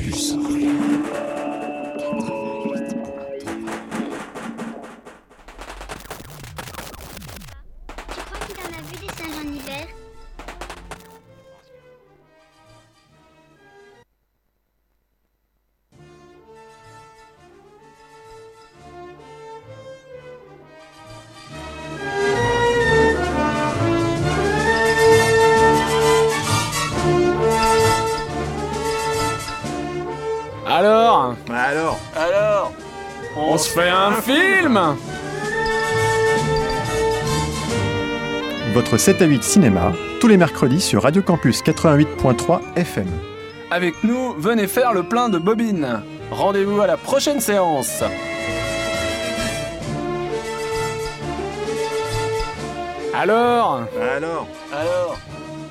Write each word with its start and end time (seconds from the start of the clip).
Campus. 0.00 0.59
7 39.00 39.22
à 39.22 39.24
8 39.24 39.42
cinéma, 39.42 39.94
tous 40.20 40.28
les 40.28 40.36
mercredis 40.36 40.82
sur 40.82 41.04
Radio 41.04 41.22
Campus 41.22 41.62
88.3 41.62 42.60
FM. 42.76 43.06
Avec 43.70 43.94
nous, 44.04 44.34
venez 44.34 44.66
faire 44.66 44.92
le 44.92 45.02
plein 45.02 45.30
de 45.30 45.38
bobines. 45.38 46.02
Rendez-vous 46.30 46.82
à 46.82 46.86
la 46.86 46.98
prochaine 46.98 47.40
séance. 47.40 48.04
Alors 53.14 53.84
Alors 54.18 54.46
Alors 54.70 55.18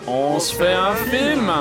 On 0.07 0.39
se 0.39 0.55
fait 0.55 0.73
un 0.73 0.95
film 0.95 1.51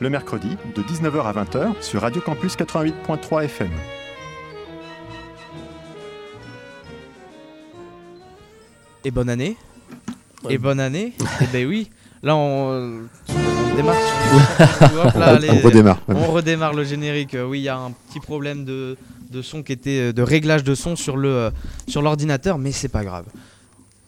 Le 0.00 0.10
mercredi, 0.10 0.56
de 0.74 0.82
19h 0.82 1.22
à 1.22 1.44
20h 1.44 1.80
sur 1.80 2.02
Radio 2.02 2.20
Campus 2.20 2.56
88.3 2.56 3.44
FM. 3.44 3.70
Et 9.04 9.10
bonne 9.10 9.28
année. 9.30 9.56
Et 10.48 10.58
bonne 10.58 10.80
année. 10.80 11.12
Et 11.40 11.46
ben 11.52 11.66
oui. 11.66 11.90
Là, 12.22 12.36
on, 12.36 13.00
on 13.28 13.76
démarre. 13.76 13.96
sur- 13.96 15.00
Hop 15.06 15.14
là, 15.14 15.26
allez. 15.36 15.50
on 15.50 15.60
redémarre. 15.66 16.00
On 16.08 16.26
redémarre 16.32 16.74
le 16.74 16.84
générique. 16.84 17.34
Euh, 17.34 17.46
Oui, 17.46 17.60
il 17.60 17.64
y 17.64 17.68
a 17.68 17.78
un 17.78 17.92
petit 17.92 18.20
problème 18.20 18.64
de, 18.64 18.96
de 19.30 19.42
son 19.42 19.62
qui 19.62 19.72
était 19.72 20.12
de 20.12 20.22
réglage 20.22 20.64
de 20.64 20.74
son 20.74 20.96
sur 20.96 21.16
le 21.16 21.28
euh, 21.28 21.50
sur 21.88 22.02
l'ordinateur, 22.02 22.58
mais 22.58 22.72
c'est 22.72 22.88
pas 22.88 23.04
grave. 23.04 23.24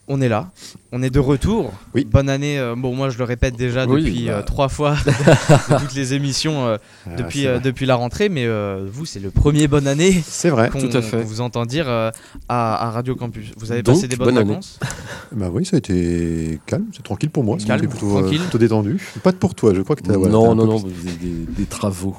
On 0.09 0.19
est 0.19 0.27
là, 0.27 0.51
on 0.91 1.01
est 1.01 1.09
de 1.09 1.19
retour. 1.19 1.71
Oui. 1.95 2.03
Bonne 2.03 2.27
année. 2.27 2.59
euh, 2.59 2.75
bon, 2.75 2.93
moi 2.93 3.09
je 3.09 3.17
le 3.17 3.23
répète 3.23 3.55
déjà 3.55 3.85
Oui, 3.85 4.03
depuis 4.03 4.25
bah. 4.25 4.31
euh, 4.33 4.41
trois 4.41 4.67
fois 4.67 4.95
de 5.05 5.79
toutes 5.79 5.95
les 5.95 6.13
émissions 6.13 6.65
euh, 6.67 6.77
Ah, 7.07 7.15
depuis 7.15 7.47
euh, 7.47 7.59
depuis 7.59 7.85
la 7.85 7.95
rentrée, 7.95 8.27
mais 8.27 8.45
euh, 8.45 8.85
vous 8.91 9.05
c'est 9.05 9.21
le 9.21 9.31
premier 9.31 9.69
bonne 9.69 9.87
année 9.87 10.21
C'est 10.27 10.49
vrai. 10.49 10.69
qu'on 10.69 10.81
Tout 10.81 10.97
à 10.97 11.01
fait. 11.01 11.23
vous 11.23 11.39
entend 11.39 11.65
dire 11.65 11.85
euh, 11.87 12.11
à, 12.49 12.87
à 12.87 12.91
Radio 12.91 13.15
Campus. 13.15 13.51
Vous 13.55 13.71
avez 13.71 13.81
Donc, 13.81 13.95
passé 13.95 14.09
des 14.09 14.17
bonnes 14.17 14.35
bonne 14.35 14.45
vacances 14.49 14.77
Bah 15.31 15.49
oui, 15.49 15.63
ça 15.65 15.77
a 15.77 15.79
été 15.79 16.59
calme, 16.65 16.85
c'est 16.93 17.01
tranquille 17.03 17.29
pour 17.29 17.45
moi. 17.45 17.57
Calme, 17.65 17.87
plutôt, 17.87 18.17
euh, 18.17 18.21
tranquille. 18.23 18.41
plutôt 18.41 18.57
détendu. 18.57 18.99
Pas 19.23 19.31
de 19.31 19.37
pour 19.37 19.55
toi, 19.55 19.73
je 19.73 19.81
crois 19.83 19.95
que 19.95 20.01
voilà, 20.05 20.21
t'as 20.25 20.29
non, 20.29 20.53
non, 20.53 20.65
non, 20.67 20.79
des, 20.81 21.29
des 21.47 21.65
travaux. 21.65 22.17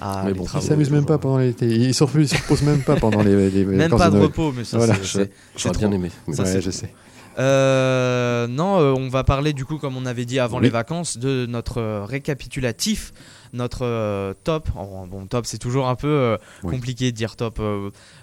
Ah, 0.00 0.20
Mais 0.24 0.32
les 0.32 0.34
bon, 0.34 0.44
Il 0.44 0.46
travaux, 0.48 0.66
s'amuse 0.66 0.90
les 0.90 0.96
même 0.96 1.06
pas 1.06 1.16
pendant 1.16 1.38
l'été. 1.38 1.66
Il 1.66 1.94
se 1.94 2.04
repose, 2.04 2.30
il 2.30 2.36
se 2.36 2.42
repose 2.42 2.60
même 2.62 2.82
pas 2.82 2.96
pendant 2.96 3.22
les, 3.22 3.50
les 3.50 3.64
Même 3.64 3.78
vacances 3.90 3.98
pas 4.00 4.10
de 4.10 4.18
repos, 4.18 4.52
mais 4.54 4.64
ça 4.64 4.76
Voilà, 4.76 4.94
c'est-. 5.02 5.30
J'aurais 5.56 5.78
bien 5.78 5.88
trop. 5.88 5.96
aimé. 5.96 6.10
Ça, 6.32 6.60
je 6.60 6.70
sais. 6.70 6.90
Euh, 7.38 8.46
non, 8.46 8.80
euh, 8.80 8.92
on 8.96 9.08
va 9.08 9.24
parler 9.24 9.52
du 9.52 9.64
coup, 9.64 9.76
comme 9.78 9.96
on 9.96 10.06
avait 10.06 10.24
dit 10.24 10.38
avant 10.38 10.58
Oui. 10.58 10.64
les 10.64 10.70
vacances, 10.70 11.18
de 11.18 11.46
notre 11.46 11.80
euh, 11.80 12.04
récapitulatif, 12.04 13.12
notre 13.52 14.34
top. 14.44 14.68
Oh, 14.78 15.04
bon, 15.06 15.26
top, 15.26 15.46
c'est 15.46 15.58
toujours 15.58 15.88
un 15.88 15.94
peu 15.94 16.36
Oui. 16.64 16.74
compliqué 16.74 17.12
de 17.12 17.16
dire 17.16 17.36
top. 17.36 17.58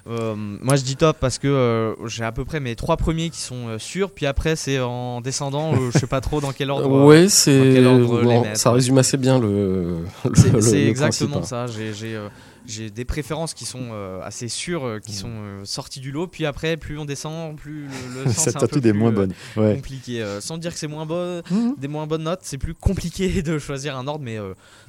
Moi, 0.05 0.75
je 0.75 0.83
dis 0.83 0.95
top 0.95 1.17
parce 1.19 1.37
que 1.39 1.95
j'ai 2.07 2.23
à 2.23 2.31
peu 2.31 2.43
près 2.45 2.59
mes 2.59 2.75
trois 2.75 2.97
premiers 2.97 3.29
qui 3.29 3.39
sont 3.39 3.77
sûrs, 3.79 4.11
puis 4.11 4.25
après 4.25 4.55
c'est 4.55 4.79
en 4.79 5.21
descendant. 5.21 5.73
je 5.91 5.97
sais 5.97 6.07
pas 6.07 6.21
trop 6.21 6.41
dans 6.41 6.51
quel 6.51 6.69
ordre. 6.71 6.87
dans 6.89 7.29
c'est. 7.29 7.81
bon, 7.81 8.45
ça 8.53 8.71
résume 8.71 8.97
assez 8.97 9.17
bien 9.17 9.39
le. 9.39 9.99
le- 10.25 10.61
C'est 10.61 10.83
exactement 10.85 11.37
principe, 11.39 11.53
hein. 11.53 11.67
ça. 11.67 11.73
J'ai 11.93 12.19
j'ai, 12.65 12.89
des 12.89 13.05
préférences 13.05 13.53
qui 13.53 13.65
sont 13.65 13.89
euh, 13.91 14.21
assez 14.23 14.47
sûres, 14.47 14.85
euh, 14.85 14.99
qui 14.99 15.13
sont 15.13 15.29
euh, 15.29 15.65
sorties 15.65 15.99
du 15.99 16.11
lot. 16.11 16.27
Puis 16.27 16.45
après, 16.45 16.77
plus 16.77 16.97
on 16.97 17.05
descend, 17.05 17.55
plus 17.57 17.87
le, 18.15 18.23
le 18.25 18.31
sens 18.33 18.47
est 18.47 18.55
un 18.57 18.67
peu 18.67 18.77
est 18.77 18.81
plus, 18.81 18.93
moins 18.93 19.09
euh, 19.11 19.13
bonne. 19.15 19.33
Ouais. 19.57 19.75
compliqué. 19.75 20.25
sans 20.39 20.57
dire 20.57 20.73
que 20.73 20.79
c'est 20.79 20.87
moins 20.87 21.05
bon, 21.05 21.41
Mhm. 21.51 21.75
des 21.77 21.87
moins 21.87 22.07
bonnes 22.07 22.23
notes, 22.23 22.39
c'est 22.43 22.57
plus 22.57 22.73
compliqué 22.73 23.41
de 23.43 23.59
choisir 23.59 23.97
un 23.97 24.07
ordre, 24.07 24.23
mais 24.23 24.37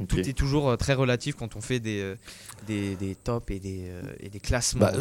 tout 0.09 0.19
est 0.19 0.33
toujours 0.33 0.77
très 0.79 0.95
relatif 0.95 1.35
quand 1.37 1.57
on 1.57 1.61
fait 1.61 1.81
des, 1.81 2.15
des, 2.67 2.97
des 2.97 3.15
tops 3.15 3.51
et 3.51 3.59
des, 3.59 3.83
et 4.21 4.29
des 4.29 4.41
classements. 4.41 4.81
Bah. 4.81 4.93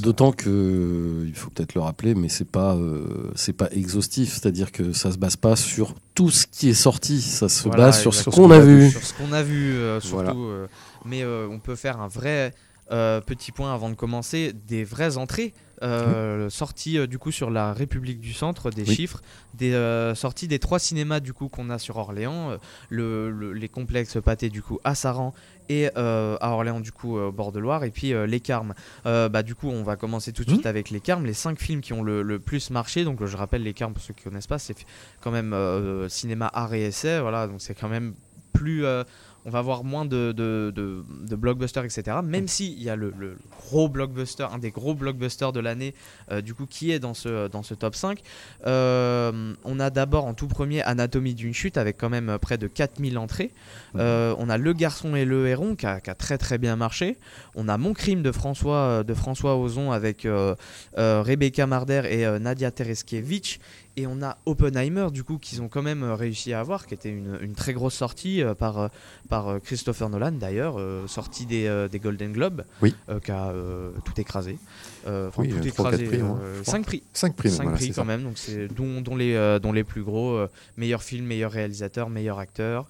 D'autant 0.00 0.32
que 0.32 1.24
il 1.26 1.34
faut 1.34 1.50
peut-être 1.50 1.74
le 1.74 1.80
rappeler, 1.80 2.14
mais 2.14 2.28
c'est 2.28 2.48
pas 2.48 2.76
c'est 3.34 3.52
pas 3.52 3.68
exhaustif, 3.72 4.30
c'est-à-dire 4.34 4.72
que 4.72 4.92
ça 4.92 5.10
se 5.12 5.18
base 5.18 5.36
pas 5.36 5.56
sur 5.56 5.94
tout 6.14 6.30
ce 6.30 6.46
qui 6.46 6.68
est 6.68 6.74
sorti, 6.74 7.20
ça 7.20 7.48
se 7.48 7.64
Voilà, 7.68 7.86
base 7.86 8.00
sur 8.00 8.14
ce 8.14 8.30
qu'on 8.30 8.50
a 8.50 8.58
vu. 8.60 8.90
Sur 8.90 9.02
ce 9.04 9.14
qu'on 9.14 9.32
a 9.32 9.42
vu, 9.42 9.74
surtout. 10.00 10.14
Voilà. 10.14 10.34
Mais 11.04 11.22
euh, 11.22 11.46
on 11.50 11.58
peut 11.58 11.76
faire 11.76 12.00
un 12.00 12.08
vrai 12.08 12.52
euh, 12.90 13.20
petit 13.20 13.52
point 13.52 13.72
avant 13.72 13.88
de 13.90 13.94
commencer, 13.94 14.52
des 14.66 14.84
vraies 14.84 15.16
entrées. 15.16 15.54
euh, 15.82 16.50
sorties 16.50 16.98
euh, 16.98 17.06
du 17.06 17.18
coup 17.18 17.30
sur 17.32 17.48
la 17.48 17.72
République 17.72 18.20
du 18.20 18.34
Centre, 18.34 18.70
des 18.70 18.82
Oui. 18.82 18.94
chiffres, 18.94 19.22
des 19.54 19.72
euh, 19.72 20.14
sorties 20.14 20.46
des 20.46 20.58
trois 20.58 20.78
cinémas 20.78 21.20
du 21.20 21.32
coup 21.32 21.48
qu'on 21.48 21.70
a 21.70 21.78
sur 21.78 21.96
Orléans, 21.96 22.58
le, 22.90 23.30
le- 23.30 23.54
les 23.54 23.68
complexes 23.70 24.18
pâtés 24.22 24.50
du 24.50 24.60
coup 24.60 24.78
à 24.84 24.94
Saran 24.94 25.32
et 25.70 25.88
à 25.96 26.50
Orléans 26.50 26.80
du 26.80 26.92
coup 26.92 27.16
au 27.16 27.32
bord 27.32 27.50
de 27.52 27.60
Loire 27.60 27.84
et 27.84 27.90
puis 27.90 28.12
les 28.26 28.40
Carmes. 28.40 28.74
Bah 29.04 29.42
du 29.42 29.54
coup 29.54 29.70
on 29.70 29.82
va 29.82 29.96
commencer 29.96 30.32
tout 30.34 30.44
de 30.44 30.50
suite 30.50 30.66
avec 30.66 30.90
les 30.90 31.00
Carmes, 31.00 31.24
les 31.24 31.32
cinq 31.32 31.58
films 31.58 31.80
qui 31.80 31.94
ont 31.94 32.02
le, 32.02 32.20
le 32.22 32.38
plus 32.40 32.68
marché. 32.68 33.04
Donc 33.04 33.24
je 33.24 33.36
rappelle 33.38 33.62
les 33.62 33.72
Carmes 33.72 33.94
pour 33.94 34.02
ceux 34.02 34.12
qui 34.12 34.24
connaissent 34.24 34.46
pas, 34.48 34.58
c'est 34.58 34.74
quand 35.22 35.30
même 35.30 35.54
cinéma 36.10 36.50
art 36.52 36.74
et 36.74 36.82
essai, 36.88 37.20
voilà 37.20 37.46
donc 37.46 37.62
c'est 37.62 37.74
quand 37.74 37.88
même 37.88 38.12
plus 38.52 38.84
on 39.46 39.50
va 39.50 39.58
avoir 39.58 39.84
moins 39.84 40.04
de, 40.04 40.32
de, 40.32 40.72
de, 40.74 41.02
de 41.26 41.36
blockbusters, 41.36 41.84
etc. 41.84 42.18
Même 42.22 42.48
si 42.48 42.72
il 42.72 42.82
y 42.82 42.90
a 42.90 42.96
le, 42.96 43.12
le 43.18 43.36
gros 43.58 43.88
blockbuster, 43.88 44.46
un 44.52 44.58
des 44.58 44.70
gros 44.70 44.94
blockbusters 44.94 45.52
de 45.52 45.60
l'année, 45.60 45.94
euh, 46.30 46.40
du 46.40 46.54
coup, 46.54 46.66
qui 46.66 46.90
est 46.92 46.98
dans 46.98 47.14
ce, 47.14 47.48
dans 47.48 47.62
ce 47.62 47.74
top 47.74 47.94
5. 47.94 48.20
Euh, 48.66 49.54
on 49.64 49.80
a 49.80 49.90
d'abord 49.90 50.26
en 50.26 50.34
tout 50.34 50.48
premier 50.48 50.82
Anatomie 50.82 51.34
d'une 51.34 51.54
chute 51.54 51.78
avec 51.78 51.96
quand 51.96 52.10
même 52.10 52.38
près 52.40 52.58
de 52.58 52.66
4000 52.66 53.18
entrées. 53.18 53.52
Euh, 53.96 54.34
on 54.38 54.48
a 54.50 54.58
Le 54.58 54.72
Garçon 54.72 55.16
et 55.16 55.24
le 55.24 55.48
Héron 55.48 55.74
qui 55.74 55.86
a, 55.86 56.00
qui 56.00 56.10
a 56.10 56.14
très 56.14 56.38
très 56.38 56.58
bien 56.58 56.76
marché. 56.76 57.16
On 57.54 57.68
a 57.68 57.78
Mon 57.78 57.94
Crime 57.94 58.22
de 58.22 58.32
François, 58.32 59.04
de 59.04 59.14
François 59.14 59.56
Ozon 59.56 59.90
avec 59.90 60.26
Rebecca 60.96 61.66
Marder 61.66 62.02
et 62.10 62.38
Nadia 62.40 62.70
Tereskiewicz. 62.70 63.58
Et 64.00 64.06
on 64.06 64.22
a 64.22 64.38
Oppenheimer, 64.46 65.08
du 65.12 65.24
coup, 65.24 65.36
qu'ils 65.36 65.60
ont 65.60 65.68
quand 65.68 65.82
même 65.82 66.02
euh, 66.02 66.14
réussi 66.14 66.54
à 66.54 66.60
avoir, 66.60 66.86
qui 66.86 66.94
était 66.94 67.10
une, 67.10 67.36
une 67.42 67.52
très 67.52 67.74
grosse 67.74 67.92
sortie 67.92 68.42
euh, 68.42 68.54
par, 68.54 68.78
euh, 68.78 68.88
par 69.28 69.60
Christopher 69.62 70.08
Nolan, 70.08 70.32
d'ailleurs, 70.32 70.80
sortie 71.06 71.44
des, 71.44 71.86
des 71.92 71.98
Golden 71.98 72.32
Globes, 72.32 72.64
Oui. 72.80 72.94
qui 73.22 73.30
a 73.30 73.52
tout 74.04 74.18
écrasé. 74.18 74.58
Euh, 75.06 75.28
Enfin, 75.28 75.42
Oui, 75.42 75.48
tout 75.48 75.56
euh, 75.56 75.62
écrasé. 75.62 76.04
prix, 76.04 76.20
hein, 76.20 76.38
euh, 76.42 76.56
je 76.58 76.62
crois. 76.62 76.72
cinq 76.74 76.84
prix. 76.86 77.02
5 77.12 77.36
prix, 77.36 77.48
voilà, 77.50 77.72
quand 77.78 77.92
ça. 77.94 78.04
même, 78.04 78.22
donc 78.22 78.32
c'est 78.36 78.68
dont, 78.68 79.00
dont 79.00 79.16
les, 79.16 79.34
euh, 79.34 79.58
dont 79.58 79.72
les 79.72 79.84
plus 79.84 80.02
gros. 80.02 80.32
euh, 80.32 80.48
meilleur 80.76 81.02
film, 81.02 81.24
meilleur 81.26 81.50
réalisateur, 81.52 82.10
meilleur 82.10 82.38
acteur 82.38 82.86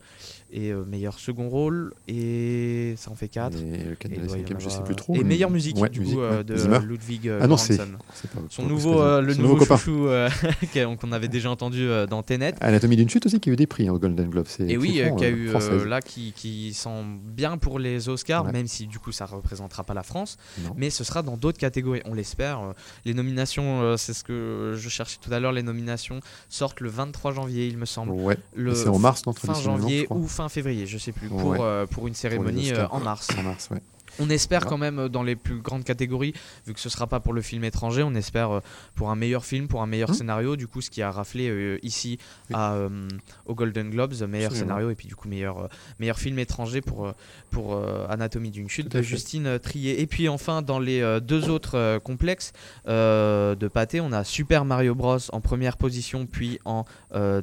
et 0.53 0.73
meilleur 0.73 1.19
second 1.21 1.49
rôle. 1.49 1.93
Et 2.09 2.95
ça 2.97 3.13
en 3.13 3.15
fait 3.15 3.29
4. 3.29 3.57
Et 3.57 3.61
le 3.61 3.97
Et 4.13 4.19
doit 4.19 4.37
y 4.39 4.55
en 4.55 4.59
je 4.59 4.69
sais 4.69 4.83
plus 4.83 4.97
trop. 4.97 5.15
Et 5.15 5.23
meilleure 5.23 5.51
musique, 5.51 5.77
Ouais, 5.79 5.89
du 5.89 6.01
musique, 6.01 6.17
coup, 6.17 6.23
ouais. 6.23 6.43
de 6.43 6.57
Zimmer. 6.57 6.81
Ludwig 6.85 7.31
Ah 7.41 7.47
non, 7.47 7.57
c'est. 7.57 7.77
Göransson. 7.77 7.93
c'est 8.13 8.31
pas- 8.33 8.41
Son 8.49 8.67
nouveau, 8.67 9.21
le 9.21 9.35
nouveau, 9.35 9.65
chouchou 9.65 10.09
euh, 10.09 10.29
qu'on 11.01 11.13
avait 11.13 11.29
déjà 11.29 11.51
entendu 11.51 11.89
dans 12.09 12.23
Tenet. 12.25 12.55
Anatomie 12.61 12.97
d'une 12.97 13.09
chute 13.09 13.27
aussi 13.27 13.39
qui 13.39 13.51
a 13.51 13.53
eu 13.53 13.57
des 13.57 13.69
prix 13.69 13.87
hein, 13.87 13.93
au 13.93 13.99
Golden 14.01 14.29
Globe. 14.29 14.47
c'est 14.49 14.69
Et 14.69 14.77
oui, 14.77 14.93
qui 14.95 15.03
a 15.03 15.29
euh, 15.29 15.85
eu 15.85 15.89
là 15.89 16.01
qui, 16.01 16.33
qui 16.35 16.75
sent 16.75 17.05
bien 17.25 17.57
pour 17.57 17.79
les 17.79 18.09
Oscars, 18.09 18.45
même 18.53 18.67
si 18.67 18.87
du 18.89 18.99
coup 18.99 19.13
ça 19.13 19.27
représentera 19.27 19.85
pas 19.85 19.95
la 19.95 20.03
France, 20.03 20.37
mais 20.77 20.91
ce 20.91 21.05
sera 21.05 21.23
dans 21.23 21.37
d'autres 21.37 21.59
catégories, 21.59 22.00
on 22.05 22.15
l'espère. 22.15 22.61
Euh, 22.61 22.73
Les 23.05 23.15
nominations, 23.15 23.83
euh, 23.83 23.97
c'est 23.97 24.13
ce 24.15 24.25
que 24.25 24.75
je 24.77 24.89
cherchais 24.89 25.19
tout 25.21 25.33
à 25.33 25.41
l'heure, 25.41 25.53
les 25.53 25.63
nominations 25.63 26.21
sortent 26.49 26.81
le 26.81 26.89
23 26.91 27.33
janvier, 27.33 27.67
il 27.67 27.79
me 27.79 27.87
semble. 27.87 28.13
Ouais, 28.13 28.37
c'est 28.75 28.89
en 28.89 28.99
mars, 28.99 29.25
non 29.27 29.33
fin 29.33 29.55
janvier 29.55 30.07
ou 30.11 30.27
fin 30.27 30.49
février, 30.49 30.87
je 30.87 30.99
sais 30.99 31.13
plus, 31.13 31.29
pour, 31.29 31.57
euh, 31.61 31.87
pour 31.87 32.07
une 32.09 32.15
cérémonie 32.15 32.73
en 32.91 33.01
mars. 33.01 33.29
en 33.39 33.43
mars, 33.43 33.69
ouais. 33.71 33.81
On 34.19 34.29
espère 34.31 34.61
Voilà. 34.61 34.71
quand 34.71 34.79
même 34.79 34.99
euh, 34.99 35.09
dans 35.09 35.23
les 35.23 35.37
plus 35.37 35.61
grandes 35.61 35.85
catégories, 35.85 36.35
vu 36.67 36.75
que 36.75 36.81
ce 36.81 36.89
sera 36.89 37.07
pas 37.07 37.21
pour 37.21 37.33
le 37.33 37.43
film 37.43 37.65
étranger, 37.65 38.03
on 38.03 38.15
espère 38.15 38.51
euh, 38.51 38.61
pour 38.97 39.11
un 39.11 39.17
meilleur 39.17 39.45
film, 39.45 39.69
pour 39.69 39.83
un 39.83 39.87
meilleur 39.87 40.11
Mhm. 40.11 40.15
scénario, 40.17 40.57
du 40.57 40.67
coup 40.67 40.81
ce 40.81 40.91
qui 40.91 41.03
a 41.03 41.11
raflé 41.11 41.49
euh, 41.49 41.79
ici 41.83 42.19
Oui. 42.51 42.57
à, 42.59 42.73
euh, 42.75 43.09
au 43.47 43.55
Golden 43.55 43.91
Globes, 43.91 44.13
meilleur 44.29 44.47
Absolument. 44.51 44.55
scénario 44.75 44.91
et 44.91 44.95
puis 44.95 45.07
du 45.09 45.15
coup 45.17 45.29
meilleur, 45.29 45.69
meilleur 45.99 46.19
film 46.19 46.39
étranger 46.39 46.81
pour, 46.81 47.13
pour 47.51 47.75
euh, 47.75 48.07
Anatomie 48.09 48.51
d'une 48.51 48.69
chute 48.69 48.89
de. 48.89 49.03
Justine 49.03 49.59
Trier. 49.59 50.01
Et 50.01 50.07
puis 50.07 50.29
enfin 50.29 50.63
dans 50.63 50.79
les 50.79 51.19
deux 51.23 51.49
autres 51.51 51.99
complexes 52.05 52.53
euh, 52.89 53.55
de 53.55 53.69
pâté, 53.69 54.01
on 54.01 54.13
a 54.13 54.25
Super 54.25 54.65
Mario 54.65 54.95
Bros 54.95 55.19
en 55.33 55.41
première 55.41 55.77
position, 55.77 56.27
puis 56.27 56.59
en 56.65 56.85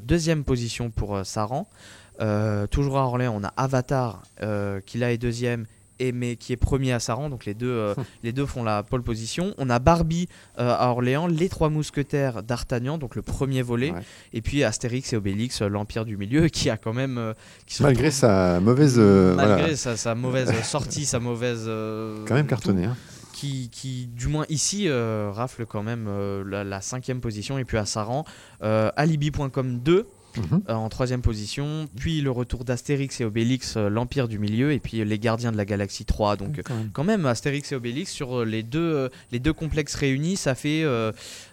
deuxième 0.01 0.43
position 0.43 0.89
pour 0.89 1.25
Saran. 1.25 1.67
Toujours 2.71 2.97
à 2.97 3.03
Orléans, 3.05 3.35
on 3.35 3.43
a 3.43 3.53
Avatar 3.57 4.23
qui 4.85 4.97
là 4.97 5.11
est 5.11 5.17
deuxième 5.17 5.65
et 5.99 6.11
mais 6.11 6.35
qui 6.35 6.53
est 6.53 6.57
premier 6.57 6.91
à 6.93 6.99
Saran, 6.99 7.29
donc 7.29 7.45
les 7.45 7.53
deux, 7.53 7.69
euh, 7.69 7.93
les 8.23 8.31
deux 8.31 8.45
font 8.45 8.63
la 8.63 8.83
pole 8.83 9.03
position. 9.03 9.53
On 9.57 9.69
a 9.69 9.79
Barbie 9.79 10.27
euh, 10.59 10.75
à 10.77 10.87
Orléans, 10.89 11.27
les 11.27 11.49
trois 11.49 11.69
mousquetaires 11.69 12.43
d'Artagnan, 12.43 12.97
donc 12.97 13.15
le 13.15 13.21
premier 13.21 13.61
volet, 13.61 13.91
Ouais. 13.91 14.01
et 14.33 14.41
puis 14.41 14.63
Astérix 14.63 15.13
et 15.13 15.17
Obélix, 15.17 15.61
euh, 15.61 15.67
l'Empire 15.69 16.05
du 16.05 16.17
Milieu, 16.17 16.47
qui 16.49 16.69
a 16.69 16.77
quand 16.77 16.93
même... 16.93 17.17
euh, 17.17 17.33
qui 17.65 17.81
Malgré 17.83 18.05
retrouve- 18.07 18.19
sa 18.19 18.59
mauvaise. 18.59 18.97
malgré 18.99 19.55
voilà, 19.61 19.75
sa, 19.75 19.97
sa 19.97 20.15
mauvaise 20.15 20.51
sortie, 20.63 21.05
sa 21.05 21.19
mauvaise... 21.19 21.65
quand 22.27 22.35
même 22.35 22.47
cartonné. 22.47 22.85
hein. 22.85 22.95
qui, 23.33 23.69
qui, 23.71 24.07
du 24.07 24.27
moins 24.27 24.45
ici, 24.49 24.89
rafle 24.91 25.65
quand 25.65 25.83
même 25.83 26.09
la, 26.45 26.63
la 26.63 26.81
cinquième 26.81 27.21
position. 27.21 27.57
Et 27.59 27.65
puis 27.65 27.77
à 27.77 27.85
Saran, 27.85 28.25
Alibi.com 28.95 29.79
2 29.79 30.07
Mhm. 30.35 30.61
euh, 30.69 30.73
en 30.73 30.89
troisième 30.89 31.21
position. 31.21 31.87
Puis 31.95 32.21
le 32.21 32.31
retour 32.31 32.63
d'Astérix 32.63 33.21
et 33.21 33.25
Obélix, 33.25 33.75
euh, 33.77 33.89
l'Empire 33.89 34.27
du 34.27 34.39
Milieu. 34.39 34.71
Et 34.71 34.79
puis 34.79 34.99
euh, 34.99 35.05
les 35.05 35.19
Gardiens 35.19 35.51
de 35.51 35.57
la 35.57 35.65
Galaxie 35.65 36.05
3. 36.05 36.35
Donc 36.35 36.61
Quand 36.63 36.75
même. 36.75 36.89
quand 36.93 37.03
même, 37.03 37.25
Astérix 37.25 37.71
et 37.71 37.75
Obélix, 37.75 38.11
sur 38.11 38.45
les 38.45 38.63
deux, 38.63 39.09
les 39.31 39.39
deux 39.39 39.53
complexes 39.53 39.95
réunis, 39.95 40.37
ça 40.37 40.55
fait 40.55 40.85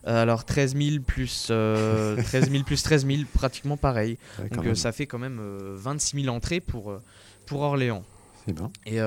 alors 0.05 0.44
13 0.44 0.76
000 0.76 1.03
plus, 1.06 1.49
euh, 1.50 2.17
13 2.23 2.50
000 2.50 2.65
plus 2.65 2.82
13 2.82 3.06
000, 3.06 3.23
pratiquement 3.32 3.76
pareil. 3.76 4.19
Ouais, 4.38 4.49
Donc 4.50 4.77
ça 4.77 4.93
fait 4.93 5.06
quand 5.06 5.19
même 5.19 5.38
euh, 5.41 5.75
26 5.77 6.23
000 6.23 6.35
entrées 6.35 6.61
pour, 6.61 6.93
pour 7.47 7.61
Orléans. 7.61 8.03
C'est 8.47 8.53
bien. 8.53 8.70
Et 8.85 8.99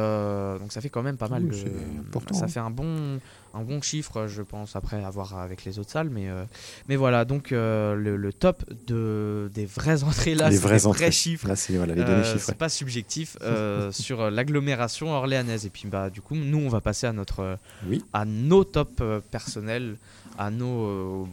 donc 0.59 0.71
ça 0.71 0.81
fait 0.81 0.89
quand 0.89 1.03
même 1.03 1.17
pas 1.17 1.27
mal. 1.27 1.43
Oui, 1.43 1.51
c'est 1.53 1.99
important, 1.99 2.33
ça 2.33 2.45
hein. 2.45 2.47
fait 2.47 2.59
un 2.59 2.71
bon, 2.71 3.19
un 3.57 3.63
bon 3.63 3.81
chiffre, 3.81 4.27
je 4.27 4.41
pense, 4.41 4.75
après 4.75 5.03
à 5.03 5.09
voir 5.09 5.37
avec 5.39 5.65
les 5.65 5.79
autres 5.79 5.89
salles. 5.91 6.09
Mais, 6.09 6.29
euh, 6.29 6.43
mais 6.87 6.95
voilà, 6.95 7.25
donc 7.25 7.51
euh, 7.51 7.95
le, 7.95 8.15
le 8.15 8.31
top 8.33 8.63
de, 8.87 9.49
des 9.53 9.65
vraies 9.65 10.03
entrées 10.03 10.35
là, 10.35 10.51
c'est 10.51 10.57
vrais 10.57 11.11
chiffres. 11.11 11.47
Là, 11.47 11.55
c'est 11.55 11.75
voilà, 11.75 11.95
les 11.95 12.01
Euh, 12.01 12.05
données 12.05 12.23
chiffrées. 12.23 12.39
c'est 12.39 12.57
pas 12.57 12.69
subjectif 12.69 13.37
sur 13.91 14.29
l'agglomération 14.29 15.11
orléanaise 15.11 15.65
et 15.65 15.69
puis 15.69 15.87
bah 15.87 16.09
du 16.09 16.21
coup 16.21 16.35
nous 16.35 16.59
on 16.59 16.69
va 16.69 16.81
passer 16.81 17.07
à 17.07 17.13
notre 17.13 17.57
Oui. 17.87 18.03
à 18.13 18.25
nos 18.25 18.63
tops 18.63 19.01
personnels 19.31 19.97
à 20.37 20.51
nos 20.51 21.27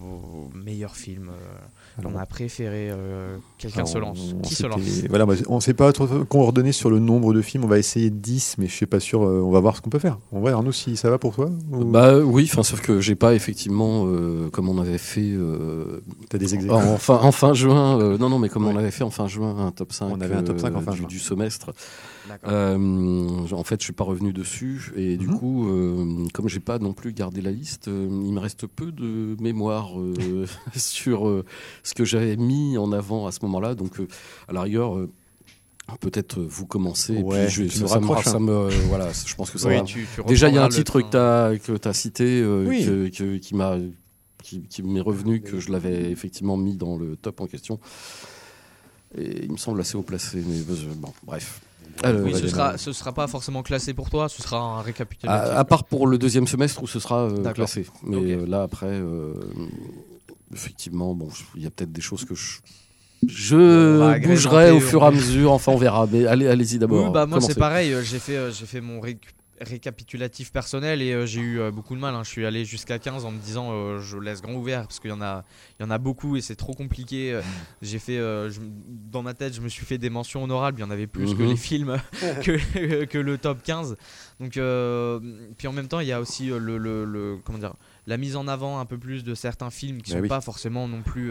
meilleurs 0.55 0.97
films 0.97 1.31
Alors, 1.99 2.11
on 2.15 2.19
a 2.19 2.27
préféré 2.27 2.89
euh, 2.91 3.37
quelqu'un 3.57 3.87
se 3.87 3.99
lance 3.99 4.35
on 4.37 4.41
qui 4.41 4.55
se 4.57 4.67
lance 4.67 4.81
Voilà, 5.09 5.27
moi, 5.27 5.37
on 5.49 5.57
ne 5.57 5.61
sait 5.61 5.75
pas 5.75 5.93
trop 5.93 6.07
coordonner 6.25 6.73
sur 6.73 6.91
le 6.91 6.99
nombre 6.99 7.33
de 7.33 7.41
films. 7.41 7.65
On 7.65 7.69
va 7.69 7.79
essayer 7.79 8.11
10, 8.11 8.57
mais 8.59 8.67
je 8.67 8.73
suis 8.73 8.87
pas 8.87 8.99
sûr. 8.99 9.23
euh, 9.23 9.41
on 9.45 9.51
va 9.53 9.61
voir 9.61 9.77
ce 9.77 9.81
qu'on 9.83 9.91
peut 9.91 10.01
faire. 10.01 10.19
En 10.33 10.41
vrai, 10.41 10.51
Arnaud, 10.53 10.73
si 10.73 10.97
ça 10.97 11.09
va 11.09 11.19
pour 11.19 11.35
toi 11.37 11.51
ou- 11.73 11.85
Bah 11.85 12.19
oui, 12.19 12.49
enfin 12.51 12.65
sauf 12.65 12.81
que 12.81 13.01
j'ai 13.01 13.15
pas 13.15 13.35
effectivement 13.35 14.07
euh, 14.07 14.51
comme 14.51 14.69
on 14.69 14.79
avait 14.79 14.99
fait 14.99 15.21
euh, 15.33 16.01
T'as 16.31 16.39
des 16.39 16.55
exemples. 16.55 16.85
en, 16.85 16.97
fin, 16.99 17.15
en 17.23 17.31
fin 17.33 17.55
juin. 17.55 18.01
euh, 18.01 18.19
non 18.19 18.29
non 18.29 18.39
mais 18.41 18.49
comme 18.49 18.67
on 18.67 18.77
avait 18.77 18.91
fait 18.91 19.05
en 19.05 19.11
fin 19.11 19.29
juin 19.29 19.55
un 19.67 19.71
top 19.71 19.93
5 19.93 20.09
On 20.11 20.21
avait 20.21 20.35
un 20.35 20.43
top 20.43 20.59
5 20.59 20.75
en 20.77 20.81
fin 20.81 20.91
du, 20.93 20.99
juin. 20.99 21.07
du 21.07 21.19
semestre. 21.21 21.71
Euh, 22.49 23.47
en 23.53 23.65
fait, 23.65 23.81
je 23.81 23.85
suis 23.85 23.93
pas 23.93 24.05
revenu 24.05 24.33
dessus 24.33 24.93
et 24.97 25.17
du 25.17 25.29
Mhm. 25.29 25.39
coup, 25.39 25.69
euh, 25.69 26.25
comme 26.33 26.49
j'ai 26.49 26.61
pas 26.61 26.79
non 26.79 26.93
plus 26.93 27.13
gardé 27.13 27.41
la 27.43 27.51
liste, 27.51 27.89
euh, 27.89 28.09
il 28.11 28.33
me 28.33 28.41
reste 28.41 28.67
peu 28.67 28.93
de 28.93 29.37
mémoire 29.41 29.99
euh, 29.99 30.47
sur 30.77 31.45
ce 31.83 31.95
que 31.95 32.05
j'avais 32.05 32.37
mis 32.37 32.79
en 32.79 32.93
avant 32.93 33.27
à 33.27 33.33
ce 33.33 33.39
moment-là. 33.43 33.75
Donc, 33.75 34.01
à 34.49 34.53
la 34.53 34.63
rigueur, 34.63 34.97
peut-être 36.01 36.41
vous 36.41 36.67
commencez. 36.67 37.17
Ouais, 37.19 37.45
et 37.45 37.47
puis 37.49 37.69
je, 37.69 37.87
ça, 37.87 38.01
me- 38.01 38.07
ça 38.23 38.31
hein. 38.37 38.39
me, 38.41 38.69
voilà, 38.89 39.11
je 39.13 39.35
pense 39.35 39.51
que 39.51 39.59
ça 39.59 39.69
Oui, 39.69 39.75
va. 39.77 39.83
tu- 39.83 40.07
tu 40.15 40.23
Déjà, 40.25 40.49
il 40.49 40.55
y 40.55 40.59
a 40.59 40.65
un 40.65 40.69
titre 40.71 41.01
que 41.03 41.77
tu 41.77 41.89
as, 41.89 41.93
cité 41.93 42.45
Oui. 42.45 42.85
que- 42.87 43.09
que- 43.09 43.37
qui 43.39 43.55
m'a 43.55 43.77
qui, 44.43 44.61
qui 44.63 44.83
m'est 44.83 45.01
revenu 45.01 45.41
que 45.41 45.59
je 45.59 45.73
l'avais 45.73 46.11
effectivement 46.11 46.59
mis 46.59 46.77
dans 46.77 46.99
le 46.99 47.17
top 47.17 47.41
en 47.41 47.47
question. 47.47 47.81
Et 49.17 49.45
il 49.45 49.53
me 49.53 49.57
semble 49.57 49.81
assez 49.81 49.97
haut 49.97 50.03
placé, 50.03 50.43
mais 50.47 50.59
bon, 50.97 51.13
bref. 51.25 51.61
Euh, 52.05 52.23
oui, 52.23 52.33
ce 52.35 52.49
sera, 52.49 52.77
ce 52.79 52.93
sera 52.93 53.13
pas 53.13 53.27
forcément 53.29 53.63
classé 53.63 53.95
pour 53.95 54.11
toi, 54.11 54.29
ce 54.29 54.43
sera 54.43 54.59
un 54.59 54.83
récapitulatif. 54.83 55.51
À, 55.53 55.59
à 55.59 55.65
part 55.65 55.85
pour 55.85 56.07
le 56.07 56.19
deuxième 56.19 56.47
semestre 56.47 56.83
où 56.83 56.87
ce 56.87 56.99
sera 57.01 57.23
euh, 57.29 57.53
classé. 57.53 57.87
Mais 58.03 58.17
euh, 58.33 58.47
là, 58.47 58.63
après, 58.63 58.87
euh, 58.91 59.33
effectivement, 60.53 61.15
bon, 61.15 61.29
il 61.55 61.63
y 61.63 61.67
a 61.67 61.71
peut-être 61.71 61.93
des 61.93 62.01
choses 62.01 62.25
que 62.25 62.35
je, 62.35 62.59
je 63.27 64.19
bougerai 64.27 64.71
au 64.71 64.81
fur 64.81 65.03
et 65.03 65.07
à 65.07 65.11
mesure. 65.11 65.53
Enfin, 65.53 65.73
on 65.73 65.77
verra. 65.77 66.07
Mais 66.11 66.27
allez, 66.27 66.47
allez-y 66.47 66.79
d'abord. 66.79 67.07
Oui, 67.07 67.11
bah 67.13 67.27
moi 67.27 67.39
c'est 67.41 67.59
pareil, 67.59 67.95
j'ai 68.03 68.19
fait, 68.19 68.51
j'ai 68.53 68.67
fait 68.67 68.81
mon 68.81 69.01
réc- 69.01 69.19
récapitulatif 69.61 70.51
personnel 70.53 71.01
et 71.03 71.13
euh, 71.13 71.27
j'ai 71.27 71.41
eu 71.41 71.61
euh, 71.61 71.71
beaucoup 71.71 71.95
de 71.95 72.01
mal. 72.01 72.15
hein. 72.15 72.23
Je 72.25 72.29
suis 72.31 72.45
allé 72.47 72.65
jusqu'à 72.65 72.99
15 72.99 73.25
en 73.25 73.31
me 73.31 73.39
disant 73.39 73.71
euh, 73.73 74.01
je 74.01 74.17
laisse 74.19 74.43
grand 74.43 74.55
ouvert 74.55 74.83
parce 74.83 75.01
qu'il 75.01 75.11
y 75.11 75.13
en 75.13 75.23
a, 75.23 75.45
il 75.79 75.83
y 75.83 75.87
en 75.87 75.91
a 75.91 75.99
beaucoup 75.99 76.37
et 76.37 76.41
c'est 76.41 76.57
trop 76.57 76.73
compliqué. 76.75 77.41
J'ai 77.83 77.99
fait, 77.99 78.17
je- 78.19 78.61
dans 79.11 79.23
ma 79.23 79.35
tête, 79.35 79.55
je 79.55 79.61
me 79.61 79.69
suis 79.69 79.85
fait 79.87 79.99
des 79.99 80.11
mentions 80.11 80.43
honorables. 80.45 80.79
Il 80.79 80.83
y 80.83 80.85
en 80.85 80.91
avait 80.91 81.07
plus 81.07 81.35
que 81.35 81.43
Mhm. 81.43 81.49
les 81.49 81.57
films 81.57 81.97
que, 82.43 83.05
que 83.05 83.19
le 83.19 83.39
top 83.39 83.63
15. 83.63 83.97
Donc, 84.41 84.53
puis 85.57 85.69
en 85.69 85.73
même 85.73 85.89
temps, 85.89 86.01
il 86.01 86.09
y 86.09 86.13
a 86.13 86.21
aussi 86.21 86.47
le, 86.47 86.59
le- 86.79 87.05
le- 87.05 87.39
comment 87.45 87.59
dire, 87.59 87.75
la 88.07 88.17
mise 88.17 88.37
en 88.37 88.49
avant 88.49 88.79
un 88.81 88.85
peu 88.87 88.99
plus 88.99 89.25
de 89.25 89.35
certains 89.35 89.71
films 89.71 90.03
qui 90.03 90.11
Bah 90.13 90.17
sont 90.19 90.23
oui. 90.23 90.29
pas 90.29 90.41
forcément 90.41 90.89
non 90.89 91.03
plus. 91.03 91.31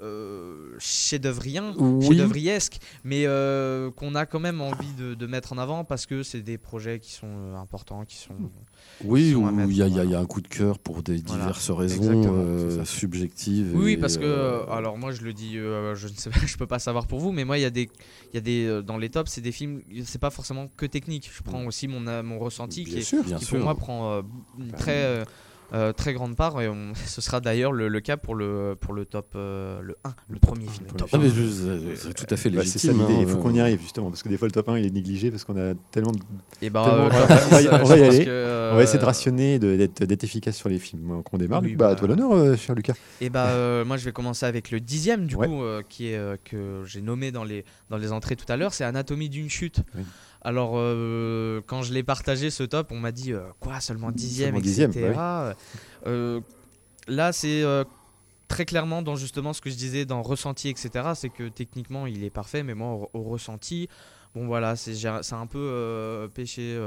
Euh, 0.00 0.74
chef-d'œuvriens, 0.80 1.72
Oui. 1.78 2.06
chef-d'œuvriesques, 2.06 2.78
mais 3.04 3.26
euh, 3.26 3.90
qu'on 3.92 4.14
a 4.16 4.26
quand 4.26 4.40
même 4.40 4.60
envie 4.60 4.92
de, 4.98 5.14
de 5.14 5.26
mettre 5.26 5.52
en 5.52 5.58
avant 5.58 5.84
parce 5.84 6.04
que 6.06 6.22
c'est 6.24 6.40
des 6.42 6.58
projets 6.58 6.98
qui 6.98 7.12
sont 7.12 7.28
euh, 7.28 7.56
importants, 7.56 8.04
qui 8.04 8.16
sont. 8.16 8.34
Oui, 9.04 9.32
sont 9.32 9.46
à 9.46 9.52
où 9.52 9.70
il 9.70 9.76
y, 9.76 9.82
a- 9.82 9.86
y 9.88 9.92
y 10.08 10.14
un 10.16 10.26
coup 10.26 10.40
de 10.40 10.48
cœur 10.48 10.78
pour 10.80 11.02
des 11.04 11.18
Voilà. 11.18 11.42
diverses 11.44 11.70
raisons 11.70 12.84
subjectives. 12.84 13.72
Oui, 13.74 13.92
et, 13.92 13.96
parce 13.96 14.16
que 14.18 14.68
alors 14.70 14.98
moi 14.98 15.12
je 15.12 15.22
le 15.22 15.32
dis, 15.32 15.54
je 15.54 16.08
ne 16.08 16.12
sais 16.14 16.30
pas, 16.30 16.40
je 16.46 16.56
peux 16.56 16.66
pas 16.66 16.78
savoir 16.80 17.06
pour 17.06 17.20
vous, 17.20 17.32
mais 17.32 17.44
moi 17.44 17.58
il 17.58 17.62
y 17.62 17.66
a 17.66 17.70
des, 17.70 17.88
y 18.32 18.36
a 18.38 18.40
des 18.40 18.82
dans 18.82 18.98
les 18.98 19.10
tops, 19.10 19.30
c'est 19.30 19.40
des 19.40 19.52
films, 19.52 19.82
c'est 20.04 20.20
pas 20.20 20.30
forcément 20.30 20.68
que 20.76 20.86
technique. 20.86 21.30
Je 21.34 21.42
prends 21.42 21.64
aussi 21.66 21.88
mon 21.88 22.00
mon 22.22 22.38
ressenti 22.38 22.84
qui 22.84 22.94
Bien 22.96 23.02
sûr. 23.02 23.24
bien 23.24 23.38
qui 23.38 23.44
sûr. 23.44 23.56
pour 23.58 23.64
moi 23.64 23.74
prend 23.74 24.22
une 24.58 24.72
très 24.72 25.24
euh, 25.72 25.88
euh, 25.88 25.92
très 25.92 26.12
grande 26.12 26.36
part 26.36 26.60
et 26.60 26.68
on- 26.68 26.92
ce 27.06 27.20
sera 27.20 27.40
d'ailleurs 27.40 27.72
le, 27.72 27.88
le 27.88 28.00
cas 28.00 28.16
pour 28.16 28.34
le 28.34 28.76
pour 28.80 28.92
le 28.94 29.04
top 29.04 29.32
euh, 29.34 29.80
le 29.82 29.96
1 30.04 30.14
le 30.28 30.38
premier 30.38 30.66
film 30.66 30.86
Ah, 31.00 31.16
1. 31.16 31.18
mais 31.18 31.28
je- 31.28 31.94
c'est 31.96 32.14
tout 32.14 32.26
à 32.30 32.36
fait 32.36 32.50
Bah, 32.50 32.62
c'est 32.64 32.78
ça 32.78 32.88
légitime. 32.88 33.00
l'idée. 33.08 33.14
hein, 33.14 33.18
Il 33.22 33.28
faut 33.28 33.38
euh, 33.38 33.42
qu'on 33.42 33.54
y 33.54 33.60
arrive 33.60 33.80
justement 33.80 34.10
parce 34.10 34.22
que 34.22 34.28
des 34.28 34.36
fois 34.36 34.46
le 34.48 34.52
top 34.52 34.68
1 34.68 34.78
il 34.78 34.86
est 34.86 34.90
négligé 34.90 35.30
parce 35.30 35.44
qu'on 35.44 35.56
a 35.56 35.74
tellement. 35.90 36.12
De... 36.12 36.18
et 36.62 36.70
bah 36.70 36.84
Tellement- 36.84 37.04
euh, 37.04 37.08
on 37.12 37.26
va- 37.26 37.60
10, 37.60 37.68
on 37.82 37.84
va 37.84 37.96
y- 37.96 38.00
euh, 38.00 38.08
aller. 38.08 38.24
que, 38.24 38.70
On 38.72 38.76
va 38.76 38.82
essayer 38.82 38.98
de 38.98 39.02
euh, 39.02 39.06
rationner, 39.06 39.58
d'être 39.58 40.04
d'être 40.04 40.24
efficace 40.24 40.56
sur 40.56 40.68
les 40.68 40.78
films. 40.78 41.08
Donc, 41.08 41.32
On 41.32 41.38
démarre. 41.38 41.62
Oui, 41.62 41.74
bah, 41.76 41.86
à 41.88 41.90
bah, 41.90 41.96
toi 41.96 42.08
l'honneur, 42.08 42.32
euh, 42.32 42.56
cher 42.56 42.74
Lucas. 42.74 42.94
Et 43.20 43.30
bah 43.30 43.48
euh, 43.48 43.84
moi 43.84 43.96
je 43.96 44.04
vais 44.04 44.12
commencer 44.12 44.46
avec 44.46 44.70
le 44.70 44.80
dixième 44.80 45.26
du 45.26 45.34
Ouais. 45.36 45.46
coup 45.48 45.62
euh, 45.62 45.82
qui 45.88 46.08
est 46.08 46.16
euh, 46.16 46.36
que 46.44 46.82
j'ai 46.86 47.00
nommé 47.02 47.30
dans 47.32 47.44
les 47.44 47.64
dans 47.90 47.96
les 47.98 48.12
entrées 48.12 48.36
tout 48.36 48.50
à 48.50 48.56
l'heure, 48.56 48.72
c'est 48.74 48.84
Anatomie 48.84 49.28
d'une 49.28 49.48
chute. 49.50 49.80
Oui. 49.96 50.02
Alors 50.44 50.72
euh, 50.74 51.62
quand 51.66 51.82
je 51.82 51.92
l'ai 51.94 52.02
partagé 52.02 52.50
ce 52.50 52.62
top, 52.62 52.92
on 52.92 53.00
m'a 53.00 53.12
dit 53.12 53.32
euh, 53.32 53.40
quoi 53.60 53.80
seulement 53.80 54.12
dixième, 54.12 54.54
etc. 54.56 54.90
dixième, 54.90 54.92
Euh, 56.06 56.40
là 57.08 57.32
c'est 57.32 57.64
très 58.46 58.66
clairement 58.66 59.00
dans 59.00 59.16
justement 59.16 59.54
ce 59.54 59.62
que 59.62 59.70
je 59.70 59.74
disais 59.74 60.04
dans 60.04 60.22
ressenti 60.22 60.68
etc. 60.68 60.90
C'est 61.14 61.30
que 61.30 61.48
techniquement 61.48 62.06
il 62.06 62.22
est 62.24 62.30
parfait, 62.30 62.62
mais 62.62 62.74
moi 62.74 63.08
au, 63.14 63.18
au 63.18 63.22
ressenti, 63.22 63.88
bon 64.34 64.46
voilà 64.46 64.76
c'est 64.76 65.32
un 65.32 65.46
peu 65.46 66.28
péché. 66.34 66.78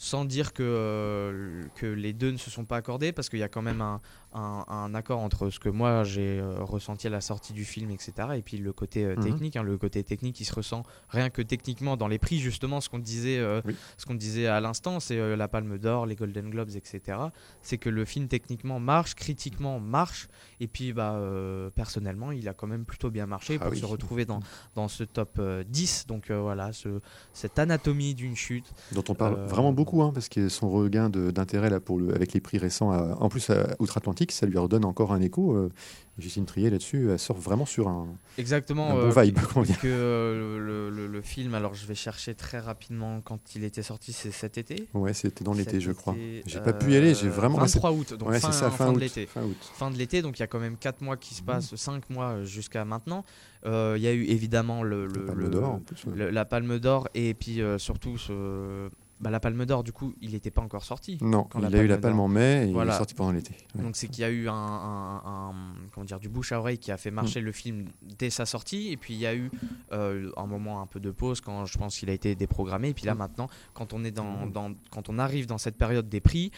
sans 0.00 0.24
dire 0.24 0.52
que, 0.52 1.64
que 1.74 1.86
les 1.86 2.12
deux 2.12 2.30
ne 2.30 2.36
se 2.36 2.50
sont 2.50 2.64
pas 2.64 2.76
accordés, 2.76 3.10
parce 3.12 3.28
qu'il 3.28 3.40
y 3.40 3.42
a 3.42 3.48
quand 3.48 3.62
même 3.62 3.80
un, 3.80 4.00
un, 4.38 4.64
un 4.68 4.94
accord 4.94 5.20
entre 5.20 5.50
ce 5.50 5.58
que 5.58 5.68
moi 5.68 6.04
j'ai 6.04 6.38
euh, 6.40 6.62
ressenti 6.62 7.06
à 7.06 7.10
la 7.10 7.20
sortie 7.20 7.52
du 7.52 7.64
film, 7.64 7.90
etc. 7.90 8.12
Et 8.36 8.42
puis 8.42 8.56
le 8.58 8.72
côté 8.72 9.04
euh, 9.04 9.16
Mhm. 9.16 9.22
technique, 9.24 9.56
hein, 9.56 9.62
le 9.62 9.76
côté 9.78 10.02
technique 10.04 10.36
qui 10.36 10.44
se 10.44 10.54
ressent 10.54 10.82
rien 11.08 11.30
que 11.30 11.42
techniquement 11.42 11.96
dans 11.96 12.08
les 12.08 12.18
prix, 12.18 12.38
justement, 12.38 12.80
ce 12.80 12.88
qu'on 12.88 12.98
disait, 12.98 13.38
euh, 13.38 13.60
Oui. 13.64 13.74
ce 13.96 14.06
qu'on 14.06 14.14
disait 14.14 14.46
à 14.46 14.60
l'instant, 14.60 15.00
c'est 15.00 15.18
euh, 15.18 15.36
la 15.36 15.48
Palme 15.48 15.78
d'Or, 15.78 16.06
les 16.06 16.14
Golden 16.14 16.50
Globes, 16.50 16.70
etc. 16.76 17.18
C'est 17.62 17.78
que 17.78 17.88
le 17.90 18.04
film 18.04 18.28
techniquement 18.28 18.78
marche, 18.80 19.14
critiquement 19.14 19.80
marche, 19.80 20.28
et 20.60 20.68
puis 20.68 20.92
bah 20.92 21.20
personnellement, 21.74 22.32
il 22.32 22.48
a 22.48 22.54
quand 22.54 22.66
même 22.66 22.84
plutôt 22.84 23.10
bien 23.10 23.26
marché 23.26 23.56
Ah 23.60 23.64
pour 23.64 23.72
oui. 23.72 23.78
se 23.80 23.86
retrouver 23.86 24.24
dans, 24.24 24.40
dans 24.74 24.88
ce 24.88 25.04
top 25.04 25.36
euh, 25.38 25.64
10. 25.66 26.06
Donc 26.06 26.30
voilà, 26.30 26.72
ce, 26.72 27.00
cette 27.32 27.58
anatomie 27.58 28.14
d'une 28.14 28.36
chute. 28.36 28.66
dont 28.92 29.04
on 29.08 29.14
parle 29.14 29.34
vraiment 29.46 29.72
beaucoup, 29.72 30.02
hein, 30.02 30.12
parce 30.12 30.28
que 30.28 30.48
son 30.48 30.70
regain 30.70 31.10
d'intérêt 31.10 31.70
là 31.70 31.80
pour 31.80 31.98
le, 31.98 32.14
avec 32.14 32.32
les 32.32 32.40
prix 32.40 32.58
récents, 32.58 32.90
à- 32.90 33.16
en 33.20 33.28
plus 33.28 33.50
à 33.50 33.74
outre-Atlantique, 33.78 34.27
ça 34.32 34.46
lui 34.46 34.58
redonne 34.58 34.84
encore 34.84 35.12
un 35.12 35.20
écho. 35.20 35.54
Euh, 35.54 35.70
Justine 36.18 36.46
Trier 36.46 36.68
là-dessus, 36.68 37.10
elle 37.12 37.18
sort 37.20 37.36
vraiment 37.38 37.64
sur 37.64 37.86
un, 37.86 38.08
Exactement. 38.38 38.90
un 38.90 38.96
euh, 38.96 39.12
bon 39.12 39.20
vibe. 39.22 39.38
dire. 39.64 39.78
que 39.80 39.86
euh, 39.86 40.58
le, 40.58 40.90
le- 40.90 41.06
le 41.06 41.22
film, 41.22 41.54
alors 41.54 41.74
je 41.74 41.86
vais 41.86 41.94
chercher 41.94 42.34
très 42.34 42.58
rapidement 42.58 43.20
quand 43.20 43.38
il 43.54 43.62
était 43.62 43.84
sorti, 43.84 44.12
c'est 44.12 44.32
cet 44.32 44.58
été. 44.58 44.88
Ouais, 44.94 45.14
c'était 45.14 45.44
dans 45.44 45.52
l'été, 45.52 45.80
je 45.80 45.92
crois. 45.92 46.16
J'ai 46.44 46.58
pas 46.60 46.72
pu 46.72 46.90
y 46.92 46.96
aller, 46.96 47.14
j'ai 47.14 47.28
vraiment- 47.28 47.58
23 47.58 47.92
août, 47.92 48.14
donc 48.14 48.30
ouais, 48.30 48.40
fin, 48.40 48.50
c'est 48.50 48.58
ça, 48.58 48.70
fin 48.70 48.86
fin, 48.86 48.92
de 48.94 48.98
l'été. 48.98 49.28
fin 49.74 49.90
de 49.92 49.96
l'été, 49.96 50.20
donc 50.20 50.38
il 50.38 50.40
y 50.40 50.42
a 50.42 50.48
quand 50.48 50.58
même 50.58 50.76
4 50.76 51.02
mois 51.02 51.16
qui 51.16 51.34
se 51.34 51.40
Mhm. 51.42 51.46
passent, 51.46 51.76
5 51.76 52.10
mois 52.10 52.42
jusqu'à 52.42 52.84
maintenant. 52.84 53.24
Il 53.64 53.70
y 54.02 54.08
a 54.08 54.12
eu 54.12 54.24
évidemment 54.24 54.82
le, 54.82 55.06
le- 55.06 55.12
Le 55.20 55.24
Palme 55.24 55.50
d'Or, 55.50 55.80
ouais. 56.08 56.32
la 56.32 56.44
Palme 56.44 56.78
d'Or 56.80 57.08
et 57.14 57.34
puis 57.34 57.60
surtout 57.78 58.18
ce- 58.18 58.88
bah, 59.20 59.30
la 59.30 59.40
Palme 59.40 59.64
d'Or, 59.66 59.82
du 59.84 59.92
coup, 59.92 60.14
il 60.20 60.32
n'était 60.32 60.50
pas 60.50 60.62
encore 60.62 60.84
sorti. 60.84 61.18
Non, 61.20 61.44
quand 61.44 61.60
il 61.60 61.74
a 61.74 61.82
eu 61.82 61.86
la 61.86 61.98
Palme 61.98 62.20
en 62.20 62.28
mai 62.28 62.66
et 62.66 62.70
il 62.70 62.76
est 62.76 62.92
sorti 62.92 63.14
pendant 63.14 63.32
l'été. 63.32 63.54
Ouais. 63.74 63.82
Donc 63.82 63.96
c'est 63.96 64.06
qu'il 64.08 64.22
y 64.22 64.24
a 64.24 64.30
eu 64.30 64.48
un, 64.48 64.52
un- 64.54 65.22
un- 65.50 65.54
comment 65.92 66.04
dire 66.04 66.20
du 66.20 66.28
bouche 66.28 66.52
à 66.52 66.58
oreille 66.60 66.78
qui 66.78 66.92
a 66.92 66.96
fait 66.96 67.10
Mm. 67.10 67.14
marcher 67.14 67.40
le 67.40 67.52
film 67.52 67.86
dès 68.18 68.30
sa 68.30 68.46
sortie 68.46 68.92
et 68.92 68.96
puis 68.96 69.14
il 69.14 69.20
y 69.20 69.26
a 69.26 69.34
eu 69.34 69.50
euh, 69.92 70.30
un 70.36 70.46
moment 70.46 70.80
un 70.80 70.86
peu 70.86 71.00
de 71.00 71.10
pause 71.10 71.40
quand 71.40 71.66
je 71.66 71.78
pense 71.78 71.98
qu'il 71.98 72.10
a 72.10 72.12
été 72.12 72.34
déprogrammé 72.34 72.90
et 72.90 72.94
puis 72.94 73.06
là 73.06 73.14
Mm. 73.14 73.18
maintenant 73.18 73.48
quand 73.74 73.92
on 73.92 74.04
est 74.04 74.10
dans, 74.12 74.46
Mm. 74.46 74.52
dans- 74.52 74.72
quand 74.90 75.08
on 75.08 75.18
arrive 75.18 75.46
dans 75.46 75.58
cette 75.58 75.76
période 75.76 76.08
des 76.08 76.20
prix 76.20 76.52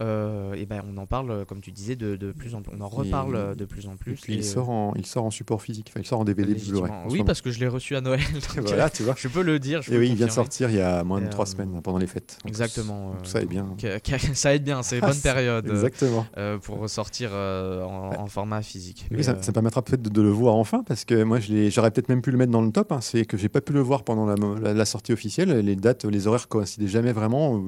euh, 0.00 0.52
et 0.54 0.66
ben 0.66 0.82
on 0.86 0.96
en 0.98 1.06
parle 1.06 1.44
comme 1.46 1.60
tu 1.60 1.72
disais 1.72 1.96
de, 1.96 2.16
de 2.16 2.32
plus 2.32 2.54
en 2.54 2.62
plus 2.62 2.72
on 2.78 2.80
en 2.82 2.88
reparle 2.88 3.52
Et- 3.52 3.56
de 3.56 3.64
plus 3.64 3.86
en 3.86 3.96
plus 3.96 4.20
Et 4.28 4.32
et, 4.32 4.34
il 4.36 4.40
euh, 4.40 4.42
sort, 4.42 4.68
en, 4.70 4.92
il 4.96 5.06
sort 5.06 5.24
en 5.24 5.30
support 5.30 5.62
physique, 5.62 5.88
enfin 5.90 6.00
il 6.02 6.06
sort 6.06 6.20
en 6.20 6.24
DVD 6.24 6.54
Blu-ray. 6.54 6.92
oui 7.08 7.22
parce 7.24 7.40
que 7.40 7.50
je 7.50 7.58
l'ai 7.60 7.68
reçu 7.68 7.96
à 7.96 8.00
Noël 8.00 8.20
voilà, 8.62 8.90
tu 8.90 9.02
vois. 9.02 9.14
je 9.18 9.28
peux 9.28 9.42
le 9.42 9.58
dire 9.58 9.82
je 9.82 9.92
Et 9.92 9.98
oui, 9.98 10.08
il 10.10 10.14
vient 10.16 10.26
de 10.26 10.32
sortir 10.32 10.68
il 10.70 10.76
y 10.76 10.80
a 10.80 11.02
moins 11.04 11.20
de 11.20 11.26
Et, 11.26 11.30
trois 11.30 11.46
euh, 11.46 11.50
semaines, 11.50 11.80
pendant 11.82 11.98
les 11.98 12.06
fêtes. 12.06 12.38
exactement 12.46 13.12
Donc 13.12 13.20
euh, 13.20 13.24
ça 13.24 13.40
est 13.40 13.46
bien. 13.46 13.74
ça 14.34 14.54
aide 14.54 14.64
bien 14.64 14.82
c'est 14.82 14.98
Ah, 15.02 15.06
bonne 15.08 15.20
période 15.20 15.68
Exactement. 15.68 16.26
euh, 16.36 16.58
pour 16.58 16.78
ressortir 16.78 17.32
en, 17.32 18.10
en 18.18 18.26
format 18.26 18.62
physique 18.62 19.06
Oui, 19.10 19.24
ça, 19.24 19.40
ça 19.40 19.50
me 19.50 19.54
permettra 19.54 19.82
peut-être 19.82 20.02
de, 20.02 20.10
de 20.10 20.22
le 20.22 20.30
voir 20.30 20.54
enfin, 20.56 20.82
parce 20.86 21.04
que 21.04 21.22
moi, 21.22 21.38
j'aurais 21.40 21.90
peut-être 21.90 22.08
même 22.08 22.22
pu 22.22 22.30
le 22.30 22.38
mettre 22.38 22.52
dans 22.52 22.62
le 22.62 22.70
top. 22.70 22.92
hein, 22.92 23.00
c'est 23.00 23.24
que 23.24 23.36
j'ai 23.36 23.48
pas 23.48 23.60
pu 23.60 23.72
le 23.72 23.80
voir 23.80 24.04
pendant 24.04 24.26
la, 24.26 24.34
la- 24.60 24.74
la 24.74 24.84
sortie 24.84 25.12
officielle. 25.12 25.50
Les 25.60 25.76
dates, 25.76 26.04
les 26.04 26.26
horaires 26.26 26.48
coïncidaient 26.48 26.86
jamais 26.88 27.12
vraiment. 27.12 27.62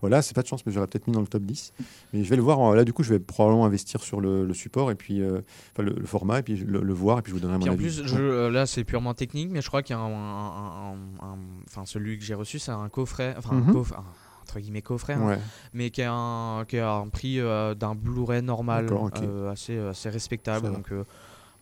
voilà, 0.00 0.22
c'est 0.22 0.34
pas 0.34 0.42
de 0.42 0.46
chance, 0.46 0.64
mais 0.66 0.72
j'aurais 0.72 0.86
peut-être 0.86 1.06
mis 1.06 1.12
dans 1.12 1.20
le 1.20 1.26
top 1.26 1.43
10. 1.44 1.72
Mais 2.12 2.24
je 2.24 2.30
vais 2.30 2.36
le 2.36 2.42
voir. 2.42 2.74
Là, 2.74 2.84
du 2.84 2.92
coup, 2.92 3.02
je 3.02 3.10
vais 3.10 3.18
probablement 3.20 3.66
investir 3.66 4.02
sur 4.02 4.20
le, 4.20 4.44
le 4.46 4.54
support 4.54 4.90
et 4.90 4.94
puis 4.94 5.20
euh, 5.22 5.40
enfin, 5.72 5.82
le, 5.82 5.94
le 5.98 6.06
format 6.06 6.38
et 6.40 6.42
puis 6.42 6.56
le, 6.56 6.80
le 6.82 6.92
voir 6.92 7.18
et 7.18 7.22
puis 7.22 7.30
je 7.30 7.34
vous 7.36 7.40
donnerai 7.40 7.58
mon 7.58 7.66
en 7.66 7.72
avis. 7.72 7.76
plus, 7.84 8.02
je, 8.04 8.16
euh, 8.16 8.50
là 8.50 8.66
c'est 8.66 8.84
purement 8.84 9.14
technique, 9.14 9.50
mais 9.50 9.60
je 9.62 9.68
crois 9.68 9.82
qu'il 9.82 9.94
y 9.94 9.98
a 9.98 10.02
un, 10.02 10.06
un- 10.10 10.92
un- 10.92 11.26
un- 11.26 11.38
enfin 11.68 11.84
celui 11.86 12.18
que 12.18 12.24
j'ai 12.24 12.34
reçu, 12.34 12.58
c'est 12.58 12.72
un 12.72 12.88
coffret, 12.88 13.34
enfin 13.38 13.56
un 13.56 13.60
Mhm. 13.60 13.72
coffre- 13.72 13.98
un- 13.98 14.04
entre 14.42 14.60
guillemets 14.60 14.82
coffret, 14.82 15.14
hein, 15.14 15.38
mais 15.72 15.88
qui 15.90 16.02
a 16.02 16.12
un, 16.12 16.64
qui 16.66 16.78
a 16.78 16.92
un 16.92 17.08
prix 17.08 17.40
euh, 17.40 17.74
d'un 17.74 17.94
Blu-ray 17.94 18.42
normal, 18.42 18.86
euh, 19.22 19.50
assez, 19.50 19.78
assez 19.78 20.10
respectable. 20.10 20.70
Donc 20.70 20.92
euh, 20.92 21.04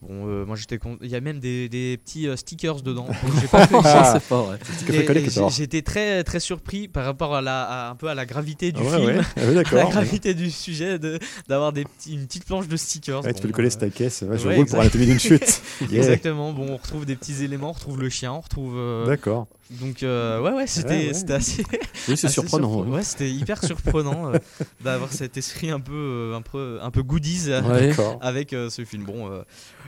bon, 0.07 0.27
euh, 0.27 0.45
moi 0.45 0.55
j'étais, 0.55 0.77
con- 0.77 0.97
il 1.01 1.09
y 1.09 1.15
a 1.15 1.21
même 1.21 1.39
des, 1.39 1.69
des 1.69 1.97
petits 1.97 2.27
euh, 2.27 2.35
stickers 2.35 2.81
dedans. 2.81 3.07
j'ai 3.41 3.47
pas 3.47 3.65
fait-. 3.67 5.49
J'étais 5.55 5.81
très 5.81 6.23
très 6.23 6.39
surpris 6.39 6.87
par 6.87 7.05
rapport 7.05 7.35
à 7.35 7.41
la, 7.41 7.63
à 7.63 7.89
un 7.91 7.95
peu 7.95 8.07
à 8.07 8.15
la 8.15 8.25
gravité 8.25 8.71
du 8.71 8.81
Ah 8.81 8.85
ouais, 8.85 8.97
film. 8.99 9.17
ouais. 9.17 9.23
Ah 9.37 9.41
oui, 9.47 9.55
La 9.73 9.85
gravité 9.85 10.33
du 10.33 10.51
sujet, 10.51 10.99
de- 10.99 11.19
d'avoir 11.47 11.73
des 11.73 11.85
petits, 11.85 12.13
une 12.13 12.25
petite 12.25 12.45
planche 12.45 12.67
de 12.67 12.77
stickers. 12.77 13.23
Ouais, 13.23 13.33
tu 13.33 13.41
peux 13.41 13.47
le 13.47 13.53
coller 13.53 13.67
euh, 13.67 13.71
sur 13.71 13.79
ta 13.79 13.89
caisse. 13.89 14.23
Ouais, 14.27 14.37
je 14.37 14.47
ouais, 14.47 14.55
roule 14.55 14.65
pour 14.65 14.77
l'anatomie 14.77 15.05
d'une 15.05 15.19
chute. 15.19 15.61
Yeah. 15.89 15.97
Exactement. 16.03 16.53
Bon, 16.53 16.67
on 16.69 16.77
retrouve 16.77 17.05
des 17.05 17.15
petits 17.15 17.43
éléments, 17.43 17.69
on 17.69 17.73
retrouve 17.73 17.99
le 17.99 18.09
chien, 18.09 18.31
on 18.31 18.39
retrouve. 18.39 18.75
euh, 18.77 19.05
D'accord. 19.05 19.47
Donc 19.71 20.03
euh, 20.03 20.41
ouais, 20.41 20.51
ouais, 20.51 20.67
c'était 20.67 20.89
Ouais, 20.89 21.07
ouais. 21.07 21.13
c'était 21.13 21.33
assez. 21.33 21.63
Oui, 22.07 22.17
c'est 22.17 22.27
surprenant. 22.29 22.69
surpre- 22.83 22.87
ouais. 22.89 22.95
Ouais, 22.97 23.03
c'était 23.03 23.31
hyper 23.31 23.63
surprenant 23.63 24.33
euh, 24.33 24.37
d'avoir 24.83 25.11
cet 25.11 25.37
esprit 25.37 25.69
un 25.71 25.79
peu, 25.79 25.93
euh, 25.93 26.35
un 26.35 26.41
peu, 26.41 26.79
un 26.81 26.91
peu 26.91 27.01
goodies 27.03 27.45
euh, 27.49 27.93
avec 28.21 28.53
euh, 28.53 28.69
ce 28.69 28.85
film. 28.85 29.03
Bon, 29.05 29.31
euh, 29.31 29.41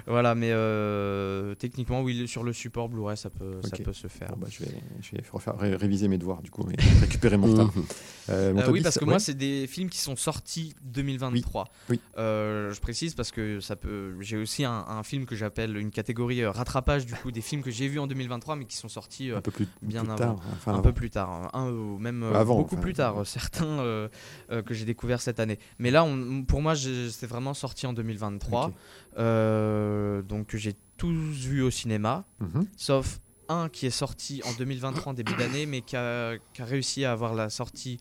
voilà, 0.07 0.33
mais 0.35 0.49
euh, 0.51 1.55
techniquement, 1.55 2.01
oui, 2.01 2.27
sur 2.27 2.43
le 2.43 2.53
support 2.53 2.89
Blu-ray, 2.89 3.17
ça 3.17 3.29
peut, 3.29 3.59
ça 3.61 3.69
Ok. 3.73 3.83
peut 3.83 3.93
se 3.93 4.07
faire. 4.07 4.29
Bon, 4.29 4.37
bah, 4.41 4.47
je 4.49 4.59
vais, 4.63 4.71
je 5.01 5.11
vais 5.11 5.23
refaire- 5.31 5.57
ré- 5.57 5.75
réviser 5.75 6.07
mes 6.07 6.17
devoirs 6.17 6.41
du 6.41 6.51
coup 6.51 6.65
et 6.71 6.75
récupérer 7.01 7.37
mon 7.37 7.47
retard. 7.51 7.71
Mhm. 7.75 7.83
Euh, 8.29 8.53
Euh, 8.55 8.71
oui, 8.71 8.79
10, 8.79 8.83
parce 8.83 8.97
que 8.97 9.05
ouais. 9.05 9.09
moi, 9.11 9.19
c'est 9.19 9.33
des 9.37 9.67
films 9.67 9.89
qui 9.89 9.99
sont 9.99 10.15
sortis 10.15 10.73
2023. 10.83 11.65
Oui. 11.89 11.99
Euh, 12.17 12.73
je 12.73 12.79
précise 12.79 13.13
parce 13.13 13.31
que 13.31 13.59
ça 13.59 13.75
peut. 13.75 14.15
J'ai 14.21 14.37
aussi 14.37 14.63
un, 14.65 14.85
un 14.87 15.03
film 15.03 15.25
que 15.25 15.35
j'appelle 15.35 15.77
une 15.77 15.91
catégorie 15.91 16.45
rattrapage 16.45 17.05
du 17.05 17.13
coup 17.13 17.31
des 17.31 17.41
films 17.41 17.61
que 17.61 17.71
j'ai 17.71 17.87
vus 17.87 17.99
en 17.99 18.07
2023 18.07 18.55
mais 18.55 18.65
qui 18.65 18.77
sont 18.77 18.87
sortis 18.89 19.31
euh, 19.31 19.37
un 19.37 19.41
peu 19.41 19.51
plus, 19.51 19.67
bien 19.81 20.03
plus 20.03 20.11
avant. 20.13 20.35
tard. 20.35 20.35
Enfin, 20.53 20.71
un 20.71 20.73
avant. 20.75 20.83
peu 20.83 20.93
plus 20.93 21.09
tard, 21.09 21.29
hein. 21.29 21.49
un 21.53 21.69
ou 21.69 21.97
même 21.97 22.23
euh, 22.23 22.33
Avant, 22.33 22.57
beaucoup 22.57 22.75
enfin, 22.75 22.81
plus 22.81 22.93
tard, 22.93 23.17
ouais. 23.17 23.25
certains 23.25 23.65
euh, 23.79 24.07
euh, 24.51 24.61
que 24.61 24.73
j'ai 24.73 24.85
découvert 24.85 25.21
cette 25.21 25.39
année. 25.39 25.59
Mais 25.79 25.91
là, 25.91 26.03
on- 26.03 26.43
pour 26.43 26.61
moi, 26.61 26.73
c'est 26.75 27.27
vraiment 27.27 27.53
sorti 27.53 27.85
en 27.87 27.93
2023, 27.93 28.65
Ok. 28.67 28.73
Euh, 29.17 30.21
donc 30.21 30.55
j'ai 30.55 30.75
tous 30.97 31.13
vu 31.13 31.61
au 31.61 31.71
cinéma, 31.71 32.23
Mhm. 32.39 32.65
sauf 32.77 33.19
un 33.49 33.69
qui 33.69 33.85
est 33.85 33.89
sorti 33.91 34.41
en 34.45 34.53
2023 34.53 35.11
en 35.11 35.13
début 35.13 35.35
d'année, 35.35 35.65
mais 35.65 35.81
qui 35.81 35.95
a, 35.95 36.35
qui 36.53 36.61
a 36.61 36.65
réussi 36.65 37.05
à 37.05 37.11
avoir 37.11 37.33
la 37.35 37.49
sortie 37.49 37.99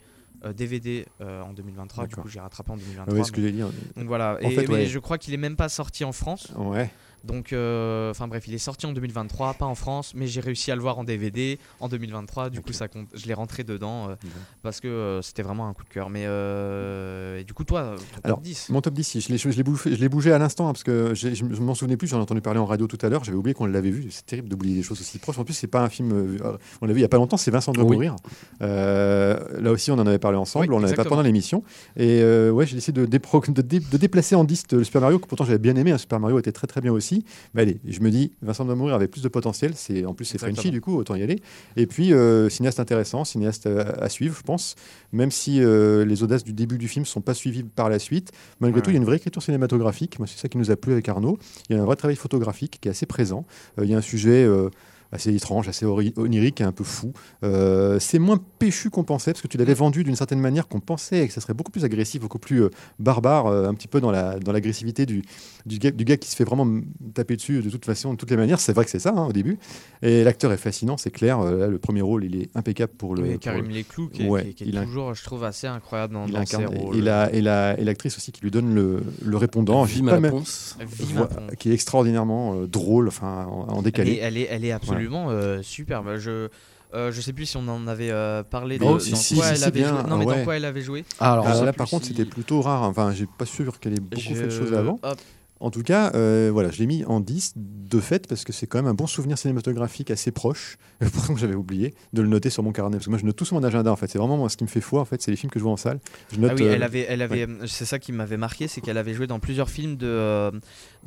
DVD 0.56 1.06
euh, 1.22 1.40
en 1.42 1.52
2023. 1.54 2.06
Du 2.06 2.16
coup, 2.16 2.28
j'ai 2.28 2.40
rattrapé 2.40 2.70
en 2.70 2.74
Ah 2.74 2.78
2023. 2.78 3.14
ouais, 3.18 3.24
ce 3.24 3.32
que 3.32 3.36
donc, 3.40 3.46
j'ai 3.46 3.52
dit. 3.52 3.60
donc 3.60 4.06
voilà. 4.06 4.34
en 4.42 4.48
Et, 4.48 4.50
fait, 4.54 4.66
mais 4.68 4.74
ouais. 4.74 4.86
je 4.86 4.98
crois 4.98 5.16
qu'il 5.18 5.32
est 5.32 5.38
même 5.38 5.56
pas 5.56 5.68
sorti 5.70 6.04
en 6.04 6.12
France. 6.12 6.52
Ouais. 6.56 6.90
Donc, 7.24 7.52
euh, 7.52 8.10
enfin 8.10 8.28
bref, 8.28 8.44
il 8.48 8.54
est 8.54 8.58
sorti 8.58 8.86
en 8.86 8.92
2023, 8.92 9.54
pas 9.54 9.64
en 9.66 9.74
France, 9.74 10.12
mais 10.14 10.26
j'ai 10.26 10.40
réussi 10.40 10.70
à 10.70 10.76
le 10.76 10.82
voir 10.82 10.98
en 10.98 11.04
DVD 11.04 11.58
en 11.80 11.88
2023. 11.88 12.50
Du 12.50 12.60
coup, 12.60 12.72
ça 12.72 12.86
compte. 12.88 13.08
Je 13.14 13.26
l'ai 13.26 13.34
rentré 13.34 13.64
dedans 13.64 14.10
euh, 14.10 14.14
parce 14.62 14.80
que 14.80 14.88
euh, 14.88 15.22
c'était 15.22 15.42
vraiment 15.42 15.66
un 15.68 15.72
coup 15.72 15.84
de 15.84 15.88
cœur. 15.88 16.10
Mais 16.10 16.24
euh, 16.26 17.40
et 17.40 17.44
du 17.44 17.54
coup, 17.54 17.64
toi, 17.64 17.94
ton 17.96 18.02
top 18.16 18.20
Alors, 18.24 18.40
10. 18.40 18.68
Mon 18.70 18.80
top 18.80 18.94
10, 18.94 19.04
si, 19.04 19.20
je 19.20 19.28
l'ai- 19.30 19.38
je 19.38 19.48
l'ai 19.48 19.62
bouffé- 19.62 19.90
je 19.94 20.00
l'ai 20.00 20.08
bougé 20.08 20.32
à 20.32 20.38
l'instant 20.38 20.68
hein, 20.68 20.72
parce 20.72 20.84
que 20.84 21.14
je 21.14 21.28
ne 21.44 21.56
m'en 21.60 21.74
souvenais 21.74 21.96
plus, 21.96 22.08
j'en 22.08 22.18
ai 22.18 22.22
entendu 22.22 22.40
parler 22.40 22.60
en 22.60 22.66
radio 22.66 22.86
tout 22.86 22.98
à 23.00 23.08
l'heure, 23.08 23.24
j'avais 23.24 23.38
oublié 23.38 23.54
qu'on 23.54 23.66
l'avait 23.66 23.90
vu, 23.90 24.08
c'est 24.10 24.26
terrible 24.26 24.48
d'oublier 24.48 24.74
des 24.74 24.82
choses 24.82 25.00
aussi 25.00 25.18
proches. 25.18 25.38
En 25.38 25.44
plus, 25.44 25.54
c'est 25.54 25.66
pas 25.66 25.80
un 25.82 25.88
film, 25.88 26.38
on 26.82 26.86
l'a 26.86 26.92
vu 26.92 26.98
il 26.98 27.02
y 27.02 27.06
a 27.06 27.08
pas 27.08 27.16
longtemps, 27.16 27.36
c'est 27.36 27.50
Vincent 27.50 27.72
Oui. 27.76 27.82
mourir. 27.84 28.16
Là 28.60 29.70
aussi, 29.72 29.90
on 29.90 29.94
en 29.98 30.06
avait 30.06 30.18
parlé 30.18 30.36
ensemble, 30.38 30.66
Oui, 30.68 30.74
on 30.74 30.78
en 30.80 30.84
avait 30.84 30.94
pas 30.94 31.04
pendant 31.04 31.22
l'émission. 31.22 31.62
Et 31.96 32.22
ouais, 32.50 32.66
j'ai 32.66 32.74
décidé 32.76 33.00
de, 33.00 33.06
de, 33.06 33.62
dé- 33.62 33.80
de 33.80 33.96
déplacer 33.96 34.34
en 34.34 34.44
10 34.44 34.64
le 34.72 34.84
Super 34.84 35.00
Mario, 35.00 35.18
que 35.18 35.26
pourtant 35.26 35.44
j'avais 35.44 35.58
bien 35.58 35.76
aimé, 35.76 35.92
un 35.92 35.98
Super 35.98 36.20
Mario 36.20 36.38
était 36.38 36.52
très 36.52 36.66
très 36.66 36.80
bien 36.80 36.92
aussi. 36.92 37.13
Mais 37.54 37.62
allez, 37.62 37.78
je 37.86 38.00
me 38.00 38.10
dis, 38.10 38.32
Vincent 38.42 38.64
doit 38.64 38.74
mourir 38.74 38.94
avait 38.94 39.08
plus 39.08 39.22
de 39.22 39.28
potentiel, 39.28 39.72
c'est, 39.76 40.04
en 40.04 40.14
plus 40.14 40.24
c'est. 40.24 40.38
Frenchy 40.38 40.70
du 40.70 40.80
coup, 40.80 40.96
autant 40.96 41.14
y 41.14 41.22
aller. 41.22 41.40
Et 41.76 41.86
puis, 41.86 42.12
euh, 42.12 42.48
cinéaste 42.48 42.80
intéressant, 42.80 43.24
cinéaste 43.24 43.66
à, 43.66 43.82
à 44.02 44.08
suivre, 44.08 44.34
je 44.36 44.42
pense, 44.42 44.74
même 45.12 45.30
si 45.30 45.62
euh, 45.62 46.04
les 46.04 46.22
audaces 46.22 46.44
du 46.44 46.52
début 46.52 46.78
du 46.78 46.88
film 46.88 47.02
ne 47.02 47.06
sont 47.08 47.20
pas 47.20 47.34
suivies 47.34 47.62
par 47.62 47.88
la 47.88 47.98
suite. 47.98 48.32
Malgré 48.60 48.78
Ouais. 48.80 48.82
tout, 48.84 48.90
il 48.90 48.94
y 48.94 48.96
a 48.96 49.00
une 49.00 49.04
vraie 49.06 49.16
écriture 49.16 49.42
cinématographique. 49.42 50.18
Moi, 50.18 50.26
c'est 50.26 50.38
ça 50.38 50.48
qui 50.48 50.58
nous 50.58 50.70
a 50.70 50.76
plu 50.76 50.92
avec 50.92 51.08
Arnaud. 51.08 51.38
Il 51.68 51.76
y 51.76 51.78
a 51.78 51.82
un 51.82 51.84
vrai 51.86 51.96
travail 51.96 52.16
photographique 52.16 52.78
qui 52.80 52.88
est 52.88 52.90
assez 52.90 53.06
présent. 53.06 53.46
Euh, 53.78 53.84
il 53.84 53.90
y 53.90 53.94
a 53.94 53.98
un 53.98 54.02
sujet 54.02 54.44
euh, 54.44 54.70
assez 55.12 55.34
étrange, 55.34 55.68
assez 55.68 55.86
onirique 55.86 56.60
et 56.60 56.64
un 56.64 56.72
peu 56.72 56.84
fou. 56.84 57.12
Euh, 57.44 57.98
c'est 58.00 58.18
moins 58.18 58.38
péchu 58.58 58.90
qu'on 58.90 59.04
pensait, 59.04 59.32
parce 59.32 59.42
que 59.42 59.48
tu 59.48 59.58
l'avais 59.58 59.74
vendu 59.74 60.02
d'une 60.04 60.16
certaine 60.16 60.40
manière 60.40 60.66
qu'on 60.68 60.80
pensait 60.80 61.26
que 61.28 61.32
ça 61.32 61.40
serait 61.40 61.54
beaucoup 61.54 61.70
plus 61.72 61.84
agressif, 61.84 62.20
beaucoup 62.22 62.38
plus 62.38 62.62
euh, 62.64 62.70
barbare, 62.98 63.46
euh, 63.46 63.68
un 63.68 63.74
petit 63.74 63.88
peu 63.88 64.00
dans 64.00 64.10
la 64.10 64.38
dans 64.38 64.52
l'agressivité 64.52 65.06
du, 65.06 65.22
du, 65.66 65.78
gars, 65.78 65.90
du 65.90 66.04
gars 66.04 66.16
qui 66.16 66.28
se 66.30 66.36
fait 66.36 66.44
vraiment 66.44 66.66
taper 67.14 67.36
dessus 67.36 67.62
de 67.62 67.70
toute 67.70 67.84
façon, 67.84 68.12
de 68.12 68.18
toutes 68.18 68.30
les 68.30 68.36
manières. 68.36 68.60
C'est 68.60 68.72
vrai 68.72 68.84
que 68.84 68.90
c'est 68.90 68.98
ça 68.98 69.14
hein, 69.16 69.26
au 69.26 69.32
début. 69.32 69.58
Et 70.02 70.24
l'acteur 70.24 70.52
est 70.52 70.56
fascinant, 70.56 70.96
c'est 70.96 71.10
clair. 71.10 71.40
Là, 71.42 71.66
le 71.68 71.78
premier 71.78 72.02
rôle, 72.02 72.24
il 72.24 72.36
est 72.36 72.50
impeccable 72.54 72.92
pour 72.98 73.14
le. 73.14 73.22
Oui, 73.22 73.38
Karim 73.38 73.68
le- 73.68 73.74
Leclou, 73.74 74.08
qui 74.08 74.22
est, 74.24 74.28
Ouais, 74.28 74.42
qui 74.42 74.48
est- 74.48 74.52
qui 74.54 74.64
est 74.64 74.66
il 74.68 74.78
a- 74.78 74.84
toujours, 74.84 75.14
je 75.14 75.22
trouve, 75.24 75.44
assez 75.44 75.66
incroyable 75.66 76.14
dans, 76.14 76.26
il 76.26 76.32
dans 76.32 76.44
ses 76.46 76.64
rôles. 76.64 76.96
et, 76.96 77.00
la, 77.00 77.32
et, 77.32 77.40
la- 77.40 77.78
et 77.78 77.84
l'actrice 77.84 78.16
aussi 78.16 78.32
qui 78.32 78.40
lui 78.42 78.50
donne 78.50 78.74
le, 78.74 79.02
le 79.24 79.36
répondant. 79.36 79.84
Même- 80.02 80.26
Vo- 80.26 81.20
Macron. 81.20 81.46
qui 81.58 81.70
est 81.70 81.72
extraordinairement 81.74 82.54
euh, 82.56 82.66
drôle, 82.66 83.08
enfin 83.08 83.46
en, 83.46 83.68
en 83.68 83.72
Elle 83.72 83.78
est, 83.78 83.82
décalé. 83.82 84.18
elle, 84.22 84.36
est, 84.36 84.48
elle 84.50 84.64
est 84.64 84.72
absolument 84.72 84.93
euh, 84.98 85.62
superbe. 85.62 86.16
Je, 86.18 86.48
euh, 86.94 87.10
je 87.12 87.20
sais 87.20 87.32
plus 87.32 87.46
si 87.46 87.56
on 87.56 87.66
en 87.68 87.86
avait 87.86 88.10
euh, 88.10 88.42
parlé 88.42 88.78
de 88.78 88.84
dans 88.84 88.98
si, 88.98 89.10
quoi 89.10 89.18
si, 89.18 89.40
elle 89.40 89.56
si, 89.56 89.64
avait 89.64 89.80
bien, 89.80 89.88
joué. 89.88 90.08
Non, 90.08 90.16
mais 90.18 90.24
ouais. 90.26 90.36
dans 90.38 90.44
quoi 90.44 90.56
elle 90.56 90.64
avait 90.64 90.82
joué 90.82 91.04
Ah, 91.18 91.32
alors, 91.32 91.46
Ah, 91.48 91.54
sais 91.54 91.64
là, 91.64 91.72
par 91.72 91.88
contre, 91.88 92.06
c'était 92.06 92.24
plutôt 92.24 92.60
rare. 92.60 92.82
Enfin, 92.82 93.12
j'ai 93.12 93.26
pas 93.26 93.46
sûr 93.46 93.80
qu'elle 93.80 93.94
ait 93.94 94.00
beaucoup 94.00 94.20
Je- 94.22 94.34
fait 94.34 94.44
de 94.46 94.50
choses 94.50 94.72
avant. 94.74 94.98
hop, 95.02 95.18
En 95.60 95.70
tout 95.70 95.82
cas, 95.82 96.10
euh, 96.14 96.50
voilà, 96.52 96.70
je 96.70 96.78
l'ai 96.78 96.86
mis 96.86 97.04
en 97.06 97.20
10 97.20 97.54
de 97.56 97.98
fait 98.00 98.26
parce 98.28 98.44
que 98.44 98.52
c'est 98.52 98.66
quand 98.66 98.78
même 98.78 98.86
un 98.88 98.92
bon 98.94 99.06
souvenir 99.06 99.38
cinématographique 99.38 100.10
assez 100.10 100.30
proche. 100.30 100.76
Pourtant, 101.12 101.36
j'avais 101.36 101.54
oublié 101.54 101.94
de 102.12 102.22
le 102.22 102.28
noter 102.28 102.50
sur 102.50 102.62
mon 102.62 102.72
carnet 102.72 102.96
parce 102.98 103.06
que 103.06 103.10
moi, 103.10 103.18
je 103.18 103.24
note 103.24 103.36
tout 103.36 103.44
sur 103.46 103.56
mon 103.56 103.62
agenda. 103.64 103.90
En 103.90 103.96
fait, 103.96 104.08
c'est 104.08 104.18
vraiment 104.18 104.36
moi, 104.36 104.48
ce 104.50 104.56
qui 104.56 104.64
me 104.64 104.68
fait 104.68 104.80
foi. 104.82 105.00
En 105.00 105.04
fait, 105.04 105.22
c'est 105.22 105.30
les 105.30 105.36
films 105.36 105.50
que 105.50 105.58
je 105.58 105.64
vois 105.64 105.72
en 105.72 105.76
salle. 105.76 106.00
Je 106.32 106.38
note. 106.38 106.50
Ah 106.52 106.54
oui, 106.56 106.64
euh, 106.64 106.74
elle 106.74 106.82
avait, 106.82 107.06
elle 107.08 107.22
avait, 107.22 107.46
c'est 107.66 107.86
ça 107.86 107.98
qui 107.98 108.12
m'avait 108.12 108.36
marqué, 108.36 108.68
c'est 108.68 108.80
qu'elle 108.80 108.98
avait 108.98 109.14
joué 109.14 109.26
dans 109.26 109.38
plusieurs 109.40 109.70
films 109.70 109.96
de, 109.96 110.06
euh, 110.06 110.50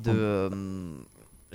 de, 0.04 0.12
Oh. 0.12 0.14
euh, 0.16 0.50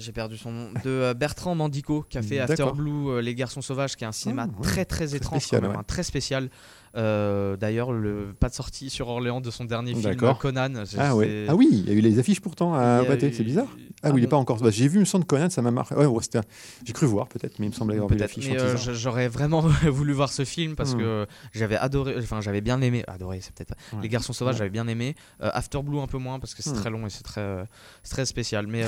J'ai 0.03 0.13
perdu 0.13 0.37
son 0.37 0.51
nom. 0.53 0.69
De 0.85 0.91
euh, 0.91 1.15
Bertrand 1.15 1.55
Mandico, 1.55 2.05
qui 2.09 2.19
a 2.19 2.23
fait 2.23 2.39
After 2.39 2.57
D'accord. 2.57 2.75
Blue, 2.75 3.09
euh, 3.09 3.23
Les 3.23 3.35
Garçons 3.35 3.63
Sauvages, 3.63 3.97
qui 3.97 4.05
est 4.05 4.07
un 4.07 4.13
cinéma 4.13 4.47
Ah, 4.49 4.57
ouais. 4.59 4.63
très 4.63 4.85
très 4.85 5.15
étrange, 5.15 5.41
spécial, 5.41 5.63
même, 5.63 5.71
ouais. 5.71 5.77
hein, 5.79 5.85
très 5.87 6.03
spécial. 6.03 6.51
Euh, 6.95 7.57
D'ailleurs, 7.57 7.91
le 7.93 8.35
pas 8.39 8.51
de 8.51 8.55
sortie 8.55 8.91
sur 8.91 9.09
Orléans 9.09 9.41
de 9.41 9.51
son 9.51 9.65
dernier 9.65 9.95
film. 9.95 10.15
Conan. 10.39 10.75
Ah 10.99 11.17
ouais. 11.17 11.47
Ah 11.49 11.55
oui, 11.55 11.69
il 11.73 11.89
y 11.89 11.91
a 11.91 11.95
eu 11.95 12.01
les 12.01 12.19
affiches 12.19 12.41
pourtant 12.41 12.75
à 12.75 13.03
eu- 13.03 13.33
c'est 13.33 13.45
bizarre. 13.45 13.69
Ah, 14.03 14.11
oui, 14.11 14.19
il 14.19 14.21
bon. 14.23 14.27
est 14.27 14.31
pas 14.31 14.37
encore. 14.37 14.59
bah, 14.59 14.71
J'ai 14.71 14.89
vu, 14.89 14.97
il 14.99 15.01
me 15.01 15.05
semble 15.07 15.25
Conan, 15.25 15.49
ça 15.49 15.63
m'a 15.63 15.71
marqué. 15.71 15.95
Ouais, 15.95 16.05
ouais, 16.05 16.23
J'ai 16.85 16.93
cru 16.93 17.07
voir 17.07 17.29
peut-être, 17.29 17.59
mais 17.61 17.67
il 17.67 17.71
me 17.71 17.75
semblait 17.75 17.95
avoir 17.95 18.11
vu 18.11 18.17
l'affiche. 18.19 18.47
euh, 18.51 18.77
j'aurais 18.77 19.29
vraiment 19.29 19.61
voulu 19.87 20.13
voir 20.13 20.31
ce 20.33 20.45
film 20.45 20.75
parce 20.75 20.93
Hmm. 20.95 20.99
que 20.99 21.27
j'avais 21.55 21.77
adoré, 21.77 22.15
enfin 22.19 22.41
j'avais 22.43 22.61
bien 22.61 22.81
aimé, 22.83 23.05
adoré 23.07 23.39
c'est 23.41 23.55
peut-être. 23.55 23.75
Ouais. 23.95 24.01
Les 24.03 24.09
Garçons 24.11 24.33
Sauvages 24.35 24.55
Ouais. 24.57 24.59
j'avais 24.59 24.71
bien 24.71 24.87
aimé, 24.89 25.15
Euh, 25.41 25.51
After 25.55 25.81
Blue 25.83 25.99
un 26.01 26.07
peu 26.07 26.19
moins 26.19 26.39
parce 26.41 26.55
que 26.55 26.63
c'est 26.63 26.71
Hmm. 26.71 26.75
très 26.81 26.91
long 26.91 27.07
et 27.07 27.11
c'est 27.11 27.23
très, 27.23 27.65
très 28.11 28.27
spécial. 28.27 28.67
Mais 28.67 28.83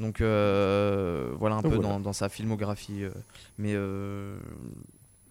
donc 0.00 0.20
euh, 0.20 1.32
voilà 1.38 1.54
un 1.56 1.60
Donc 1.62 1.70
peu 1.72 1.76
voilà. 1.76 1.90
Dans, 1.92 2.00
dans 2.00 2.12
sa 2.12 2.28
filmographie. 2.28 3.04
euh, 3.04 3.10
mais 3.58 3.72
euh, 3.74 4.36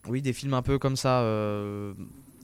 oui 0.08 0.22
des 0.22 0.32
films 0.32 0.54
un 0.54 0.62
peu 0.62 0.80
comme 0.80 0.96
ça, 0.96 1.22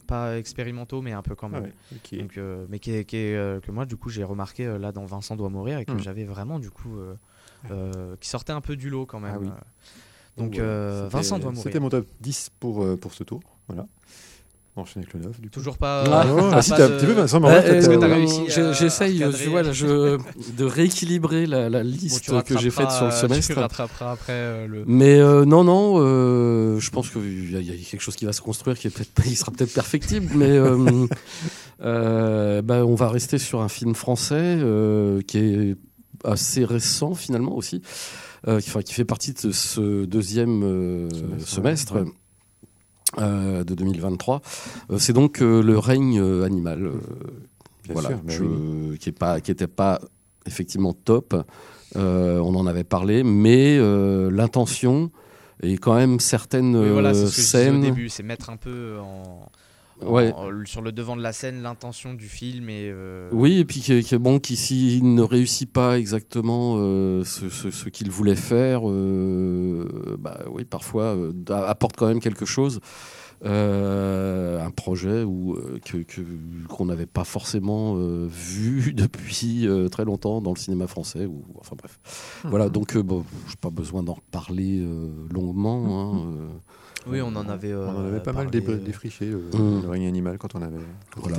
pas 0.08 0.38
expérimentaux 0.38 1.02
mais 1.02 1.14
un 1.14 1.22
peu 1.22 1.36
quand 1.36 1.48
Ah 1.54 1.62
même. 1.62 1.72
ouais. 2.12 2.18
Donc, 2.20 2.38
mais 2.70 2.80
qui 2.80 2.92
est- 2.92 3.06
qui 3.06 3.16
est, 3.18 3.64
que 3.64 3.72
moi 3.72 3.86
du 3.86 3.96
coup 3.96 4.10
j'ai 4.10 4.24
remarqué 4.24 4.66
là 4.78 4.92
dans 4.92 5.06
Vincent 5.06 5.36
doit 5.38 5.50
mourir 5.50 5.80
et 5.80 5.86
que 5.86 5.94
Hmm. 5.94 6.00
j'avais 6.00 6.26
vraiment 6.26 6.60
du 6.60 6.70
coup 6.72 6.98
qui 8.20 8.30
sortait 8.30 8.54
un 8.54 8.62
peu 8.62 8.76
du 8.76 8.90
lot 8.90 9.06
quand 9.06 9.20
même. 9.20 9.36
Ah 9.36 9.40
oui. 9.42 9.50
Donc 10.38 10.56
c'était- 10.56 11.08
Vincent 11.10 11.40
doit 11.40 11.52
mourir. 11.52 11.64
C'était 11.64 11.80
mon 11.80 11.90
top 11.90 12.06
10 12.20 12.52
pour, 12.60 12.86
pour 13.00 13.14
ce 13.14 13.24
tour. 13.24 13.40
Voilà. 13.68 13.88
On 14.78 14.82
enchaîne 14.82 15.04
avec 15.04 15.14
le 15.14 15.22
9. 15.22 15.40
Du 15.40 15.48
coup. 15.48 15.54
Toujours 15.54 15.78
pas. 15.78 16.04
Ah, 16.06 16.26
euh, 16.26 16.30
non, 16.30 16.50
pas 16.50 16.58
ah, 16.58 16.62
si, 16.62 16.72
t'as 16.72 16.86
un 16.86 16.90
petit 16.90 17.06
peu, 17.06 17.14
Vincent, 17.14 17.40
mais 17.40 17.48
Euh, 17.48 17.82
euh, 18.58 18.74
J'essaye, 18.74 19.24
recadrer 19.24 19.44
tu 19.44 19.50
vois, 19.50 19.64
là, 19.64 19.72
je, 19.72 20.18
de 20.58 20.66
rééquilibrer 20.66 21.46
la, 21.46 21.70
la 21.70 21.82
Bon, 21.82 21.90
liste 21.90 22.22
tu 22.22 22.32
que 22.44 22.60
j'ai 22.60 22.72
faite 22.72 22.92
sur 22.92 23.06
le 23.06 23.12
semestre. 23.12 23.54
Tu 23.54 23.60
rattraperas 23.60 24.12
après 24.12 24.34
euh, 24.34 24.68
le. 24.68 24.84
Mais 24.86 25.18
euh, 25.18 25.46
non, 25.46 25.64
non, 25.64 25.96
euh, 26.00 26.78
je 26.80 26.90
pense 26.90 27.10
qu'il 27.10 27.58
y, 27.58 27.64
y 27.64 27.72
a 27.72 27.76
quelque 27.90 28.02
chose 28.02 28.18
qui 28.18 28.26
va 28.26 28.34
se 28.34 28.42
construire 28.42 28.78
qui 28.78 28.88
est 28.88 28.90
peut-être, 28.90 29.12
il 29.26 29.38
sera 29.38 29.52
peut-être 29.54 29.74
perfectible, 29.74 30.28
mais 30.36 30.50
euh, 30.52 31.08
euh, 31.82 32.62
bah, 32.62 32.86
on 32.86 32.96
va 32.96 33.08
rester 33.08 33.38
sur 33.38 33.62
un 33.62 33.70
film 33.70 33.96
français 33.96 34.36
euh, 34.60 35.22
qui 35.22 35.38
est 35.38 35.76
assez 36.26 36.66
récent 36.66 37.14
finalement 37.14 37.56
aussi, 37.56 37.82
euh, 38.48 38.60
qui, 38.60 38.70
enfin, 38.70 38.82
qui 38.82 38.94
fait 38.94 39.06
partie 39.06 39.34
de 39.34 39.52
ce 39.52 40.04
deuxième 40.06 40.64
euh, 40.64 41.10
Semestre, 41.10 41.48
semestre. 41.48 41.96
ouais. 41.96 42.12
Euh, 43.20 43.64
de 43.64 43.74
2023, 43.76 44.42
Euh, 44.92 44.98
c'est 44.98 45.14
donc 45.14 45.42
euh, 45.42 45.62
le 45.62 45.78
règne 45.80 46.20
euh, 46.20 46.44
animal, 46.44 46.86
euh, 46.86 46.92
Bien 47.86 47.94
voilà, 47.94 48.10
sûr, 48.10 48.18
bah 48.24 48.34
je- 48.34 48.44
oui. 48.44 48.98
qui 49.00 49.10
est 49.10 49.18
pas, 49.18 49.40
qui 49.42 49.52
était 49.52 49.68
pas 49.68 50.02
effectivement 50.46 50.94
top. 50.94 51.36
Euh, 51.96 52.40
on 52.40 52.56
en 52.56 52.66
avait 52.68 52.84
parlé, 52.84 53.24
mais 53.24 53.78
euh, 53.80 54.30
l'intention 54.32 55.12
et 55.64 55.78
quand 55.78 55.96
même 55.96 56.20
certaines 56.20 56.76
Oui, 56.76 56.90
voilà, 56.90 57.14
c'est 57.14 57.28
ce 57.28 57.36
que 57.36 57.42
je 57.42 57.46
disais 57.46 57.70
au 57.70 57.72
scènes. 57.74 57.82
début, 57.82 58.10
c'est 58.10 58.24
mettre 58.24 58.50
un 58.50 58.58
peu 58.58 58.98
en. 59.02 59.48
En- 60.02 60.12
Ouais. 60.12 60.34
en- 60.34 60.50
sur 60.66 60.82
le 60.82 60.92
devant 60.92 61.16
de 61.16 61.22
la 61.22 61.32
scène 61.34 61.62
l'intention 61.62 62.14
du 62.14 62.28
film 62.28 62.70
et 62.70 62.90
euh, 62.92 63.30
Oui, 63.32 63.60
et 63.60 63.66
puis 63.66 63.84
bon, 64.20 64.40
qui 64.40 64.56
s'il 64.56 65.14
ne 65.14 65.22
réussit 65.22 65.72
pas 65.72 65.98
exactement 66.00 66.76
euh, 66.78 67.24
ce, 67.24 67.50
ce- 67.50 67.72
ce 67.72 67.90
qu'il 67.90 68.10
voulait 68.12 68.36
faire, 68.36 68.82
euh, 68.90 70.18
bah 70.20 70.40
oui, 70.52 70.66
parfois 70.66 71.16
euh, 71.16 71.32
apporte 71.50 71.96
quand 71.96 72.08
même 72.08 72.20
quelque 72.20 72.46
chose. 72.46 72.80
Euh, 73.44 74.66
un 74.66 74.72
projet 74.72 75.24
où, 75.24 75.56
euh, 75.56 75.78
que 75.86 75.98
qu'on 76.70 76.86
n'avait 76.86 77.06
pas 77.06 77.26
forcément 77.26 77.96
euh, 77.98 78.28
vu 78.30 78.94
depuis 78.96 79.68
euh, 79.68 79.90
très 79.90 80.06
longtemps 80.06 80.42
dans 80.42 80.52
le 80.54 80.58
cinéma 80.58 80.88
français 80.88 81.26
ou 81.26 81.44
enfin 81.60 81.76
bref 81.78 82.00
voilà 82.46 82.70
donc 82.70 82.96
euh, 82.96 83.04
bon 83.04 83.26
j'ai 83.50 83.58
pas 83.60 83.70
besoin 83.70 84.04
d'en 84.04 84.14
reparler 84.14 84.80
euh, 84.82 85.10
longuement 85.34 85.84
hein, 86.16 86.32
euh, 86.34 86.48
oui 87.08 87.22
on 87.22 87.36
en 87.36 87.48
avait 87.50 87.72
euh, 87.72 87.88
On 87.88 87.98
en 87.98 88.06
avait 88.08 88.20
pas 88.20 88.34
mal 88.34 88.46
parlé, 88.46 88.62
dé- 88.62 88.72
euh, 88.74 88.78
défriché 88.78 89.26
le, 89.26 89.44
le 89.82 89.88
règne 89.90 90.08
animal 90.08 90.38
quand 90.38 90.56
on 90.56 90.62
avait. 90.62 90.78
quand 91.14 91.22
Voilà, 91.22 91.36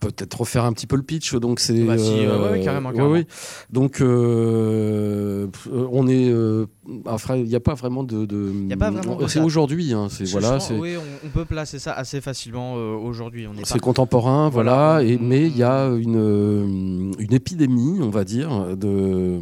peut-être 0.00 0.40
refaire 0.40 0.64
un 0.64 0.72
petit 0.72 0.86
peu 0.86 0.96
le 0.96 1.02
pitch. 1.02 1.34
Donc 1.34 1.60
c'est. 1.60 1.84
Bah 1.84 1.96
si, 1.98 2.10
euh, 2.24 2.42
ouais, 2.42 2.50
ouais, 2.58 2.64
carrément, 2.64 2.90
carrément. 2.92 3.12
ouais. 3.12 3.26
Donc 3.70 4.00
euh, 4.00 5.46
euh, 5.72 5.88
on 5.92 6.08
est. 6.08 6.28
euh, 6.30 6.66
enfin, 7.06 7.36
il 7.36 7.44
n'y 7.44 7.54
a 7.54 7.60
pas 7.60 7.74
vraiment 7.74 8.02
de. 8.04 8.26
de 8.26 8.52
Y 8.68 8.72
a 8.72 8.76
pas 8.76 8.90
vraiment 8.90 9.16
de 9.16 9.26
C'est 9.28 9.40
aujourd'hui. 9.40 9.92
Hein, 9.92 10.08
c'est 10.10 10.24
voilà. 10.30 10.58
C'est 10.60 10.76
oui 10.76 10.94
on, 10.96 11.26
on 11.26 11.30
peut 11.30 11.44
placer 11.44 11.78
ça 11.78 11.92
assez 11.92 12.20
facilement 12.20 12.74
euh, 12.76 12.94
aujourd'hui 12.96 13.46
on 13.46 13.54
est 13.56 13.64
c'est 13.64 13.78
contemporain, 13.80 14.48
voilà. 14.48 14.72
Voilà. 14.98 15.02
Et 15.04 15.18
Mm, 15.18 15.26
mais 15.26 15.40
mm, 15.40 15.46
il 15.46 15.56
y 15.56 15.62
a 15.62 15.86
une 15.88 16.16
euh, 16.16 17.12
une 17.18 17.32
épidémie, 17.32 17.98
on 18.00 18.10
va 18.10 18.24
dire, 18.24 18.76
de 18.76 19.38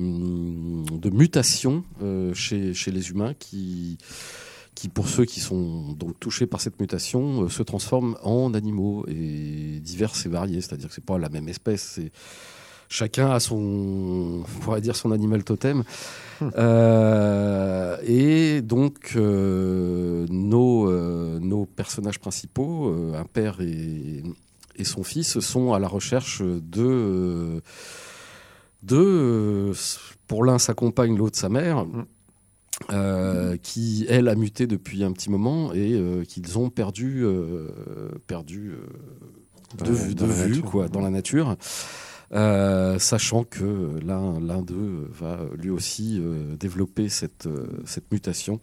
de 0.98 1.10
mutation 1.10 1.84
euh, 2.02 2.34
chez 2.34 2.74
chez 2.74 2.90
les 2.90 3.10
humains 3.10 3.32
qui 3.38 3.96
qui, 4.74 4.88
pour 4.88 5.08
ceux 5.08 5.24
qui 5.24 5.40
sont 5.40 5.92
donc 5.92 6.18
touchés 6.20 6.46
par 6.46 6.60
cette 6.60 6.80
mutation, 6.80 7.44
euh, 7.44 7.48
se 7.48 7.62
transforment 7.62 8.16
en 8.22 8.54
animaux 8.54 9.04
et 9.08 9.80
divers 9.80 10.12
et 10.24 10.28
variés. 10.28 10.60
C'est-à-dire 10.60 10.88
que 10.88 10.94
c'est 10.94 11.04
pas 11.04 11.18
la 11.18 11.28
même 11.28 11.48
espèce. 11.48 11.82
C'est 11.96 12.12
chacun 12.88 13.30
a 13.30 13.40
son, 13.40 14.42
on 14.42 14.60
pourrait 14.60 14.80
dire 14.80 14.96
son 14.96 15.12
animal 15.12 15.44
totem. 15.44 15.84
Euh, 16.56 17.98
et 18.02 18.62
donc 18.62 19.12
euh, 19.14 20.26
nos 20.30 20.90
nos 21.38 21.66
personnages 21.66 22.18
principaux, 22.18 22.88
un 23.14 23.24
père 23.24 23.60
et 23.60 24.22
et 24.76 24.84
son 24.84 25.02
fils, 25.02 25.40
sont 25.40 25.74
à 25.74 25.78
la 25.78 25.88
recherche 25.88 26.40
de 26.42 27.60
de 28.82 29.72
pour 30.26 30.44
l'un 30.44 30.58
sa 30.58 30.74
compagne, 30.74 31.16
l'autre 31.16 31.38
sa 31.38 31.48
mère. 31.50 31.84
Euh, 32.92 33.56
qui 33.62 34.06
elle 34.08 34.26
a 34.28 34.34
muté 34.34 34.66
depuis 34.66 35.04
un 35.04 35.12
petit 35.12 35.30
moment 35.30 35.72
et 35.74 35.92
euh, 35.92 36.24
qu'ils 36.24 36.58
ont 36.58 36.70
perdu 36.70 37.20
euh, 37.24 37.68
perdu 38.26 38.70
euh, 38.72 39.84
de, 39.84 39.92
vue- 39.92 40.14
dans 40.14 40.24
de 40.24 40.30
la 40.30 40.34
vue 40.36 40.48
nature. 40.56 40.64
quoi 40.64 40.88
dans 40.88 41.00
la 41.00 41.10
nature. 41.10 41.56
Euh, 42.32 42.98
sachant 42.98 43.44
que 43.44 43.98
l'un 44.04 44.40
l'un 44.40 44.62
d'eux 44.62 45.08
va 45.12 45.40
lui 45.58 45.68
aussi 45.70 46.18
euh, 46.20 46.56
développer 46.56 47.08
cette 47.08 47.46
euh, 47.46 47.66
cette 47.84 48.10
mutation. 48.12 48.60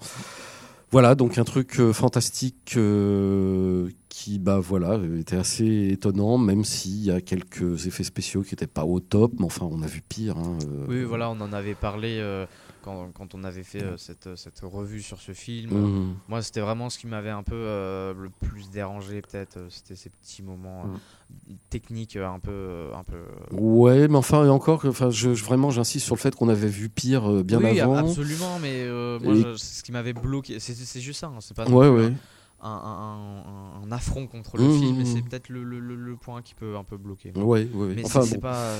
Voilà 0.89 1.15
donc 1.15 1.37
un 1.37 1.43
truc 1.43 1.79
euh, 1.79 1.93
fantastique 1.93 2.73
euh, 2.77 3.89
qui 4.09 4.39
bah 4.39 4.59
voilà 4.59 4.99
était 5.19 5.35
assez 5.35 5.89
étonnant 5.91 6.37
même 6.37 6.63
s'il 6.63 7.03
y 7.03 7.11
a 7.11 7.21
quelques 7.21 7.85
effets 7.87 8.03
spéciaux 8.05 8.41
qui 8.41 8.53
n'étaient 8.53 8.67
pas 8.67 8.85
au 8.85 8.99
top 8.99 9.33
mais 9.37 9.45
enfin 9.45 9.67
on 9.69 9.81
a 9.83 9.87
vu 9.87 10.01
pire 10.01 10.37
hein, 10.37 10.57
euh, 10.65 10.85
oui 10.87 11.03
voilà 11.03 11.29
on 11.29 11.39
en 11.41 11.51
avait 11.53 11.75
parlé 11.75 12.17
euh, 12.21 12.45
quand, 12.87 13.11
quand 13.11 13.35
on 13.35 13.43
avait 13.43 13.63
fait 13.63 13.83
euh, 13.83 13.97
cette, 13.97 14.35
cette 14.37 14.61
revue 14.63 15.01
sur 15.01 15.19
ce 15.19 15.33
film 15.33 15.71
mhm. 15.73 16.13
Moi, 16.29 16.41
c'était 16.41 16.61
vraiment 16.61 16.89
ce 16.89 16.97
qui 16.97 17.07
m'avait 17.07 17.29
un 17.29 17.43
peu 17.43 17.53
euh, 17.55 18.13
le 18.13 18.29
plus 18.29 18.69
dérangé, 18.69 19.21
peut-être. 19.21 19.57
euh, 19.57 19.67
C'était 19.69 19.95
ces 19.95 20.09
petits 20.09 20.41
moments 20.41 20.85
euh, 20.85 21.53
techniques 21.69 22.15
euh, 22.15 22.27
un 22.27 22.39
peu. 22.39 22.51
euh, 22.51 22.93
un 22.95 23.03
peu 23.03 23.15
euh, 23.17 23.57
Ouais, 23.59 24.07
mais 24.07 24.15
enfin, 24.15 24.45
et 24.45 24.49
encore, 24.49 24.85
enfin, 24.85 25.09
je, 25.09 25.33
je- 25.33 25.43
vraiment, 25.43 25.69
j'insiste 25.69 26.05
sur 26.05 26.15
le 26.15 26.19
fait 26.21 26.33
qu'on 26.33 26.47
avait 26.49 26.67
vu 26.69 26.87
pire 26.89 27.29
euh, 27.29 27.43
bien 27.43 27.61
oui, 27.61 27.79
avant. 27.81 27.97
absolument, 27.97 28.59
mais 28.61 28.83
euh, 28.83 29.19
moi, 29.19 29.33
Et- 29.35 29.41
je- 29.41 29.55
c'est 29.57 29.79
ce 29.79 29.83
qui 29.83 29.91
m'avait 29.91 30.13
bloqué, 30.13 30.59
c'est 30.59 31.01
juste 31.01 31.19
ça. 31.19 31.27
hein, 31.27 31.39
c'est 31.41 31.55
pas 31.55 31.65
Ouais, 31.65 31.89
plus 31.89 31.97
ouais. 32.05 32.13
Un, 32.59 32.69
un- 32.71 33.81
un- 33.81 33.83
un 33.83 33.91
affront 33.91 34.25
contre 34.25 34.57
le 34.57 34.63
Mmh, 34.67 34.71
film, 34.79 34.99
et 34.99 35.03
mmh. 35.03 35.05
c'est 35.05 35.21
peut-être 35.21 35.49
le, 35.49 35.63
le- 35.63 36.15
point 36.17 36.41
qui 36.41 36.55
peut 36.55 36.75
un 36.75 36.83
peu 36.83 36.97
bloquer. 36.97 37.31
Ouais. 37.35 37.67
Mais 37.95 38.03
Enfin, 38.03 38.21
bon. 38.21 38.39
pas, 38.39 38.73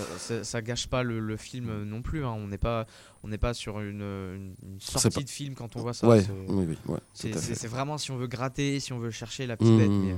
ça 0.43 0.61
gâche 0.63 0.87
pas 0.87 1.03
le, 1.03 1.19
le 1.19 1.37
film 1.37 1.83
non 1.83 2.01
plus. 2.01 2.25
hein, 2.25 2.31
On 2.31 2.47
n'est 2.47 2.57
pas, 2.57 2.87
on 3.23 3.27
n'est 3.27 3.37
pas 3.37 3.53
sur 3.53 3.79
une, 3.79 4.55
sortie 4.79 5.09
pas- 5.11 5.23
de 5.23 5.29
film 5.29 5.53
quand 5.53 5.75
on 5.75 5.79
voit 5.81 5.93
ça. 5.93 6.07
ouais, 6.07 6.21
c'est- 6.23 6.31
oui, 6.49 6.65
oui, 6.69 6.77
ouais, 6.87 6.99
vraiment 7.67 7.99
si 7.99 8.09
on 8.09 8.17
veut 8.17 8.25
gratter, 8.27 8.79
si 8.79 8.93
on 8.93 8.99
veut 8.99 9.11
chercher 9.11 9.45
la 9.45 9.55
petite 9.57 9.73
Mmh, 9.73 9.77
bête. 9.77 9.89
mmh. 9.91 10.05
Mais, 10.05 10.11
euh, 10.13 10.15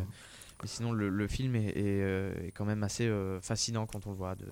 mais 0.61 0.67
sinon, 0.67 0.91
le, 0.93 1.09
film 1.27 1.55
est, 1.55 1.67
est, 1.67 1.73
euh, 2.01 2.47
est 2.47 2.51
quand 2.51 2.65
même 2.65 2.83
assez 2.83 3.07
euh, 3.07 3.41
fascinant 3.41 3.85
quand 3.87 4.07
on 4.07 4.11
le 4.11 4.15
voit. 4.17 4.35
De, 4.35 4.45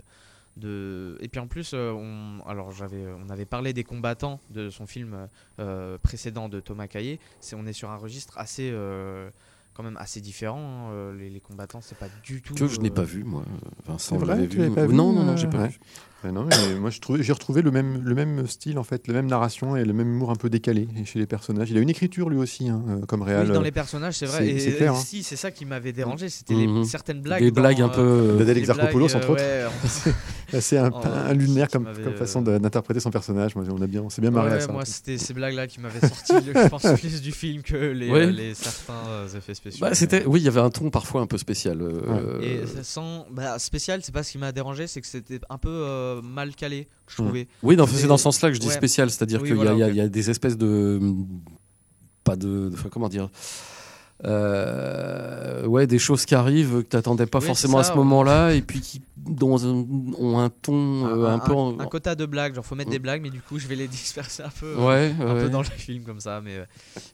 de... 0.57 1.17
Et 1.21 1.27
puis 1.27 1.39
en 1.39 1.47
plus, 1.47 1.71
euh, 1.73 1.91
on, 1.91 2.41
alors 2.47 2.71
j'avais, 2.71 3.05
on 3.25 3.29
avait 3.29 3.45
parlé 3.45 3.73
des 3.73 3.83
combattants 3.83 4.39
de 4.49 4.69
son 4.69 4.85
film 4.87 5.27
euh, 5.59 5.97
précédent 5.99 6.49
de 6.49 6.59
Thomas 6.59 6.87
Caillé. 6.87 7.19
C'est, 7.39 7.55
on 7.55 7.65
est 7.65 7.73
sur 7.73 7.89
un 7.89 7.95
registre 7.97 8.37
assez, 8.37 8.69
euh, 8.73 9.29
quand 9.73 9.83
même 9.83 9.97
assez 9.97 10.19
différent. 10.21 10.59
hein, 10.59 10.91
euh, 10.91 11.15
Les, 11.17 11.29
les 11.29 11.39
combattants, 11.39 11.81
c'est 11.81 11.97
pas 11.97 12.09
du 12.23 12.41
tout. 12.41 12.53
Que 12.55 12.67
je 12.67 12.79
n'ai 12.79 12.89
euh, 12.89 12.93
pas 12.93 13.03
vu, 13.03 13.23
moi. 13.23 13.43
Vincent 13.85 14.17
vrai, 14.17 14.35
l'avait 14.35 14.47
tu 14.47 14.57
vu. 14.57 14.63
l'avais 14.63 14.75
pas 14.75 14.87
vu, 14.87 14.93
non, 14.95 15.13
non, 15.13 15.23
non, 15.23 15.33
euh, 15.33 15.37
j'ai 15.37 15.47
pas 15.47 15.59
ouais. 15.59 15.67
vu. 15.69 15.79
Non, 16.23 16.45
mais 16.45 16.75
moi, 16.75 16.89
j'ai 17.19 17.31
retrouvé 17.31 17.61
le 17.61 17.71
même, 17.71 18.01
le 18.03 18.15
même 18.15 18.47
style, 18.47 18.79
en 18.79 18.83
fait, 18.83 19.07
la 19.07 19.13
même 19.13 19.27
narration 19.27 19.75
et 19.77 19.85
le 19.85 19.93
même 19.93 20.07
humour 20.09 20.31
un 20.31 20.35
peu 20.35 20.49
décalé 20.49 20.87
chez 21.05 21.19
les 21.19 21.27
personnages. 21.27 21.69
Il 21.71 21.77
a 21.77 21.79
une 21.79 21.89
écriture, 21.89 22.29
lui 22.29 22.37
aussi, 22.37 22.67
hein, 22.69 22.81
euh, 22.89 23.05
comme 23.05 23.21
réel. 23.21 23.47
Oui, 23.47 23.53
dans 23.53 23.61
les 23.61 23.71
personnages, 23.71 24.15
c'est 24.15 24.25
vrai. 24.25 24.39
c'est- 24.39 24.47
Et, 24.49 24.59
c'est 24.59 24.69
et 24.71 24.75
clair, 24.75 24.93
hein. 24.93 24.99
si, 25.05 25.23
c'est 25.23 25.35
ça 25.35 25.51
qui 25.51 25.63
m'avait 25.65 25.93
dérangé, 25.93 26.27
c'était 26.29 26.55
les, 26.55 26.85
certaines 26.85 27.21
blagues. 27.21 27.41
Des 27.43 27.51
dans, 27.51 27.61
blagues 27.61 27.81
un 27.81 27.89
euh, 27.89 27.95
peu. 27.95 28.01
euh, 28.01 28.37
D'Adèle 28.39 28.57
Exarchopoulos, 28.57 29.15
entre 29.15 29.29
autres. 29.29 29.41
euh, 29.43 29.67
ouais, 29.67 30.59
C'est 30.61 30.77
un, 30.77 30.89
Oh, 30.93 31.01
un 31.05 31.33
lunaire 31.33 31.67
qui 31.67 31.73
comme, 31.73 31.85
comme 32.03 32.15
façon 32.15 32.41
euh, 32.47 32.53
de- 32.53 32.57
d'interpréter 32.63 32.99
son 32.99 33.11
personnage. 33.11 33.55
Moi, 33.55 33.65
on 33.69 33.81
a 33.81 33.87
bien, 33.87 34.01
on 34.01 34.09
s'est 34.09 34.21
bien 34.21 34.31
marré 34.31 34.53
à 34.53 34.59
ça. 34.61 34.71
moi, 34.71 34.85
c'était 34.85 35.17
ces 35.17 35.33
blagues-là 35.33 35.67
qui 35.67 35.79
m'avaient 35.81 35.99
sorti, 36.07 36.33
je 36.45 36.67
pense, 36.69 36.83
plus 36.99 37.21
du 37.21 37.31
film 37.31 37.61
que 37.61 37.75
les, 37.75 38.09
Ouais. 38.09 38.25
euh, 38.25 38.31
les 38.31 38.53
certains 38.55 38.93
euh, 39.09 39.27
effets 39.37 39.53
spéciaux. 39.53 39.85
Bah, 39.85 39.93
c'était, 39.93 40.25
oui, 40.25 40.39
il 40.39 40.43
y 40.45 40.47
avait 40.47 40.61
un 40.61 40.69
ton 40.69 40.89
parfois 40.89 41.21
un 41.21 41.27
peu 41.27 41.37
spécial. 41.37 41.81
euh, 41.81 42.41
Et 42.41 42.57
euh, 42.59 42.65
ça 42.65 42.83
sent 42.83 43.25
bah, 43.31 43.59
spécial, 43.59 43.99
c'est 44.03 44.13
pas 44.13 44.23
ce 44.23 44.31
qui 44.31 44.37
m'a 44.37 44.51
dérangé, 44.51 44.87
c'est 44.87 45.01
que 45.01 45.07
c'était 45.07 45.39
un 45.49 45.57
peu 45.57 45.69
euh, 46.17 46.21
mal 46.21 46.55
calé, 46.55 46.87
je 47.07 47.21
Mm. 47.21 47.25
trouvais. 47.25 47.47
Oui, 47.63 47.75
c'est 47.95 48.07
dans 48.07 48.17
ce 48.17 48.23
sens-là 48.23 48.49
que 48.49 48.55
je 48.55 48.59
dis 48.59 48.67
Ouais. 48.67 48.73
spécial, 48.73 49.09
c'est-à-dire 49.09 49.41
Oui, 49.41 49.47
qu'il 49.49 49.57
y, 49.57 49.59
voilà, 49.59 49.73
y 49.89 50.01
a 50.01 50.07
des 50.07 50.29
espèces 50.29 50.57
de. 50.57 50.99
Pas 52.23 52.35
de. 52.35 52.71
enfin, 52.73 52.89
comment 52.91 53.09
dire 53.09 53.29
euh, 54.25 55.65
ouais, 55.65 55.87
des 55.87 55.99
choses 55.99 56.25
qui 56.25 56.35
arrivent 56.35 56.83
que 56.83 56.89
tu 56.89 56.95
n'attendais 56.95 57.25
pas 57.25 57.39
Oui, 57.39 57.45
forcément 57.45 57.77
à 57.79 57.83
ce 57.83 57.91
ouais. 57.91 57.97
moment-là, 57.97 58.53
et 58.53 58.61
puis 58.61 58.81
qui 58.81 59.01
dont 59.17 59.57
ont 59.61 60.39
un 60.39 60.49
ton 60.49 61.05
euh, 61.05 61.25
un, 61.27 61.39
peu. 61.39 61.51
en- 61.51 61.77
un 61.79 61.85
quota 61.87 62.15
de 62.15 62.25
blagues, 62.25 62.55
genre 62.55 62.65
faut 62.65 62.75
mettre 62.75 62.89
Mm. 62.89 62.93
des 62.93 62.99
blagues, 62.99 63.21
mais 63.21 63.29
du 63.29 63.41
coup 63.41 63.59
je 63.59 63.67
vais 63.67 63.75
les 63.75 63.87
disperser 63.89 64.43
un 64.43 64.49
peu. 64.49 64.67
euh, 64.77 64.87
ouais, 64.87 65.13
un 65.19 65.35
ouais. 65.35 65.43
peu 65.43 65.49
dans 65.49 65.59
le 65.59 65.65
film 65.65 66.03
comme 66.05 66.21
ça 66.21 66.39
mais 66.41 66.59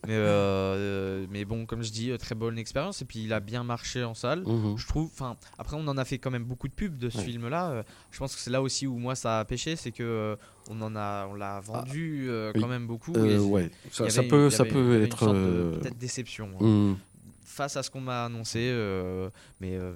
mais 0.06 0.14
euh, 0.14 1.26
mais 1.32 1.44
bon 1.44 1.66
comme 1.66 1.82
je 1.82 1.92
dis 1.92 2.12
très 2.20 2.36
bonne 2.36 2.58
expérience 2.60 3.02
et 3.02 3.06
puis 3.06 3.24
il 3.24 3.34
a 3.34 3.40
bien 3.40 3.64
marché 3.64 4.04
en 4.04 4.14
salle 4.14 4.44
Mhm. 4.46 4.78
je 4.78 4.88
trouve 4.88 5.10
enfin 5.14 5.38
après 5.58 5.76
on 5.80 5.88
en 5.88 5.98
a 5.98 6.06
fait 6.06 6.20
quand 6.20 6.30
même 6.30 6.44
beaucoup 6.44 6.68
de 6.68 6.74
pubs 6.74 6.98
de 7.00 7.10
ce 7.10 7.18
film 7.20 7.48
là 7.50 7.84
je 8.12 8.20
pense 8.20 8.36
que 8.36 8.42
c'est 8.42 8.52
là 8.52 8.62
aussi 8.62 8.86
où 8.86 8.98
moi 8.98 9.16
ça 9.16 9.40
a 9.40 9.46
pêché 9.46 9.76
c'est 9.76 9.92
que 9.92 10.38
on 10.70 10.82
en 10.82 10.96
a 10.96 11.28
on 11.30 11.34
l'a 11.36 11.60
vendu 11.60 12.26
euh, 12.30 12.52
oui. 12.56 12.62
quand 12.62 12.68
même 12.68 12.88
beaucoup 12.88 13.14
Euh, 13.16 13.40
ouais, 13.40 13.70
ça, 13.92 14.10
ça 14.10 14.24
peut, 14.24 14.48
y 14.48 14.52
ça 14.52 14.64
peut 14.66 14.98
une 14.98 15.04
être. 15.04 15.28
euh, 15.34 15.80
peut-être 15.80 15.98
déception 15.98 16.50
hein, 16.60 16.64
mhm. 16.66 16.98
face 17.46 17.76
à 17.78 17.84
ce 17.84 17.90
qu'on 17.90 18.02
m'a 18.02 18.26
annoncé 18.26 18.60
euh, 18.72 19.30
mais 19.60 19.76
euh, 19.76 19.94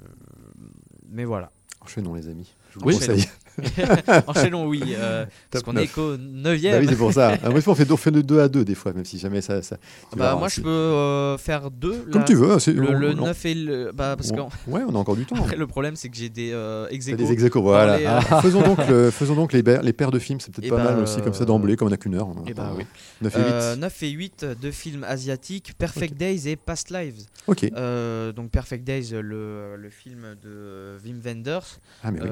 mais 1.09 1.25
voilà 1.25 1.51
Enchaînons, 1.81 2.15
les 2.15 2.27
amis. 2.27 2.53
Je 2.73 2.79
vous 2.79 2.85
Oui. 2.87 2.93
conseille. 2.95 3.25
enchaînons 4.27 4.67
oui 4.67 4.81
euh, 4.97 5.25
parce 5.51 5.63
qu'on 5.63 5.75
est 5.75 5.87
qu'au 5.87 6.15
Bah 6.17 6.23
9 6.53 6.59
oui, 6.79 6.85
c'est 6.89 6.95
pour 6.95 7.13
ça. 7.13 7.37
Ah, 7.43 7.49
moi, 7.49 7.59
on 7.65 7.75
fait, 7.75 7.91
on 7.91 7.97
fait 7.97 8.11
de 8.11 8.21
2 8.21 8.39
à 8.39 8.47
2 8.49 8.63
des 8.65 8.75
fois, 8.75 8.93
même 8.93 9.05
si 9.05 9.17
jamais 9.19 9.41
ça. 9.41 9.61
ça 9.61 9.77
tu 10.11 10.17
bah 10.17 10.35
moi 10.35 10.47
je 10.47 10.61
peux 10.61 10.67
euh, 10.69 11.37
faire 11.37 11.71
deux 11.71 12.03
Comme 12.11 12.21
là. 12.21 12.27
tu 12.27 12.35
veux. 12.35 12.51
hein, 12.51 12.57
le, 12.67 12.93
le 12.93 13.09
on- 13.19 13.25
9 13.25 13.45
et 13.45 13.53
le 13.55 13.91
bah 13.93 14.15
parce 14.17 14.31
on- 14.31 14.71
Ouais, 14.71 14.81
on 14.87 14.93
a 14.95 14.97
encore 14.97 15.15
du 15.15 15.25
temps. 15.27 15.35
Après, 15.35 15.55
le 15.55 15.67
problème, 15.67 15.95
c'est 15.95 16.09
que 16.09 16.15
j'ai 16.17 16.29
des 16.29 16.51
euh, 16.53 16.87
ex 16.89 17.05
des 17.05 17.31
ex 17.31 17.43
voilà. 17.55 17.97
les, 17.97 18.05
euh, 18.05 18.19
Ah, 18.29 18.41
faisons 18.41 18.61
donc, 18.61 18.79
le- 18.87 19.11
faisons 19.11 19.35
donc 19.35 19.53
les, 19.53 19.61
les 19.61 19.93
paires 19.93 20.11
de 20.11 20.19
films, 20.19 20.39
c'est 20.39 20.53
peut-être 20.53 20.65
Eh 20.65 20.69
pas 20.69 20.77
bah, 20.77 20.91
mal 20.93 20.99
aussi, 20.99 21.21
comme 21.21 21.33
ça 21.33 21.45
d'emblée, 21.45 21.75
comme 21.75 21.87
on 21.87 21.91
n'a 21.91 21.97
qu'une 21.97 22.15
heure. 22.15 22.27
Eh 22.47 22.53
bah 22.53 22.73
oui. 22.77 22.83
9 23.21 23.35
et 23.35 23.39
8. 23.39 23.45
Euh, 23.47 23.75
9 23.75 24.03
et 24.03 24.09
8, 24.09 24.45
deux 24.61 24.71
films 24.71 25.03
asiatiques, 25.03 25.73
Perfect 25.77 26.15
Days 26.17 26.47
et 26.47 26.55
Past 26.55 26.91
Lives. 26.91 27.23
Ok. 27.47 27.65
Euh, 27.75 28.31
donc 28.31 28.51
Perfect 28.51 28.83
Days, 28.83 29.11
le, 29.13 29.75
le 29.77 29.89
film 29.89 30.35
de 30.43 30.97
Wim 31.03 31.19
Wenders, 31.23 31.79
Ah, 32.03 32.11
mais 32.11 32.21
oui. 32.21 32.27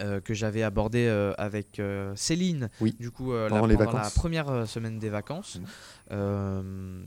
Euh, 0.00 0.20
que 0.20 0.34
j'avais 0.34 0.62
abordé 0.62 1.06
euh, 1.06 1.32
avec 1.38 1.78
euh, 1.78 2.12
Céline, 2.16 2.68
Oui. 2.80 2.96
du 2.98 3.10
coup 3.10 3.32
la, 3.32 3.48
Pendant 3.48 3.66
les 3.66 3.76
la 3.76 4.10
première 4.14 4.66
semaine 4.66 4.98
des 4.98 5.08
vacances. 5.10 5.60
Mhm. 6.10 7.04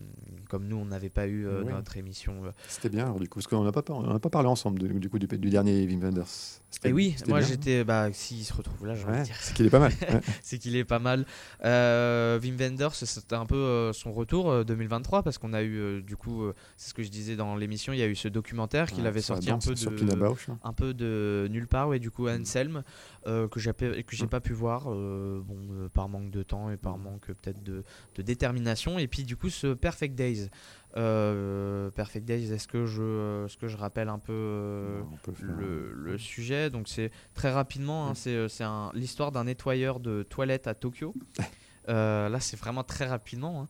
Comme 0.49 0.67
nous, 0.67 0.77
on 0.77 0.85
n'avait 0.85 1.09
pas 1.09 1.27
eu 1.27 1.45
notre 1.69 1.97
émission. 1.97 2.41
C'était 2.67 2.89
bien, 2.89 3.05
alors, 3.05 3.19
du 3.19 3.27
coup, 3.27 3.39
parce 3.39 3.47
qu'on 3.47 3.63
n'a 3.63 3.71
pas, 3.71 3.83
on 3.89 4.19
parlé 4.19 4.47
ensemble 4.47 4.79
du, 4.79 4.99
du 4.99 5.09
coup 5.09 5.19
du, 5.19 5.27
du 5.27 5.49
dernier 5.49 5.85
Wim 5.85 6.01
Wenders. 6.01 6.61
Et 6.83 6.91
oui, 6.93 7.15
moi 7.27 7.41
j'étais. 7.41 7.83
Bah, 7.83 8.09
s'il 8.13 8.43
se 8.45 8.53
retrouve 8.53 8.85
là, 8.87 8.95
de 8.95 9.03
Ouais, 9.03 9.23
dire. 9.23 9.35
c'est 9.39 9.53
qu'il 9.55 9.65
est 9.65 9.69
pas 9.69 9.79
mal. 9.79 9.91
Ouais. 10.01 10.21
c'est 10.43 10.57
qu'il 10.59 10.75
est 10.75 10.85
pas 10.85 10.99
mal. 10.99 11.25
Euh, 11.65 12.39
Wim 12.39 12.55
Wenders, 12.57 12.93
c'était 12.95 13.35
un 13.35 13.45
peu 13.45 13.55
euh, 13.55 13.93
son 13.93 14.11
retour 14.13 14.49
euh, 14.51 14.63
2023 14.63 15.23
parce 15.23 15.37
qu'on 15.37 15.53
a 15.53 15.61
eu 15.63 15.75
euh, 15.77 16.01
du 16.01 16.15
coup, 16.15 16.43
euh, 16.43 16.53
c'est 16.77 16.89
ce 16.89 16.93
que 16.93 17.03
je 17.03 17.09
disais 17.09 17.35
dans 17.35 17.55
l'émission, 17.55 17.93
il 17.93 17.99
y 17.99 18.03
a 18.03 18.07
eu 18.07 18.15
ce 18.15 18.27
documentaire 18.27 18.87
qu'il 18.91 19.01
Ouais, 19.03 19.07
avait 19.09 19.21
sorti 19.21 19.49
un 19.49 19.57
peu 19.57 19.73
de 19.73 20.15
là. 20.15 20.29
un 20.63 20.73
peu 20.73 20.93
de 20.93 21.47
nulle 21.51 21.67
part, 21.67 21.87
ouais, 21.89 21.99
du 21.99 22.11
coup 22.11 22.27
Mm. 22.27 22.41
Anselm 22.41 22.83
euh, 23.25 23.47
que 23.47 23.59
j'ai 23.59 23.73
pas- 23.73 23.85
Mm. 23.87 24.27
pas 24.29 24.39
pu 24.39 24.53
voir, 24.53 24.85
euh, 24.87 25.41
bon, 25.43 25.57
euh, 25.71 25.89
par 25.89 26.07
manque 26.09 26.29
de 26.31 26.43
temps 26.43 26.69
et 26.71 26.77
par 26.77 26.97
Mm. 26.97 27.03
manque 27.03 27.29
euh, 27.29 27.33
peut-être 27.41 27.63
de, 27.63 27.83
de 28.15 28.21
détermination. 28.21 28.99
Et 28.99 29.07
puis 29.07 29.23
du 29.23 29.35
coup 29.35 29.49
ce 29.49 29.73
Perfect 29.73 30.15
Days, 30.15 30.49
Euh, 30.95 31.91
Perfect 31.91 32.25
Days, 32.25 32.51
est-ce 32.53 32.67
que 32.67 32.85
je, 32.85 33.01
euh, 33.03 33.47
ce 33.47 33.57
que 33.57 33.67
je 33.67 33.77
rappelle 33.77 34.09
un 34.09 34.19
peu 34.19 34.31
euh, 34.33 35.01
le, 35.41 35.91
le 35.93 36.17
sujet? 36.17 36.69
Donc 36.69 36.87
c'est 36.87 37.11
très 37.33 37.51
rapidement, 37.51 38.07
hein, 38.07 38.11
Mm. 38.13 38.47
c'est 38.49 38.63
l'histoire 38.93 39.31
d'un 39.31 39.43
nettoyeur 39.43 39.99
de 39.99 40.23
toilettes 40.23 40.67
à 40.67 40.73
Tokyo. 40.73 41.13
Euh, 41.89 42.27
là, 42.27 42.41
c'est 42.41 42.59
vraiment 42.59 42.83
très 42.83 43.05
rapidement. 43.05 43.65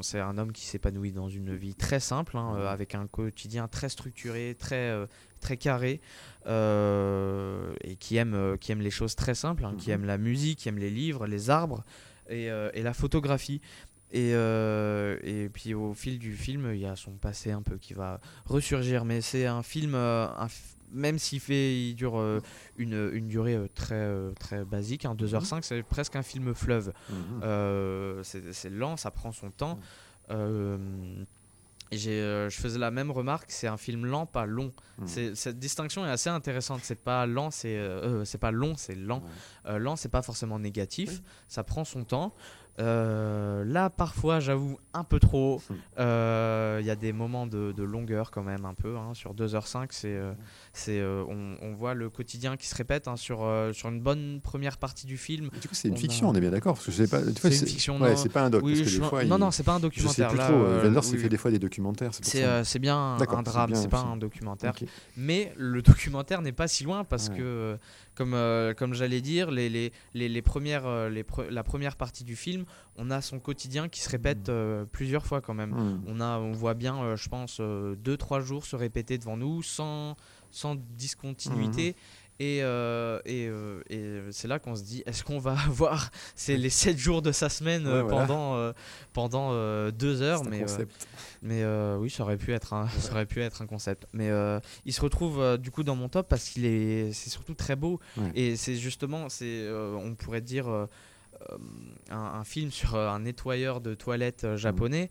C'est 0.03 0.21
un 0.21 0.39
homme 0.39 0.53
qui 0.53 0.65
s'épanouit 0.65 1.13
dans 1.13 1.29
une 1.29 1.55
vie 1.57 1.75
très 1.75 2.01
simple, 2.01 2.37
hein, 2.37 2.55
avec 2.69 2.95
un 2.95 3.07
quotidien 3.07 3.67
très 3.69 3.89
structuré, 3.89 4.57
très, 4.59 4.91
euh, 4.91 5.07
très 5.41 5.57
carré, 5.57 6.01
euh, 6.47 7.75
et 7.83 7.97
qui 7.97 8.17
aime, 8.17 8.35
euh, 8.35 8.57
qui 8.57 8.73
aime 8.73 8.81
les 8.81 8.91
choses 8.91 9.17
très 9.17 9.35
simples, 9.35 9.65
hein, 9.65 9.75
qui 9.79 9.89
Mhm. 9.91 9.95
aime 9.95 10.05
la 10.07 10.19
musique, 10.19 10.59
qui 10.61 10.69
aime 10.69 10.79
les 10.79 10.91
livres, 10.91 11.27
les 11.27 11.51
arbres 11.51 11.85
et, 12.29 12.51
euh, 12.51 12.71
et 12.75 12.83
la 12.83 12.95
photographie. 12.95 13.61
Et, 14.13 14.33
euh, 14.35 15.19
et 15.25 15.49
puis 15.49 15.75
au 15.75 15.93
fil 15.93 16.19
du 16.21 16.35
film, 16.37 16.71
il 16.73 16.79
y 16.81 16.87
a 16.87 16.95
son 16.95 17.13
passé 17.17 17.51
un 17.51 17.63
peu 17.63 17.77
qui 17.77 17.93
va 17.93 18.21
ressurgir. 18.45 19.05
Mais 19.05 19.21
c'est 19.21 19.47
un 19.47 19.63
film, 19.65 19.95
un 19.97 20.47
même 20.97 21.19
s'il 21.19 21.39
fait, 21.41 21.77
il 21.77 21.95
dure 21.95 22.19
euh, 22.19 22.41
une, 22.77 23.11
une 23.13 23.29
durée 23.29 23.55
euh, 23.55 23.69
très, 23.75 23.95
euh, 23.95 24.33
très 24.41 24.65
basique, 24.65 25.05
hein, 25.05 25.15
2h05, 25.15 25.63
c'est 25.63 25.83
presque 25.83 26.17
un 26.17 26.23
film 26.23 26.55
fleuve. 26.55 26.93
Mhm. 27.11 28.23
C'est 28.53 28.71
lent, 28.71 28.97
ça 28.97 29.11
prend 29.11 29.31
son 29.33 29.51
temps. 29.51 29.79
Euh, 30.31 30.77
je 31.93 32.49
faisais 32.51 32.79
la 32.81 32.91
même 32.91 33.11
remarque, 33.13 33.47
c'est 33.49 33.69
un 33.69 33.77
film 33.77 34.07
lent, 34.07 34.27
pas 34.27 34.45
long. 34.47 34.73
Mhm. 34.99 35.35
Cette 35.35 35.59
distinction 35.59 36.05
est 36.05 36.11
assez 36.11 36.31
intéressante. 36.31 36.81
C'est 36.83 37.01
pas 37.01 37.27
lent, 37.27 37.51
c'est 37.53 37.79
c'est 38.25 38.39
pas 38.39 38.51
long, 38.51 38.75
c'est 38.77 38.97
lent. 38.97 39.23
Lent, 39.67 39.95
c'est 39.97 40.09
pas 40.09 40.23
forcément 40.23 40.59
négatif. 40.59 41.23
Ça 41.49 41.63
prend 41.63 41.85
son 41.85 42.03
temps. 42.05 42.35
Euh, 42.79 43.65
là, 43.65 43.89
parfois, 43.89 44.39
j'avoue, 44.39 44.79
un 44.93 45.03
peu 45.05 45.19
trop. 45.19 45.63
Euh, 45.99 46.79
Il 46.83 46.87
y 46.87 46.91
a 46.91 46.97
des 46.97 47.13
moments 47.15 47.47
de, 47.47 47.73
de 47.73 47.83
longueur 47.83 48.31
quand 48.31 48.43
même, 48.43 48.67
un 48.67 48.75
peu. 48.75 48.99
hein. 48.99 49.15
Sur 49.15 49.33
2h05, 49.35 49.87
c'est, 49.93 50.09
euh, 50.15 50.35
c'est, 50.79 51.01
euh, 51.01 51.25
on, 51.29 51.57
on 51.63 51.75
voit 51.75 51.95
le 51.95 52.11
quotidien 52.11 52.57
qui 52.57 52.67
se 52.67 52.75
répète 52.75 53.09
hein, 53.09 53.17
sur, 53.17 53.43
euh, 53.43 53.73
sur 53.73 53.89
une 53.89 54.01
bonne 54.01 54.41
première 54.43 54.77
partie 54.79 55.07
du 55.07 55.17
film. 55.17 55.51
Et 55.57 55.61
Du 55.61 55.69
coup, 55.69 55.75
c'est 55.75 55.89
une 55.89 55.95
On 55.95 55.97
fiction, 55.97 56.29
a- 56.29 56.33
on 56.33 56.35
est 56.35 56.41
bien 56.41 56.51
d'accord. 56.51 56.75
Parce 56.75 56.87
que 56.87 56.93
sais 56.93 57.09
pas. 57.09 57.21
C'est 57.41 57.49
une 57.61 57.67
fiction, 57.67 58.01
Ouais, 58.01 58.17
c'est 58.17 58.29
pas 58.29 58.43
un 58.43 58.51
doc. 58.51 58.63
Oui, 58.65 58.73
parce 58.73 58.85
que 58.85 58.89
je- 58.91 59.01
des 59.01 59.07
fois, 59.09 59.25
non, 59.25 59.37
il- 59.37 59.41
non, 59.41 59.51
c'est 59.51 59.63
pas 59.63 59.73
un 59.73 59.77
Je 59.77 59.81
sais 59.81 59.89
documentaire. 59.89 60.29
plus 60.29 60.39
trop. 60.39 60.53
euh, 60.53 60.83
oui, 61.17 61.19
fait 61.19 61.29
des 61.29 61.37
fois 61.37 61.51
des 61.51 61.59
documentaires. 61.59 62.11
C'est 62.13 62.25
C'est 62.25 62.65
c'est 62.65 62.79
bien 62.79 62.97
un- 62.97 63.19
c'est 63.19 63.27
drame, 63.43 63.75
c'est 63.75 63.89
pas 63.89 64.01
un 64.01 64.17
documentaire. 64.17 64.75
Mais 65.17 65.53
le 65.57 65.83
documentaire 65.83 66.43
n'est 66.43 66.53
pas 66.53 66.69
si 66.69 66.85
loin 66.85 67.05
parce 67.05 67.29
que, 67.29 67.77
comme, 68.15 68.35
euh, 68.35 68.73
comme 68.75 68.95
j'allais 68.95 69.21
dire, 69.21 69.51
les, 69.51 69.69
les, 69.69 69.93
les, 70.15 70.29
les 70.29 70.43
premières, 70.43 71.09
les 71.11 71.23
pre- 71.23 71.49
la 71.51 71.63
première 71.63 71.97
partie 71.97 72.25
du 72.25 72.37
film, 72.37 72.65
on 72.97 73.11
a 73.11 73.21
son 73.21 73.39
quotidien 73.39 73.89
qui 73.89 74.01
se 74.01 74.09
répète 74.09 74.49
euh, 74.49 74.85
plusieurs 74.91 75.27
fois 75.27 75.41
quand 75.41 75.53
même. 75.55 75.71
Mhm. 75.71 76.03
On, 76.07 76.21
a, 76.21 76.39
on 76.39 76.53
voit 76.53 76.75
bien, 76.75 76.97
euh, 77.03 77.17
je 77.17 77.29
pense, 77.29 77.61
2-3 77.61 78.41
jours 78.41 78.65
se 78.65 78.77
répéter 78.77 79.19
devant 79.19 79.37
nous 79.37 79.63
sans, 79.63 80.17
sans 80.51 80.77
discontinuité. 80.97 81.97
Et, 82.39 82.63
euh, 82.63 83.19
et, 83.25 83.47
euh, 83.49 83.81
et 83.89 84.21
c'est 84.31 84.47
là 84.47 84.59
qu'on 84.59 84.77
se 84.77 84.83
dit, 84.83 85.03
est-ce 85.07 85.25
qu'on 85.25 85.39
va 85.39 85.57
avoir 85.67 86.11
c'est 86.35 86.59
les 86.59 86.69
7 86.69 86.99
jours 86.99 87.23
de 87.23 87.33
sa 87.33 87.49
semaine 87.49 87.87
euh, 87.87 88.03
voilà. 88.03 88.27
pendant, 88.27 88.57
euh, 88.57 88.73
pendant 89.15 89.53
2 89.91 90.21
heures? 90.23 90.45
Mais, 90.45 90.67
mais 91.43 91.65
oui, 91.97 92.11
ça 92.11 92.25
aurait 92.25 92.37
pu 92.37 92.53
être 92.53 92.75
un, 92.75 92.89
ça 92.89 93.13
aurait 93.13 93.27
pu 93.27 93.41
être 93.41 93.63
un 93.63 93.67
concept. 93.67 94.07
Mais 94.13 94.31
il 94.85 94.93
se 94.93 95.01
retrouve 95.01 95.57
du 95.59 95.71
coup 95.71 95.83
dans 95.83 95.97
mon 95.97 96.09
top 96.09 96.29
parce 96.29 96.51
qu'il 96.51 96.67
est, 96.67 97.13
c'est 97.13 97.31
surtout 97.31 97.55
très 97.55 97.77
beau 97.77 98.01
Ouais. 98.19 98.31
et 98.35 98.57
c'est 98.57 98.77
justement, 98.77 99.29
c'est, 99.29 99.69
on 99.71 100.15
pourrait 100.15 100.41
dire 100.41 100.69
un, 102.11 102.17
un 102.17 102.45
film 102.45 102.71
sur 102.71 102.97
un 102.97 103.21
nettoyeur 103.21 103.81
de 103.81 103.95
toilettes 103.95 104.45
euh, 104.45 104.57
japonais. 104.57 105.11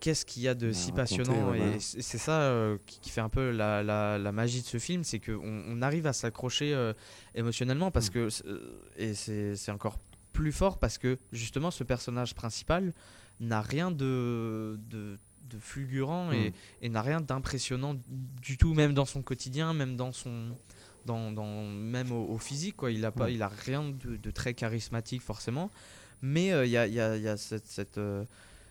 Qu'est-ce 0.00 0.24
qu'il 0.24 0.42
y 0.42 0.48
a 0.48 0.54
de 0.54 0.70
si 0.72 0.92
passionnant 0.92 1.50
ouais, 1.50 1.76
et 1.76 1.80
c'est 1.80 2.18
ça 2.18 2.40
euh, 2.42 2.78
qui, 2.86 3.00
qui 3.00 3.10
fait 3.10 3.20
un 3.20 3.28
peu 3.28 3.50
la, 3.50 3.82
la- 3.82 4.16
la 4.16 4.30
magie 4.32 4.62
de 4.62 4.66
ce 4.66 4.78
film, 4.78 5.02
c'est 5.02 5.18
qu'on 5.18 5.40
on 5.66 5.82
arrive 5.82 6.06
à 6.06 6.12
s'accrocher 6.12 6.72
euh, 6.72 6.92
émotionnellement 7.34 7.90
parce 7.90 8.08
Mm. 8.08 8.12
que 8.12 8.28
euh, 8.46 8.60
et 8.96 9.14
c'est 9.14 9.56
c'est 9.56 9.72
encore 9.72 9.98
plus 10.32 10.52
fort 10.52 10.78
parce 10.78 10.98
que 10.98 11.18
justement 11.32 11.72
ce 11.72 11.82
personnage 11.82 12.34
principal 12.34 12.92
n'a 13.40 13.60
rien 13.60 13.90
de, 13.90 14.78
de, 14.88 15.18
de 15.50 15.58
fulgurant 15.58 16.30
et, 16.30 16.50
Mm. 16.50 16.52
et 16.82 16.88
n'a 16.88 17.02
rien 17.02 17.20
d'impressionnant 17.20 17.96
du 18.40 18.56
tout, 18.58 18.72
même 18.72 18.94
dans 18.94 19.04
son 19.06 19.22
quotidien, 19.22 19.72
même 19.74 19.96
dans 19.96 20.12
son. 20.12 20.56
Dans, 21.06 21.30
dans- 21.30 21.62
même 21.68 22.10
au, 22.10 22.24
au 22.34 22.38
physique, 22.38 22.76
quoi. 22.76 22.90
Il 22.90 23.04
a, 23.04 23.12
pas, 23.12 23.24
Ouais. 23.26 23.34
il 23.34 23.42
a 23.42 23.46
rien 23.48 23.84
de, 23.84 24.16
de 24.16 24.30
très 24.32 24.54
charismatique, 24.54 25.22
forcément. 25.22 25.70
Mais 26.20 26.52
euh, 26.52 26.64
il 26.66 26.72
y 26.72 26.76
a, 26.76 26.86
y 26.88 26.98
a- 27.00 27.16
y 27.16 27.28
a 27.28 27.36
cette. 27.36 27.66
cette, 27.68 28.00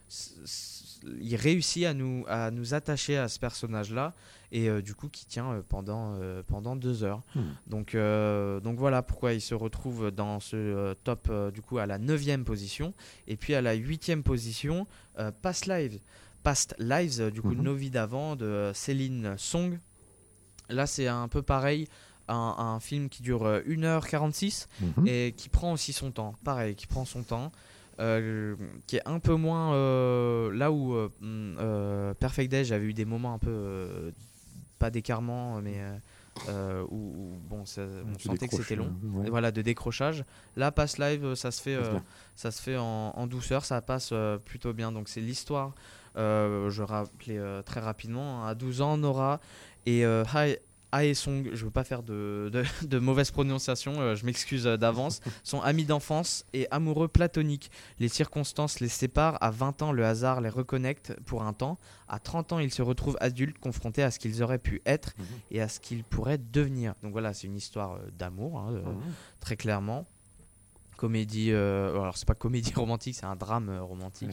c- 0.09 0.33
c- 0.45 0.84
il 1.21 1.35
réussit 1.35 1.85
à 1.85 1.93
nous, 1.93 2.25
à 2.27 2.51
nous 2.51 2.73
attacher 2.73 3.17
à 3.17 3.27
ce 3.27 3.39
personnage-là, 3.39 4.13
et 4.51 4.69
euh, 4.69 4.81
du 4.81 4.95
coup, 4.95 5.09
qui 5.09 5.25
tient 5.25 5.51
euh, 5.51 5.61
pendant, 5.67 6.15
euh, 6.21 6.41
pendant 6.45 6.75
deux 6.75 7.03
heures. 7.03 7.21
Hmm. 7.35 7.41
Donc, 7.67 7.95
donc 7.95 8.77
voilà 8.77 9.01
pourquoi 9.01 9.33
il 9.33 9.41
se 9.41 9.53
retrouve 9.55 10.11
dans 10.11 10.39
ce 10.39 10.93
top 11.03 11.31
du 11.53 11.61
coup 11.61 11.77
à 11.77 11.85
la 11.85 11.97
9 11.97 12.43
position 12.43 12.93
et 13.27 13.35
puis 13.35 13.53
à 13.55 13.61
la 13.61 13.73
8 13.73 14.23
position 14.23 14.87
Past 15.41 15.67
Lives 15.67 15.99
Past 16.43 16.75
Lives 16.79 17.31
du 17.31 17.41
coup 17.41 17.53
Mhm. 17.55 17.61
Nos 17.63 17.75
vies 17.75 17.89
d'avant 17.89 18.35
de 18.35 18.71
Céline 18.73 19.35
Song 19.37 19.79
là 20.69 20.85
c'est 20.87 21.07
un 21.07 21.27
peu 21.27 21.41
pareil 21.41 21.87
un, 22.27 22.55
un 22.57 22.79
film 22.79 23.09
qui 23.09 23.21
dure 23.23 23.43
euh, 23.45 23.61
1h46 23.67 24.67
Mhm. 24.81 25.07
et 25.07 25.33
qui 25.37 25.49
prend 25.49 25.73
aussi 25.73 25.93
son 25.93 26.11
temps 26.11 26.35
pareil 26.43 26.75
qui 26.75 26.87
prend 26.87 27.05
son 27.05 27.23
temps 27.23 27.51
euh, 27.99 28.55
qui 28.87 28.97
est 28.97 29.07
un 29.07 29.19
peu 29.19 29.35
moins 29.35 29.73
euh, 29.73 30.51
là 30.53 30.71
où 30.71 30.93
euh, 30.93 31.09
euh, 31.23 32.13
Perfect 32.13 32.51
Day 32.51 32.63
j'avais 32.65 32.85
eu 32.85 32.93
des 32.93 33.05
moments 33.05 33.33
un 33.33 33.39
peu 33.39 34.11
pas 34.79 34.89
d'écartement 34.89 35.61
mais 35.61 35.79
où, 36.47 36.95
où, 36.95 37.37
bon 37.49 37.65
ça- 37.65 37.81
on 38.05 38.15
Tu 38.15 38.27
sentait 38.27 38.47
que 38.47 38.55
c'était 38.57 38.75
long 38.75 38.85
décroches, 39.01 39.15
ouais. 39.21 39.27
Et 39.27 39.29
voilà 39.29 39.51
de 39.51 39.61
décrochage 39.61 40.25
là 40.57 40.71
passe 40.71 40.97
live 40.97 41.35
ça 41.35 41.51
se 41.51 41.61
fait 41.61 41.77
Ça 42.35 42.51
se 42.51 42.61
fait. 42.61 42.77
en, 42.77 43.13
en 43.15 43.27
douceur 43.27 43.63
ça 43.65 43.81
passe 43.81 44.13
plutôt 44.43 44.73
bien 44.73 44.91
donc 44.91 45.07
c'est 45.09 45.21
l'histoire 45.21 45.73
je 46.15 46.81
rappelais 46.81 47.39
très 47.65 47.79
rapidement 47.79 48.43
hein, 48.43 48.47
à 48.49 48.55
12 48.55 48.81
ans 48.81 48.97
Nora 48.97 49.39
et 49.85 50.05
euh, 50.05 50.23
Hae- 51.01 51.09
Haesong, 51.11 51.49
je 51.53 51.65
veux 51.65 51.71
pas 51.71 51.83
faire 51.83 52.03
de, 52.03 52.49
de, 52.51 52.63
de 52.87 52.99
mauvaise 52.99 53.31
prononciation, 53.31 53.99
euh, 53.99 54.15
je 54.15 54.25
m'excuse 54.25 54.65
euh, 54.67 54.77
d'avance, 54.77 55.21
sont 55.43 55.61
amis 55.61 55.85
d'enfance 55.85 56.45
et 56.53 56.67
amoureux 56.71 57.07
platoniques. 57.07 57.69
Les 57.99 58.07
circonstances 58.09 58.79
les 58.79 58.89
séparent, 58.89 59.37
à 59.41 59.51
20 59.51 59.81
ans 59.81 59.91
le 59.91 60.05
hasard 60.05 60.41
les 60.41 60.49
reconnecte 60.49 61.13
pour 61.25 61.43
un 61.43 61.53
temps, 61.53 61.77
à 62.07 62.19
30 62.19 62.53
ans 62.53 62.59
ils 62.59 62.71
se 62.71 62.81
retrouvent 62.81 63.17
adultes 63.19 63.59
confrontés 63.59 64.03
à 64.03 64.11
ce 64.11 64.19
qu'ils 64.19 64.41
auraient 64.43 64.59
pu 64.59 64.81
être 64.85 65.13
Mhm. 65.17 65.25
et 65.51 65.61
à 65.61 65.67
ce 65.67 65.79
qu'ils 65.79 66.03
pourraient 66.03 66.37
devenir. 66.37 66.93
Donc 67.03 67.11
voilà, 67.11 67.33
c'est 67.33 67.47
une 67.47 67.57
histoire 67.57 67.93
euh, 67.93 67.99
d'amour, 68.17 68.59
hein, 68.59 68.71
Mhm. 68.71 69.01
très 69.39 69.55
clairement. 69.57 70.05
Comédie, 70.97 71.51
euh, 71.51 71.91
alors 71.99 72.17
c'est 72.17 72.27
pas 72.27 72.35
comédie 72.35 72.73
romantique, 72.75 73.15
c'est 73.15 73.25
un 73.25 73.35
drame 73.35 73.69
romantique. 73.79 74.29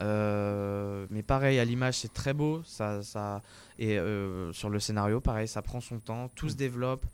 Euh, 0.00 1.06
mais 1.10 1.22
pareil, 1.22 1.58
à 1.58 1.64
l'image, 1.64 1.98
c'est 1.98 2.12
très 2.12 2.32
beau. 2.34 2.62
Ça, 2.64 3.02
ça, 3.02 3.42
et 3.78 3.98
euh, 3.98 4.52
sur 4.52 4.70
le 4.70 4.78
scénario, 4.80 5.20
pareil, 5.20 5.48
ça 5.48 5.62
prend 5.62 5.80
son 5.80 5.98
temps, 5.98 6.28
tout 6.34 6.48
se 6.48 6.54
développe. 6.56 7.04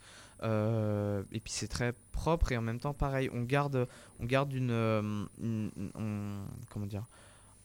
euh, 0.43 1.23
et 1.33 1.41
puis 1.41 1.53
c'est 1.53 1.69
très 1.69 1.95
propre 2.13 2.53
et 2.53 2.57
en 2.59 2.61
même 2.63 2.79
temps, 2.81 2.93
pareil, 2.93 3.31
on 3.33 3.43
garde, 3.43 3.89
on 4.21 4.25
garde 4.27 4.53
une, 4.53 5.27
une- 5.41 5.71
on- 5.95 6.45
comment 6.71 6.87
dire, 6.87 7.05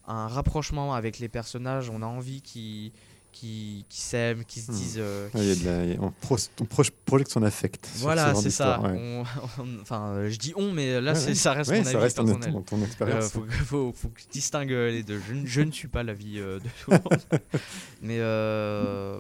un 0.08 0.28
rapprochement 0.28 0.94
avec 0.94 1.20
les 1.20 1.28
personnages. 1.30 1.90
On 1.90 2.02
a 2.02 2.06
envie 2.06 2.42
qu'ils 2.42 2.92
qui, 3.32 3.86
qui 3.90 4.02
s'aiment, 4.02 4.44
qui 4.46 4.60
se 4.60 4.72
Hmm. 4.72 4.76
disent. 4.76 4.96
euh, 5.00 5.28
Ouais, 5.34 5.42
il 5.42 5.48
y 5.48 5.52
a 5.52 5.56
de 5.56 5.66
la- 5.66 5.86
il 5.86 5.94
y 5.94 5.96
a- 5.96 6.02
on, 6.02 6.12
pro- 6.12 6.38
on 6.60 6.64
proche- 6.66 6.92
projette 7.06 7.30
son 7.30 7.44
affect. 7.44 7.88
voilà, 7.98 8.34
c'est 8.36 8.50
ça. 8.50 8.78
d'histoire, 8.78 8.84
ouais. 8.84 8.98
On- 8.98 9.24
on- 9.64 9.82
enfin, 9.82 10.16
je 10.28 10.38
dis 10.38 10.54
on, 10.56 10.72
mais 10.72 11.00
là, 11.00 11.14
Ouais, 11.14 11.36
ça 11.36 11.54
reste 11.54 11.70
ça 11.70 11.94
personnel. 12.24 12.52
ton, 12.54 12.62
ton 12.62 12.78
Euh, 13.02 13.22
faut, 13.22 13.42
que- 13.42 13.52
faut, 13.52 13.94
faut 13.96 14.08
que 14.10 14.22
je 14.22 14.28
distingue 14.32 14.72
euh, 14.74 14.92
les 14.92 15.04
deux. 15.04 15.22
Je, 15.28 15.34
ne- 15.34 15.46
je 15.46 15.62
ne 15.62 15.72
suis 15.72 15.88
pas 15.88 16.04
l'avis 16.04 16.40
euh, 16.40 16.60
de 16.60 16.66
tout 16.84 16.92
le 16.92 16.98
monde. 16.98 17.22
Mais 18.02 18.18
euh, 18.20 19.20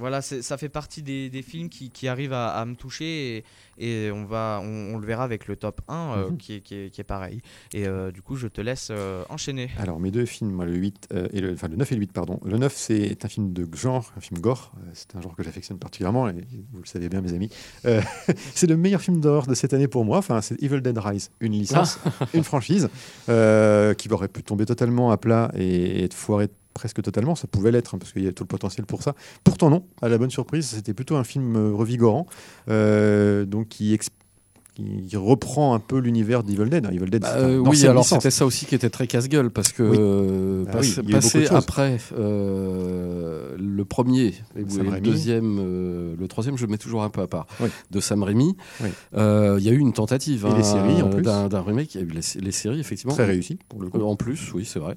voilà, 0.00 0.20
c'est- 0.22 0.42
ça 0.42 0.56
fait 0.58 0.68
partie 0.68 1.02
des, 1.02 1.30
des 1.30 1.42
films 1.42 1.68
qui, 1.68 1.90
qui 1.90 2.08
arrivent 2.08 2.32
à, 2.32 2.48
à 2.48 2.64
me 2.64 2.74
toucher 2.74 3.44
et, 3.78 4.06
et 4.06 4.10
on, 4.10 4.24
va, 4.24 4.60
on, 4.62 4.94
on 4.94 4.98
le 4.98 5.06
verra 5.06 5.22
avec 5.24 5.46
le 5.46 5.54
top 5.56 5.80
1 5.88 5.94
euh, 5.94 6.30
Mhm. 6.30 6.36
qui, 6.38 6.54
est, 6.54 6.60
qui, 6.60 6.74
est, 6.74 6.90
qui 6.90 7.00
est 7.00 7.04
pareil. 7.04 7.40
Et 7.72 7.86
euh, 7.86 8.10
du 8.10 8.20
coup, 8.22 8.34
je 8.36 8.48
te 8.48 8.60
laisse 8.60 8.88
euh, 8.90 9.22
enchaîner. 9.28 9.70
Alors, 9.78 10.00
mes 10.00 10.10
deux 10.10 10.26
films, 10.26 10.50
moi, 10.50 10.64
le, 10.64 10.74
8, 10.74 11.08
euh, 11.14 11.28
et 11.32 11.40
le, 11.40 11.52
enfin, 11.52 11.68
le 11.68 11.76
9 11.76 11.92
et 11.92 11.94
le 11.94 12.00
8, 12.00 12.12
pardon. 12.12 12.40
Le 12.44 12.58
9, 12.58 12.74
c'est 12.74 13.24
un 13.24 13.28
film 13.28 13.52
de 13.52 13.68
genre, 13.76 14.12
un 14.16 14.20
film 14.20 14.40
gore. 14.40 14.72
Euh, 14.78 14.90
C'est 14.94 15.14
un 15.16 15.20
genre 15.20 15.36
que 15.36 15.42
j'affectionne 15.42 15.78
particulièrement, 15.78 16.28
et 16.28 16.32
vous 16.72 16.80
le 16.80 16.86
savez 16.86 17.08
bien, 17.08 17.20
mes 17.20 17.32
amis. 17.32 17.50
Euh, 17.86 18.00
c'est 18.54 18.66
le 18.66 18.76
meilleur 18.76 19.00
film 19.00 19.20
d'horreur 19.20 19.46
de 19.46 19.54
cette 19.54 19.72
année 19.74 19.88
pour 19.88 20.04
moi. 20.04 20.18
Enfin, 20.18 20.40
c'est 20.40 20.60
Evil 20.62 20.80
Dead 20.80 20.98
Rise, 20.98 21.30
une 21.40 21.52
licence, 21.52 21.98
une 22.34 22.44
franchise, 22.44 22.88
euh, 23.28 23.94
qui 23.94 24.10
aurait 24.12 24.28
pu 24.28 24.42
tomber 24.42 24.66
totalement 24.66 25.10
à 25.10 25.16
plat 25.16 25.50
et 25.54 26.04
être 26.04 26.14
foiré 26.14 26.48
presque 26.74 27.02
totalement. 27.02 27.34
Ça 27.34 27.46
pouvait 27.46 27.70
l'être, 27.72 27.94
hein, 27.94 27.98
parce 27.98 28.12
qu'il 28.12 28.22
y 28.24 28.28
a 28.28 28.32
tout 28.32 28.44
le 28.44 28.48
potentiel 28.48 28.86
pour 28.86 29.02
ça. 29.02 29.14
Pourtant, 29.44 29.70
non. 29.70 29.84
À 30.02 30.08
la 30.08 30.18
bonne 30.18 30.30
surprise, 30.30 30.66
c'était 30.66 30.94
plutôt 30.94 31.16
un 31.16 31.24
film 31.24 31.56
euh, 31.56 31.72
revigorant, 31.72 32.26
euh, 32.68 33.44
donc 33.44 33.68
qui 33.68 33.92
explique 33.94 34.16
reprend 35.14 35.74
un 35.74 35.78
peu 35.78 35.98
l'univers 35.98 36.42
d'Evil 36.42 36.70
Dead. 36.70 36.86
hein. 36.86 36.90
Evil 36.90 37.10
Dead, 37.10 37.20
Bah, 37.20 37.34
euh, 37.36 37.58
oui, 37.58 37.84
alors 37.86 38.04
c'était 38.06 38.30
ça 38.30 38.46
aussi 38.46 38.64
qui 38.64 38.74
était 38.74 38.88
très 38.88 39.06
casse-gueule 39.06 39.50
parce 39.50 39.72
que 39.72 39.82
Oui. 39.82 39.96
euh, 40.00 40.64
Ah 40.68 40.72
passe- 40.72 40.96
oui, 41.04 41.12
passer 41.12 41.46
après 41.48 41.98
euh, 42.16 43.56
le 43.58 43.84
premier 43.84 44.28
et 44.28 44.32
le 44.56 45.00
deuxième, 45.00 45.58
le 46.18 46.28
troisième, 46.28 46.56
je 46.56 46.64
le 46.64 46.70
mets 46.70 46.78
toujours 46.78 47.02
un 47.02 47.10
peu 47.10 47.20
à 47.20 47.26
part 47.26 47.46
Oui. 47.60 47.68
de 47.90 48.00
Sam 48.00 48.22
Raimi. 48.22 48.56
Il 48.82 49.18
y 49.62 49.68
a 49.68 49.72
eu 49.72 49.78
une 49.78 49.92
tentative 49.92 50.46
plus. 51.10 51.22
d'un 51.22 51.60
remake. 51.60 51.94
Il 51.94 52.00
y 52.00 52.04
a 52.04 52.06
eu 52.06 52.10
les, 52.10 52.40
les 52.40 52.52
séries 52.52 52.80
effectivement. 52.80 53.12
Très 53.14 53.26
réussi, 53.26 53.58
pour 53.68 53.82
le 53.82 53.88
coup. 53.90 54.00
En 54.02 54.16
plus, 54.16 54.52
oui, 54.54 54.64
c'est 54.64 54.78
vrai. 54.78 54.96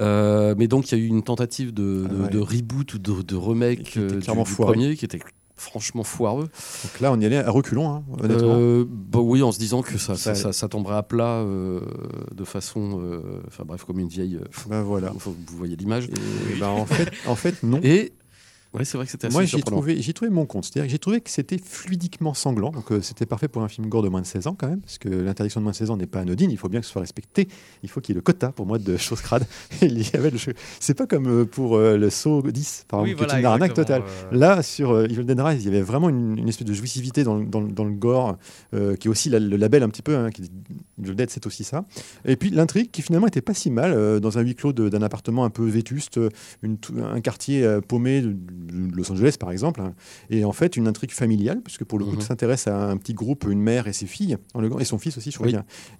Euh, 0.00 0.54
mais 0.56 0.68
donc, 0.68 0.90
il 0.92 0.98
y 0.98 1.00
a 1.00 1.04
eu 1.04 1.06
une 1.08 1.22
tentative 1.22 1.72
de, 1.74 2.04
Ah 2.06 2.12
de- 2.14 2.22
ouais. 2.22 2.28
de 2.30 2.38
reboot 2.38 2.94
ou 2.94 2.98
de, 2.98 3.22
de 3.22 3.34
Et 3.36 3.38
remake 3.38 3.82
qui 3.82 3.98
était 3.98 4.14
euh, 4.30 4.44
du, 4.44 4.54
premier 4.54 4.96
qui 4.96 5.04
était 5.04 5.18
franchement 5.56 6.04
foireux. 6.04 6.44
Donc 6.84 7.00
là, 7.00 7.12
on 7.12 7.18
y 7.20 7.26
allait 7.26 7.38
à 7.38 7.50
reculons, 7.50 7.88
hein, 7.90 8.04
honnêtement. 8.22 8.54
Euh, 8.58 8.84
bah 8.88 9.18
oui, 9.20 9.42
en 9.42 9.50
se 9.50 9.58
disant 9.58 9.82
que 9.82 9.98
ça, 9.98 10.14
ça, 10.14 10.34
Ça- 10.34 10.34
ça- 10.36 10.52
ça 10.52 10.68
tomberait 10.68 10.94
à 10.96 11.02
plat 11.02 11.38
euh, 11.40 11.80
de 12.32 12.44
façon. 12.44 13.00
euh, 13.02 13.40
Enfin 13.48 13.64
bref, 13.66 13.84
comme 13.84 13.98
une 13.98 14.06
vieille. 14.08 14.38
Ben 14.68 14.82
voilà. 14.82 15.12
vous 15.16 15.34
voyez 15.56 15.74
l'image. 15.74 16.04
Et 16.06 16.58
ben, 16.60 16.68
en, 16.68 16.86
fait, 16.86 17.10
en 17.26 17.34
fait, 17.34 17.62
non. 17.64 17.80
Et. 17.82 18.12
Ouais, 18.74 18.84
c'est 18.84 18.98
vrai 18.98 19.06
que 19.06 19.10
c'était 19.12 19.26
assez 19.28 19.32
Moi, 19.34 19.44
j'ai 19.44 19.56
trouvé, 19.76 20.02
j'ai 20.02 20.12
trouvé 20.12 20.30
mon 20.30 20.44
compte. 20.44 20.64
C'est-à-dire 20.64 20.84
que 20.86 20.90
j'ai 20.90 20.98
trouvé 20.98 21.20
que 21.22 21.30
c'était 21.30 21.56
fluidiquement 21.58 22.34
sanglant. 22.34 22.70
Donc, 22.70 22.92
euh, 22.92 23.00
c'était 23.00 23.24
parfait 23.24 23.48
pour 23.48 23.62
un 23.62 23.68
film 23.68 23.88
gore 23.88 24.02
de 24.02 24.08
moins 24.10 24.20
de 24.20 24.26
16 24.26 24.46
ans, 24.46 24.54
quand 24.58 24.68
même. 24.68 24.80
Parce 24.80 24.98
que 24.98 25.08
l'interdiction 25.08 25.60
de 25.60 25.62
moins 25.64 25.72
de 25.72 25.76
16 25.76 25.90
ans 25.90 25.96
n'est 25.96 26.06
pas 26.06 26.20
anodine. 26.20 26.50
Il 26.50 26.58
faut 26.58 26.68
bien 26.68 26.80
que 26.80 26.86
ce 26.86 26.92
soit 26.92 27.00
respecté. 27.00 27.48
Il 27.82 27.88
faut 27.88 28.00
qu'il 28.02 28.14
y 28.14 28.16
ait 28.16 28.20
le 28.20 28.22
quota, 28.22 28.52
pour 28.52 28.66
moi, 28.66 28.78
de 28.78 28.96
choses 28.98 29.22
crades. 29.22 29.46
Il 29.82 29.98
y 30.02 30.10
avait 30.16 30.30
le 30.30 30.38
C'est 30.80 30.94
pas 30.94 31.06
comme 31.06 31.26
euh, 31.28 31.44
pour 31.46 31.76
euh, 31.76 31.96
le 31.96 32.10
saut 32.10 32.42
10, 32.42 32.84
par 32.88 33.00
exemple, 33.06 33.16
qui 33.30 33.36
est 33.36 33.38
une 33.40 33.46
arnaque 33.46 33.70
totale. 33.74 34.02
euh, 34.32 34.38
Là, 34.38 34.62
sur 34.62 34.90
euh, 34.90 35.04
Evil 35.06 35.24
Dead 35.24 35.40
Rise, 35.40 35.62
il 35.64 35.66
y 35.66 35.68
avait 35.68 35.82
vraiment 35.82 36.10
une, 36.10 36.38
une 36.38 36.48
espèce 36.48 36.66
de 36.66 36.74
jouissivité 36.74 37.24
dans, 37.24 37.36
le- 37.38 37.46
dans 37.46 37.60
le- 37.60 37.72
dans 37.72 37.84
le 37.84 37.92
gore, 37.94 38.36
euh, 38.74 38.96
qui 38.96 39.08
est 39.08 39.10
aussi 39.10 39.30
la- 39.30 39.38
le 39.40 39.56
label 39.56 39.82
un 39.82 39.88
petit 39.88 40.02
peu. 40.02 40.14
Hein, 40.16 40.30
qui, 40.30 40.42
Evil 41.02 41.14
Dead, 41.14 41.30
c'est 41.30 41.46
aussi 41.46 41.64
ça. 41.64 41.86
Et 42.26 42.36
puis 42.36 42.50
l'intrigue, 42.50 42.90
qui 42.90 43.00
finalement 43.02 43.26
était 43.28 43.40
pas 43.40 43.54
si 43.54 43.70
mal, 43.70 43.92
euh, 43.92 44.20
dans 44.20 44.36
un 44.38 44.42
huis 44.42 44.54
clos 44.54 44.72
d'un 44.74 45.00
appartement 45.02 45.44
un 45.46 45.50
peu 45.50 45.64
vétuste, 45.64 46.20
une 46.62 46.76
un 47.02 47.20
quartier 47.22 47.64
euh, 47.64 47.80
paumé 47.80 48.20
de, 48.20 48.36
de 48.68 48.94
Los 48.96 49.10
Angeles, 49.10 49.36
par 49.38 49.50
exemple. 49.50 49.80
hein. 49.80 49.94
Et 50.30 50.44
en 50.44 50.52
fait, 50.52 50.76
une 50.76 50.86
intrigue 50.88 51.10
familiale, 51.12 51.60
puisque 51.62 51.84
pour 51.84 51.98
le 51.98 52.04
coup, 52.04 52.12
Mhm. 52.12 52.18
tu 52.18 52.26
s'intéresse 52.26 52.66
à 52.68 52.88
un 52.90 52.96
petit 52.96 53.14
groupe, 53.14 53.46
une 53.48 53.60
mère 53.60 53.86
et 53.88 53.92
ses 53.92 54.06
filles, 54.06 54.36
et 54.80 54.84
son 54.84 54.98
fils 54.98 55.16
aussi, 55.18 55.30
je 55.30 55.36
crois 55.38 55.48
Oui. 55.48 55.56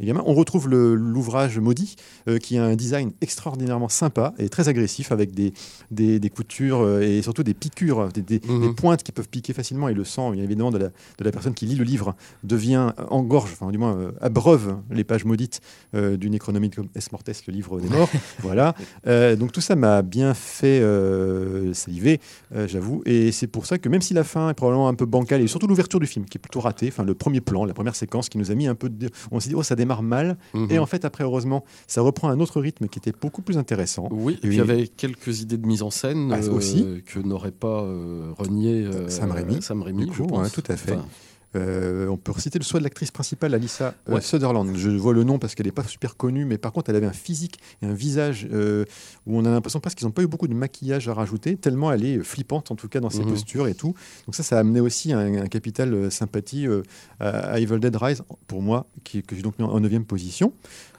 gamin. 0.07 0.23
On 0.27 0.35
retrouve 0.35 0.69
l'ouvrage 0.69 1.59
maudit, 1.59 1.97
euh, 2.29 2.39
qui 2.39 2.59
a 2.59 2.65
un 2.65 2.77
design 2.77 3.13
extraordinairement 3.21 3.89
sympa 3.89 4.35
et 4.39 4.49
très 4.49 4.69
agressif, 4.69 5.13
avec 5.13 5.33
des, 5.33 5.53
des, 5.91 6.19
des 6.21 6.31
coutures 6.31 6.81
euh, 6.81 7.01
et 7.01 7.23
surtout 7.23 7.43
des 7.43 7.55
piqûres, 7.55 8.09
des, 8.13 8.23
des- 8.23 8.41
Mhm. 8.49 8.61
des 8.61 8.73
pointes 8.75 9.03
qui 9.03 9.13
peuvent 9.13 9.29
piquer 9.29 9.53
facilement. 9.53 9.89
Et 9.89 9.95
le 9.95 10.05
sang, 10.05 10.31
bien 10.33 10.43
évidemment, 10.45 10.71
de 10.71 10.79
la, 10.79 10.89
de 10.89 11.25
la 11.25 11.31
personne 11.33 11.55
qui 11.55 11.67
lit 11.67 11.75
le 11.77 11.85
livre 11.85 12.15
devient 12.45 12.93
engorge, 13.11 13.51
enfin 13.53 13.71
du 13.71 13.79
moins 13.79 13.97
euh, 13.97 14.13
abreuve 14.21 14.77
les 14.91 15.05
pages 15.05 15.25
maudites 15.25 15.61
euh, 15.95 16.17
du 16.17 16.31
Necronomicon 16.31 16.89
Est 16.95 17.11
Mortes, 17.13 17.29
le 17.47 17.53
livre 17.53 17.81
des 17.81 17.89
morts. 17.89 18.11
voilà. 18.43 18.75
Euh, 19.07 19.37
donc 19.37 19.53
tout 19.53 19.61
ça 19.61 19.77
m'a 19.77 20.03
bien 20.03 20.35
fait 20.35 20.81
euh, 20.81 21.73
saliver, 21.75 22.21
euh, 22.55 22.67
j'avoue. 22.69 23.03
Et 23.07 23.33
c'est 23.33 23.47
pour 23.47 23.67
ça 23.67 23.79
que 23.79 23.89
même 23.89 24.01
si 24.03 24.15
la 24.15 24.25
fin 24.25 24.51
est 24.51 24.55
probablement 24.55 24.89
un 24.89 24.95
peu 24.95 25.07
bancale, 25.07 25.41
et 25.43 25.47
surtout 25.47 25.67
l'ouverture 25.67 26.01
du 26.01 26.07
film 26.07 26.25
qui 26.27 26.39
est 26.39 26.41
plutôt 26.41 26.61
ratée, 26.61 26.89
enfin 26.89 27.05
le 27.05 27.15
premier 27.15 27.41
plan, 27.41 27.65
la 27.65 27.75
première 27.75 27.95
séquence 27.97 28.29
qui 28.29 28.39
nous 28.39 28.51
a 28.51 28.55
mis 28.55 28.67
un 28.67 28.75
peu 28.75 28.89
de... 28.89 29.09
On 29.31 29.41
s'est 29.41 29.49
dit, 29.51 29.55
oh 29.55 29.63
ça 29.63 29.77
démarre 29.77 30.03
mal. 30.03 30.37
Mhm. 30.55 30.69
Et 30.71 30.79
en 30.79 30.87
fait, 30.87 31.05
après, 31.05 31.25
heureusement, 31.25 31.65
ça 31.87 32.01
reprend 32.01 32.29
un 32.29 32.41
autre 32.41 32.61
rythme 32.61 32.89
qui 32.89 32.99
était 32.99 33.13
beaucoup 33.21 33.43
plus 33.43 33.59
intéressant. 33.59 34.09
Oui, 34.11 34.35
et 34.43 34.47
puis 34.49 34.57
il 34.57 34.59
y 34.59 34.61
avait 34.61 34.87
quelques 34.89 35.41
idées 35.41 35.59
de 35.59 35.67
mise 35.67 35.83
en 35.83 35.91
scène 35.91 36.31
Ah, 36.33 36.39
euh, 36.43 36.51
aussi. 36.53 36.87
que 37.07 37.19
n'aurait 37.21 37.51
pas 37.51 37.83
euh, 37.83 38.33
renié 38.37 38.85
euh, 38.85 39.09
Sam 39.09 39.31
Raimi, 39.31 39.63
Sam 39.63 39.83
Raimi, 39.83 40.11
je 40.13 40.23
coup, 40.23 40.27
pense. 40.29 40.53
tout 40.53 40.63
à 40.69 40.77
fait. 40.77 40.93
Enfin, 40.93 41.01
Euh, 41.01 41.28
on 41.55 42.17
peut 42.17 42.33
reciter 42.33 42.59
le 42.59 42.65
choix 42.65 42.79
de 42.81 42.85
l'actrice 42.85 43.11
principale, 43.11 43.55
Alyssa 43.55 43.95
euh, 44.09 44.15
Ouais. 44.15 44.21
Sutherland. 44.21 44.71
Je 44.77 44.91
vois 44.91 45.15
le 45.15 45.25
nom 45.25 45.39
parce 45.39 45.55
qu'elle 45.55 45.67
n'est 45.67 45.73
pas 45.73 45.85
super 45.85 46.17
connue, 46.17 46.45
mais 46.45 46.59
par 46.59 46.73
contre, 46.73 46.91
elle 46.91 46.97
avait 46.97 47.07
un 47.07 47.13
physique 47.13 47.59
et 47.83 47.87
un 47.87 47.93
visage 47.95 48.47
euh, 48.53 48.85
où 49.27 49.39
on 49.39 49.45
a 49.45 49.51
l'impression 49.51 49.81
presque 49.81 49.99
qu'ils 49.99 50.07
n'ont 50.07 50.13
pas 50.13 50.23
eu 50.23 50.27
beaucoup 50.27 50.47
de 50.49 50.55
maquillage 50.55 51.09
à 51.09 51.15
rajouter, 51.15 51.57
tellement 51.57 51.91
elle 51.93 52.05
est 52.05 52.23
flippante, 52.23 52.71
en 52.71 52.77
tout 52.77 52.89
cas 52.89 53.01
dans 53.01 53.11
ses 53.11 53.21
Mhm. 53.25 53.31
postures 53.31 53.67
et 53.69 53.75
tout. 53.75 53.95
Donc 54.27 54.35
ça, 54.35 54.43
ça 54.43 54.57
a 54.57 54.61
amené 54.61 54.81
aussi 54.81 55.13
un, 55.13 55.43
un 55.43 55.47
capital 55.49 55.95
euh, 55.95 56.11
sympathie 56.11 56.67
euh, 56.67 56.83
à, 57.21 57.29
à 57.53 57.59
Evil 57.61 57.79
Dead 57.81 57.97
Rise, 57.97 58.23
pour 58.47 58.63
moi, 58.63 58.87
qui, 59.05 59.23
que 59.23 59.35
j'ai 59.35 59.43
donc 59.43 59.59
mis 59.59 59.65
en 59.65 59.81
9 59.81 60.05
position. 60.05 60.53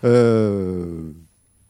Euh, 0.03 1.11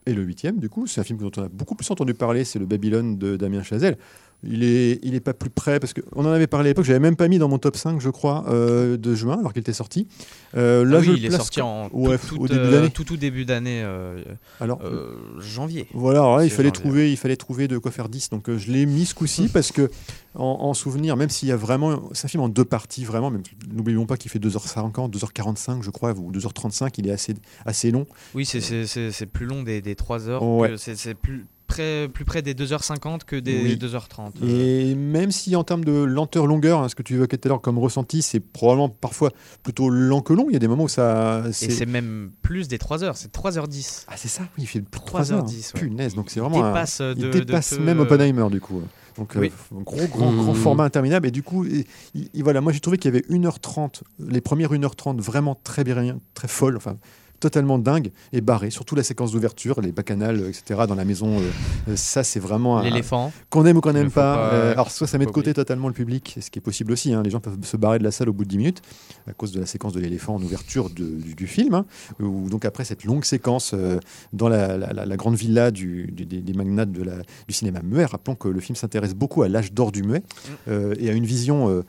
et 0.05 0.13
le 0.13 0.23
huitième, 0.23 0.57
du 0.57 0.69
coup, 0.69 0.87
c'est 0.87 1.01
un 1.01 1.03
film 1.03 1.19
dont 1.19 1.31
on 1.37 1.43
a 1.43 1.49
beaucoup 1.49 1.75
plus 1.75 1.89
entendu 1.91 2.13
parler, 2.13 2.43
c'est 2.45 2.57
le 2.59 2.65
Babylone 2.65 3.17
de 3.17 3.35
Damien 3.35 3.61
Chazelle. 3.63 3.97
Il 4.41 4.63
est, 4.63 4.99
il 5.03 5.15
est 5.15 5.19
pas 5.19 5.33
plus 5.33 5.49
près 5.49 5.81
parce 5.81 5.93
qu'on 5.93 6.23
en 6.25 6.31
avait 6.31 6.47
parlé 6.47 6.67
à 6.67 6.71
l'époque. 6.71 6.85
J'avais 6.85 7.01
même 7.01 7.17
pas 7.17 7.27
mis 7.27 7.39
dans 7.39 7.49
mon 7.49 7.57
top 7.57 7.75
5, 7.75 7.99
je 7.99 8.09
crois, 8.09 8.45
euh, 8.47 8.95
de 8.95 9.13
juin, 9.13 9.37
alors 9.37 9.51
qu'il 9.51 9.59
était 9.59 9.73
sorti. 9.73 10.07
Euh, 10.55 10.83
ah 10.87 10.89
là, 10.91 10.99
oui, 10.99 11.05
je 11.07 11.11
il 11.11 11.25
est 11.25 11.31
sorti 11.31 11.59
en 11.61 11.89
Ouais, 11.91 12.17
tout, 12.17 12.35
au 12.37 12.47
tout, 12.47 12.53
début 12.53 12.59
euh, 12.65 12.71
d'année. 12.71 12.89
tout, 12.89 13.03
tout 13.03 13.17
début 13.17 13.43
d'année, 13.43 13.81
euh, 13.83 14.23
Alors, 14.61 14.79
euh, 14.85 15.17
janvier. 15.39 15.87
voilà, 15.93 16.19
alors 16.19 16.37
là, 16.37 16.45
il 16.45 16.51
fallait 16.51 16.69
janvier. 16.69 16.81
trouver, 16.81 17.11
il 17.11 17.17
fallait 17.17 17.35
trouver 17.35 17.67
de 17.67 17.77
quoi 17.77 17.91
faire 17.91 18.07
10. 18.07 18.29
Donc, 18.29 18.47
euh, 18.49 18.57
je 18.57 18.71
l'ai 18.71 18.85
mis 18.85 19.05
ce 19.05 19.13
coup-ci 19.13 19.49
parce 19.53 19.73
que, 19.73 19.91
en, 20.35 20.45
en 20.61 20.73
souvenir, 20.73 21.17
même 21.17 21.29
s'il 21.29 21.49
y 21.49 21.51
a 21.51 21.57
vraiment, 21.57 22.09
c'est 22.13 22.23
un 22.25 22.29
film 22.29 22.43
en 22.43 22.49
deux 22.49 22.63
parties, 22.65 23.03
vraiment. 23.03 23.33
N'oublions 23.73 24.05
pas 24.05 24.15
qu'il 24.15 24.31
fait 24.31 24.39
2h50, 24.39 25.11
2h45, 25.11 25.81
je 25.83 25.89
crois, 25.89 26.13
ou 26.13 26.31
2h35. 26.31 26.93
Il 26.97 27.07
est 27.09 27.11
assez, 27.11 27.33
assez 27.65 27.91
long. 27.91 28.05
Oui, 28.33 28.45
c'est- 28.45 29.25
plus 29.25 29.45
long 29.47 29.63
des, 29.63 29.81
des 29.81 29.95
3 29.95 30.29
heures. 30.29 30.43
Ouais. 30.43 30.75
c'est 30.77 31.13
plus 31.13 31.45
près, 31.69 32.09
plus 32.13 32.25
près 32.25 32.41
des 32.41 32.53
2h50 32.53 33.21
que 33.25 33.37
des 33.37 33.61
Oui. 33.63 33.77
2h30. 33.77 34.33
Et 34.45 34.93
même 34.95 35.31
si 35.31 35.55
en 35.55 35.63
termes 35.63 35.85
de 35.85 35.93
lenteur-longueur, 35.93 36.81
hein, 36.83 36.89
ce 36.89 36.95
que 36.95 37.03
tu 37.03 37.13
évoquais 37.15 37.37
tout 37.37 37.47
à 37.47 37.49
l'heure 37.49 37.61
comme 37.61 37.79
ressenti, 37.79 38.21
c'est 38.21 38.41
probablement 38.41 38.89
parfois 38.89 39.31
plutôt 39.63 39.89
lent 39.89 40.19
que 40.21 40.33
long. 40.33 40.47
Il 40.49 40.53
y 40.53 40.57
a 40.57 40.59
des 40.59 40.67
moments 40.67 40.83
où 40.83 40.89
ça. 40.89 41.43
Et 41.47 41.53
c'est 41.53 41.85
même 41.85 42.31
plus 42.41 42.67
des 42.67 42.77
3h, 42.77 43.13
c'est 43.15 43.31
3h10. 43.31 44.03
Ah, 44.09 44.15
c'est 44.17 44.27
ça, 44.27 44.41
oui, 44.57 44.63
il 44.63 44.67
fait 44.67 44.81
plus 44.81 44.99
de 44.99 45.05
3 45.05 45.31
heures. 45.31 45.45
3h10, 45.45 45.73
ouais. 45.75 45.79
Punaise, 45.79 46.15
donc 46.15 46.29
c'est 46.29 46.39
Il 46.39 46.43
vraiment. 46.43 46.63
un- 46.65 46.69
dépasse 46.73 46.99
de, 47.01 47.13
Il 47.15 47.29
de 47.29 47.39
dépasse 47.39 47.75
peu- 47.75 47.83
même 47.83 47.99
Oppenheimer 48.01 48.47
du 48.51 48.59
coup. 48.59 48.81
Donc 49.17 49.35
euh, 49.35 49.39
Oui. 49.41 49.51
un 49.77 49.81
gros 49.81 50.07
grand, 50.07 50.31
grand 50.33 50.53
Mmh. 50.53 50.55
format 50.55 50.83
interminable 50.85 51.27
et 51.27 51.31
du 51.31 51.43
coup 51.43 51.65
et- 51.65 51.85
et- 52.15 52.41
voilà 52.41 52.61
moi 52.61 52.71
j'ai 52.71 52.79
trouvé 52.79 52.97
qu'il 52.97 53.13
y 53.13 53.17
avait 53.17 53.25
1h30 53.29 54.01
les 54.19 54.39
premières 54.39 54.71
1h30 54.71 55.19
vraiment 55.19 55.59
très 55.61 55.83
bien 55.83 56.19
très 56.33 56.47
folles 56.47 56.77
enfin 56.77 56.95
totalement 57.39 57.77
dingue 57.79 58.11
et 58.33 58.41
barré 58.41 58.69
surtout 58.69 58.95
la 58.95 59.03
séquence 59.03 59.31
d'ouverture 59.31 59.81
les 59.81 59.91
bacchanales 59.91 60.41
etc 60.47 60.81
dans 60.87 60.95
la 60.95 61.05
maison 61.05 61.39
euh, 61.39 61.43
euh, 61.89 61.95
ça 61.95 62.23
c'est 62.23 62.39
vraiment 62.39 62.77
un- 62.79 62.83
L'éléphant. 62.83 63.31
qu'on 63.49 63.65
aime 63.65 63.77
ou 63.77 63.81
qu'on 63.81 63.93
n'aime 63.93 64.11
pas, 64.11 64.35
pas- 64.35 64.53
euh, 64.53 64.71
alors 64.73 64.91
soit 64.91 65.07
ça 65.07 65.17
met 65.17 65.25
de 65.25 65.29
côté 65.31 65.49
oublier. 65.51 65.53
totalement 65.53 65.87
le 65.87 65.93
public, 65.93 66.37
ce 66.41 66.49
qui 66.49 66.59
est 66.59 66.61
possible 66.61 66.91
aussi, 66.91 67.13
hein, 67.13 67.23
les 67.23 67.29
gens 67.29 67.39
peuvent 67.39 67.57
se 67.63 67.77
barrer 67.77 67.99
de 67.99 68.03
la 68.03 68.11
salle 68.11 68.29
au 68.29 68.33
bout 68.33 68.43
de 68.43 68.49
10 68.49 68.57
minutes 68.57 68.81
à 69.27 69.33
cause 69.33 69.51
de 69.51 69.59
la 69.59 69.65
séquence 69.65 69.93
de 69.93 69.99
l'éléphant 69.99 70.35
en 70.35 70.41
ouverture 70.41 70.89
de- 70.89 71.05
du, 71.21 71.35
du 71.35 71.47
film, 71.47 71.73
hein, 71.73 71.85
ou 72.19 72.49
donc 72.49 72.65
après 72.65 72.83
cette 72.85 73.03
longue 73.03 73.23
séquence 73.25 73.71
euh, 73.73 73.99
dans 74.33 74.49
la, 74.49 74.77
la- 74.77 74.93
la- 74.93 75.05
la 75.05 75.17
grande 75.17 75.35
villa 75.35 75.71
du- 75.71 76.07
du- 76.11 76.25
des, 76.25 76.41
des 76.41 76.53
magnates 76.53 76.91
de 76.91 77.03
la- 77.03 77.17
du 77.47 77.53
cinéma 77.53 77.81
muet. 77.83 78.05
Rappelons 78.05 78.35
que 78.35 78.47
le 78.47 78.59
film 78.59 78.75
s'intéresse 78.75 79.13
beaucoup 79.13 79.43
à 79.43 79.47
l'âge 79.49 79.71
d'or 79.73 79.91
du 79.91 80.03
muet 80.03 80.19
Mm. 80.19 80.51
euh, 80.69 80.95
et 80.99 81.09
à 81.09 81.13
une 81.13 81.25
vision, 81.25 81.69
euh, 81.69 81.83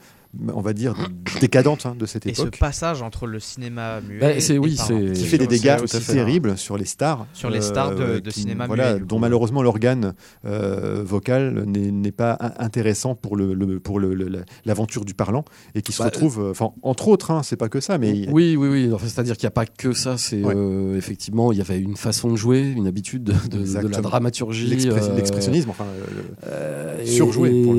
on 0.54 0.60
va 0.60 0.72
dire, 0.72 0.94
décadente 1.40 1.86
hein, 1.86 1.96
de 1.98 2.06
cette 2.06 2.26
Et 2.26 2.34
ce 2.34 2.42
époque. 2.42 2.58
passage 2.58 3.02
entre 3.02 3.26
le 3.26 3.40
cinéma 3.40 4.00
muet 4.00 4.20
Bah, 4.20 4.32
et 4.32 4.58
oui, 4.58 4.78
qui 5.14 5.24
fait 5.24 5.38
des 5.38 5.46
dégâts 5.48 5.78
aussi 5.82 6.00
terribles 6.00 6.56
sur 6.56 6.76
les 6.78 6.84
stars. 6.84 7.26
Sur 7.32 7.50
les 7.50 7.60
stars 7.60 7.94
de- 7.96 8.20
qui- 8.20 8.40
cinéma 8.42 8.66
voilà, 8.66 8.94
muet, 8.94 9.04
dont 9.06 9.18
malheureusement 9.18 9.62
l'organe 9.62 10.14
euh, 10.44 11.02
vocal 11.04 11.64
n'est 11.66 12.12
pas 12.12 12.36
in- 12.40 12.52
intéressant 12.58 13.14
pour 13.14 13.36
le, 13.36 13.54
le- 13.54 13.80
pour 13.80 13.98
le- 13.98 14.14
le- 14.14 14.28
la- 14.28 14.44
l'aventure 14.64 15.04
du 15.04 15.14
parlant 15.14 15.44
et 15.74 15.82
qui 15.82 15.92
se 15.92 15.98
Bah, 15.98 16.04
retrouve, 16.06 16.40
euh, 16.40 16.50
enfin 16.52 16.70
entre 16.82 17.08
autres, 17.08 17.30
hein, 17.32 17.42
c'est 17.42 17.56
pas 17.56 17.68
que 17.68 17.80
ça, 17.80 17.98
mais 17.98 18.28
Oui, 18.30 18.56
oui, 18.56 18.68
oui. 18.68 18.90
Enfin, 18.92 19.06
C'est-à-dire 19.08 19.36
qu'il 19.36 19.46
n'y 19.46 19.48
a 19.48 19.52
pas 19.52 19.66
que 19.66 19.92
ça. 19.92 20.16
C'est 20.16 20.42
Ouais. 20.44 20.54
euh, 20.56 20.96
effectivement, 20.96 21.50
il 21.52 21.58
y 21.58 21.60
avait 21.60 21.80
une 21.80 21.96
façon 21.96 22.30
de 22.30 22.36
jouer, 22.36 22.60
une 22.62 22.86
habitude 22.86 23.24
de, 23.24 23.32
de- 23.50 23.64
de 23.64 23.88
la 23.88 24.00
dramaturgie. 24.00 24.68
l'express- 24.68 25.08
euh, 25.10 25.16
l'expressionnisme, 25.16 25.70
enfin, 25.70 25.84
euh, 25.84 26.22
euh, 26.46 27.04
surjoué, 27.06 27.50
Et, 27.50 27.64
pour 27.64 27.74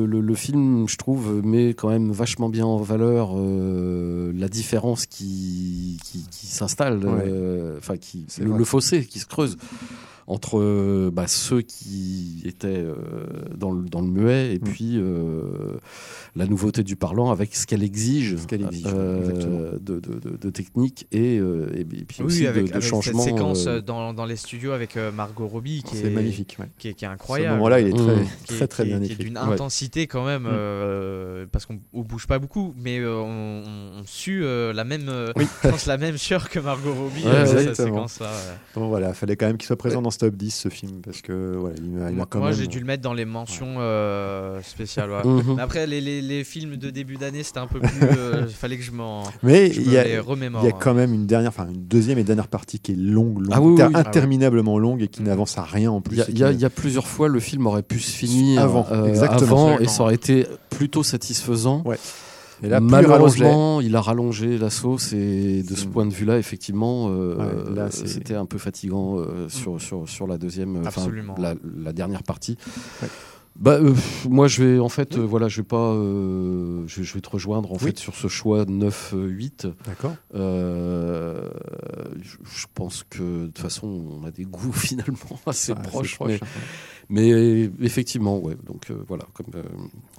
le- 0.00 0.06
le, 0.06 0.20
le- 0.20 0.20
le 0.20 0.34
film, 0.34 0.88
je 0.88 0.96
trouve, 0.96 1.40
met 1.44 1.70
quand 1.74 1.88
même 1.88 2.10
vachement 2.12 2.48
bien 2.48 2.64
en 2.66 2.76
valeur 2.78 3.32
euh, 3.36 4.32
la 4.34 4.48
différence 4.48 5.06
qui, 5.06 5.98
qui, 6.04 6.24
qui 6.30 6.46
s'installe, 6.46 6.98
Ouais. 7.04 7.24
euh, 7.26 7.78
enfin, 7.78 7.94
le 8.38 8.64
fossé 8.64 9.04
qui 9.04 9.18
se 9.18 9.26
creuse 9.26 9.56
entre 10.30 10.60
euh, 10.60 11.10
bah, 11.12 11.26
ceux 11.26 11.60
qui 11.62 12.42
étaient 12.44 12.68
euh, 12.68 12.94
dans, 13.56 13.72
le, 13.72 13.82
dans 13.88 14.00
le 14.00 14.06
muet 14.06 14.54
et 14.54 14.58
Mm. 14.58 14.62
puis 14.62 14.92
euh, 14.96 15.42
la 16.36 16.46
nouveauté 16.46 16.84
du 16.84 16.94
parlant 16.94 17.30
avec 17.32 17.54
ce 17.56 17.66
qu'elle 17.66 17.82
exige, 17.82 18.36
Ce 18.36 18.46
qu'elle 18.46 18.62
exige, 18.62 18.84
de, 18.84 19.78
de, 19.80 19.98
de- 20.00 20.36
de 20.40 20.50
technique 20.50 21.08
et, 21.10 21.36
et, 21.36 21.84
puis 22.06 22.18
Oui, 22.20 22.26
aussi 22.26 22.46
avec, 22.46 22.66
de, 22.66 22.70
avec 22.74 22.82
changement. 22.84 23.20
cette 23.22 23.32
séquence 23.32 23.64
dans, 23.84 24.14
dans 24.14 24.24
les 24.24 24.36
studios 24.36 24.70
avec 24.72 24.96
Margot 25.14 25.48
Robbie 25.48 25.82
qui 25.82 25.96
c'est 25.96 26.06
est, 26.06 26.10
magnifique. 26.10 26.56
ouais. 26.60 26.66
qui 26.78 26.88
est, 26.88 26.94
qui 26.94 27.04
est 27.04 27.08
Ce 27.08 27.12
incroyable. 27.12 27.54
moment-là, 27.56 27.80
il 27.80 27.88
est 27.88 27.92
très, 27.92 28.16
Mmh. 28.16 28.26
qui 28.46 28.54
est- 28.54 28.56
très, 28.56 28.68
très 28.68 28.82
est- 28.84 28.86
bien 28.86 28.98
qui 29.00 29.04
est 29.04 29.12
écrit. 29.14 29.24
d'une 29.24 29.38
Ouais. 29.38 29.52
intensité 29.52 30.06
quand 30.06 30.24
même, 30.24 30.42
Mm. 30.44 30.50
euh, 30.52 31.46
parce 31.50 31.66
qu'on 31.66 31.80
on 31.92 32.02
bouge 32.02 32.26
pas 32.28 32.38
beaucoup, 32.38 32.72
mais 32.78 33.04
on, 33.04 33.08
on, 33.26 34.00
on 34.00 34.02
sue 34.06 34.42
la 34.42 34.84
même, 34.84 35.10
Oui. 35.36 35.44
je 35.64 35.68
pense 35.70 35.86
la 35.86 35.96
même 35.98 36.16
sueur 36.18 36.48
que 36.48 36.60
Margot 36.60 36.94
Robbie 36.94 37.24
Ouais, 37.24 37.46
cette 37.46 37.74
séquence-là. 37.76 38.30
Bon, 38.76 38.88
voilà, 38.88 39.12
fallait 39.14 39.34
quand 39.36 39.46
même 39.46 39.56
qu'il 39.58 39.66
soit 39.66 39.76
présent 39.76 40.00
dans 40.02 40.10
ce 40.12 40.19
top 40.20 40.36
10 40.36 40.50
ce 40.50 40.68
film 40.68 41.00
parce 41.04 41.20
que 41.22 41.56
voilà, 41.58 41.74
il 41.82 41.90
m'a, 41.90 41.98
il 41.98 42.04
m'a 42.04 42.10
Moi, 42.12 42.26
quand 42.28 42.38
moi, 42.40 42.50
même. 42.50 42.58
j'ai 42.58 42.66
dû 42.66 42.78
le 42.78 42.84
mettre 42.86 43.02
dans 43.02 43.12
les 43.14 43.24
mentions 43.24 43.76
euh, 43.78 44.60
spéciales. 44.62 45.10
ouais. 45.10 45.24
mhm. 45.24 45.58
Après, 45.58 45.86
les, 45.86 46.00
les, 46.00 46.20
les 46.22 46.44
films 46.44 46.76
de 46.76 46.90
début 46.90 47.16
d'année, 47.16 47.42
c'était 47.42 47.58
un 47.58 47.66
peu 47.66 47.80
plus. 47.80 47.90
euh, 48.02 48.44
Il 48.48 48.54
fallait 48.54 48.76
que 48.76 48.82
je 48.84 48.92
m'en. 48.92 49.24
Mais 49.42 49.68
il 49.68 49.90
y 49.90 49.96
a, 49.98 50.06
il 50.06 50.12
y 50.12 50.16
a 50.16 50.20
hein. 50.20 50.70
quand 50.78 50.94
même 50.94 51.12
une 51.14 51.26
dernière, 51.26 51.48
enfin 51.50 51.66
une 51.68 51.84
deuxième 51.86 52.18
et 52.18 52.24
dernière 52.24 52.48
partie 52.48 52.78
qui 52.80 52.92
est 52.92 52.96
longue, 52.96 53.40
longue 53.40 53.48
Ah 53.52 53.60
oui, 53.60 53.74
oui, 53.74 53.82
inter- 53.82 53.94
oui. 53.94 54.00
interminablement 54.00 54.78
longue 54.78 55.02
et 55.02 55.08
qui 55.08 55.22
n'avance 55.22 55.56
à 55.58 55.62
rien 55.64 55.90
en 55.90 56.00
plus. 56.00 56.16
Il 56.28 56.38
y, 56.38 56.44
a, 56.44 56.50
il 56.52 56.60
y 56.60 56.64
a- 56.64 56.66
a 56.66 56.70
plusieurs 56.70 57.06
fois 57.06 57.28
le 57.28 57.40
film 57.40 57.66
aurait 57.66 57.82
pu 57.82 57.98
se 57.98 58.10
finir 58.10 58.60
Avant, 58.62 58.86
euh, 58.92 59.06
exactement. 59.06 59.68
avant, 59.68 59.78
et 59.78 59.88
ça 59.88 60.02
aurait 60.02 60.14
été 60.14 60.46
plutôt 60.68 61.02
satisfaisant. 61.02 61.82
Et 62.62 62.68
là. 62.68 62.80
Malheureusement, 62.80 63.80
il 63.80 63.96
a 63.96 64.00
rallongé 64.00 64.58
la 64.58 64.70
sauce 64.70 65.12
et 65.12 65.62
de 65.62 65.74
ce 65.74 65.86
point 65.86 66.06
de 66.06 66.12
vue-là, 66.12 66.38
effectivement, 66.38 67.08
euh, 67.10 67.36
Ouais, 67.74 67.90
c'était 67.90 68.34
un 68.34 68.46
peu 68.46 68.58
fatigant 68.58 69.18
euh, 69.18 69.48
sur, 69.48 69.80
sur, 69.80 70.08
sur 70.08 70.26
la 70.26 70.38
deuxième, 70.38 70.76
euh, 70.76 71.32
la, 71.38 71.54
la 71.76 71.92
dernière 71.92 72.22
partie. 72.22 72.56
Ouais. 73.02 73.08
Bah, 73.60 73.72
euh, 73.74 73.94
moi, 74.28 74.48
je 74.48 74.64
vais 74.64 74.78
en 74.78 74.88
fait, 74.88 75.18
euh, 75.18 75.20
voilà, 75.20 75.48
je 75.48 75.58
vais 75.60 75.66
pas, 75.66 75.92
euh, 75.92 76.82
je, 76.86 77.02
je 77.02 77.14
vais 77.14 77.20
te 77.20 77.28
rejoindre 77.28 77.70
en 77.70 77.74
Oui. 77.74 77.80
fait 77.80 77.98
sur 77.98 78.14
ce 78.16 78.26
choix 78.26 78.64
9-8. 78.64 79.72
D'accord. 79.86 80.16
Je, 80.32 80.38
je 82.44 82.66
pense 82.74 83.04
que 83.08 83.42
de 83.42 83.46
toute 83.48 83.58
façon, 83.58 83.86
on 83.86 84.24
a 84.26 84.30
des 84.30 84.44
goûts 84.44 84.72
finalement 84.88 85.38
assez 85.46 85.72
Ah, 85.72 85.80
proches. 85.80 86.14
proche, 86.16 86.28
mais- 86.30 86.40
hein. 86.42 86.46
mais 87.10 87.70
effectivement, 87.80 88.38
ouais. 88.38 88.56
Donc 88.66 88.90
voilà, 89.06 89.24
comme 89.34 89.46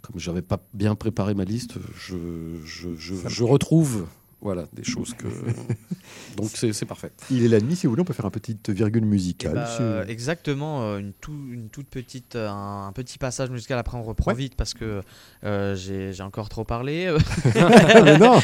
comme 0.02 0.20
j'avais 0.20 0.42
pas 0.44 0.60
bien 0.74 0.94
préparé 0.96 1.34
ma 1.34 1.44
liste, 1.44 1.76
je 1.98 2.16
je, 2.64 2.90
je 3.28 3.44
retrouve 3.44 4.06
voilà 4.42 4.66
des 4.74 4.84
choses 4.84 5.14
que 5.14 5.28
donc 6.38 6.50
c'est 6.54 6.86
parfait. 6.86 7.12
Il 7.30 7.44
est 7.44 7.48
la 7.48 7.60
nuit, 7.60 7.76
si 7.76 7.86
vous 7.86 7.92
voulez, 7.92 8.02
on 8.02 8.06
peut 8.06 8.14
faire 8.14 8.26
une 8.26 8.32
petite 8.32 8.70
virgule 8.70 9.06
musicale. 9.06 9.54
Bah, 9.54 9.66
si- 9.68 9.82
euh, 9.82 10.06
exactement, 10.08 10.82
euh, 10.84 10.98
une, 11.00 11.14
tout- 11.14 11.48
une 11.52 11.70
toute 11.70 11.88
petite, 11.88 12.36
un, 12.36 12.88
un 12.88 12.92
petit 12.92 13.18
passage 13.18 13.50
musical. 13.50 13.78
Après, 13.78 13.98
on 13.98 14.04
reprend 14.04 14.32
Ouais. 14.32 14.38
vite 14.38 14.56
parce 14.56 14.74
que 14.74 15.02
euh, 15.44 15.76
j'ai 15.76 16.14
j'ai 16.14 16.24
encore 16.24 16.50
trop 16.50 16.64
parlé. 16.64 17.16
Mais 18.04 18.18
non 18.18 18.40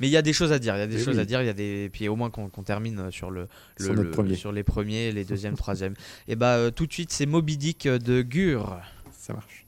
Mais 0.00 0.06
il 0.08 0.10
y 0.10 0.16
a 0.16 0.22
des 0.22 0.32
choses 0.32 0.52
à 0.52 0.58
dire. 0.58 0.76
Il 0.76 0.80
y 0.80 0.82
a 0.82 0.86
des 0.86 1.00
Eh 1.00 1.04
choses 1.04 1.16
oui. 1.16 1.20
à 1.22 1.24
dire. 1.24 1.42
Il 1.42 1.46
y 1.46 1.50
a 1.50 1.54
des. 1.54 1.90
Puis 1.92 2.08
au 2.08 2.16
moins 2.16 2.30
qu'on 2.30 2.48
termine 2.62 3.10
sur 3.10 3.30
le, 3.30 3.48
le- 3.78 3.84
Sur 3.84 3.94
le- 3.94 4.10
premier. 4.10 4.34
sur 4.36 4.52
les 4.52 4.62
premiers, 4.62 5.12
les 5.12 5.24
deuxièmes, 5.24 5.56
troisièmes. 5.56 5.94
Et 6.28 6.36
bah 6.36 6.54
euh, 6.56 6.70
tout 6.70 6.86
de 6.86 6.92
suite, 6.92 7.12
c'est 7.12 7.26
Moby 7.26 7.56
Dick 7.56 7.88
de 7.88 8.22
Gur. 8.22 8.78
Ça 9.18 9.32
marche. 9.34 9.61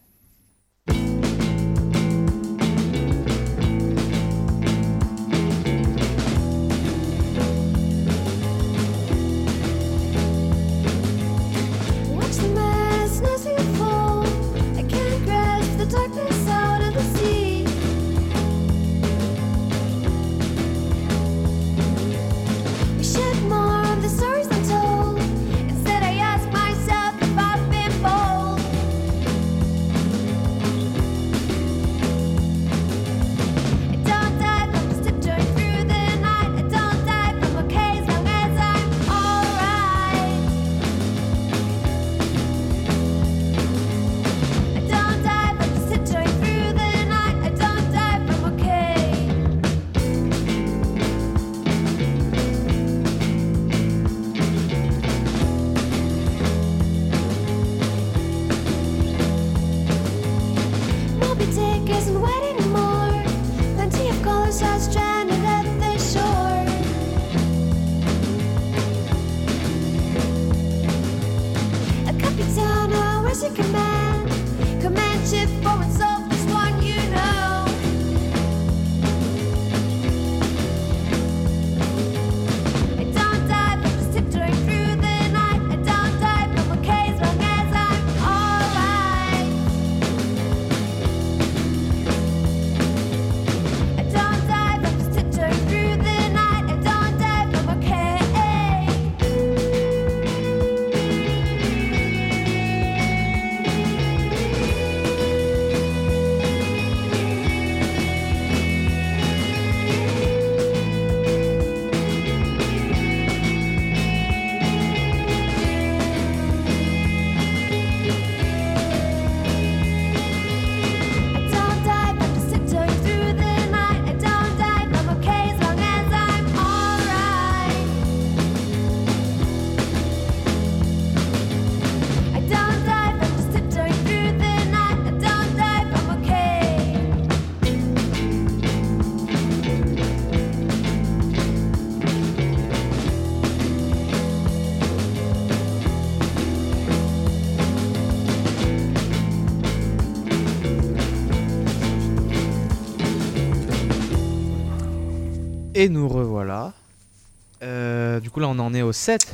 Là, 158.45 158.49
on 158.49 158.59
en 158.59 158.75
est 158.75 158.83
au 158.83 158.93
7. 158.93 159.27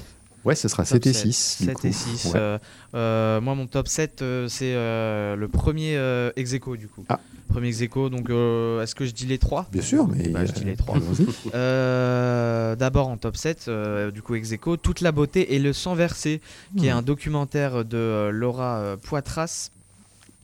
Ouais, 0.42 0.54
ce 0.54 0.68
sera 0.68 0.84
Top 0.84 1.02
7 1.04 1.06
et 1.06 1.12
7, 1.12 1.22
6. 1.32 1.56
du 1.60 1.64
7 1.66 1.74
coup. 1.76 1.86
et 1.86 1.92
6. 1.92 2.24
Ouais. 2.26 2.30
euh, 2.36 2.58
euh, 2.94 3.40
moi, 3.42 3.54
mon 3.54 3.66
top 3.66 3.88
7, 3.88 4.22
euh, 4.22 4.48
c'est 4.48 4.72
le 4.72 5.48
premier 5.48 5.98
ex 6.36 6.54
aequo, 6.54 6.76
du 6.76 6.88
coup. 6.88 7.04
Ah. 7.10 7.20
Premier 7.50 7.68
ex 7.68 7.82
aequo, 7.82 8.08
donc 8.08 8.30
est-ce 8.30 8.94
que 8.94 9.04
je 9.04 9.10
dis 9.10 9.26
les 9.26 9.36
trois? 9.38 9.66
Bien 9.70 9.82
sûr, 9.82 10.08
mais. 10.08 10.28
Bah, 10.28 10.46
je 10.46 10.52
dis 10.52 10.64
les 10.64 10.76
trois. 10.76 10.96
allons-y. 10.96 11.26
Euh, 11.54 12.74
D'abord 12.76 13.08
en 13.08 13.16
top 13.16 13.36
7, 13.36 13.66
euh, 13.68 14.10
du 14.10 14.22
coup 14.22 14.34
ex 14.34 14.52
aequo, 14.52 14.76
Toute 14.76 15.00
la 15.02 15.12
beauté 15.12 15.54
et 15.54 15.58
le 15.58 15.72
sang 15.72 15.94
versé, 15.94 16.40
qui 16.78 16.86
est 16.86 16.92
Hmm. 16.94 16.98
un 16.98 17.02
documentaire 17.02 17.84
de 17.84 18.30
Laura 18.32 18.96
Poitras. 19.02 19.70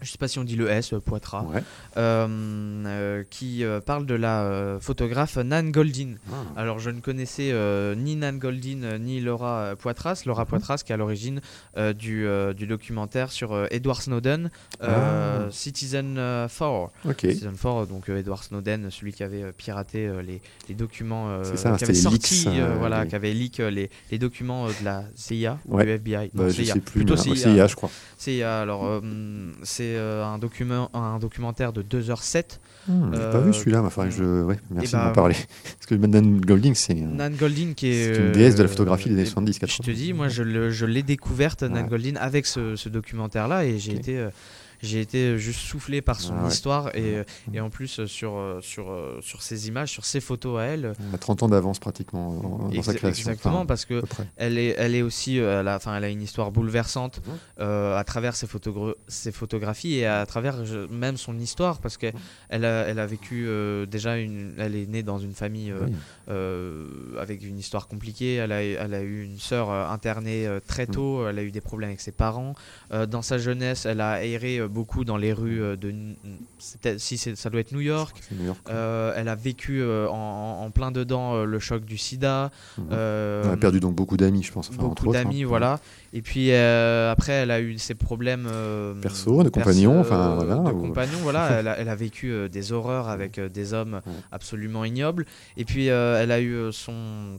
Je 0.03 0.11
sais 0.11 0.19
pas 0.19 0.29
si 0.29 0.39
on 0.39 0.45
dit 0.45 0.57
le 0.57 0.69
S, 0.69 0.93
euh, 0.93 1.01
Poitras. 1.01 1.43
Ouais. 1.45 1.63
euh, 1.97 2.27
euh, 2.87 3.25
qui 3.31 3.65
euh, 3.65 3.81
parle 3.81 4.05
de 4.05 4.15
la 4.15 4.77
photographe 4.81 5.37
Nan 5.39 5.71
Goldin. 5.73 6.15
Ah. 6.31 6.35
Alors 6.61 6.79
je 6.79 6.91
ne 6.91 7.01
connaissais 7.01 7.53
ni 7.97 8.17
Nan 8.17 8.39
Goldin 8.39 8.99
ni 8.99 9.21
Laura 9.21 9.75
Poitras. 9.79 10.23
Laura 10.27 10.43
Mhm. 10.45 10.49
Poitras 10.51 10.83
qui 10.85 10.93
est 10.93 10.95
à 10.95 10.99
l'origine 10.99 11.41
du, 11.99 12.27
du 12.57 12.67
documentaire 12.67 13.33
sur 13.33 13.67
Edward 13.71 14.01
Snowden, 14.03 14.51
Ah. 14.83 15.47
Citizen 15.51 16.17
euh, 16.19 16.47
4. 16.49 16.91
Ok. 17.09 17.21
Citizen 17.21 17.55
4, 17.57 17.87
donc 17.87 18.09
Edward 18.09 18.43
Snowden, 18.43 18.91
celui 18.91 19.13
qui 19.13 19.23
avait 19.23 19.51
piraté 19.53 20.11
les, 20.27 20.41
les 20.69 20.75
documents, 20.75 21.43
C'est 21.45 21.57
ça, 21.57 21.77
qui 21.77 21.85
avait 21.85 21.95
sorti, 21.95 22.45
leaks, 22.45 22.59
voilà, 22.79 23.03
les- 23.05 23.09
qui 23.09 23.15
avait 23.17 23.33
leak 23.33 23.59
les, 23.59 23.91
les 24.11 24.19
documents 24.19 24.67
de 24.67 24.85
la 24.85 25.05
CIA 25.15 25.59
ou 25.67 25.81
du 25.83 25.89
FBI. 25.89 26.31
Bah, 26.35 26.49
je 26.49 26.63
CIA. 26.63 26.75
sais 26.75 26.81
plus. 26.81 27.05
Plutôt 27.05 27.17
CIA. 27.17 27.35
CIA, 27.37 27.67
je 27.67 27.75
crois. 27.77 27.91
CIA. 28.19 28.61
Alors 28.61 28.85
euh, 28.85 29.01
c'est 29.87 29.97
euh, 29.97 30.25
un 30.25 30.39
document, 30.39 30.91
un 30.95 31.19
documentaire 31.19 31.73
de 31.73 31.83
2h07. 31.83 32.59
Hmm, 32.89 33.11
J'ai 33.13 33.19
pas 33.19 33.25
Euh, 33.37 33.41
vu 33.41 33.53
celui-là, 33.53 33.81
mais 33.81 33.87
enfin, 33.89 34.09
je... 34.11 34.43
ouais, 34.45 34.59
merci 34.71 34.93
bah, 34.93 35.03
de 35.03 35.07
m'en 35.09 35.13
parler. 35.13 35.35
Parce 35.65 35.87
que 35.89 35.95
Madame 35.95 36.41
Golding, 36.41 36.75
c'est. 36.75 36.95
euh, 36.95 37.07
Nan 37.07 37.35
Goldin 37.35 37.73
qui 37.75 37.89
est, 37.89 38.17
une 38.17 38.33
déesse 38.33 38.55
de 38.55 38.63
la 38.63 38.69
euh, 38.69 38.71
photographie 38.71 39.09
des 39.09 39.15
années 39.15 39.23
et 39.23 39.27
70, 39.27 39.55
Je 39.55 39.61
80. 39.61 39.85
te 39.85 39.91
dis, 39.97 40.13
moi 40.13 40.29
je 40.29 40.85
l'ai 40.87 41.03
découverte 41.03 41.63
Nan 41.63 41.85
Ouais. 41.85 41.89
Goldin 41.89 42.15
avec 42.17 42.47
ce, 42.47 42.77
ce 42.77 42.89
documentaire-là 42.89 43.65
et 43.65 43.79
j'ai 43.79 43.95
été 43.95 44.19
euh, 44.19 44.31
j'ai 44.83 45.01
été 45.01 45.39
juste 45.39 45.61
soufflé 45.61 46.03
par 46.03 46.21
son 46.21 46.35
Ah 46.39 46.43
ouais. 46.45 46.49
histoire 46.49 46.95
et, 46.97 47.01
Ouais. 47.01 47.15
euh, 47.19 47.25
et 47.55 47.61
en 47.61 47.71
plus 47.71 48.01
euh, 48.01 48.07
sur, 48.07 48.37
euh, 48.37 48.61
sur, 48.61 48.91
euh, 48.91 49.19
sur 49.23 49.43
ses 49.43 49.69
images, 49.69 49.91
sur 49.91 50.05
ses 50.05 50.21
photos 50.21 50.59
à 50.61 50.65
elle. 50.65 50.93
Elle 51.09 51.15
a 51.15 51.19
30 51.19 51.43
ans 51.45 51.49
d'avance 51.49 51.79
pratiquement 51.79 52.35
dans, 52.35 52.83
sa 52.83 52.95
création. 52.95 53.31
Exactement, 53.31 53.57
Enfin, 53.59 53.67
parce 53.67 53.85
que 53.85 54.03
elle 54.37 54.59
est, 54.59 54.75
elle 54.79 54.95
est 54.95 55.03
aussi, 55.03 55.39
euh, 55.41 55.61
elle, 55.61 55.69
a, 55.69 55.79
elle 55.97 56.05
a 56.05 56.09
une 56.09 56.23
histoire 56.23 56.51
bouleversante 56.51 57.21
Mhm. 57.27 57.33
euh, 57.61 57.97
à 57.99 58.05
travers 58.05 58.35
ses, 58.37 58.47
ses 59.09 59.33
photographies 59.33 59.95
et 59.95 60.07
à 60.07 60.25
travers 60.27 60.57
même 60.91 61.17
son 61.17 61.39
histoire, 61.39 61.79
parce 61.79 61.97
qu'elle 61.97 62.15
elle 62.49 62.65
a, 62.65 62.87
elle 62.89 62.99
a 62.99 63.07
vécu 63.07 63.47
euh, 63.49 63.87
déjà, 63.87 64.19
une, 64.19 64.55
elle 64.59 64.75
est 64.77 64.87
née 64.87 65.03
dans 65.03 65.19
une 65.19 65.35
famille 65.35 65.71
euh, 65.71 65.87
Oui. 65.87 65.93
euh, 66.29 66.87
avec 67.21 67.43
une 67.43 67.59
histoire 67.59 67.89
compliquée. 67.89 68.35
Elle 68.37 68.53
a, 68.53 68.63
elle 68.63 68.95
a 68.95 69.03
eu 69.03 69.25
une 69.25 69.39
sœur 69.39 69.71
euh, 69.71 69.87
internée 69.89 70.47
euh, 70.47 70.61
très 70.67 70.87
tôt. 70.87 71.27
Elle 71.29 71.39
a 71.39 71.43
eu 71.43 71.51
des 71.51 71.61
problèmes 71.61 71.89
avec 71.91 72.01
ses 72.01 72.13
parents. 72.13 72.55
Euh, 72.93 73.07
dans 73.07 73.23
sa 73.23 73.39
jeunesse, 73.39 73.87
elle 73.87 74.01
a 74.01 74.25
erré 74.25 74.59
euh, 74.59 74.66
beaucoup 74.69 75.05
dans 75.05 75.17
les 75.17 75.33
rues 75.33 75.63
euh, 75.63 75.77
de. 75.77 75.95
Si 76.99 77.19
ça 77.19 77.51
doit 77.51 77.61
être 77.61 77.73
New 77.73 77.81
York. 77.81 78.17
C'est 78.29 78.35
New 78.39 78.47
York. 78.47 78.59
Euh, 78.69 79.13
elle 79.17 79.29
a 79.29 79.35
vécu 79.35 79.81
euh, 79.81 80.09
en, 80.09 80.63
en 80.65 80.71
plein 80.71 80.91
dedans 80.91 81.45
le 81.45 81.59
choc 81.59 81.85
du 81.85 81.97
sida. 81.99 82.51
Mhm. 82.79 82.85
euh, 82.93 83.43
Elle 83.45 83.51
a 83.53 83.57
perdu 83.57 83.81
donc 83.81 83.95
beaucoup 83.95 84.17
d'amis, 84.17 84.43
je 84.43 84.53
pense. 84.53 84.71
enfin, 84.71 84.83
beaucoup 84.83 85.13
d'amis, 85.13 85.43
hein. 85.45 85.47
voilà. 85.49 85.81
Et 86.13 86.23
puis 86.23 86.53
après, 86.53 87.33
elle 87.33 87.51
a 87.51 87.61
eu 87.61 87.79
ses 87.79 87.95
problèmes 87.95 88.49
Perso, 89.03 89.43
de 89.43 89.49
compagnons, 89.49 90.01
enfin, 90.01 90.35
voilà, 90.35 90.57
de 90.57 90.75
ou- 90.75 90.81
compagnons, 90.81 91.19
voilà. 91.23 91.51
elle, 91.61 91.69
a, 91.69 91.79
elle 91.79 91.89
a 91.89 91.95
vécu 91.97 92.49
des 92.49 92.73
horreurs 92.73 93.09
avec 93.09 93.41
des 93.41 93.73
hommes 93.75 94.01
absolument 94.33 94.85
ignobles. 94.85 95.27
Et 95.57 95.65
puis 95.65 95.87
elle 95.87 96.31
a 96.33 96.41
eu 96.41 96.73
son 96.73 97.39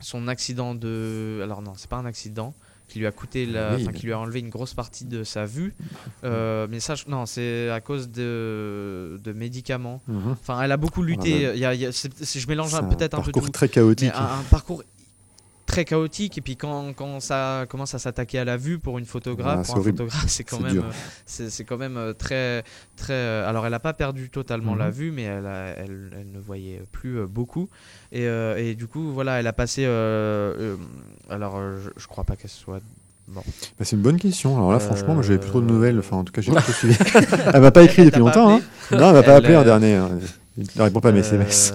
son 0.00 0.28
accident 0.28 0.76
de, 0.76 1.40
alors 1.42 1.60
non, 1.60 1.72
c'est 1.76 1.90
pas 1.90 1.96
un 1.96 2.06
accident 2.06 2.54
qui 2.88 2.98
lui 2.98 3.06
a 3.06 3.12
coûté 3.12 3.46
la, 3.46 3.76
Oui. 3.76 3.86
qui 3.94 4.06
lui 4.06 4.12
a 4.12 4.18
enlevé 4.18 4.40
une 4.40 4.48
grosse 4.48 4.74
partie 4.74 5.04
de 5.04 5.22
sa 5.24 5.44
vue. 5.44 5.74
Euh, 6.24 6.66
mais 6.70 6.80
ça, 6.80 6.94
non, 7.06 7.26
c'est 7.26 7.70
à 7.70 7.80
cause 7.80 8.10
de 8.10 9.20
de 9.22 9.32
médicaments. 9.32 10.00
Mhm. 10.08 10.32
Enfin, 10.32 10.60
elle 10.62 10.72
a 10.72 10.76
beaucoup 10.76 11.02
lutté. 11.02 11.30
Il 11.54 11.58
y 11.60 11.64
a- 11.64 11.74
il 11.74 11.80
y 11.80 11.86
a- 11.86 11.90
je 11.90 12.46
mélange 12.48 12.74
un- 12.74 12.82
peut-être 12.82 13.14
un 13.14 13.18
peu 13.18 13.30
parcours 13.30 13.44
tout. 13.44 13.50
très 13.52 13.68
chaotique. 13.68 14.10
Un, 14.14 14.22
un 14.40 14.42
parcours 14.50 14.82
très 15.68 15.84
chaotique 15.84 16.38
et 16.38 16.40
puis 16.40 16.56
quand, 16.56 16.92
quand 16.96 17.20
ça 17.20 17.66
commence 17.68 17.94
à 17.94 17.98
s'attaquer 17.98 18.38
à 18.38 18.44
la 18.46 18.56
vue 18.56 18.78
pour 18.78 18.98
une 18.98 19.04
photographe 19.04 19.58
Ah, 19.60 19.64
c'est 19.64 19.72
pour 19.74 19.80
un 19.80 19.84
photographe 19.84 20.24
c'est 20.26 20.42
quand 20.44 20.60
même 20.60 20.78
euh, 20.78 20.90
c'est 21.26 21.50
c'est 21.50 21.64
quand 21.64 21.76
même 21.76 21.96
euh, 21.98 22.14
très 22.14 22.64
très 22.96 23.12
euh, 23.12 23.46
alors 23.48 23.66
elle 23.66 23.74
a 23.74 23.78
pas 23.78 23.92
perdu 23.92 24.30
totalement 24.30 24.74
la 24.74 24.86
Mhm. 24.86 24.92
vue 24.92 25.10
mais 25.12 25.24
elle, 25.24 25.46
a- 25.46 25.74
elle, 25.76 26.10
elle 26.18 26.32
ne 26.32 26.38
voyait 26.40 26.80
plus 26.90 27.24
beaucoup 27.26 27.68
et, 28.12 28.26
euh, 28.26 28.56
et 28.56 28.74
du 28.74 28.86
coup 28.86 29.12
voilà 29.12 29.40
elle 29.40 29.46
a 29.46 29.52
passé 29.52 29.84
euh, 29.84 30.54
euh, 30.58 30.76
alors 31.28 31.60
je, 31.84 31.90
je 31.96 32.06
crois 32.06 32.24
pas 32.24 32.34
qu'elle 32.36 32.50
soit 32.50 32.80
bon 33.28 33.42
Bah, 33.78 33.84
c'est 33.84 33.94
une 33.96 34.02
bonne 34.02 34.18
question. 34.18 34.56
Alors 34.56 34.72
là, 34.72 34.78
franchement, 34.80 35.12
moi, 35.12 35.22
j'avais 35.22 35.38
plus 35.38 35.50
trop 35.50 35.60
de 35.60 35.66
nouvelles. 35.66 35.98
Enfin, 35.98 36.16
en 36.16 36.24
tout 36.24 36.32
cas, 36.32 36.40
j'ai 36.40 36.50
pas 36.50 36.62
suivi. 36.72 36.96
elle 37.52 37.60
m'a 37.60 37.70
pas 37.70 37.82
écrit 37.82 38.00
Elle 38.00 38.06
depuis 38.08 38.20
longtemps. 38.20 38.56
hein. 38.56 38.60
Non, 38.90 39.08
elle 39.08 39.12
m'a 39.16 39.22
pas 39.22 39.36
appelé 39.36 39.54
en 39.54 39.64
dernier. 39.64 39.96
hein. 39.96 40.08
Elle 40.56 40.82
répond 40.82 41.00
pas 41.00 41.10
à 41.10 41.12
mes 41.12 41.20
SMS. 41.20 41.74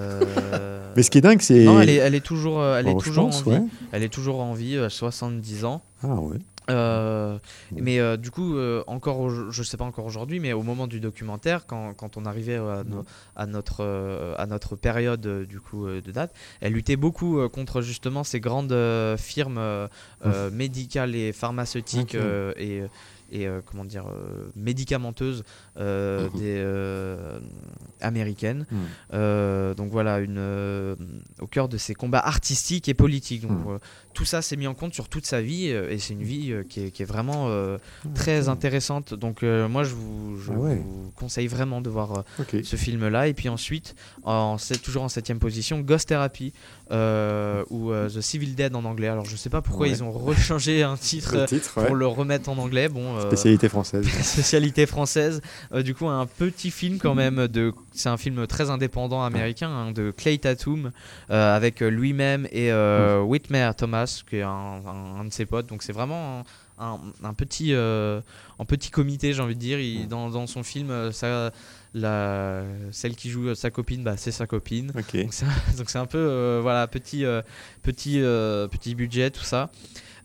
Mais 0.95 1.03
ce 1.03 1.11
qui 1.11 1.17
est 1.17 1.21
dingue, 1.21 1.41
c'est. 1.41 1.63
non 1.65 1.79
elle 1.81 1.89
est, 1.89 1.95
elle 1.95 2.15
est 2.15 2.25
toujours 2.25 2.59
euh, 2.61 2.79
elle 2.79 2.87
est 2.87 2.99
toujours 2.99 3.25
pense, 3.25 3.41
en 3.45 3.49
vie 3.51 3.57
ouais. 3.57 3.63
elle 3.91 4.03
est 4.03 4.09
toujours 4.13 4.39
en 4.41 4.53
vie 4.53 4.75
euh, 4.77 4.89
70 4.89 5.65
ans 5.65 5.81
Ah 6.03 6.15
ouais. 6.15 6.37
Euh, 6.69 7.37
mais 7.73 7.99
euh, 7.99 8.15
du 8.15 8.31
coup, 8.31 8.55
euh, 8.55 8.85
encore, 8.87 9.51
je 9.51 9.63
sais 9.63 9.75
pas 9.75 9.83
encore 9.83 10.05
aujourd'hui, 10.05 10.39
mais 10.39 10.53
au 10.53 10.63
moment 10.63 10.87
du 10.87 11.01
documentaire, 11.01 11.65
quand, 11.65 11.93
quand 11.93 12.15
on 12.15 12.25
arrivait 12.25 12.55
à, 12.55 12.83
no- 12.85 13.03
à 13.35 13.45
notre 13.47 13.83
à 14.37 14.45
notre 14.45 14.77
période 14.77 15.45
du 15.45 15.59
coup 15.59 15.85
de 15.87 16.11
date, 16.11 16.33
elle 16.61 16.71
luttait 16.71 16.95
beaucoup 16.95 17.45
contre 17.49 17.81
justement 17.81 18.23
ces 18.23 18.39
grandes 18.39 18.73
firmes 19.17 19.59
médicales 20.53 21.15
et 21.15 21.33
pharmaceutiques 21.33 22.15
et 22.57 22.83
et 23.33 23.47
euh, 23.47 23.61
comment 23.65 23.83
dire 23.83 24.05
euh, 24.07 24.51
médicamenteuses 24.55 25.43
euh, 25.77 26.29
Mhm. 26.33 26.39
des 26.39 26.63
américaines. 28.01 28.65
Mhm. 28.71 29.73
Donc 29.75 29.91
voilà, 29.91 30.19
une, 30.19 30.39
au 31.39 31.47
cœur 31.47 31.67
de 31.67 31.77
ses 31.77 31.95
combats 31.95 32.19
artistiques 32.19 32.87
et 32.89 32.93
politiques. 32.93 33.41
Donc 33.41 33.65
Mhm. 33.65 33.79
Tout 34.13 34.25
ça 34.25 34.41
s'est 34.41 34.55
mis 34.55 34.67
en 34.67 34.73
compte 34.73 34.93
sur 34.93 35.09
toute 35.09 35.25
sa 35.25 35.41
vie 35.41 35.69
euh, 35.71 35.89
et 35.91 35.99
c'est 35.99 36.13
une 36.13 36.23
vie 36.23 36.51
euh, 36.51 36.63
qui, 36.67 36.85
est, 36.85 36.91
qui 36.91 37.01
est 37.01 37.05
vraiment 37.05 37.47
euh, 37.47 37.77
très 38.15 38.49
intéressante. 38.49 39.13
Donc 39.13 39.43
euh, 39.43 39.67
moi 39.67 39.83
je 39.83 39.93
vous, 39.95 40.37
je 40.37 40.51
Ah 40.51 40.55
ouais. 40.59 40.75
vous 40.75 41.11
conseille 41.15 41.47
vraiment 41.47 41.81
de 41.81 41.89
voir 41.89 42.23
euh, 42.39 42.61
ce 42.63 42.75
film-là. 42.75 43.27
Et 43.27 43.33
puis 43.33 43.49
ensuite, 43.49 43.95
en, 44.23 44.57
toujours 44.83 45.03
en 45.03 45.09
septième 45.09 45.39
position, 45.39 45.79
Ghost 45.81 46.09
Therapy 46.09 46.53
ou 46.91 47.91
The 47.91 48.21
Civil 48.21 48.55
Dead 48.55 48.75
en 48.75 48.85
anglais. 48.85 49.07
Alors 49.07 49.25
je 49.25 49.35
sais 49.35 49.49
pas 49.49 49.61
pourquoi 49.61 49.87
Ouais. 49.87 49.91
ils 49.91 50.03
ont 50.03 50.11
rechangé 50.11 50.83
un 50.83 50.95
titre 50.95 51.35
Le 51.35 51.45
titre, 51.45 51.73
pour 51.73 51.83
ouais. 51.83 51.93
le 51.93 52.07
remettre 52.07 52.49
en 52.49 52.57
anglais. 52.57 52.87
Bon, 52.89 53.19
Spécialité 53.21 53.67
française. 53.67 54.05
spécialité 54.21 54.85
française. 54.85 55.41
Du 55.83 55.95
coup, 55.95 56.07
un 56.07 56.25
petit 56.25 56.71
film 56.71 56.99
quand 56.99 57.15
même. 57.15 57.47
De, 57.47 57.73
c'est 57.93 58.09
un 58.09 58.17
film 58.17 58.45
très 58.47 58.69
indépendant 58.69 59.23
américain 59.23 59.69
hein, 59.69 59.91
de 59.91 60.11
Clay 60.11 60.37
Tatum 60.37 60.91
avec 61.29 61.79
lui-même 61.81 62.47
et 62.51 62.71
Whitmer 63.25 63.71
Thomas, 63.77 64.02
qui 64.29 64.37
est 64.37 64.41
un, 64.41 64.49
un- 64.49 65.19
un 65.19 65.25
de 65.25 65.31
ses 65.33 65.45
potes. 65.45 65.67
Donc 65.67 65.83
c'est 65.83 65.93
vraiment 65.93 66.43
un, 66.79 66.99
petit, 67.33 67.73
euh, 67.73 68.19
un 68.59 68.65
petit 68.65 68.89
comité, 68.89 69.33
j'ai 69.33 69.41
envie 69.41 69.55
de 69.55 69.59
dire. 69.59 69.79
Il- 69.79 70.07
dans, 70.07 70.29
dans 70.29 70.47
son 70.47 70.63
film, 70.63 70.89
euh, 70.91 71.11
ça, 71.11 71.51
la, 71.93 72.63
celle 72.91 73.15
qui 73.15 73.29
joue 73.29 73.49
euh, 73.49 73.55
sa 73.55 73.69
copine, 73.71 74.03
bah, 74.03 74.17
c'est 74.17 74.31
sa 74.31 74.47
copine. 74.47 74.91
Donc 75.77 75.89
c'est 75.89 75.99
un 75.99 76.05
peu 76.05 76.17
euh, 76.17 76.59
voilà 76.61 76.87
petit 76.87 77.23
euh, 77.25 77.41
petit 77.83 78.19
euh, 78.21 78.67
petit 78.67 78.95
budget 78.95 79.29
tout 79.31 79.43
ça. 79.43 79.69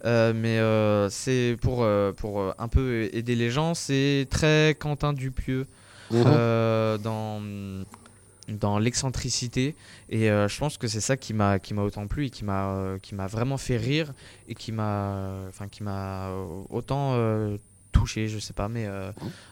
Euh, 0.05 0.33
mais 0.35 0.59
euh, 0.59 1.09
c'est 1.11 1.57
pour 1.61 1.83
euh, 1.83 2.13
pour 2.13 2.41
euh, 2.41 2.53
un 2.59 2.69
peu 2.69 3.09
aider 3.13 3.35
les 3.35 3.51
gens. 3.51 3.75
C'est 3.75 4.27
très 4.31 4.77
Quentin 4.79 5.13
Dupieux 5.13 5.67
euh, 6.27 6.97
dans 6.99 7.41
dans 8.49 8.79
l'excentricité. 8.79 9.75
Et 10.09 10.31
euh, 10.31 10.49
je 10.49 10.59
pense 10.59 10.79
que 10.79 10.89
c'est 10.89 11.01
ça 11.01 11.17
qui 11.17 11.35
m'a 11.35 11.59
qui 11.59 11.75
m'a 11.75 11.83
autant 11.83 12.07
plu 12.07 12.27
et 12.27 12.31
qui 12.31 12.45
m'a 12.45 12.71
euh, 12.71 12.99
qui 12.99 13.15
m'a 13.15 13.27
vraiment 13.27 13.57
fait 13.57 13.77
rire 13.77 14.13
et 14.49 14.55
qui 14.55 14.73
m'a 14.73 15.47
enfin 15.49 15.69
qui 15.69 15.83
m'a 15.83 16.29
euh, 16.29 16.63
autant 16.71 17.15
touché 17.93 18.29
je 18.29 18.39
sais 18.39 18.53
pas 18.53 18.69
mais 18.69 18.87
euh, 18.87 19.11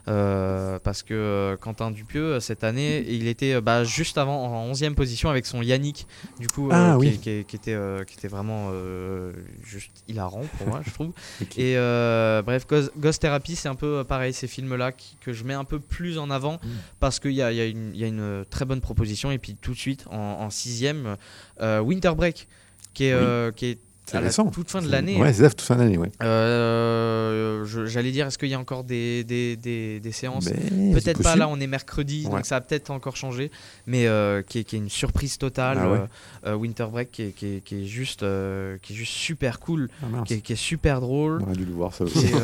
euh, 0.09 0.79
parce 0.79 1.03
que 1.03 1.15
euh, 1.15 1.57
Quentin 1.57 1.91
Dupieux 1.91 2.39
cette 2.41 2.65
année 2.65 3.05
il 3.09 3.27
était 3.29 3.61
bah, 3.61 3.83
juste 3.85 4.19
avant 4.19 4.45
en 4.47 4.73
11e 4.73 4.95
position 4.95 5.31
avec 5.31 5.47
son 5.47 5.63
Yannick 5.63 6.07
du 6.39 6.47
coup 6.49 6.69
Ah, 6.73 6.97
qui, 7.01 7.07
oui. 7.09 7.19
qui- 7.19 7.45
qui 7.45 7.57
était 7.57 7.75
euh, 7.75 8.05
qui 8.05 8.15
était 8.15 8.29
vraiment 8.29 8.69
euh, 8.73 9.33
juste 9.65 9.91
hilarant 10.09 10.43
pour 10.59 10.67
moi 10.69 10.81
je 10.87 10.91
trouve 10.93 11.13
et 11.57 11.77
euh, 11.77 12.43
bref, 12.43 12.67
Ghost, 12.67 12.93
Ghost 12.99 13.23
Therapy, 13.23 13.57
c'est 13.57 13.69
un 13.69 13.75
peu 13.75 14.05
pareil, 14.05 14.33
ces 14.33 14.47
films-là 14.47 14.93
que 15.21 15.33
je 15.33 15.45
mets 15.45 15.55
un 15.55 15.65
peu 15.65 15.79
plus 15.81 16.19
en 16.19 16.31
avant 16.31 16.57
Mm. 16.57 16.69
parce 17.01 17.19
qu'il 17.21 17.33
y 17.33 17.43
a, 17.43 17.53
il 17.53 17.57
y, 17.59 17.61
a 17.61 17.67
une- 17.67 17.91
il 17.95 18.01
y 18.01 18.05
a 18.05 18.07
une 18.07 18.45
très 18.51 18.65
bonne 18.65 18.81
proposition. 18.81 19.31
Et 19.31 19.39
puis 19.39 19.57
tout 19.61 19.73
de 19.73 19.79
suite, 19.79 20.05
en, 20.11 20.17
en 20.17 20.51
sixième, 20.51 21.17
euh, 21.61 21.81
Winter 21.81 22.13
Break, 22.17 22.47
qui 22.95 23.05
est, 23.05 23.15
Oui. 23.15 23.21
euh, 23.23 23.51
qui 23.53 23.67
est 23.67 23.79
C'est 24.09 24.15
la 24.15 24.21
récent. 24.21 24.47
toute 24.47 24.71
fin 24.71 24.81
de 24.83 24.89
l'année. 24.91 25.21
Ouais, 25.21 25.33
c'est 25.33 25.43
ça, 25.43 25.51
toute 25.51 25.63
fin 25.63 25.77
d'année, 25.77 25.99
ouais. 25.99 26.11
Euh, 26.23 27.65
J'allais 27.87 28.13
dire, 28.13 28.27
est-ce 28.27 28.39
qu'il 28.39 28.49
y 28.49 28.55
a 28.55 28.59
encore 28.59 28.85
des, 28.85 29.25
des, 29.25 29.57
des, 29.57 29.99
des 30.01 30.13
séances? 30.13 30.49
Mais 30.73 30.93
Peut-être 30.93 31.23
pas, 31.23 31.35
là 31.37 31.49
on 31.49 31.59
est 31.61 31.67
mercredi, 31.67 32.25
Ouais. 32.27 32.31
donc 32.37 32.47
ça 32.47 32.57
a 32.57 32.61
peut-être 32.61 32.91
encore 32.91 33.17
changé, 33.17 33.51
mais 33.87 34.07
euh, 34.07 34.43
qui, 34.43 34.61
est, 34.61 34.65
qui 34.65 34.77
est 34.77 34.79
une 34.79 34.89
surprise 34.89 35.39
totale. 35.39 35.79
Ah 35.81 35.91
ouais. 35.91 35.99
euh, 36.47 36.55
Winter 36.55 36.87
Break 36.91 37.11
qui 37.11 37.23
est, 37.23 37.31
qui 37.33 37.47
est- 37.47 37.65
qui 37.65 37.83
est 37.83 37.87
juste, 37.87 38.21
qui 38.83 38.93
est 38.93 38.97
juste 38.97 39.13
super 39.13 39.59
cool, 39.61 39.89
Ah, 40.03 40.23
qui 40.25 40.35
est, 40.35 40.55
super 40.55 41.01
drôle. 41.01 41.41
On 41.43 41.47
aurait 41.47 41.57
dû 41.57 41.65
le 41.65 41.73
voir 41.73 41.93
ça 41.95 42.05
aussi. 42.05 42.27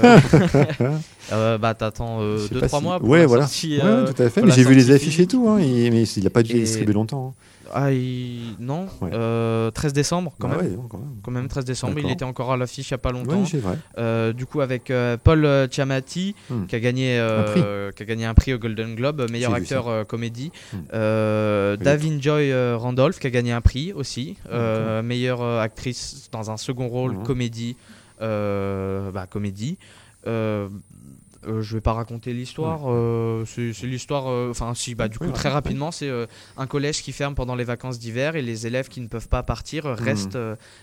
bah 1.30 1.74
t'attends 1.74 2.20
Je 2.20 2.46
sais 2.48 2.54
2-3 2.54 2.60
pas 2.60 2.68
si- 2.68 2.82
mois 2.82 2.98
pour 3.00 3.08
ouais, 3.08 3.20
la 3.20 3.26
voilà. 3.26 3.42
sortie, 3.46 3.78
Ouais, 3.78 4.12
tout 4.12 4.22
à 4.22 4.28
fait. 4.30 4.42
Mais 4.42 4.48
la 4.48 4.54
j'ai 4.54 4.64
vu 4.64 4.74
les 4.74 4.90
affiches 4.90 5.20
et 5.20 5.26
tout, 5.26 5.48
hein, 5.48 5.58
et- 5.58 5.90
mais 5.90 6.02
il 6.02 6.24
n'a 6.24 6.30
pas 6.30 6.42
dû 6.42 6.52
Et- 6.56 6.60
distribuer 6.60 6.92
longtemps. 6.92 7.34
hein. 7.38 7.42
Ah, 7.74 7.90
il- 7.90 8.54
non, 8.60 8.86
Ouais. 9.00 9.10
euh, 9.14 9.70
13 9.70 9.92
décembre 9.92 10.34
quand 10.38 10.48
Ah 10.52 10.56
même. 10.62 10.72
ouais, 10.72 10.78
quand 10.90 10.98
même. 10.98 11.08
Quand 11.22 11.30
même 11.30 11.48
13 11.48 11.64
décembre, 11.64 11.98
il 11.98 12.10
était 12.10 12.24
encore 12.24 12.52
à 12.52 12.56
l'affiche 12.56 12.88
il 12.88 12.92
y 12.92 12.94
a 12.94 12.98
pas 12.98 13.12
longtemps. 13.12 13.42
Vrai. 13.42 13.78
Euh, 13.98 14.32
du 14.32 14.44
coup 14.46 14.60
avec 14.60 14.90
euh, 14.90 15.16
Paul 15.22 15.46
Giamatti 15.70 16.34
Hmm. 16.50 16.66
qui 16.66 16.76
a 16.76 16.80
gagné 16.80 17.18
qui 17.96 18.02
a 18.02 18.06
gagné 18.06 18.24
un 18.26 18.34
prix 18.34 18.52
au 18.54 18.58
Golden 18.58 18.94
Globe 18.94 19.26
meilleur 19.30 19.54
acteur 19.54 20.06
comédie 20.06 20.52
Hmm. 20.72 21.76
Davin 21.82 22.20
Joy 22.20 22.52
Randolph 22.74 23.18
qui 23.18 23.26
a 23.26 23.30
gagné 23.30 23.52
un 23.52 23.60
prix 23.60 23.92
aussi 23.92 24.36
euh, 24.50 25.02
meilleure 25.02 25.42
actrice 25.42 26.28
dans 26.32 26.50
un 26.50 26.56
second 26.56 26.88
rôle 26.88 27.12
Mhm. 27.16 27.22
comédie 27.24 27.76
bah, 28.20 29.26
comédie 29.30 29.78
Euh, 31.46 31.60
je 31.62 31.74
vais 31.74 31.80
pas 31.80 31.92
raconter 31.92 32.32
l'histoire. 32.32 32.82
euh, 32.86 33.44
c'est 33.46 33.72
l'histoire. 33.86 34.28
euh, 34.28 34.50
Enfin, 34.50 34.74
si, 34.74 34.94
bah, 34.94 35.08
du 35.08 35.18
coup, 35.18 35.24
Oui, 35.26 35.32
très 35.32 35.48
ouais. 35.48 35.54
rapidement, 35.54 35.90
c'est 35.90 36.08
euh, 36.08 36.26
un 36.56 36.66
collège 36.66 37.02
qui 37.02 37.12
ferme 37.12 37.34
pendant 37.34 37.54
les 37.56 37.64
vacances 37.64 37.98
d'hiver 37.98 38.36
et 38.36 38.42
les 38.42 38.66
élèves 38.66 38.88
qui 38.88 39.00
ne 39.00 39.08
peuvent 39.08 39.28
pas 39.28 39.42
partir 39.42 39.86
euh, 39.86 39.94
restent, 39.94 40.38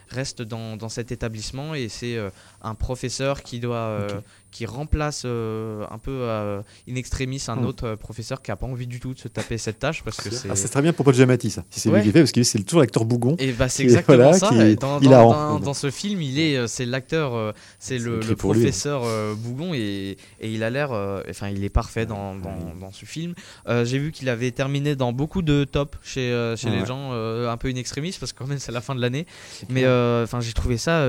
restent 0.09 0.41
dans, 0.41 0.75
dans 0.75 0.89
cet 0.89 1.11
établissement 1.11 1.73
et 1.75 1.87
c'est 1.89 2.17
un 2.61 2.75
professeur 2.75 3.41
qui 3.43 3.59
doit. 3.59 4.21
Qui 4.51 4.65
remplace 4.65 5.23
euh, 5.25 5.85
un 5.91 5.97
peu 5.99 6.11
euh, 6.11 6.61
in 6.89 6.95
extremis 6.95 7.43
un 7.47 7.55
Hmm. 7.57 7.65
autre 7.65 7.83
euh, 7.87 7.95
professeur 7.95 8.41
qui 8.41 8.51
a 8.51 8.55
pas 8.55 8.65
envie 8.65 8.87
du 8.87 8.99
tout 8.99 9.13
de 9.13 9.19
se 9.19 9.27
taper 9.27 9.57
cette 9.57 9.79
tâche 9.79 10.03
parce 10.03 10.17
que 10.17 10.29
c'est. 10.31 10.49
Ah, 10.49 10.55
c'est 10.55 10.69
très 10.69 10.81
bien 10.81 10.93
pour 10.93 11.05
Paul 11.05 11.13
Giamatti, 11.13 11.49
ça. 11.51 11.63
Si 11.69 11.79
c'est 11.79 11.89
Ouais. 11.89 11.99
lui 11.99 12.05
qui 12.07 12.11
fait, 12.11 12.19
parce 12.21 12.31
que 12.31 12.43
c'est 12.43 12.63
toujours 12.63 12.81
l'acteur 12.81 13.05
bougon. 13.05 13.35
Et 13.39 13.51
bah 13.51 13.69
c'est 13.69 13.83
exactement 13.83 14.17
voilà, 14.17 14.33
ça. 14.37 14.49
qui 14.49 14.55
est 14.59 14.75
Dans, 14.75 14.99
dans- 14.99 15.05
hilarant. 15.05 15.53
dans- 15.53 15.59
dans 15.59 15.73
ce 15.73 15.91
film, 15.91 16.21
il 16.21 16.39
est, 16.39 16.57
euh, 16.57 16.67
c'est 16.67 16.85
l'acteur, 16.85 17.53
c'est 17.79 17.97
le, 17.97 18.19
lui. 18.21 18.35
professeur 18.35 19.01
euh, 19.05 19.33
Bougon 19.35 19.73
et, 19.73 20.17
et 20.39 20.51
il 20.51 20.63
a 20.63 20.69
l'air, 20.69 20.91
euh, 20.91 21.21
enfin 21.29 21.49
il 21.49 21.63
est 21.63 21.69
parfait 21.69 22.05
dans, 22.05 22.35
dans, 22.35 22.73
dans 22.79 22.91
ce 22.91 23.05
film. 23.05 23.33
Euh, 23.67 23.85
J'ai 23.85 23.99
vu 23.99 24.11
qu'il 24.11 24.29
avait 24.29 24.51
terminé 24.51 24.95
dans 24.95 25.13
beaucoup 25.13 25.41
de 25.41 25.63
tops 25.63 25.97
chez, 26.03 26.53
chez 26.57 26.69
les 26.69 26.85
gens, 26.85 27.11
euh, 27.13 27.49
un 27.49 27.57
peu 27.57 27.67
in 27.69 27.75
extremis 27.75 28.15
parce 28.19 28.33
que 28.33 28.39
quand 28.39 28.47
même 28.47 28.59
c'est 28.59 28.71
la 28.71 28.81
fin 28.81 28.95
de 28.95 29.01
l'année. 29.01 29.25
Mais 29.69 29.83
euh, 29.85 30.23
enfin 30.23 30.39
j'ai 30.41 30.53
trouvé 30.53 30.77
ça. 30.77 31.01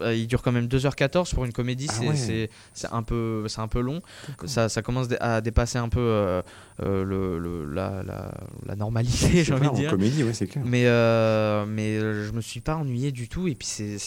Euh, 0.00 0.14
il 0.14 0.26
dure 0.26 0.42
quand 0.42 0.52
même 0.52 0.66
2h14 0.66 1.34
pour 1.34 1.44
une 1.44 1.52
comédie, 1.52 1.86
Ah 1.90 1.94
c'est 2.14 2.32
ouais. 2.32 2.48
un 2.90 3.02
peu, 3.02 3.46
un 3.56 3.68
peu 3.68 3.80
long. 3.80 4.00
Ça, 4.44 4.68
ça 4.68 4.82
commence 4.82 5.08
à 5.20 5.40
dépasser 5.40 5.78
un 5.78 5.88
peu 5.88 6.00
euh, 6.00 6.42
euh, 6.82 7.04
le, 7.04 7.38
le- 7.38 7.64
la, 7.72 8.02
la, 8.02 8.32
la 8.66 8.76
normalité, 8.76 9.44
j'ai 9.44 9.52
envie 9.54 9.68
de 9.70 9.74
dire. 9.74 9.90
comédie, 9.90 10.24
ouais, 10.24 10.32
c'est 10.34 10.46
clair. 10.46 10.64
Mais, 10.66 10.86
euh, 10.86 11.64
mais 11.66 11.98
je 12.00 12.32
me 12.32 12.40
suis 12.40 12.60
pas 12.60 12.76
ennuyé 12.76 13.12
du 13.12 13.28
tout. 13.28 13.48
Et 13.48 13.54
puis 13.54 13.66
c'est- 13.66 13.98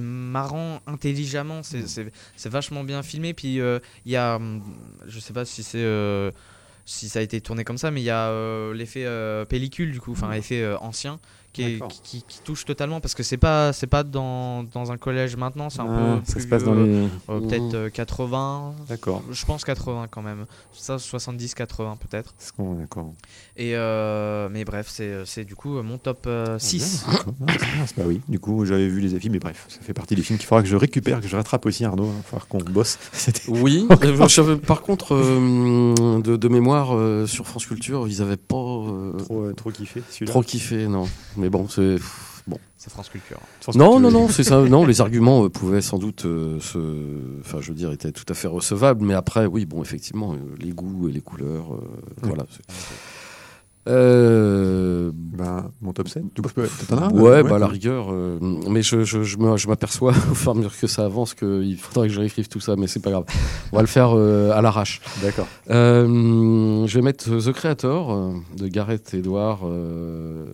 marrant 0.00 0.80
intelligemment. 0.86 1.62
C'est 1.62 1.78
Mm. 1.80 2.10
c'est- 2.36 2.48
vachement 2.48 2.84
bien 2.84 3.02
filmé. 3.02 3.34
Puis 3.34 3.60
euh, 3.60 3.78
il 4.04 4.12
y 4.12 4.16
a. 4.16 4.36
hum, 4.36 4.62
Je 5.06 5.18
sais 5.20 5.32
pas 5.32 5.44
si 5.44 5.62
c'est. 5.62 5.78
si 6.84 7.08
ça 7.08 7.18
a 7.18 7.22
été 7.22 7.40
tourné 7.40 7.64
comme 7.64 7.78
ça, 7.78 7.90
mais 7.90 8.00
il 8.00 8.04
y 8.04 8.10
a 8.10 8.28
euh, 8.28 8.72
l'effet 8.72 9.04
euh, 9.06 9.44
pellicule 9.44 9.90
du 9.90 10.00
coup, 10.00 10.12
enfin 10.12 10.30
effet 10.32 10.62
euh, 10.62 10.78
ancien, 10.78 11.18
qui, 11.56 11.62
est- 11.62 11.72
D'accord. 11.72 11.88
qui, 11.88 12.00
qui- 12.02 12.24
qui 12.28 12.40
touche 12.42 12.64
totalement 12.66 13.00
parce 13.00 13.14
que 13.14 13.22
c'est 13.22 13.36
pas 13.38 13.72
c'est 13.72 13.86
pas 13.86 14.02
dans, 14.02 14.62
dans 14.64 14.92
un 14.92 14.98
collège 14.98 15.36
maintenant, 15.36 15.70
c'est 15.70 15.80
un 15.80 15.86
Ah, 15.88 16.16
peu 16.20 16.24
ça 16.26 16.32
plus 16.34 16.42
se 16.42 16.46
passe 16.48 16.64
dans 16.64 16.74
les. 16.74 17.08
euh, 17.30 17.40
peut-être 17.40 17.74
euh, 17.74 17.88
80, 17.90 18.74
D'accord. 18.88 19.22
je 19.30 19.44
pense 19.46 19.64
80 19.64 20.06
quand 20.10 20.22
même, 20.22 20.44
ça 20.72 20.98
70 20.98 21.54
80 21.54 21.96
peut-être. 21.96 22.34
D'accord. 22.58 23.14
Et 23.56 23.74
euh, 23.74 24.48
mais 24.50 24.64
bref, 24.64 24.86
c'est 24.90 25.24
c'est 25.24 25.44
du 25.44 25.54
coup 25.56 25.78
euh, 25.78 25.82
mon 25.82 25.96
top 25.98 26.24
euh, 26.26 26.58
6. 26.58 27.04
Ah, 27.06 27.10
bien, 27.10 27.16
d'accord. 27.18 27.34
Ah, 27.80 27.84
bah 27.96 28.02
oui, 28.06 28.20
du 28.28 28.38
coup, 28.38 28.64
j'avais 28.66 28.88
vu 28.88 29.00
les 29.00 29.14
affiches, 29.14 29.30
mais 29.30 29.38
bref, 29.38 29.64
ça 29.68 29.80
fait 29.80 29.94
partie 29.94 30.14
des 30.14 30.22
films 30.22 30.38
qu'il 30.38 30.46
faudra 30.46 30.62
que 30.62 30.68
je 30.68 30.76
récupère, 30.76 31.20
que 31.20 31.28
je 31.28 31.36
rattrape 31.36 31.64
aussi, 31.66 31.84
Arnaud. 31.84 32.10
Il 32.18 32.22
falloir 32.22 32.46
qu'on 32.48 32.58
bosse. 32.58 32.98
C'était- 33.12 33.48
Oui, 33.48 33.86
euh, 34.38 34.56
par 34.56 34.82
contre, 34.82 35.14
euh, 35.14 36.20
de, 36.20 36.36
de 36.36 36.48
mémoire, 36.48 36.94
euh, 36.94 37.26
sur 37.26 37.46
France 37.46 37.64
Culture, 37.66 38.06
ils 38.08 38.20
avaient 38.20 38.36
pas 38.36 38.56
euh, 38.56 39.12
Trop, 39.18 39.40
euh, 39.44 39.52
trop 39.54 39.70
kiffé 39.70 40.02
celui-là. 40.10 40.30
trop 40.30 40.42
kiffé, 40.42 40.86
non. 40.88 41.08
Mais 41.36 41.45
bon, 41.50 41.68
c'est. 41.68 41.96
Bon. 42.46 42.58
C'est 42.76 42.90
France 42.92 43.08
Culture. 43.08 43.40
Sans 43.60 43.74
Non, 43.76 43.98
non, 43.98 44.10
non, 44.12 44.28
c'est 44.28 44.44
ça. 44.44 44.60
Non, 44.62 44.84
les 44.86 45.00
arguments 45.00 45.44
euh, 45.44 45.48
pouvaient 45.48 45.80
sans 45.80 45.98
doute 45.98 46.24
euh, 46.26 46.60
se. 46.60 46.78
Enfin, 47.40 47.58
je 47.60 47.68
veux 47.70 47.74
dire, 47.76 47.90
étaient 47.90 48.12
tout 48.12 48.24
à 48.28 48.34
fait 48.34 48.46
recevables. 48.48 49.04
Mais 49.04 49.14
après, 49.14 49.46
oui, 49.46 49.66
bon, 49.66 49.82
effectivement, 49.82 50.34
euh, 50.34 50.36
les 50.60 50.70
goûts 50.70 51.08
et 51.08 51.12
les 51.12 51.20
couleurs. 51.22 51.74
euh, 51.74 51.80
Voilà. 52.22 52.46
Euh, 53.88 55.10
Bah, 55.14 55.70
mon 55.82 55.92
top 55.92 56.08
7. 56.08 56.22
Tu 56.34 56.40
peux- 56.40 56.66
t'en 56.88 56.96
as 56.96 57.02
un 57.06 57.10
ouais, 57.10 57.30
euh, 57.30 57.42
bah 57.42 57.56
à 57.56 57.58
la 57.58 57.66
rigueur. 57.66 58.06
euh, 58.10 58.38
mais 58.70 58.80
je, 58.82 59.04
je, 59.04 59.22
je 59.22 59.36
m'aperçois 59.68 60.12
au 60.30 60.34
fur 60.34 60.52
et 60.52 60.54
à 60.54 60.56
mesure 60.56 60.72
que 60.80 60.86
ça 60.86 61.04
avance 61.04 61.34
qu'il 61.34 61.76
faudrait 61.76 62.08
que 62.08 62.14
je 62.14 62.20
réécrive 62.20 62.48
tout 62.48 62.58
ça, 62.58 62.74
mais 62.76 62.86
c'est 62.86 63.00
pas 63.02 63.10
grave. 63.10 63.24
On 63.70 63.76
va 63.76 63.82
le 63.82 63.86
faire 63.86 64.12
euh, 64.16 64.50
à 64.52 64.62
l'arrache. 64.62 65.02
D'accord. 65.22 65.46
Euh, 65.70 66.86
je 66.86 66.94
vais 66.94 67.02
mettre 67.02 67.24
The 67.38 67.52
Creator 67.52 68.32
de 68.56 68.66
Gareth 68.68 69.12
Edouard. 69.12 69.60
euh, 69.64 70.46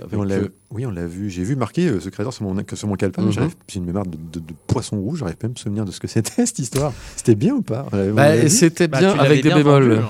avec, 0.00 0.12
Et 0.14 0.16
on 0.16 0.22
l'a- 0.22 0.34
euh, 0.36 0.48
oui, 0.70 0.86
on 0.86 0.90
l'a 0.90 1.06
vu. 1.06 1.28
J'ai 1.28 1.42
vu 1.44 1.56
marqué 1.56 1.86
euh, 1.86 2.00
ce 2.00 2.08
créateur 2.08 2.32
sur 2.32 2.44
mon, 2.44 2.56
sur 2.72 2.88
mon 2.88 2.94
calepin. 2.94 3.30
J'arrive- 3.30 3.54
J'ai 3.68 3.78
une 3.80 3.84
mémoire 3.84 4.06
de, 4.06 4.16
de- 4.16 4.38
de 4.40 4.54
poisson 4.66 4.98
rouge. 4.98 5.18
J'arrive 5.18 5.36
pas 5.36 5.48
à 5.48 5.50
me 5.50 5.56
souvenir 5.56 5.84
de 5.84 5.90
ce 5.90 6.00
que 6.00 6.08
c'était 6.08 6.46
cette 6.46 6.58
histoire. 6.58 6.94
C'était 7.16 7.34
bien 7.34 7.54
ou 7.54 7.62
pas? 7.62 7.86
Bah, 8.14 8.48
c'était 8.48 8.88
Bah, 8.88 9.00
bien 9.00 9.18
avec 9.18 9.42
des 9.42 9.48
bien 9.50 9.58
bémols. 9.58 10.00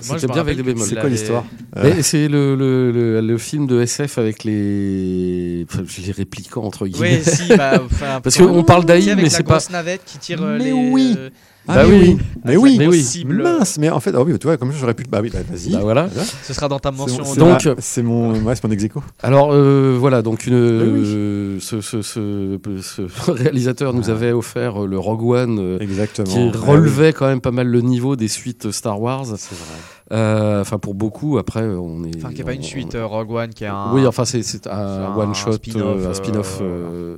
C'était 0.00 0.26
bien 0.26 0.40
avec 0.40 0.56
des 0.56 0.62
bémols. 0.62 0.86
C'est 0.86 0.94
quoi 0.98 1.08
l'histoire 1.08 1.44
Mais 1.82 2.02
c'est 2.02 2.28
le, 2.28 2.54
le, 2.54 2.90
le, 2.92 3.20
le 3.20 3.38
film 3.38 3.66
de 3.66 3.80
SF 3.82 4.18
avec 4.18 4.44
les, 4.44 5.66
enfin, 5.70 5.82
les 6.06 6.12
répliquants 6.12 6.62
entre 6.64 6.86
guillemets. 6.86 7.20
Oui, 7.24 7.30
si, 7.32 7.48
bah, 7.56 7.82
enfin, 7.84 8.20
Parce 8.22 8.36
qu'on 8.36 8.62
parle 8.64 8.84
d'AI, 8.84 9.14
mais 9.16 9.28
c'est 9.30 9.42
pas- 9.42 9.58
navette 9.70 10.02
qui 10.06 10.18
tire 10.18 10.42
euh, 10.42 10.56
Mais 10.58 10.64
les. 10.66 10.72
oui. 10.72 11.14
euh, 11.18 11.30
Bah 11.66 11.74
Ah, 11.80 11.86
oui. 11.86 12.16
mais 12.46 12.56
oui, 12.56 12.76
mais 12.78 12.84
avec 12.86 12.92
oui, 12.94 13.24
mais 13.26 13.34
oui. 13.34 13.42
mince. 13.42 13.76
Mais 13.78 13.90
en 13.90 14.00
fait, 14.00 14.12
ah 14.14 14.22
oui, 14.22 14.38
tu 14.38 14.46
vois, 14.46 14.56
comme 14.56 14.72
ça, 14.72 14.78
j'aurais 14.80 14.94
pu. 14.94 15.04
Bah 15.10 15.18
oui, 15.22 15.30
bah, 15.30 15.40
vas-y. 15.50 15.72
Bah 15.72 15.80
voilà. 15.82 16.08
Ce 16.42 16.54
sera 16.54 16.66
dans 16.68 16.78
ta 16.78 16.90
mention. 16.90 17.24
c'est 17.24 17.38
Donc- 17.38 17.64
ma- 17.66 17.74
c'est 17.78 18.02
mon, 18.02 18.32
ouais, 18.42 18.54
c'est 18.54 18.64
mon 18.64 18.70
ex 18.70 18.84
aequo. 18.84 19.02
Alors 19.22 19.50
euh, 19.52 19.96
voilà, 19.98 20.22
donc 20.22 20.46
une, 20.46 20.54
oui. 20.54 20.58
euh, 21.04 21.58
ce, 21.60 21.80
ce, 21.82 22.00
ce, 22.00 22.58
ce 22.82 23.02
réalisateur 23.30 23.92
nous 23.92 24.08
Ah. 24.08 24.12
avait 24.12 24.32
offert 24.32 24.84
euh, 24.84 24.86
le 24.86 24.98
Rogue 24.98 25.24
One. 25.24 25.58
euh, 25.58 25.78
Exactement. 25.80 26.26
qui 26.28 26.50
Ah 26.54 26.58
relevait 26.58 27.12
quand 27.12 27.26
même 27.26 27.40
pas 27.42 27.50
mal 27.50 27.66
le 27.66 27.80
niveau 27.82 28.16
des 28.16 28.28
suites 28.28 28.70
Star 28.70 28.98
Wars. 29.00 29.26
C'est 29.26 29.54
vrai. 29.54 29.78
Euh, 30.12 30.60
Enfin, 30.60 30.78
pour 30.78 30.94
beaucoup, 30.94 31.38
après, 31.38 31.62
on 31.62 32.04
est. 32.04 32.16
Enfin, 32.16 32.32
qui 32.32 32.40
est 32.40 32.44
pas 32.44 32.54
une 32.54 32.62
suite, 32.62 32.94
euh, 32.94 33.06
Rogue 33.06 33.30
One, 33.30 33.50
qui 33.52 33.64
est 33.64 33.68
un. 33.68 33.92
Oui, 33.92 34.06
enfin, 34.06 34.24
c'est 34.24 34.42
c'est 34.42 34.66
un, 34.66 34.72
un 34.72 35.16
one 35.16 35.34
shot, 35.34 35.52
spin-off, 35.52 36.06
un 36.06 36.14
spin-off, 36.14 36.58
euh, 36.62 36.64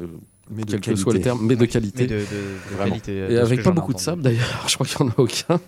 euh, 0.03 0.07
Mais 0.51 0.65
quel 0.65 0.81
que 0.81 0.97
soit 0.97 1.13
le 1.15 1.21
terme, 1.21 1.39
mais 1.43 1.55
de 1.57 1.61
mais 1.61 1.69
qualité. 1.69 2.07
de, 2.07 2.15
de, 2.17 2.21
de 2.21 2.75
Vraiment. 2.77 2.91
qualité. 2.91 3.33
Et 3.33 3.39
avec 3.39 3.63
pas 3.63 3.71
beaucoup 3.71 3.95
de 3.95 4.01
sable 4.01 4.23
d'ailleurs, 4.23 4.65
je 4.69 4.75
crois 4.75 4.87
qu'il 4.87 5.05
n'y 5.07 5.11
en 5.13 5.15
a 5.15 5.21
aucun. 5.21 5.61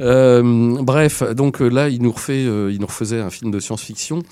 Euh, 0.00 0.76
bref, 0.82 1.22
donc 1.34 1.60
euh, 1.60 1.68
là, 1.68 1.88
il 1.88 2.00
nous, 2.00 2.12
refait, 2.12 2.44
euh, 2.46 2.70
il 2.72 2.80
nous 2.80 2.86
refaisait 2.86 3.20
un 3.20 3.30
film 3.30 3.50
de 3.50 3.58
science-fiction 3.58 4.22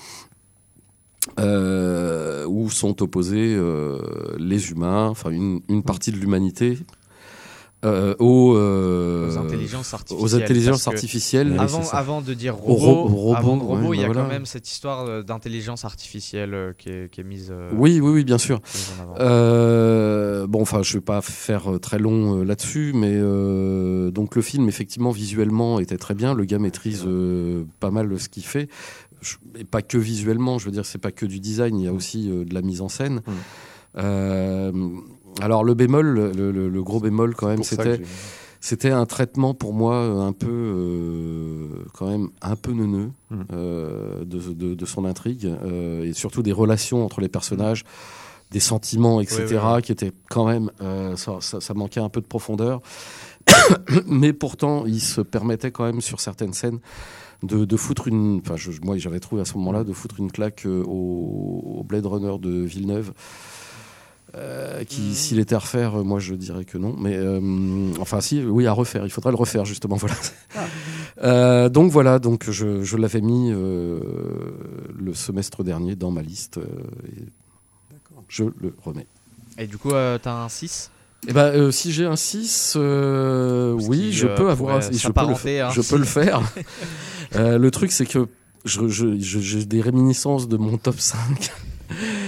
euh, 1.39 2.45
où 2.47 2.69
sont 2.69 3.01
opposés 3.01 3.53
euh, 3.55 3.99
les 4.39 4.71
humains, 4.71 5.07
enfin 5.07 5.29
une, 5.29 5.61
une 5.69 5.83
partie 5.83 6.11
de 6.11 6.17
l'humanité, 6.17 6.77
euh, 7.83 8.13
aux, 8.19 8.55
euh, 8.55 9.27
Aux 9.33 9.37
intelligences 9.37 9.93
artificielles. 9.93 10.21
aux 10.23 10.35
intelligences 10.35 11.93
Avant, 11.93 12.21
de 12.21 12.33
dire 12.35 12.55
robot, 12.55 12.75
ro- 12.75 13.07
robot, 13.07 13.35
avant 13.35 13.57
de 13.57 13.63
robot, 13.63 13.87
ouais, 13.89 13.97
il 13.97 14.01
y 14.01 14.03
a 14.03 14.07
bah 14.07 14.13
quand 14.13 14.27
même 14.27 14.45
cette 14.45 14.69
histoire 14.69 15.05
euh, 15.07 15.23
d'intelligence 15.23 15.83
artificielle 15.83 16.75
qui, 16.77 16.89
est, 16.89 17.11
qui 17.11 17.21
est 17.21 17.23
mise, 17.23 17.51
Oui, 17.73 17.99
oui, 17.99 18.11
oui, 18.11 18.23
bien 18.23 18.37
sûr. 18.37 18.61
Euh, 19.19 20.47
bon, 20.47 20.61
enfin, 20.61 20.83
je 20.83 20.93
vais 20.93 21.01
pas 21.01 21.21
faire 21.21 21.79
très 21.81 21.97
long 21.99 22.43
là-dessus, 22.43 22.91
mais 22.95 23.19
donc 24.11 24.35
le 24.35 24.41
film, 24.41 24.67
effectivement, 24.69 25.11
visuellement, 25.11 25.79
était 25.79 25.97
très 25.97 26.13
bien. 26.13 26.33
Le 26.33 26.45
gars 26.45 26.59
maîtrise 26.59 27.05
pas 27.79 27.91
mal 27.91 28.19
ce 28.19 28.29
qu'il 28.29 28.43
fait, 28.43 28.67
Je- 29.21 29.35
et 29.59 29.63
pas 29.63 29.81
que 29.81 29.97
visuellement. 29.97 30.57
Je 30.59 30.65
veux 30.65 30.71
dire, 30.71 30.85
c'est 30.85 30.97
pas 30.97 31.11
que 31.11 31.25
du 31.25 31.39
design, 31.39 31.77
il 31.79 31.85
y 31.85 31.87
a 31.87 31.93
aussi 31.93 32.29
euh, 32.29 32.43
de 32.45 32.53
la 32.53 32.61
mise 32.61 32.81
en 32.81 32.89
scène. 32.89 33.21
Mm. 33.95 34.01
Alors 35.41 35.63
le 35.63 35.73
bémol, 35.73 36.05
le, 36.07 36.51
le- 36.51 36.69
le 36.69 36.83
gros 36.83 36.99
bémol 36.99 37.35
quand 37.35 37.47
même, 37.47 37.63
c'était 37.63 37.97
c'était 38.63 38.91
un 38.91 39.05
traitement 39.07 39.53
pour 39.55 39.73
moi 39.73 39.95
euh, 39.95 40.19
un 40.21 40.33
peu 40.33 40.47
euh, 40.51 41.67
quand 41.93 42.07
même 42.07 42.29
un 42.41 42.55
peu 42.55 42.71
neuneux 42.73 43.09
Mm. 43.31 43.41
euh, 43.53 44.25
de, 44.25 44.39
de- 44.53 44.75
de 44.75 44.85
son 44.85 45.05
intrigue 45.05 45.45
euh, 45.63 46.03
et 46.03 46.13
surtout 46.13 46.43
des 46.43 46.51
relations 46.51 47.03
entre 47.05 47.21
les 47.21 47.29
personnages, 47.29 47.85
des 48.51 48.59
sentiments, 48.59 49.21
etc. 49.21 49.45
Ouais, 49.45 49.55
ouais, 49.57 49.73
ouais. 49.75 49.81
qui 49.81 49.91
étaient 49.93 50.11
quand 50.29 50.45
même 50.45 50.69
euh, 50.81 51.15
ça, 51.15 51.37
ça- 51.39 51.61
ça 51.61 51.73
manquait 51.73 52.01
un 52.01 52.09
peu 52.09 52.19
de 52.21 52.27
profondeur, 52.27 52.81
mais 54.05 54.33
pourtant 54.33 54.85
il 54.85 55.01
se 55.01 55.21
permettait 55.21 55.71
quand 55.71 55.85
même 55.85 56.01
sur 56.01 56.19
certaines 56.19 56.53
scènes 56.53 56.79
de, 57.43 57.65
de 57.65 57.77
foutre 57.77 58.07
une, 58.07 58.41
enfin 58.45 58.55
je- 58.57 58.69
moi 58.83 58.97
j'avais 58.97 59.19
trouvé 59.19 59.41
à 59.41 59.45
ce 59.45 59.57
moment-là 59.57 59.83
de 59.83 59.93
foutre 59.93 60.19
une 60.19 60.31
claque 60.31 60.65
euh, 60.65 60.83
au, 60.85 61.77
au 61.79 61.83
Blade 61.83 62.05
Runner 62.05 62.37
de 62.39 62.51
Villeneuve. 62.63 63.13
Euh, 64.35 64.83
qui, 64.85 65.01
Mhm. 65.01 65.13
s'il 65.13 65.39
était 65.39 65.55
à 65.55 65.59
refaire, 65.59 65.99
euh, 65.99 66.03
moi 66.03 66.19
je 66.19 66.33
dirais 66.35 66.63
que 66.65 66.77
non. 66.77 66.95
Mais 66.97 67.15
euh, 67.15 67.39
enfin, 67.99 68.21
si, 68.21 68.43
oui, 68.43 68.65
à 68.67 68.71
refaire. 68.73 69.03
Il 69.05 69.09
faudrait 69.11 69.31
le 69.31 69.37
refaire 69.37 69.65
justement. 69.65 69.97
Voilà. 70.01 70.15
Euh, 71.23 71.69
donc 71.69 71.91
voilà, 71.91 72.17
donc 72.19 72.49
je, 72.49 72.83
je 72.83 72.97
l'avais 72.97 73.21
mis 73.21 73.51
euh, 73.51 73.99
le 74.97 75.13
semestre 75.13 75.63
dernier 75.63 75.95
dans 75.95 76.09
ma 76.11 76.21
liste. 76.21 76.57
euh, 76.57 76.63
et 77.07 77.23
je 78.29 78.43
le 78.45 78.73
remets. 78.83 79.05
Et 79.57 79.67
du 79.67 79.77
coup, 79.77 79.91
euh, 79.91 80.17
t'as 80.21 80.33
un 80.43 80.49
6 80.49 80.89
Eh 81.27 81.33
ben, 81.33 81.47
euh, 81.53 81.69
si 81.71 81.91
j'ai 81.91 82.05
un 82.05 82.15
6, 82.15 82.73
euh, 82.77 83.77
Ce 83.79 83.85
oui, 83.87 84.11
je 84.13 84.27
euh, 84.27 84.35
peux 84.35 84.49
avoir 84.49 84.77
un 84.77 84.79
pourrait 84.79 84.93
6. 84.93 84.99
Je 85.01 85.07
peux 85.09 85.21
le, 85.21 85.61
à 85.61 85.67
un 85.67 85.71
je 85.71 85.81
peux 85.81 85.97
le 85.97 86.05
six. 86.05 86.11
faire. 86.13 86.41
Euh, 87.35 87.57
le 87.57 87.71
truc, 87.71 87.91
c'est 87.91 88.05
que 88.05 88.27
je- 88.65 88.87
je- 88.87 89.19
je- 89.19 89.39
j'ai 89.39 89.65
des 89.65 89.81
réminiscences 89.81 90.47
de 90.47 90.57
mon 90.57 90.77
top 90.77 90.99
5 90.99 91.51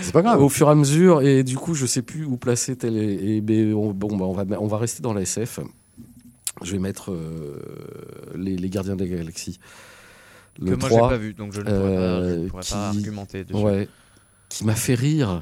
C'est 0.04 0.12
pas 0.12 0.22
grave. 0.22 0.41
au 0.41 0.49
fur 0.49 0.68
et 0.68 0.72
à 0.72 0.76
mesure, 0.76 1.22
et 1.22 1.43
du 1.43 1.58
coup, 1.58 1.74
je 1.74 1.86
sais 1.86 2.01
plus 2.01 2.26
où 2.26 2.38
placer 2.38 2.76
tel. 2.76 2.95
Et, 2.97 3.38
et- 3.38 3.41
mais 3.41 3.74
on, 3.74 3.91
bon, 3.91 4.16
bah, 4.16 4.26
on, 4.26 4.34
va, 4.34 4.43
on 4.62 4.68
va 4.68 4.78
rester 4.78 5.01
dans 5.01 5.14
la 5.14 5.22
SF. 5.22 5.60
Je 6.62 6.72
vais 6.74 6.80
mettre 6.80 7.12
euh, 7.12 7.60
les, 8.36 8.56
les 8.56 8.70
Gardiens 8.70 8.95
de 8.95 9.04
la 9.04 9.10
Galaxie. 9.18 9.60
Que 10.60 10.66
Le 10.66 10.78
moi, 10.78 10.89
j'ai 10.89 10.95
3, 10.97 11.10
pas 11.10 11.18
vu, 11.18 11.34
donc 11.34 11.51
je 11.54 11.62
ne 11.62 11.66
pourrais, 11.66 11.78
pas, 11.80 11.88
je 11.88 12.26
euh, 12.30 12.47
pourrais 12.47 12.62
pas 12.62 12.68
qui- 12.68 12.74
argumenter 12.76 13.43
dessus. 13.43 13.64
ouais, 13.64 13.88
qui 14.49 14.66
m'a 14.66 14.76
fait 14.76 14.93
rire. 14.93 15.41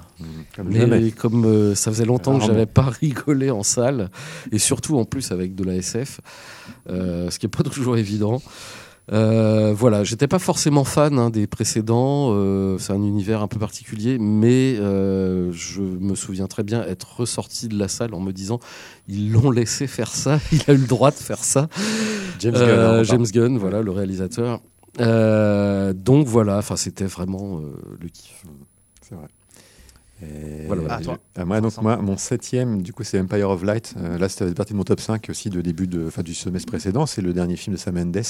Comme 0.56 0.70
Mais 0.70 0.80
jamais. 0.80 1.12
comme 1.12 1.44
euh, 1.46 1.76
ça 1.76 1.92
faisait 1.92 2.06
longtemps 2.06 2.40
que 2.40 2.46
j'avais 2.46 2.66
pas 2.66 2.84
rigolé 3.02 3.52
en 3.52 3.62
salle, 3.64 4.10
et 4.54 4.58
surtout 4.58 4.98
en 4.98 5.04
plus 5.04 5.32
avec 5.34 5.54
de 5.54 5.66
la 5.66 5.76
SF, 5.76 6.22
euh, 6.90 7.30
ce 7.30 7.38
qui 7.40 7.46
est 7.46 7.50
pas 7.50 7.64
toujours 7.64 7.98
évident. 7.98 8.42
Euh, 9.12 9.74
voilà, 9.76 10.04
j'étais 10.04 10.28
pas 10.28 10.40
forcément 10.40 10.84
fan 10.84 11.20
hein, 11.20 11.30
des 11.30 11.48
précédents. 11.48 12.30
euh, 12.32 12.78
c'est 12.78 12.94
un 12.94 13.04
univers 13.04 13.42
un 13.42 13.48
peu 13.48 13.60
particulier, 13.60 14.18
mais 14.20 14.78
euh, 14.80 15.52
je 15.52 15.82
me 15.82 16.16
souviens 16.16 16.48
très 16.48 16.64
bien 16.64 16.84
être 16.84 17.18
ressorti 17.20 17.68
de 17.68 17.78
la 17.78 17.88
salle 17.88 18.14
en 18.14 18.22
me 18.22 18.32
disant 18.32 18.60
ils 19.08 19.32
l'ont 19.32 19.52
laissé 19.52 19.88
faire 19.88 20.12
ça, 20.12 20.40
il 20.52 20.64
a 20.68 20.74
eu 20.74 20.78
le 20.78 20.88
droit 20.88 21.12
de 21.12 21.16
faire 21.16 21.44
ça. 21.44 21.68
James 22.40 22.54
Gunn. 22.54 23.04
James. 23.04 23.26
Gunn, 23.32 23.58
voilà 23.58 23.82
le 23.82 23.92
réalisateur. 23.92 24.62
Donc 24.98 26.28
voilà, 26.28 26.58
enfin 26.58 26.76
c'était 26.76 27.06
vraiment 27.06 27.60
le 28.00 28.08
kiff. 28.08 28.46
C'est 29.02 29.16
vrai. 29.16 29.28
Voilà, 30.68 30.84
Ah, 30.90 31.00
toi. 31.02 31.18
Ah, 31.36 31.46
moi, 31.46 31.62
donc, 31.62 31.82
moi, 31.82 31.98
mon 31.98 32.18
septième, 32.18 32.82
du 32.82 32.94
coup, 32.94 33.04
c'est 33.04 33.20
Empire 33.20 33.50
of 33.50 33.64
Light. 33.64 33.94
Euh, 33.98 34.18
là, 34.18 34.30
c'était 34.30 34.52
partie 34.54 34.74
de 34.74 34.78
mon 34.78 34.84
top 34.84 35.00
5 35.00 35.28
aussi 35.30 35.50
de 35.50 35.62
début 35.62 35.88
de, 35.88 36.06
enfin, 36.08 36.22
du 36.22 36.34
semestre 36.34 36.68
précédent. 36.68 37.06
C'est 37.06 37.22
le 37.22 37.34
dernier 37.34 37.56
film 37.56 37.76
de 37.76 37.80
Sam 37.80 37.96
Mendes 37.96 38.22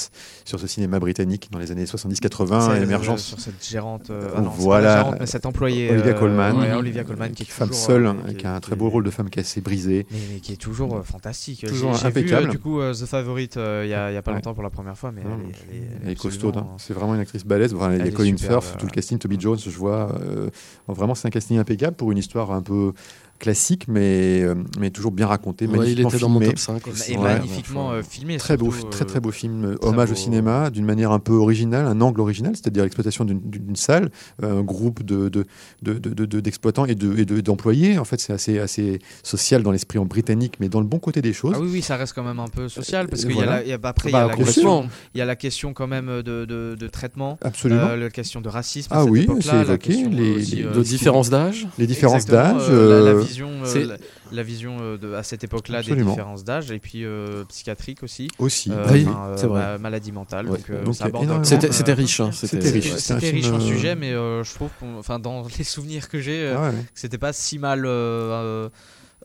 sur 0.44 0.58
ce 0.60 0.66
cinéma 0.66 0.98
britannique 0.98 1.48
dans 1.52 1.58
les 1.58 1.70
années 1.70 1.84
70-80, 1.84 2.60
C'est, 2.60 2.70
euh, 2.80 2.82
émergence. 2.82 3.22
sur 3.24 3.40
cette 3.40 3.64
gérante, 3.66 4.10
euh, 4.10 4.28
ah 4.36 4.40
non, 4.40 4.50
voilà. 4.50 4.86
la 4.88 4.96
gérante, 5.02 5.16
mais 5.20 5.26
cette 5.26 5.46
employée. 5.46 5.90
Olivia 5.90 6.12
euh, 6.12 6.18
Colman. 6.18 6.58
ouais, 6.58 6.72
Olivia 6.72 7.04
Colman, 7.04 7.30
qui 7.32 7.42
est 7.42 7.46
femme 7.46 7.68
toujours, 7.68 7.82
seule, 7.84 8.06
euh, 8.06 8.10
hein, 8.10 8.16
qui 8.28 8.34
qui 8.36 8.46
a 8.46 8.54
un 8.54 8.60
très 8.60 8.76
beau 8.76 8.88
est- 8.88 8.92
rôle 8.92 9.04
de 9.04 9.10
femme 9.10 9.30
cassée, 9.30 9.60
brisée. 9.60 10.06
Mais, 10.10 10.18
mais 10.34 10.40
qui 10.40 10.52
est 10.52 10.56
toujours 10.56 10.96
euh, 10.96 11.02
fantastique. 11.02 11.66
Toujours 11.66 11.92
vu, 11.92 12.06
impeccable. 12.06 12.48
euh, 12.48 12.50
du 12.50 12.58
coup, 12.58 12.80
euh, 12.80 12.94
The 12.94 13.06
Favorite 13.06 13.56
euh, 13.56 13.82
il 13.84 13.90
y, 13.90 13.94
a, 13.94 14.22
pas 14.22 14.30
Ouais. 14.30 14.36
longtemps 14.36 14.54
pour 14.54 14.62
la 14.62 14.70
première 14.70 14.96
fois, 14.96 15.12
mais 15.12 15.22
Non, 15.22 15.30
elle, 15.40 15.50
est, 15.50 15.54
elle 15.70 15.76
est- 15.76 15.80
Elle 16.04 16.08
est 16.08 16.12
absolument- 16.12 16.40
costaude. 16.52 16.56
hein. 16.56 16.66
C'est 16.78 16.94
vraiment 16.94 17.14
une 17.14 17.20
actrice 17.20 17.44
balèze. 17.44 17.74
Enfin, 17.74 17.90
il 17.90 17.92
y 17.92 18.00
Elle 18.00 18.02
a 18.02 18.06
est 18.06 18.12
Colin 18.12 18.36
Firth, 18.36 18.76
tout 18.78 18.86
le 18.86 18.92
casting, 18.92 19.18
Toby 19.18 19.36
Jones, 19.38 19.58
je 19.58 19.70
vois. 19.70 20.18
vraiment, 20.88 21.14
c'est 21.14 21.28
un 21.28 21.30
casting 21.30 21.58
impeccable 21.58 21.81
pour 21.90 22.12
une 22.12 22.18
histoire 22.18 22.52
un 22.52 22.62
peu 22.62 22.92
classique, 23.42 23.86
mais, 23.88 24.40
euh, 24.42 24.54
mais 24.78 24.90
toujours 24.90 25.10
bien 25.12 25.26
racontée, 25.26 25.66
Ouais, 25.66 25.72
il 25.72 25.78
magnifiquement 25.78 26.08
était 26.10 26.18
dans 26.20 26.28
mon 26.28 26.40
top 26.40 26.58
5 26.58 26.86
Et, 26.86 26.90
aussi. 26.90 27.12
et 27.12 27.16
Ouais. 27.18 27.22
magnifiquement 27.34 27.90
euh, 27.90 28.02
filmé. 28.08 28.36
Très 28.38 28.56
beau, 28.56 28.70
surtout, 28.72 28.90
très 28.90 29.02
euh, 29.02 29.06
très 29.08 29.20
beau 29.20 29.30
film, 29.32 29.76
très 29.76 29.88
hommage 29.88 30.08
beau. 30.10 30.14
au 30.14 30.16
cinéma, 30.16 30.70
d'une 30.70 30.84
manière 30.84 31.10
un 31.10 31.18
peu 31.18 31.32
originale, 31.34 31.86
un 31.86 32.00
angle 32.00 32.20
original, 32.20 32.52
c'est-à-dire 32.54 32.84
l'exploitation 32.84 33.24
d'une- 33.24 33.40
salle, 33.74 34.10
un 34.42 34.62
groupe 34.62 35.02
de 35.02 35.28
de- 35.28 35.44
de- 35.82 35.94
de- 35.94 36.10
de- 36.14 36.24
de- 36.24 36.40
d'exploitants 36.40 36.84
et 36.86 36.94
de- 36.94 37.18
et 37.18 37.24
de- 37.24 37.40
d'employés. 37.40 37.98
En 37.98 38.04
fait, 38.04 38.20
c'est 38.20 38.32
assez, 38.32 38.58
assez 38.60 39.00
social 39.24 39.62
dans 39.64 39.72
l'esprit 39.72 39.98
en 39.98 40.04
britannique, 40.06 40.54
mais 40.60 40.68
dans 40.68 40.80
le 40.80 40.86
bon 40.86 40.98
côté 41.00 41.20
des 41.20 41.32
choses. 41.32 41.54
Ah 41.56 41.60
oui, 41.60 41.68
oui, 41.72 41.82
ça 41.82 41.96
reste 41.96 42.12
quand 42.14 42.22
même 42.22 42.38
un 42.38 42.48
peu 42.48 42.68
social 42.68 43.08
parce 43.08 43.24
qu'il 43.24 43.34
voilà. 43.34 43.64
y 43.64 43.72
a- 43.72 43.78
après 43.82 44.10
il 44.10 44.12
Bah, 44.12 44.18
il 45.14 45.18
y 45.18 45.20
a 45.20 45.24
la 45.24 45.34
question 45.36 45.72
quand 45.72 45.86
même 45.88 46.06
de, 46.22 46.44
de, 46.44 46.76
de 46.78 46.86
traitement, 46.86 47.38
Absolument. 47.42 47.80
euh, 47.88 47.96
la 47.96 48.10
question 48.10 48.40
de 48.40 48.48
racisme. 48.48 48.92
à 48.92 48.98
Ah 48.98 49.02
cette 49.02 49.10
oui, 49.10 49.26
c'est 49.40 49.60
évoqué, 49.60 50.04
les- 50.10 50.36
aussi, 50.36 50.56
les- 50.56 50.62
euh, 50.64 50.72
de 50.72 50.82
différence 50.82 51.30
d'âge. 51.30 51.66
les 51.78 51.86
différences 51.86 52.26
d'âge. 52.26 52.62
euh, 52.68 53.22
vision, 53.32 53.50
euh, 53.64 53.86
la, 53.86 53.96
la 54.30 54.42
vision 54.42 54.76
euh, 54.80 54.96
de, 54.98 55.14
à 55.14 55.22
cette 55.22 55.44
époque-là 55.44 55.82
des 55.82 55.94
différences 55.96 56.44
d'âge 56.44 56.70
et 56.70 56.78
puis 56.78 57.04
euh, 57.04 57.44
psychiatrique 57.44 58.02
aussi. 58.02 58.28
aussi. 58.38 58.70
Oui, 58.90 59.06
enfin, 59.08 59.32
c'est 59.36 59.46
vrai. 59.46 59.60
ma- 59.60 59.78
maladie 59.78 60.12
mentale. 60.12 60.48
Ouais. 60.48 60.58
C'était 61.70 61.92
riche. 61.94 62.20
hein, 62.20 62.30
C'était 62.32 62.70
riche. 62.70 62.94
C'était 62.96 63.30
riche 63.30 63.46
en 63.50 63.60
sujet, 63.60 63.94
mais 63.94 64.10
je 64.12 64.54
trouve, 64.54 64.70
enfin, 64.98 65.18
dans 65.18 65.44
les 65.58 65.64
souvenirs 65.64 66.08
que 66.08 66.20
j'ai, 66.20 66.52
Ah 66.56 66.68
ouais. 66.70 66.74
c'était 66.94 67.18
pas 67.18 67.32
si 67.32 67.58
mal 67.58 67.86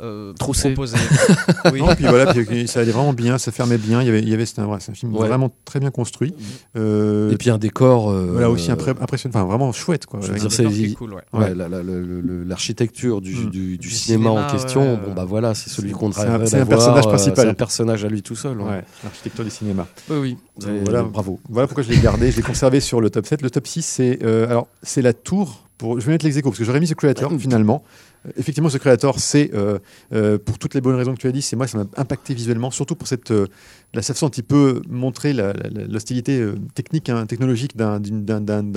euh, 0.02 0.30
euh, 0.30 0.34
Troussé. 0.34 0.70
proposé. 0.74 0.96
oui. 1.74 1.80
Non, 1.80 1.96
puis 1.96 2.06
voilà, 2.06 2.34
puis, 2.34 2.68
ça 2.68 2.82
allait 2.82 2.92
vraiment 2.92 3.14
bien, 3.14 3.38
ça 3.38 3.52
fermait 3.52 3.78
bien. 3.78 4.02
Il 4.02 4.06
y 4.06 4.10
avait, 4.10 4.22
il 4.22 4.30
y 4.30 4.34
avait 4.34 4.46
c'était 4.46 4.62
un, 4.62 4.66
ouais, 4.68 4.78
c'est 4.80 4.92
un 4.92 4.96
film 4.96 5.16
Ouais. 5.16 5.28
vraiment 5.28 5.52
très 5.66 5.80
bien 5.80 5.90
construit. 5.92 6.34
Euh, 6.76 7.32
Et 7.32 7.38
puis 7.38 7.50
un 7.50 7.58
décor. 7.58 8.10
euh, 8.12 8.30
voilà 8.32 8.50
aussi 8.50 8.72
impressionnant, 8.72 9.34
enfin 9.36 9.46
vraiment 9.46 9.72
chouette 9.72 10.06
quoi. 10.06 10.20
Je 10.22 10.28
veux 10.28 10.32
Avec- 10.34 10.42
dire, 10.42 10.52
Un 10.52 10.56
c'est- 10.56 10.64
décor 10.64 10.74
qui 10.78 10.86
est 10.86 10.94
cool, 10.96 11.14
ouais. 11.14 11.22
Ouais, 11.34 11.56
la- 11.56 11.68
la- 11.70 11.84
le- 11.84 12.02
le- 12.22 12.44
l'architecture 12.44 13.22
du, 13.22 13.36
Mm. 13.36 13.50
du, 13.50 13.60
du 13.72 13.78
Du 13.78 13.90
cinéma, 13.90 14.30
cinéma, 14.30 14.48
en 14.48 14.52
question, 14.52 14.82
ouais, 14.94 14.98
bon 15.04 15.12
euh, 15.12 15.14
bah 15.16 15.26
voilà, 15.26 15.54
c'est 15.56 15.70
celui 15.70 15.92
qu'on 15.92 16.10
rêverait 16.10 16.46
c'est 16.48 16.60
un 16.60 16.66
personnage 16.66 17.06
euh, 17.06 17.10
principal. 17.10 17.46
C'est 17.46 17.50
un 17.52 17.54
personnage 17.54 18.06
à 18.06 18.08
lui 18.10 18.22
tout 18.22 18.36
seul. 18.36 18.60
ouais. 18.62 18.70
Ouais, 18.70 18.84
l'architecture 19.04 19.44
du 19.44 19.50
cinéma. 19.52 19.88
Oui, 20.10 20.18
oui. 20.18 20.38
Euh, 20.68 20.80
Et 20.82 20.84
voilà. 20.84 21.04
Bravo. 21.04 21.40
Voilà 21.50 21.68
pourquoi 21.68 21.84
je 21.84 21.90
l'ai 21.90 21.98
gardé, 22.00 22.32
je 22.32 22.38
l'ai 22.38 22.44
conservé 22.44 22.80
sur 22.80 23.02
le 23.02 23.10
top 23.10 23.26
7. 23.26 23.42
Le 23.42 23.50
top 23.50 23.66
6, 23.68 23.82
c'est 23.84 24.20
euh, 24.24 24.48
alors 24.50 24.68
c'est 24.84 25.02
la 25.02 25.14
tour. 25.14 25.64
Pour, 25.78 26.00
je 26.00 26.06
vais 26.08 26.14
mettre 26.14 26.26
l'exéco 26.26 26.50
parce 26.50 26.58
que 26.58 26.66
j'aurais 26.66 26.80
mis 26.80 26.88
The 26.88 26.96
Creator 26.96 27.32
finalement. 27.40 27.84
Euh, 28.26 28.32
Effectivement, 28.38 28.70
The 28.70 28.78
Creator, 28.80 29.20
c'est 29.20 29.52
euh, 29.54 29.80
euh, 30.14 30.38
pour 30.38 30.58
toutes 30.60 30.74
les 30.74 30.82
bonnes 30.82 30.96
raisons 30.96 31.14
que 31.14 31.20
tu 31.20 31.28
as 31.28 31.32
dit, 31.32 31.42
c'est 31.42 31.56
moi 31.56 31.68
ça 31.68 31.78
m'a 31.78 31.86
impacté 31.98 32.34
visuellement, 32.34 32.72
surtout 32.72 32.96
pour 32.96 33.08
cette 33.08 33.32
euh, 33.32 33.48
la 33.94 34.02
façon 34.02 34.26
dont 34.28 34.32
il 34.36 34.44
peut 34.44 34.82
montrer 34.90 35.32
la- 35.34 35.54
la- 35.54 35.70
la- 35.70 35.86
l'hostilité 35.88 36.40
euh, 36.40 36.56
technique, 36.76 37.10
hein, 37.10 37.26
technologique 37.26 37.76
d'un- 37.78 38.00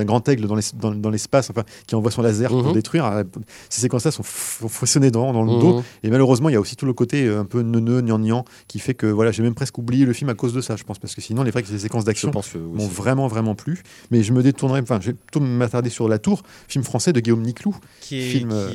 grand 0.04 0.28
aigle 0.28 0.46
dans 0.46 0.54
l'es- 0.54 0.72
dans- 0.80 0.94
dans 0.94 1.10
l'espace, 1.10 1.50
enfin 1.50 1.64
qui 1.86 1.94
envoie 1.94 2.10
son 2.10 2.22
laser 2.22 2.50
pour 2.50 2.64
Mhm. 2.68 2.72
détruire. 2.72 3.06
Euh, 3.06 3.24
Ces 3.68 3.80
séquences-là 3.80 4.10
sont 4.12 4.22
f- 4.22 4.68
façonnées 4.68 5.10
dans, 5.10 5.32
dans 5.32 5.42
le 5.42 5.60
dos. 5.60 5.76
Mhm. 5.78 5.82
Et 6.04 6.10
malheureusement, 6.10 6.48
il 6.48 6.52
y 6.52 6.56
a 6.56 6.60
aussi 6.60 6.76
tout 6.76 6.86
le 6.86 6.92
côté 6.92 7.26
euh, 7.26 7.40
un 7.40 7.44
peu 7.44 7.62
neuneux, 7.62 8.00
gnangnan, 8.02 8.44
qui 8.68 8.78
fait 8.78 8.94
que 8.94 9.06
voilà, 9.06 9.32
j'ai 9.32 9.42
même 9.42 9.54
presque 9.54 9.78
oublié 9.78 10.04
le 10.06 10.12
film 10.12 10.30
à 10.30 10.34
cause 10.34 10.52
de 10.52 10.60
ça, 10.60 10.76
je 10.76 10.84
pense, 10.84 10.98
parce 10.98 11.14
que 11.14 11.20
sinon, 11.20 11.42
les 11.42 11.50
vraies 11.50 11.64
les 11.70 11.78
séquences 11.78 12.04
d'action 12.04 12.30
m'ont 12.72 12.86
vraiment, 12.88 13.26
vraiment 13.26 13.54
plu. 13.54 13.82
Mais 14.10 14.22
je 14.22 14.32
me 14.32 14.42
détournerai, 14.42 14.80
enfin, 14.80 14.98
je 15.00 15.08
vais 15.08 15.12
plutôt 15.14 15.40
m'attarder 15.40 15.90
sur 15.90 16.08
La 16.08 16.18
Tour, 16.18 16.42
film 16.68 16.84
français 16.84 17.12
de 17.12 17.20
Guillaume 17.20 17.42
Niclou. 17.42 17.74
qui, 18.00 18.16
est- 18.18 18.30
Film, 18.30 18.50
euh, 18.52 18.70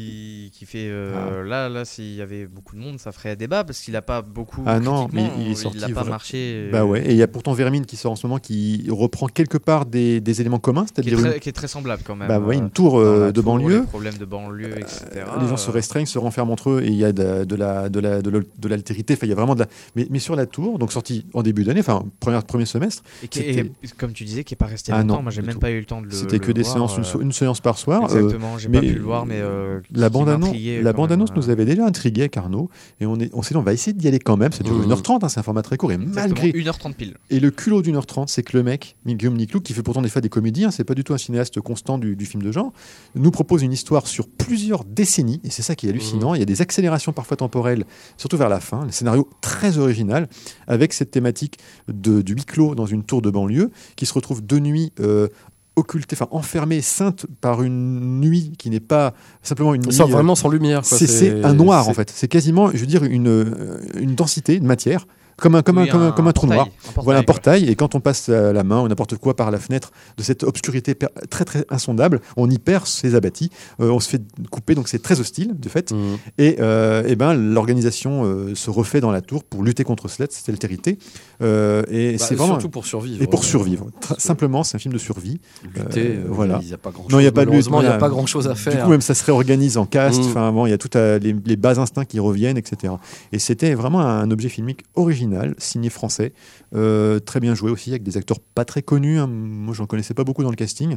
qui, 0.00 0.50
qui 0.52 0.66
fait 0.66 0.88
euh, 0.88 1.44
là 1.44 1.68
là 1.68 1.84
s'il 1.84 2.14
y 2.14 2.22
avait 2.22 2.46
beaucoup 2.46 2.74
de 2.76 2.80
monde 2.80 2.98
ça 2.98 3.12
ferait 3.12 3.36
débat 3.36 3.64
parce 3.64 3.80
qu'il 3.80 3.94
a 3.96 4.02
pas 4.02 4.22
beaucoup 4.22 4.62
Ah 4.66 4.80
non, 4.80 5.08
mais 5.12 5.24
il 5.38 5.50
est 5.52 5.54
sorti 5.54 5.82
a 5.84 5.88
pas 5.88 6.04
marché 6.04 6.36
euh, 6.38 6.70
Bah 6.72 6.84
ouais, 6.84 7.06
et 7.06 7.10
il 7.10 7.16
y 7.16 7.22
a 7.22 7.28
pourtant 7.28 7.52
Vermine 7.52 7.86
qui 7.86 7.96
sort 7.96 8.12
en 8.12 8.16
ce 8.16 8.26
moment, 8.26 8.38
qui 8.38 8.86
reprend 8.90 9.26
quelque 9.26 9.58
part 9.58 9.86
des, 9.86 10.20
des 10.20 10.40
éléments 10.40 10.58
communs, 10.58 10.86
c'est-à-dire 10.86 11.18
une, 11.18 11.38
qui 11.40 11.48
est 11.48 11.52
très 11.52 11.68
semblable 11.68 12.02
quand 12.04 12.16
même 12.16 12.28
bah 12.28 12.38
ouais, 12.40 12.56
une 12.56 12.70
tour 12.70 12.98
euh, 12.98 13.26
la 13.26 13.32
de 13.32 13.40
tour, 13.40 13.44
banlieue. 13.44 13.80
les 13.80 13.86
problèmes 13.86 14.18
de 14.18 14.24
banlieue 14.24 14.78
etc 14.78 15.22
les 15.40 15.46
gens 15.48 15.56
se 15.56 15.70
restreignent, 15.70 16.06
se 16.06 16.18
renferment 16.18 16.52
entre 16.52 16.70
eux 16.70 16.82
et 16.82 16.88
il 16.88 16.94
y 16.94 17.04
a 17.04 17.12
de, 17.12 17.44
de 17.44 17.54
la 17.56 17.88
de 17.88 18.00
la 18.00 18.22
de 18.22 18.30
la- 18.30 18.40
de 18.58 18.68
l'altérité. 18.68 19.14
Enfin, 19.14 19.26
il 19.26 19.30
y 19.30 19.32
a 19.32 19.36
vraiment 19.36 19.54
de 19.54 19.60
la. 19.60 19.66
Mais, 19.96 20.06
mais 20.10 20.18
sur 20.18 20.36
la 20.36 20.46
tour, 20.46 20.78
donc 20.78 20.92
sorti 20.92 21.26
en 21.34 21.42
début 21.42 21.64
d'année, 21.64 21.80
enfin 21.80 22.04
premier 22.20 22.40
premier 22.46 22.64
semestre, 22.66 23.02
et, 23.22 23.28
qui 23.28 23.40
est- 23.40 23.52
c'était- 23.54 23.70
comme 23.96 24.12
tu 24.12 24.24
disais 24.24 24.44
qui 24.44 24.54
est 24.54 24.56
pas 24.56 24.66
resté 24.66 24.92
Ah 24.92 25.00
longtemps 25.02 25.16
non, 25.16 25.22
moi 25.22 25.30
j'ai 25.30 25.42
même 25.42 25.54
tout. 25.54 25.60
pas 25.60 25.70
eu 25.70 25.78
le 25.78 25.84
temps 25.86 26.00
de 26.02 26.06
le 26.06 26.12
c'était 26.12 26.38
que 26.38 26.52
des 26.52 26.64
séances, 26.64 26.98
une, 27.20 27.32
séance 27.32 27.60
par 27.60 27.78
soir. 27.78 28.04
exactement 28.04 28.58
j'ai 28.58 28.68
pas 28.68 28.80
pu 28.80 28.94
le 28.94 29.02
voir 29.02 29.26
mais 29.26 29.40
euh, 29.40 29.80
la 29.92 30.08
bande-annonce, 30.08 30.54
la 30.54 30.90
euh. 30.90 31.24
nous 31.36 31.50
avait 31.50 31.64
déjà 31.64 31.84
intrigué 31.84 32.22
avec 32.22 32.36
Arnaud 32.36 32.70
et 33.00 33.06
on 33.06 33.18
est, 33.20 33.30
on 33.32 33.42
s'est 33.42 33.54
dit 33.54 33.56
on 33.56 33.62
va 33.62 33.72
essayer 33.72 33.92
d'y 33.92 34.08
aller 34.08 34.18
quand 34.18 34.36
même. 34.36 34.52
Ça 34.52 34.62
dure 34.64 34.80
Mmh. 34.80 34.92
1h30, 34.92 35.24
hein, 35.24 35.28
c'est 35.28 35.40
un 35.40 35.42
format 35.42 35.62
très 35.62 35.76
court 35.76 35.90
et 35.92 35.94
Exactement, 35.94 36.42
malgré 36.42 36.50
1h30 36.52 36.94
pile 36.94 37.16
et 37.28 37.40
le 37.40 37.50
culot 37.50 37.82
d'une 37.82 37.96
heure 37.96 38.06
trente, 38.06 38.28
c'est 38.28 38.42
que 38.42 38.56
le 38.56 38.62
mec, 38.62 38.96
Guillaume 39.06 39.36
Niclou, 39.36 39.60
qui 39.60 39.72
fait 39.72 39.82
pourtant 39.82 40.02
des 40.02 40.08
fois 40.08 40.20
des 40.20 40.28
comédies, 40.28 40.64
hein, 40.64 40.70
c'est 40.70 40.84
pas 40.84 40.94
du 40.94 41.04
tout 41.04 41.14
un 41.14 41.18
cinéaste 41.18 41.60
constant 41.60 41.98
du, 41.98 42.16
du 42.16 42.26
film 42.26 42.42
de 42.42 42.52
genre, 42.52 42.72
nous 43.14 43.30
propose 43.30 43.62
une 43.62 43.72
histoire 43.72 44.06
sur 44.06 44.28
plusieurs 44.28 44.84
décennies, 44.84 45.40
et 45.44 45.50
c'est 45.50 45.62
ça 45.62 45.74
qui 45.74 45.86
est 45.86 45.90
hallucinant. 45.90 46.34
Il 46.34 46.40
y 46.40 46.42
a 46.42 46.46
des 46.46 46.62
accélérations 46.62 47.12
parfois 47.12 47.36
temporelles, 47.36 47.84
surtout 48.16 48.36
vers 48.36 48.48
la 48.48 48.60
fin. 48.60 48.84
Le 48.84 48.92
scénario 48.92 49.28
très 49.40 49.78
original, 49.78 50.28
avec 50.66 50.92
cette 50.92 51.10
thématique 51.10 51.58
de, 51.88 52.22
du 52.22 52.34
huis 52.34 52.44
clos 52.44 52.74
dans 52.74 52.86
une 52.86 53.04
tour 53.04 53.22
de 53.22 53.30
banlieue, 53.30 53.70
qui 53.96 54.06
se 54.06 54.14
retrouve 54.14 54.44
de 54.44 54.58
nuit. 54.58 54.92
euh, 55.00 55.28
occultée, 55.76 56.16
enfin 56.16 56.28
enfermée, 56.30 56.80
sainte 56.80 57.26
par 57.40 57.62
une 57.62 58.20
nuit 58.20 58.52
qui 58.58 58.70
n'est 58.70 58.80
pas 58.80 59.14
simplement 59.42 59.74
une 59.74 59.82
nuit. 59.82 59.92
Euh, 60.00 60.04
vraiment 60.06 60.34
sans 60.34 60.48
lumière. 60.48 60.84
c'est- 61.06 61.44
un 61.44 61.54
noir 61.54 61.88
en 61.88 61.94
fait. 61.94 62.12
C'est 62.14 62.28
quasiment, 62.28 62.70
je 62.72 62.78
veux 62.78 62.86
dire, 62.86 63.04
une, 63.04 63.28
euh, 63.28 63.80
une 63.98 64.14
densité 64.14 64.58
de 64.60 64.66
matière 64.66 65.06
comme 65.36 65.54
un, 65.54 65.62
comme 65.62 65.78
un, 65.78 65.82
Oui, 65.84 65.88
comme 65.88 66.02
un, 66.02 66.12
comme 66.12 66.28
un 66.28 66.32
trou 66.32 66.46
portail, 66.46 66.56
noir. 66.56 66.68
portail, 66.84 67.04
Voilà 67.04 67.20
un 67.20 67.22
portail, 67.22 67.68
et 67.68 67.74
quand 67.74 67.94
on 67.94 68.00
passe 68.00 68.28
la 68.28 68.62
main 68.64 68.80
ou 68.82 68.88
n'importe 68.88 69.16
quoi 69.16 69.34
par 69.36 69.50
la 69.50 69.58
fenêtre 69.58 69.92
de 70.16 70.22
cette 70.22 70.42
obscurité 70.44 70.94
très 71.30 71.44
très 71.44 71.64
insondable, 71.70 72.20
on 72.36 72.48
y 72.50 72.58
perd 72.58 72.86
ses 72.86 73.14
abattis, 73.14 73.50
Euh, 73.80 73.90
on 73.90 74.00
se 74.00 74.08
fait 74.08 74.22
couper, 74.50 74.74
donc 74.74 74.88
c'est 74.88 75.00
très 75.02 75.20
hostile 75.20 75.58
de 75.58 75.68
fait. 75.68 75.92
Mhm. 75.92 75.98
Et, 76.38 76.56
euh, 76.60 77.02
eh 77.06 77.16
ben, 77.16 77.34
l'organisation 77.34 78.24
euh, 78.24 78.54
se 78.54 78.70
refait 78.70 79.00
dans 79.00 79.10
la 79.10 79.20
tour 79.20 79.44
pour 79.44 79.62
lutter 79.62 79.84
contre 79.84 80.08
cette 80.08 80.32
cette 80.32 80.48
altérité. 80.48 80.98
Euh, 81.42 81.82
et 81.90 82.12
Bah, 82.12 82.18
c'est 82.26 82.34
vraiment. 82.34 82.54
Surtout 82.54 82.68
pour 82.70 82.86
survivre. 82.86 83.22
Et 83.22 83.26
pour 83.26 83.44
survivre. 83.44 83.86
Simplement, 84.18 84.64
c'est 84.64 84.76
un 84.76 84.78
film 84.78 84.92
de 84.94 84.98
survie. 84.98 85.40
Lutter, 85.74 86.18
voilà. 86.28 86.58
Il 86.62 86.68
n'y 86.68 86.74
a 86.74 86.78
pas 86.78 86.90
grand 86.90 87.10
Non, 87.10 87.18
il 87.20 87.24
y 87.24 87.26
a 87.26 87.32
pas 87.32 87.44
de 87.44 87.50
lutte, 87.50 87.70
Malheureusement, 87.70 87.80
il 87.80 87.86
n'y 87.88 87.92
a 87.92 87.98
pas 87.98 88.08
grand 88.08 88.26
chose 88.26 88.46
à 88.48 88.54
faire. 88.54 88.74
Du 88.76 88.82
coup, 88.82 88.90
même 88.90 89.00
ça 89.00 89.14
se 89.14 89.24
réorganise 89.24 89.76
en 89.78 89.86
caste. 89.86 90.20
Mm. 90.20 90.26
Enfin, 90.28 90.54
il 90.66 90.70
y 90.70 90.72
a 90.74 90.78
tout 90.78 90.90
à- 90.98 91.18
les, 91.18 91.34
les 91.44 91.56
bas 91.56 91.78
instincts 91.80 92.04
qui 92.04 92.18
reviennent, 92.20 92.58
etc. 92.58 92.92
Et 93.32 93.38
c'était 93.38 93.74
vraiment 93.74 94.00
un 94.00 94.30
objet 94.30 94.48
filmique 94.48 94.82
original, 94.94 95.19
signé 95.58 95.90
français, 95.90 96.32
euh, 96.74 97.18
très 97.20 97.40
bien 97.40 97.54
joué 97.54 97.70
aussi, 97.70 97.90
avec 97.90 98.02
des 98.02 98.16
acteurs 98.16 98.38
pas 98.40 98.64
très 98.64 98.82
connus. 98.82 99.18
hein. 99.18 99.26
Moi, 99.26 99.74
j'en 99.74 99.86
connaissais 99.86 100.14
pas 100.14 100.24
beaucoup 100.24 100.42
dans 100.42 100.50
le 100.50 100.56
casting. 100.56 100.96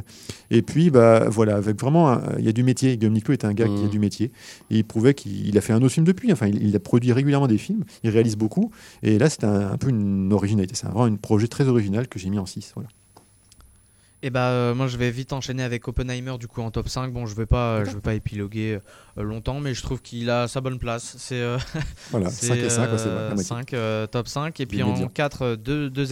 Et 0.50 0.62
puis, 0.62 0.90
bah, 0.90 1.28
voilà, 1.28 1.56
avec 1.56 1.78
vraiment, 1.80 2.10
un- 2.10 2.22
il 2.38 2.44
y 2.44 2.48
a 2.48 2.52
du 2.52 2.62
métier. 2.62 2.96
Guillaume 2.96 3.14
Niclot 3.14 3.32
est 3.34 3.44
un 3.44 3.52
gars 3.54 3.66
qui 3.66 3.82
a 3.82 3.86
Mm. 3.86 3.90
du 3.90 3.98
métier. 3.98 4.32
Et 4.70 4.78
il 4.78 4.84
prouvait 4.84 5.14
qu'il 5.14 5.46
il 5.48 5.58
a 5.58 5.60
fait 5.60 5.72
un 5.72 5.82
autre 5.82 5.92
film 5.94 6.06
depuis. 6.06 6.32
Enfin, 6.32 6.46
il, 6.46 6.62
il 6.66 6.74
a 6.76 6.80
produit 6.80 7.12
régulièrement 7.12 7.46
des 7.48 7.58
films. 7.58 7.84
Il 8.02 8.10
réalise 8.10 8.36
beaucoup. 8.36 8.70
Et 9.02 9.18
là, 9.18 9.28
c'était 9.30 9.46
un, 9.46 9.72
un 9.72 9.76
peu 9.78 9.88
une 9.88 10.32
originalité. 10.32 10.74
C'est 10.74 10.86
vraiment 10.86 11.04
un 11.04 11.16
projet 11.16 11.48
très 11.48 11.68
original 11.68 12.08
que 12.08 12.18
j'ai 12.18 12.30
mis 12.30 12.38
en 12.38 12.46
6. 12.46 12.72
Voilà. 12.74 12.88
Et 14.24 14.30
bah 14.30 14.48
euh, 14.48 14.74
moi 14.74 14.86
je 14.86 14.96
vais 14.96 15.10
vite 15.10 15.34
enchaîner 15.34 15.62
avec 15.62 15.86
Oppenheimer 15.86 16.38
du 16.38 16.48
coup 16.48 16.62
en 16.62 16.70
top 16.70 16.88
5. 16.88 17.12
Bon 17.12 17.26
je 17.26 17.36
vais 17.36 17.44
pas 17.44 17.84
je 17.84 17.90
vais 17.90 18.00
pas 18.00 18.14
épiloguer 18.14 18.78
euh, 19.18 19.22
longtemps 19.22 19.60
mais 19.60 19.74
je 19.74 19.82
trouve 19.82 20.00
qu'il 20.00 20.30
a 20.30 20.48
sa 20.48 20.62
bonne 20.62 20.78
place. 20.78 21.16
C'est 21.18 21.42
euh, 21.42 21.58
Voilà, 22.10 22.30
c'est, 22.30 22.46
5 22.46 22.56
et 22.56 22.70
5, 22.70 22.90
ouais, 22.90 22.96
c'est 22.96 23.04
vrai. 23.04 23.10
euh, 23.10 23.28
la 23.28 23.34
moitié. 23.34 23.48
5, 23.48 23.74
euh, 23.74 24.06
top 24.06 24.26
5 24.26 24.60
et 24.60 24.64
puis 24.64 24.82
en 24.82 24.92
médians. 24.92 25.10
4 25.12 25.56
deux, 25.56 25.90
deux 25.90 26.08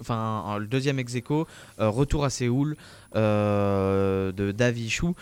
enfin 0.00 0.56
le 0.58 0.68
deuxième 0.68 0.98
ex 0.98 1.14
aequo, 1.14 1.46
Retour 1.76 2.24
à 2.24 2.30
Séoul 2.30 2.78
de 3.14 4.52
Davi 4.52 4.88
Chou 4.88 5.14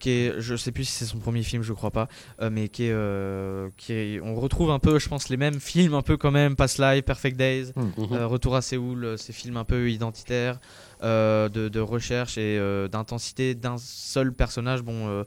qui 0.00 0.10
est 0.10 0.40
je 0.40 0.56
sais 0.56 0.72
plus 0.72 0.86
si 0.86 0.92
c'est 0.92 1.04
son 1.04 1.18
premier 1.18 1.44
film 1.44 1.62
je 1.62 1.72
crois 1.72 1.92
pas 1.92 2.08
mais 2.50 2.68
qui 2.68 2.86
est, 2.86 3.76
qui 3.76 3.92
est 3.92 4.20
on 4.20 4.34
retrouve 4.34 4.72
un 4.72 4.80
peu 4.80 4.98
je 4.98 5.08
pense 5.08 5.28
les 5.28 5.36
mêmes 5.36 5.60
films 5.60 5.94
un 5.94 6.02
peu 6.02 6.16
quand 6.16 6.32
même 6.32 6.56
Past 6.56 6.80
Life 6.80 7.04
Perfect 7.04 7.36
Days 7.36 7.72
euh, 8.10 8.26
Retour 8.26 8.56
à 8.56 8.62
Séoul, 8.62 9.16
ces 9.18 9.32
films 9.32 9.56
un 9.56 9.64
peu 9.64 9.88
identitaires 9.88 10.58
euh, 11.02 11.48
de, 11.48 11.80
recherche 11.80 12.38
et 12.38 12.58
euh, 12.58 12.88
d'intensité 12.88 13.54
d'un 13.54 13.76
seul 13.78 14.32
personnage. 14.32 14.82
Bon, 14.82 15.08
euh, 15.08 15.24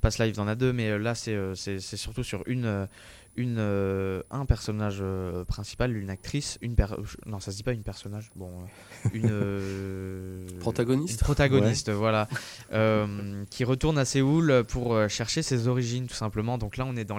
Past 0.00 0.18
Life 0.18 0.38
en 0.38 0.48
a 0.48 0.54
deux, 0.54 0.72
mais 0.72 0.98
là 0.98 1.14
c'est 1.14 1.78
surtout 1.78 2.24
sur 2.24 2.42
une, 2.46 2.88
une 3.36 3.56
euh, 3.58 4.22
un 4.30 4.44
personnage 4.44 4.98
euh, 5.00 5.44
principal, 5.44 5.96
une 5.96 6.10
actrice, 6.10 6.58
une 6.60 6.74
per- 6.74 6.86
non 7.24 7.40
ça 7.40 7.50
se 7.50 7.56
dit 7.56 7.62
pas 7.62 7.72
une 7.72 7.82
personnage, 7.82 8.30
bon 8.36 8.50
euh, 8.50 9.08
une 9.14 9.28
euh, 9.30 10.46
une 10.50 10.58
Protagoniste 10.58 11.20
protagoniste, 11.20 11.90
voilà, 11.90 12.28
euh, 12.72 13.42
qui 13.50 13.64
retourne 13.64 13.96
à 13.98 14.04
Séoul 14.04 14.64
pour 14.68 14.94
euh, 14.94 15.08
chercher 15.08 15.42
ses 15.42 15.66
origines, 15.66 16.06
tout 16.06 16.14
simplement. 16.14 16.58
Donc 16.58 16.76
là, 16.76 16.84
on 16.86 16.94
est 16.96 17.04
dans 17.04 17.18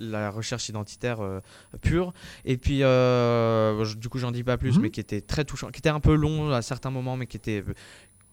la 0.00 0.30
recherche 0.30 0.68
identitaire 0.68 1.20
euh, 1.20 1.40
pure. 1.80 2.12
Et 2.44 2.56
puis, 2.56 2.80
euh, 2.82 3.84
du 3.96 4.08
coup, 4.08 4.18
j'en 4.18 4.30
dis 4.32 4.44
pas 4.44 4.58
plus, 4.58 4.76
Mhm. 4.76 4.82
mais 4.82 4.90
qui 4.90 5.00
était 5.00 5.20
très 5.22 5.44
touchant, 5.44 5.70
qui 5.70 5.78
était 5.78 5.88
un 5.88 6.00
peu 6.00 6.14
long 6.14 6.50
à 6.52 6.62
certains 6.62 6.90
moments, 6.90 7.16
mais 7.16 7.26
qui 7.26 7.36
était 7.36 7.62
euh, 7.66 7.72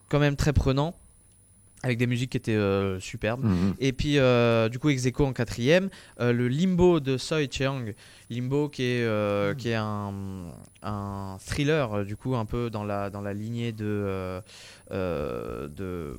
quand 0.09 0.19
même 0.19 0.35
très 0.35 0.53
prenant, 0.53 0.95
avec 1.83 1.97
des 1.97 2.07
musiques 2.07 2.31
qui 2.31 2.37
étaient 2.37 2.55
euh, 2.55 2.99
superbes. 2.99 3.43
Mhm. 3.43 3.73
Et 3.79 3.91
puis, 3.91 4.19
euh, 4.19 4.69
du 4.69 4.77
coup, 4.79 4.89
Execo 4.89 5.25
en 5.25 5.33
quatrième. 5.33 5.89
Euh, 6.19 6.31
le 6.31 6.47
Limbo 6.47 6.99
de 6.99 7.17
Soi 7.17 7.47
Cheong. 7.49 7.93
Limbo 8.29 8.69
qui 8.69 8.83
est, 8.83 9.03
euh, 9.03 9.55
qui 9.55 9.69
est 9.69 9.75
un, 9.75 10.13
un 10.83 11.37
thriller, 11.43 12.05
du 12.05 12.15
coup, 12.15 12.35
un 12.35 12.45
peu 12.45 12.69
dans 12.69 12.83
la, 12.83 13.09
dans 13.09 13.21
la 13.21 13.33
lignée 13.33 13.71
de, 13.71 14.39
de, 14.91 16.17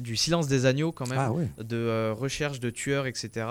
du 0.00 0.16
Silence 0.16 0.48
des 0.48 0.66
Agneaux, 0.66 0.92
quand 0.92 1.08
même. 1.08 1.18
Ah 1.20 1.32
ouais. 1.32 1.48
De 1.62 2.10
recherche 2.10 2.58
de 2.60 2.70
tueurs, 2.70 3.06
etc. 3.06 3.46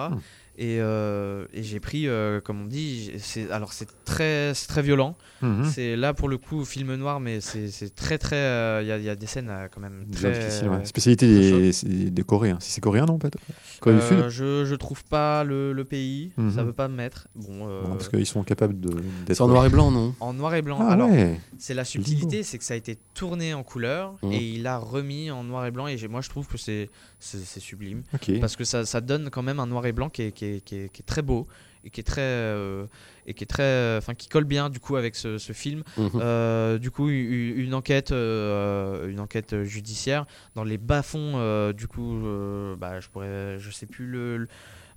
Et, 0.55 0.77
euh, 0.79 1.45
et 1.51 1.63
j'ai 1.63 1.79
pris, 1.79 2.07
euh, 2.07 2.39
comme 2.39 2.61
on 2.61 2.65
dit, 2.67 3.11
c'est, 3.17 3.49
alors 3.49 3.73
c'est 3.73 3.87
très, 4.05 4.53
c'est 4.53 4.67
très 4.67 4.83
violent. 4.83 5.15
Mhm. 5.41 5.65
C'est 5.65 5.95
là 5.95 6.13
pour 6.13 6.29
le 6.29 6.37
coup 6.37 6.63
film 6.63 6.93
noir, 6.95 7.19
mais 7.19 7.41
c'est, 7.41 7.69
c'est 7.71 7.93
très 7.95 8.17
très. 8.19 8.35
euh, 8.35 8.79
Il 8.83 8.87
y, 8.87 8.91
a, 8.91 8.97
il 8.97 9.03
y 9.03 9.09
a 9.09 9.15
des 9.15 9.25
scènes 9.25 9.49
euh, 9.49 9.67
quand 9.73 9.81
même 9.81 10.05
très. 10.11 10.31
difficile, 10.31 10.69
ouais. 10.69 10.85
Spécialité 10.85 11.27
des, 11.27 12.11
des 12.11 12.23
Coréens. 12.23 12.57
Si 12.61 12.71
c'est 12.71 12.81
coréen, 12.81 13.05
non, 13.05 13.17
peut-être? 13.17 13.39
Corée 13.81 13.95
du 13.95 14.01
Sud? 14.01 14.17
Euh, 14.19 14.29
je, 14.29 14.63
je 14.65 14.75
trouve 14.75 15.03
pas 15.05 15.43
le, 15.43 15.73
le 15.73 15.83
pays, 15.85 16.31
Mhm. 16.37 16.51
ça 16.51 16.63
veut 16.63 16.71
pas 16.71 16.87
me 16.87 16.95
mettre. 16.95 17.27
Bon, 17.35 17.67
euh, 17.67 17.81
Bon, 17.83 17.89
Parce 17.95 18.07
qu'ils 18.09 18.25
sont 18.27 18.43
capables 18.43 18.79
de- 18.79 18.89
d'être. 19.25 19.35
C'est 19.35 19.41
en 19.41 19.47
noir 19.47 19.65
et 19.65 19.69
blanc, 19.69 19.89
non? 19.91 20.13
en 20.19 20.33
noir 20.33 20.53
et 20.53 20.61
blanc. 20.61 20.77
Ah 20.81 20.91
Alors, 20.91 21.09
ouais. 21.09 21.39
c'est 21.57 21.73
la 21.73 21.83
subtilité, 21.83 22.43
c'est 22.43 22.57
que 22.59 22.63
ça 22.63 22.75
a 22.75 22.77
été 22.77 22.97
tourné 23.15 23.53
en 23.55 23.63
couleur 23.63 24.13
Mhm. 24.21 24.31
et 24.33 24.37
il 24.51 24.67
a 24.67 24.77
remis 24.77 25.31
en 25.31 25.43
noir 25.43 25.65
et 25.65 25.71
blanc. 25.71 25.87
Et 25.87 25.97
moi, 26.07 26.21
je 26.21 26.29
trouve 26.29 26.47
que 26.47 26.57
c'est 26.59 26.89
c'est 27.19 27.61
sublime 27.61 28.03
parce 28.41 28.57
que 28.57 28.65
ça, 28.65 28.85
ça 28.85 28.99
donne 28.99 29.29
quand 29.29 29.43
même 29.43 29.59
un 29.61 29.65
noir 29.65 29.85
et 29.85 29.93
blanc 29.93 30.09
qui 30.09 30.23
est, 30.23 30.31
qui 30.33 30.42
est, 30.43 30.59
qui 30.65 30.75
est- 30.77 30.89
qui 30.91 31.01
est 31.01 31.05
très 31.05 31.21
beau 31.21 31.47
et 31.85 31.89
qui 31.89 31.99
est 31.99 32.03
très 32.03 32.21
euh, 32.21 32.85
et 33.27 33.33
qui 33.33 33.43
est 33.43 33.47
très 33.47 33.97
enfin 33.97 34.13
qui 34.15 34.29
colle 34.29 34.45
bien 34.45 34.69
du 34.69 34.79
coup 34.79 34.95
avec 34.95 35.15
ce, 35.15 35.37
ce 35.37 35.51
film 35.53 35.83
Mhm. 35.97 36.11
Euh, 36.15 36.77
du 36.77 36.91
coup, 36.91 37.09
une 37.09 37.73
enquête, 37.73 38.11
euh, 38.11 39.09
une 39.09 39.19
enquête 39.19 39.63
judiciaire 39.63 40.25
dans 40.55 40.63
les 40.63 40.77
bas-fonds. 40.77 41.33
euh, 41.35 41.73
du 41.73 41.87
coup, 41.87 42.15
euh, 42.25 42.75
bah, 42.77 42.99
je 43.01 43.07
pourrais, 43.09 43.57
je 43.59 43.69
sais 43.71 43.85
plus 43.85 44.05
le. 44.07 44.37
le- 44.37 44.47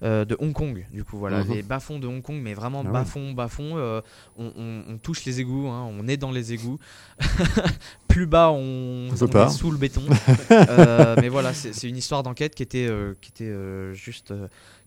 euh, 0.02 0.26
de 0.26 0.36
Hong 0.40 0.52
Kong, 0.52 0.84
du 0.92 1.04
coup, 1.04 1.16
voilà, 1.16 1.42
Mhm. 1.42 1.54
les 1.54 1.62
bas-fonds 1.62 1.98
de 1.98 2.06
Hong 2.06 2.20
Kong, 2.20 2.38
mais 2.42 2.52
vraiment 2.52 2.82
Ah 2.84 2.86
ouais. 2.88 2.92
bas-fonds, 2.92 3.32
bas-fonds. 3.32 3.78
euh, 3.78 4.02
on, 4.36 4.52
on- 4.54 4.84
on 4.92 4.98
touche 4.98 5.24
les 5.24 5.40
égouts, 5.40 5.68
hein, 5.68 5.88
on 5.90 6.06
est 6.06 6.18
dans 6.18 6.30
les 6.32 6.52
égouts. 6.52 6.78
Plus 8.08 8.26
bas, 8.26 8.50
on, 8.50 9.08
On 9.10 9.14
est 9.14 9.48
sous 9.50 9.70
le 9.70 9.78
béton. 9.78 10.02
Euh, 10.50 11.16
mais 11.20 11.28
voilà, 11.30 11.52
c'est 11.54 11.88
une 11.88 11.96
histoire 11.96 12.22
d'enquête 12.22 12.54
qui 12.54 12.62
était, 12.62 12.86
euh, 12.86 13.14
qui 13.22 13.30
était 13.30 13.44
euh, 13.50 13.92
juste. 13.94 14.32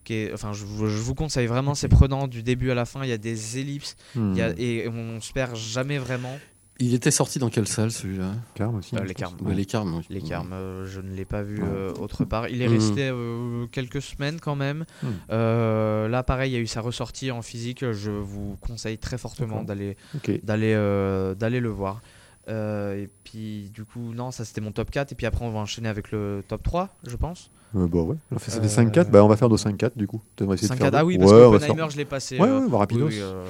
Qui 0.09 0.15
est, 0.15 0.33
enfin, 0.33 0.53
je, 0.53 0.65
vous- 0.65 0.87
je 0.87 0.97
vous 0.97 1.13
conseille 1.13 1.45
vraiment, 1.45 1.75
c'est 1.75 1.87
prenant 1.87 2.27
du 2.27 2.41
début 2.41 2.71
à 2.71 2.73
la 2.73 2.85
fin. 2.85 3.03
Il 3.03 3.09
y 3.09 3.13
a 3.13 3.19
des 3.19 3.59
ellipses 3.59 3.95
Hmm. 4.15 4.31
il 4.33 4.37
y 4.39 4.41
a- 4.41 4.53
et 4.57 4.87
on 4.87 5.21
se 5.21 5.31
perd 5.31 5.55
jamais 5.55 5.99
vraiment. 5.99 6.35
Il 6.79 6.93
était 6.95 7.11
sorti 7.11 7.37
dans 7.39 7.49
quelle 7.49 7.67
salle 7.67 7.91
celui-là? 7.91 8.31
Carme 8.55 8.77
aussi. 8.77 8.95
Euh, 8.95 8.99
je 9.03 9.07
les. 9.09 9.13
Carmes. 9.13 9.35
Ouais, 9.41 9.53
Les 9.53 9.65
Carmes, 9.65 9.93
oui. 9.95 10.03
Les 10.09 10.21
Carmes, 10.21 10.53
euh, 10.53 10.87
je 10.87 10.99
ne 11.01 11.13
l'ai 11.13 11.25
pas 11.25 11.41
vu 11.43 11.59
euh, 11.61 11.91
autre 11.99 12.23
part. 12.25 12.47
Il 12.49 12.61
est 12.63 12.67
Mhm. 12.69 12.73
resté 12.73 13.09
euh, 13.11 13.65
quelques 13.71 14.01
semaines 14.01 14.39
quand 14.39 14.55
même. 14.55 14.85
Euh, 15.29 16.07
là, 16.07 16.23
pareil, 16.23 16.51
il 16.51 16.55
y 16.55 16.57
a 16.57 16.61
eu 16.61 16.67
sa 16.67 16.81
ressortie 16.81 17.31
en 17.31 17.41
physique. 17.41 17.83
Je 17.91 18.11
vous 18.11 18.57
conseille 18.61 18.97
très 18.97 19.17
fortement 19.17 19.63
d'aller 19.63 19.95
d'aller 20.43 20.73
euh, 20.73 21.35
d'aller 21.35 21.59
le 21.59 21.69
voir. 21.69 22.01
Euh, 22.49 23.03
et 23.03 23.09
puis, 23.23 23.69
du 23.73 23.83
coup, 23.85 24.11
non, 24.15 24.31
ça 24.31 24.43
c'était 24.45 24.61
mon 24.61 24.71
top 24.71 24.89
4. 24.91 25.11
Et 25.11 25.15
puis 25.15 25.25
après, 25.25 25.45
on 25.45 25.51
va 25.51 25.59
enchaîner 25.59 25.87
avec 25.89 26.11
le 26.11 26.43
top 26.47 26.63
3, 26.63 26.89
je 27.07 27.15
pense. 27.15 27.49
Euh, 27.75 27.85
bah 27.87 27.99
ouais. 27.99 28.15
On 28.31 28.35
a 28.37 28.39
fait 28.39 28.49
ça 28.51 28.59
des 28.59 28.67
Euh, 28.79 28.83
5-4. 28.83 29.11
Bah, 29.11 29.23
on 29.23 29.27
va 29.27 29.37
faire 29.37 29.49
de 29.49 29.57
5-4 29.57 29.91
du 29.95 30.07
coup. 30.07 30.21
On 30.41 30.45
va 30.45 30.55
essayer 30.55 30.67
de 30.67 30.73
5 30.73 30.77
faire 30.79 30.85
4 30.87 30.91
deux. 30.93 30.97
Ah 30.97 31.05
oui, 31.05 31.17
parce 31.19 31.31
Ouais, 31.31 31.37
que 31.37 31.43
Oppenheimer, 31.43 31.75
faire- 31.77 31.89
je 31.91 31.97
l'ai 31.97 32.05
passé. 32.05 32.39
Ouais, 32.39 32.47
euh, 32.47 32.61
ouais, 32.61 32.67
va 32.67 32.77
rapidos. 32.79 33.07
oui, 33.07 33.19
euh, 33.21 33.43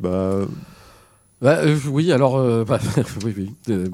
Bah, 0.00 0.46
Bah, 1.42 1.58
euh, 1.58 1.76
oui, 1.90 2.10
alors, 2.12 2.36
euh, 2.38 2.64
bah, 2.64 2.78
oui, 3.26 3.34
oui. 3.36 3.52
euh, 3.68 3.86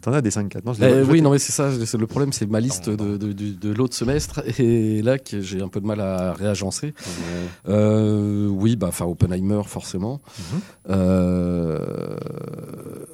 t'en 0.00 0.12
as 0.12 0.20
des 0.22 0.30
5-4. 0.30 0.64
Non, 0.64 0.72
je 0.74 1.02
oui, 1.10 1.20
non, 1.22 1.30
mais 1.30 1.40
c'est 1.40 1.50
ça. 1.50 1.68
Le 1.98 2.06
problème, 2.06 2.32
c'est 2.32 2.46
ma 2.48 2.60
liste 2.60 2.88
de, 2.88 3.16
de, 3.16 3.32
du- 3.32 3.54
de 3.56 3.72
l'autre 3.72 3.96
semestre 3.96 4.42
et 4.60 5.02
là 5.02 5.18
que 5.18 5.40
j'ai 5.40 5.60
un 5.60 5.66
peu 5.68 5.80
de 5.80 5.86
mal 5.86 6.00
à 6.00 6.32
réagencer. 6.34 6.94
Ouais. 6.94 7.48
Euh, 7.70 8.46
oui, 8.46 8.76
bah, 8.76 8.86
enfin, 8.90 9.06
Oppenheimer, 9.06 9.62
forcément. 9.66 10.20
Euh, 10.88 11.78
bon, 11.80 13.13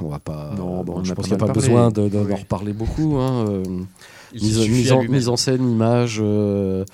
on 0.00 0.08
va 0.08 0.18
pas. 0.18 0.52
Non, 0.56 0.82
bon, 0.84 0.98
on 0.98 1.04
je 1.04 1.12
pense 1.14 1.26
qu'il 1.26 1.36
n'y 1.36 1.42
a 1.42 1.46
pas 1.46 1.52
besoin 1.52 1.90
de- 1.90 2.08
d'en 2.08 2.24
Oui. 2.24 2.34
reparler 2.34 2.72
beaucoup. 2.72 3.16
hein, 3.18 3.46
euh, 3.48 3.62
mise, 4.32 4.68
mise 4.68 4.92
en, 4.92 5.02
mise 5.04 5.28
en 5.28 5.36
scène, 5.36 5.68
image, 5.70 6.18
euh, 6.20 6.84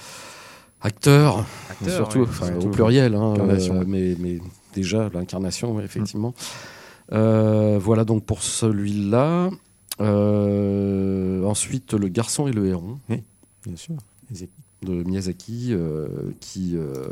acteur, 0.80 1.44
Acteur, 1.70 1.94
surtout, 2.12 2.26
oui. 2.42 2.64
au 2.64 2.68
pluriel, 2.68 3.14
hein, 3.14 3.34
euh, 3.38 3.84
mais, 3.86 4.16
mais 4.18 4.38
déjà 4.74 5.08
l'incarnation, 5.12 5.80
effectivement. 5.80 6.34
Euh, 7.12 7.78
voilà 7.80 8.04
donc 8.04 8.24
pour 8.24 8.42
celui-là. 8.42 9.50
Euh, 10.00 11.42
ensuite, 11.44 11.94
Le 11.94 12.08
garçon 12.08 12.46
et 12.48 12.52
le 12.52 12.66
héron 12.66 12.98
Bien 13.08 13.76
sûr. 13.76 13.94
de 14.82 15.02
Miyazaki, 15.02 15.68
euh, 15.72 16.06
qui 16.40 16.72
euh, 16.76 17.06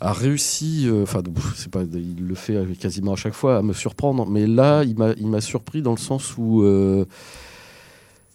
a 0.00 0.12
réussi, 0.12 0.84
euh, 0.86 1.02
enfin, 1.02 1.22
c'est 1.56 1.70
pas, 1.70 1.82
il 1.92 2.24
le 2.26 2.34
fait 2.34 2.56
quasiment 2.78 3.14
à 3.14 3.16
chaque 3.16 3.34
fois, 3.34 3.58
à 3.58 3.62
me 3.62 3.72
surprendre, 3.72 4.26
mais 4.26 4.46
là, 4.46 4.84
il 4.84 4.96
m'a, 4.96 5.12
il 5.16 5.26
m'a 5.26 5.40
surpris 5.40 5.82
dans 5.82 5.90
le 5.92 5.96
sens 5.98 6.36
où 6.38 6.62
euh, 6.62 7.04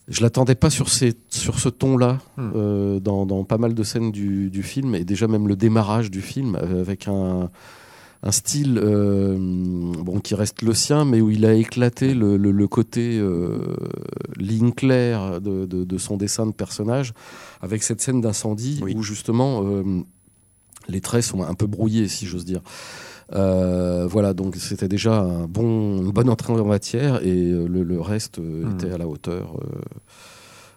je 0.10 0.22
l'attendais 0.22 0.56
pas 0.56 0.70
sur, 0.70 0.90
ces, 0.90 1.14
sur 1.30 1.60
ce 1.60 1.70
ton-là, 1.70 2.20
Hmm. 2.36 2.52
euh, 2.56 3.00
dans, 3.00 3.26
dans 3.26 3.44
pas 3.46 3.58
mal 3.58 3.74
de 3.74 3.84
scènes 3.84 4.12
du, 4.12 4.50
du 4.50 4.62
film, 4.64 4.94
et 4.96 5.06
déjà 5.06 5.28
même 5.28 5.48
le 5.48 5.56
démarrage 5.56 6.12
du 6.12 6.22
film, 6.22 6.58
euh, 6.62 6.82
avec 6.82 7.08
un, 7.08 7.50
un 8.24 8.32
style 8.32 8.76
bon, 8.80 10.20
qui 10.20 10.36
reste 10.36 10.62
le 10.64 10.74
sien, 10.74 11.06
mais 11.06 11.22
où 11.22 11.30
il 11.30 11.46
a 11.46 11.54
éclaté 11.54 12.14
le, 12.14 12.36
le- 12.38 12.52
le 12.52 12.68
côté 12.68 13.22
ligne 14.38 14.72
claire 14.72 15.40
de, 15.42 15.66
de- 15.66 15.84
de 15.84 15.98
son 15.98 16.18
dessin 16.18 16.46
de 16.48 16.52
personnage, 16.54 17.14
avec 17.62 17.84
cette 17.84 18.02
scène 18.02 18.20
d'incendie 18.22 18.80
Oui. 18.84 18.94
où 18.98 19.04
justement 19.04 19.62
les 20.88 21.02
traits 21.02 21.24
sont 21.24 21.44
un 21.44 21.54
peu 21.54 21.66
brouillés, 21.68 22.08
si 22.08 22.26
j'ose 22.26 22.46
dire. 22.46 22.62
Euh, 23.34 24.06
voilà, 24.06 24.34
donc 24.34 24.56
c'était 24.58 24.88
déjà 24.90 25.20
un 25.22 25.46
bon, 25.48 25.98
une 26.04 26.12
bonne 26.12 26.30
entrée 26.30 26.54
en 26.54 26.66
matière 26.66 27.24
et 27.26 27.52
euh, 27.52 27.66
le, 27.68 27.84
le 27.84 28.00
reste 28.02 28.40
euh, 28.40 28.66
Mhm. 28.66 28.74
était 28.74 28.92
à 28.92 28.98
la 28.98 29.08
hauteur. 29.08 29.58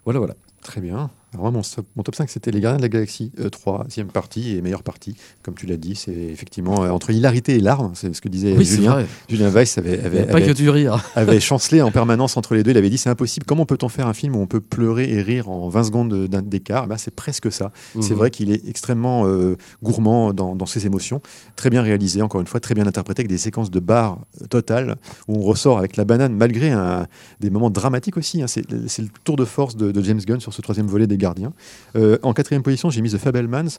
Voilà, 0.05 0.21
voilà. 0.21 0.35
Très 0.63 0.81
bien. 0.81 1.11
Alors 1.39 1.51
moi, 1.53 1.61
mon, 1.61 1.63
top- 1.63 1.87
mon 1.97 2.03
top 2.03 2.15
5, 2.15 2.31
c'était 2.31 2.51
Les 2.51 2.61
Gardiens 2.61 2.79
de 2.79 2.83
la 2.83 2.89
Galaxie, 2.89 3.31
euh, 3.41 3.51
troisième 3.51 4.07
partie 4.07 4.57
et 4.57 4.63
meilleure 4.63 4.83
partie. 4.83 5.15
Comme 5.43 5.55
tu 5.55 5.67
l'as 5.67 5.77
dit, 5.77 5.95
c'est 5.95 6.13
effectivement 6.15 6.83
euh, 6.85 6.89
entre 6.91 7.11
hilarité 7.11 7.57
et 7.57 7.61
larmes, 7.61 7.93
c'est 7.95 8.15
ce 8.15 8.23
que 8.23 8.29
disait 8.31 8.55
Oui, 8.57 8.65
Julien. 8.65 9.05
Julien 9.29 9.51
Weiss 9.51 9.77
avait, 9.77 9.99
pas 10.27 10.41
que 10.41 10.53
du 10.53 10.71
rire. 10.71 11.05
avait 11.15 11.39
chancelé 11.41 11.83
en 11.83 11.91
permanence 11.91 12.37
entre 12.39 12.55
les 12.55 12.63
deux. 12.63 12.71
Il 12.71 12.77
avait 12.79 12.89
dit 12.89 12.97
c'est 12.97 13.11
impossible. 13.11 13.45
Comment 13.47 13.67
peut-on 13.67 13.89
faire 13.91 14.07
un 14.07 14.15
film 14.15 14.35
où 14.35 14.41
on 14.41 14.47
peut 14.47 14.61
pleurer 14.61 15.11
et 15.13 15.21
rire 15.21 15.51
en 15.51 15.69
20 15.69 15.85
secondes 15.85 16.27
d'écart? 16.29 16.85
Eh 16.87 16.89
ben, 16.89 16.97
C'est 16.97 17.15
presque 17.15 17.53
ça. 17.53 17.71
C'est 18.01 18.11
Mhm. 18.13 18.17
vrai 18.17 18.31
qu'il 18.31 18.51
est 18.51 18.67
extrêmement 18.67 19.27
euh, 19.27 19.57
gourmand 19.83 20.33
dans, 20.33 20.57
dans 20.57 20.67
ses 20.67 20.87
émotions, 20.87 21.21
très 21.55 21.69
bien 21.69 21.83
réalisé, 21.83 22.23
encore 22.23 22.41
une 22.41 22.47
fois, 22.47 22.61
très 22.61 22.75
bien 22.75 22.87
interprété, 22.87 23.21
avec 23.21 23.29
des 23.29 23.37
séquences 23.39 23.71
de 23.71 23.81
barres 23.81 24.19
euh, 24.41 24.47
totales, 24.47 24.97
où 25.29 25.37
on 25.37 25.43
ressort 25.43 25.77
avec 25.79 25.97
la 25.99 26.05
banane, 26.07 26.33
malgré 26.35 26.71
un- 26.71 27.07
des 27.41 27.51
moments 27.51 27.69
dramatiques 27.71 28.17
aussi. 28.17 28.41
hein. 28.43 28.47
C'est 28.47 28.65
c'est 28.89 29.03
le 29.03 29.09
tour 29.25 29.37
de 29.37 29.45
force 29.45 29.77
de, 29.77 29.91
de 29.93 30.03
James 30.03 30.21
Gunn 30.27 30.41
sur 30.41 30.53
ce 30.55 30.63
troisième 30.63 30.87
volet 30.87 31.07
des 31.07 31.17
Gardiens. 31.19 31.26
Euh, 31.97 32.19
en 32.23 32.33
quatrième 32.33 32.63
position, 32.63 32.91
j'ai 32.91 33.03
mis 33.03 33.11
The 33.11 33.19
Fabelmans. 33.19 33.79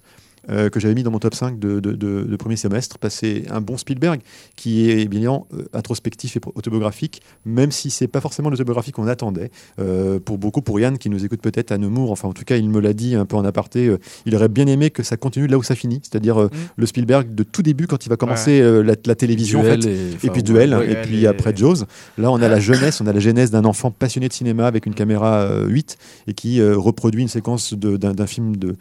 Euh, 0.49 0.69
que 0.69 0.79
j'avais 0.79 0.93
mis 0.93 1.03
dans 1.03 1.11
mon 1.11 1.19
top 1.19 1.35
5 1.35 1.59
de, 1.59 1.79
de- 1.79 1.93
de- 1.93 2.23
de 2.23 2.35
premier 2.35 2.55
semestre, 2.55 2.97
c'est 3.09 3.43
un 3.49 3.61
bon 3.61 3.77
Spielberg 3.77 4.21
qui 4.55 4.89
est 4.89 5.07
bien 5.07 5.43
euh, 5.53 5.65
introspectif 5.73 6.35
et 6.37 6.39
autobiographique, 6.55 7.21
même 7.45 7.71
si 7.71 7.89
c'est 7.89 8.07
pas 8.07 8.21
forcément 8.21 8.49
l'autobiographie 8.49 8.91
qu'on 8.91 9.07
attendait. 9.07 9.51
Euh, 9.79 10.19
pour 10.19 10.37
beaucoup, 10.37 10.61
pour 10.61 10.79
Yann 10.79 10.97
qui 10.97 11.09
nous 11.09 11.23
écoute 11.25 11.41
peut-être 11.41 11.71
à 11.71 11.77
Nemours, 11.77 12.11
enfin 12.11 12.27
en 12.27 12.33
tout 12.33 12.43
cas 12.43 12.57
il 12.57 12.69
me 12.69 12.79
l'a 12.79 12.93
dit 12.93 13.15
un 13.15 13.25
peu 13.25 13.35
en 13.35 13.45
aparté, 13.45 13.87
euh, 13.87 13.97
il 14.25 14.35
aurait 14.35 14.49
bien 14.49 14.67
aimé 14.67 14.89
que 14.89 15.03
ça 15.03 15.17
continue 15.17 15.47
là 15.47 15.57
où 15.57 15.63
ça 15.63 15.75
finit, 15.75 15.99
c'est-à-dire 16.03 16.41
euh, 16.41 16.47
Mm. 16.47 16.57
le 16.77 16.85
Spielberg 16.85 17.35
de 17.35 17.43
tout 17.43 17.61
début 17.61 17.87
quand 17.87 18.05
il 18.05 18.09
va 18.09 18.15
commencer 18.15 18.61
euh, 18.61 18.81
la, 18.83 18.95
la 19.05 19.15
télévision 19.15 19.59
en 19.59 19.63
fait, 19.63 19.85
et, 19.85 20.15
puis 20.17 20.29
ouais, 20.29 20.41
duel, 20.41 20.73
ouais. 20.75 20.85
et 20.85 20.89
ouais, 20.95 21.01
puis 21.01 21.27
après 21.27 21.55
Jaws. 21.55 21.83
Là, 22.17 22.31
on 22.31 22.41
a 22.41 22.47
la 22.47 22.59
jeunesse, 22.61 23.01
on 23.01 23.07
a 23.07 23.13
la 23.13 23.19
genèse 23.19 23.51
d'un 23.51 23.65
enfant 23.65 23.91
passionné 23.91 24.27
de 24.27 24.33
cinéma 24.33 24.65
avec 24.67 24.85
une 24.85 24.93
caméra 24.93 25.41
euh, 25.41 25.67
8 25.67 25.97
et 26.27 26.33
qui 26.33 26.59
euh, 26.61 26.77
reproduit 26.77 27.21
une 27.21 27.27
séquence 27.27 27.73
de- 27.73 27.97
d'un 27.97 28.27
film, 28.27 28.55
d'une 28.55 28.75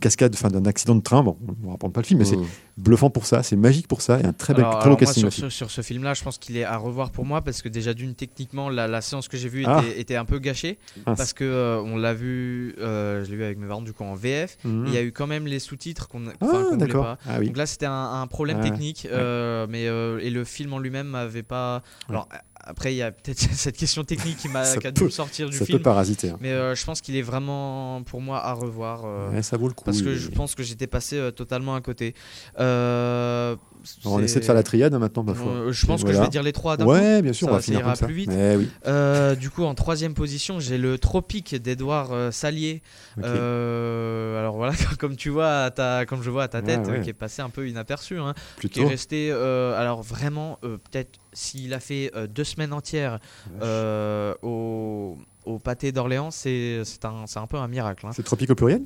cascade, 0.00 0.32
enfin 0.34 0.48
d'un 0.48 0.64
accident 0.66 0.97
de 0.98 1.02
train. 1.02 1.22
Bon, 1.22 1.36
on 1.62 1.66
ne 1.66 1.70
raconte 1.72 1.92
pas 1.92 2.00
le 2.00 2.06
film, 2.06 2.18
mais 2.18 2.24
c'est 2.26 2.36
Mhm. 2.36 2.46
Bluffant 2.78 3.10
pour 3.10 3.26
ça, 3.26 3.42
c'est 3.42 3.56
magique 3.56 3.88
pour 3.88 4.00
ça, 4.02 4.20
et 4.20 4.24
un 4.24 4.32
très, 4.32 4.54
bel, 4.54 4.64
Alors- 4.64 4.78
très 4.78 4.84
alors 4.86 4.96
beau 4.98 5.04
moi, 5.04 5.06
casting 5.12 5.20
sur, 5.22 5.28
aussi. 5.28 5.40
ce, 5.42 5.48
sur 5.50 5.70
ce 5.70 5.82
film-là, 5.82 6.14
je 6.14 6.22
pense 6.22 6.38
qu'il 6.38 6.56
est 6.56 6.64
à 6.64 6.76
revoir 6.76 7.10
pour 7.10 7.24
moi 7.24 7.42
parce 7.42 7.60
que 7.62 7.68
déjà 7.68 7.94
d'une 7.94 8.14
techniquement, 8.14 8.68
la, 8.70 8.86
la 8.86 9.00
séance 9.00 9.28
que 9.28 9.36
j'ai 9.36 9.48
vue 9.48 9.62
était, 9.62 9.70
Ah. 9.70 9.82
était 9.96 10.16
un 10.16 10.24
peu 10.24 10.38
gâchée 10.38 10.78
Mince. 11.06 11.16
parce 11.18 11.32
que 11.32 11.44
euh, 11.44 11.80
on 11.82 11.96
l'a 11.96 12.14
vu, 12.14 12.74
euh, 12.78 13.24
je 13.24 13.30
l'ai 13.30 13.36
vu 13.36 13.44
avec 13.44 13.58
mes 13.58 13.66
parents 13.66 13.82
du 13.82 13.92
coup 13.92 14.04
en 14.04 14.14
VF. 14.14 14.56
Mhm. 14.64 14.84
Il 14.86 14.94
y 14.94 14.96
a 14.96 15.02
eu 15.02 15.12
quand 15.12 15.26
même 15.26 15.46
les 15.46 15.58
sous-titres 15.58 16.08
qu'on 16.08 16.22
Ah, 16.40 16.46
voulait 16.46 16.76
d'accord. 16.76 17.04
pas. 17.04 17.18
Ah 17.26 17.36
oui. 17.40 17.46
Donc 17.46 17.56
là, 17.56 17.66
c'était 17.66 17.86
un, 17.86 18.20
un 18.22 18.26
problème 18.26 18.58
Ah 18.60 18.64
technique, 18.68 19.06
euh, 19.10 19.66
mais 19.68 19.84
et 20.24 20.30
le 20.30 20.44
film 20.44 20.72
en 20.72 20.78
lui-même 20.78 21.08
m'avait 21.08 21.42
pas. 21.42 21.82
Alors 22.08 22.28
après, 22.60 22.92
il 22.92 22.96
y 22.98 23.02
a 23.02 23.10
peut-être 23.12 23.38
cette 23.52 23.76
question 23.78 24.04
technique 24.04 24.36
qui 24.36 24.48
m'a 24.48 24.64
dû 24.90 25.10
sortir 25.10 25.48
du 25.48 25.56
Ça 25.56 25.64
film, 25.64 25.78
peut 25.78 25.82
parasiter. 25.82 26.30
hein. 26.30 26.36
mais 26.40 26.52
euh, 26.52 26.74
je 26.74 26.84
pense 26.84 27.00
qu'il 27.00 27.16
est 27.16 27.22
vraiment 27.22 28.02
pour 28.02 28.20
moi 28.20 28.44
à 28.44 28.52
revoir. 28.52 29.02
euh, 29.06 29.30
Ouais, 29.30 29.42
ça 29.42 29.56
vaut 29.56 29.68
le 29.68 29.74
coup. 29.74 29.84
parce 29.84 30.02
que 30.02 30.14
je 30.14 30.28
pense 30.28 30.54
que 30.54 30.62
j'étais 30.62 30.86
passé 30.86 31.16
euh, 31.16 31.30
totalement 31.30 31.74
à 31.74 31.80
côté. 31.80 32.14
Euh, 32.68 33.56
On 34.04 34.20
essaie 34.20 34.40
de 34.40 34.44
faire 34.44 34.54
la 34.54 34.62
triade 34.62 34.92
hein, 34.94 34.98
maintenant, 34.98 35.24
parfois. 35.24 35.52
Euh, 35.52 35.72
je 35.72 35.86
pense 35.86 36.04
que 36.04 36.12
je 36.12 36.18
vais 36.20 36.28
dire 36.28 36.42
les 36.42 36.52
trois 36.52 36.76
coup. 36.76 36.84
Ouais, 36.84 37.22
bien 37.22 37.32
sûr, 37.32 37.46
Ça 37.46 37.52
on 37.52 37.56
va 37.56 37.62
finir 37.62 37.80
ira 37.80 37.88
comme 37.90 37.96
ça. 37.96 38.06
plus 38.06 38.14
vite. 38.14 38.30
Oui. 38.32 38.68
Euh, 38.86 39.34
du 39.34 39.48
coup, 39.50 39.64
en 39.64 39.74
troisième 39.74 40.14
position, 40.14 40.60
j'ai 40.60 40.76
le 40.78 40.98
Tropique 40.98 41.54
d'Edouard 41.54 42.08
euh, 42.12 42.30
Salier. 42.30 42.82
alors 43.22 44.56
voilà, 44.56 44.72
comme 44.98 45.16
tu 45.16 45.30
vois, 45.30 45.64
à 45.64 45.70
ta, 45.70 46.04
comme 46.06 46.22
je 46.22 46.30
vois 46.30 46.44
à 46.44 46.48
ta 46.48 46.62
tête, 46.62 46.86
ouais. 46.86 47.00
qui 47.00 47.10
est 47.10 47.14
passé 47.14 47.42
un 47.42 47.50
peu 47.50 47.68
inaperçu, 47.68 48.18
hein, 48.18 48.34
qui 48.70 48.80
est 48.80 48.86
resté. 48.86 49.30
alors 49.32 50.02
vraiment, 50.02 50.58
peut-être 50.62 51.18
s'il 51.32 51.72
a 51.74 51.80
fait 51.80 52.12
deux 52.28 52.44
semaines 52.44 52.72
entières 52.72 53.18
au, 54.42 55.16
au 55.44 55.58
pâté 55.58 55.92
d'Orléans, 55.92 56.30
c'est 56.30 56.82
un, 57.04 57.24
un 57.40 57.46
peu 57.46 57.56
un 57.56 57.68
miracle. 57.68 58.06
hein. 58.06 58.10
C'est 58.14 58.22
tropique 58.24 58.50
au 58.50 58.54
pluriel? 58.54 58.82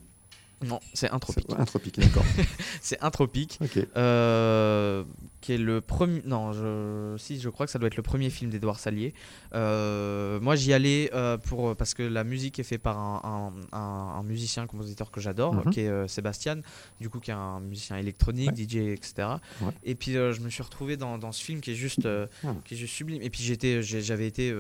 Non, 0.62 0.80
c'est 0.94 1.10
un 1.10 1.18
tropique. 1.18 1.46
C'est- 1.48 1.60
Un 1.60 1.64
tropique, 1.64 1.98
d'accord. 1.98 2.24
C'est 2.80 3.00
un 3.02 3.10
tropique. 3.10 3.58
ok. 3.60 3.86
Euh, 3.96 5.04
qui 5.40 5.52
est 5.54 5.58
le 5.58 5.80
premier. 5.80 6.22
Non, 6.24 6.52
je... 6.52 7.16
si, 7.18 7.40
je 7.40 7.48
crois 7.48 7.66
que 7.66 7.72
ça 7.72 7.78
doit 7.80 7.88
être 7.88 7.96
le 7.96 8.02
premier 8.02 8.30
film 8.30 8.50
d'Edouard 8.50 8.78
Salier. 8.78 9.12
Euh, 9.54 10.38
moi, 10.40 10.54
j'y 10.54 10.72
allais 10.72 11.10
euh, 11.14 11.36
pour 11.36 11.74
parce 11.74 11.94
que 11.94 12.02
la 12.04 12.22
musique 12.24 12.58
est 12.60 12.62
faite 12.62 12.80
par 12.82 12.96
un, 12.98 13.50
un- 13.72 13.76
un- 13.76 14.18
un 14.18 14.22
musicien, 14.22 14.66
compositeur 14.66 15.10
que 15.10 15.20
j'adore, 15.20 15.54
Mhm. 15.54 15.72
qui 15.72 15.80
est 15.80 16.08
Sébastien, 16.08 16.60
du 17.00 17.08
coup, 17.10 17.18
qui 17.18 17.30
est 17.30 17.34
un 17.34 17.58
musicien 17.60 17.96
électronique, 17.96 18.52
DJ, 18.56 18.76
etc. 18.92 19.14
Ouais. 19.62 19.72
Et 19.84 19.94
puis, 19.96 20.12
je 20.12 20.40
me 20.40 20.48
suis 20.48 20.62
retrouvé 20.62 20.96
dans, 20.96 21.18
dans 21.18 21.32
ce 21.32 21.42
film 21.42 21.60
qui 21.60 21.72
est 21.72 21.76
juste, 21.76 22.06
Ah. 22.44 22.54
qui 22.64 22.74
est 22.74 22.76
juste 22.76 22.94
sublime. 22.94 23.20
Et 23.22 23.30
puis, 23.30 23.42
j'étais, 23.42 23.82
j'avais 23.82 24.26
été, 24.28 24.50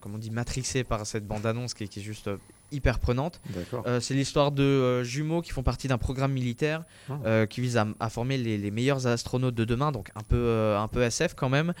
comme 0.00 0.14
on 0.14 0.18
dit, 0.18 0.30
matrixé 0.30 0.84
par 0.84 1.06
cette 1.06 1.26
bande-annonce 1.26 1.72
qui, 1.74 1.84
est- 1.84 1.88
qui 1.88 2.00
est 2.00 2.02
juste 2.02 2.28
hyper 2.72 2.98
prenante. 2.98 3.40
Euh, 3.86 4.00
c'est 4.00 4.14
l'histoire 4.14 4.50
de 4.52 4.62
euh, 4.62 5.04
jumeaux 5.04 5.42
qui 5.42 5.50
font 5.52 5.62
partie 5.62 5.88
d'un 5.88 5.98
programme 5.98 6.32
militaire 6.32 6.82
Ah. 7.08 7.18
euh, 7.26 7.46
qui 7.46 7.60
vise 7.60 7.76
à, 7.76 7.86
à 8.00 8.08
former 8.08 8.38
les, 8.38 8.58
les 8.58 8.70
meilleurs 8.70 9.06
astronautes 9.06 9.54
de 9.54 9.64
demain, 9.64 9.92
donc 9.92 10.10
un 10.14 10.22
peu, 10.22 10.74
un 10.76 10.88
peu 10.88 11.02
SF 11.02 11.34
quand 11.34 11.48
même. 11.48 11.72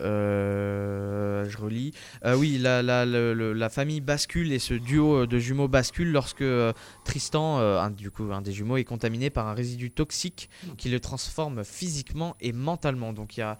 Je 0.00 1.56
relis. 1.56 1.92
Oui, 2.36 2.58
la, 2.58 2.82
la, 2.82 3.04
la 3.04 3.68
famille 3.68 4.00
bascule 4.00 4.52
et 4.52 4.58
ce 4.58 4.74
duo 4.74 5.26
de 5.26 5.38
jumeaux 5.38 5.68
bascule 5.68 6.10
lorsque 6.12 6.44
Tristan, 7.04 7.58
un, 7.58 7.90
du 7.90 8.10
coup, 8.10 8.24
un 8.32 8.42
des 8.42 8.52
jumeaux, 8.52 8.76
est 8.76 8.84
contaminé 8.84 9.30
par 9.30 9.46
un 9.48 9.54
résidu 9.54 9.90
toxique 9.90 10.48
qui 10.76 10.88
le 10.88 11.00
transforme 11.00 11.64
physiquement 11.64 12.36
et 12.40 12.52
mentalement. 12.52 13.12
Donc 13.12 13.36
il 13.36 13.40
y 13.40 13.42
a. 13.42 13.58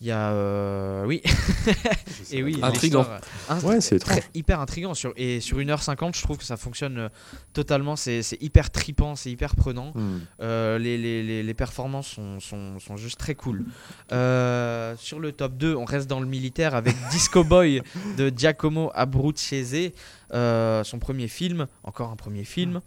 Il 0.00 0.06
y 0.06 0.12
a. 0.12 0.30
euh, 0.30 1.04
oui. 1.06 1.22
et 2.30 2.42
oui. 2.44 2.56
Intriguant. 2.62 3.04
int- 3.48 3.64
Ouais, 3.64 3.80
c'est 3.80 3.98
très- 3.98 4.22
hyper 4.34 4.60
intriguant 4.60 4.94
sur 4.94 5.12
et 5.16 5.40
sur 5.40 5.58
1h50 5.58 6.16
je 6.16 6.22
trouve 6.22 6.38
que 6.38 6.44
ça 6.44 6.56
fonctionne 6.56 6.98
euh, 6.98 7.08
totalement 7.52 7.96
c'est 7.96 8.22
c'est 8.22 8.40
hyper 8.40 8.70
tripant 8.70 9.16
c'est 9.16 9.30
hyper 9.30 9.56
prenant 9.56 9.92
Hmm. 9.94 10.18
Euh, 10.40 10.78
les, 10.78 10.96
les, 10.98 11.22
les, 11.24 11.42
les 11.42 11.54
performances 11.54 12.06
sont, 12.08 12.38
sont, 12.40 12.78
sont 12.78 12.96
juste 12.96 13.18
très 13.18 13.34
cool 13.34 13.64
Euh, 14.12 14.94
sur 14.98 15.18
le 15.18 15.32
top 15.32 15.56
2 15.56 15.74
on 15.74 15.84
reste 15.84 16.08
dans 16.08 16.20
le 16.20 16.26
militaire 16.26 16.74
avec 16.74 16.94
Disco 17.10 17.42
Boy 17.44 17.82
de 18.16 18.32
Giacomo 18.34 18.90
Abruzzese 18.94 19.92
euh, 20.32 20.84
son 20.84 20.98
premier 20.98 21.28
film 21.28 21.66
encore 21.84 22.10
un 22.10 22.16
premier 22.16 22.44
film 22.44 22.80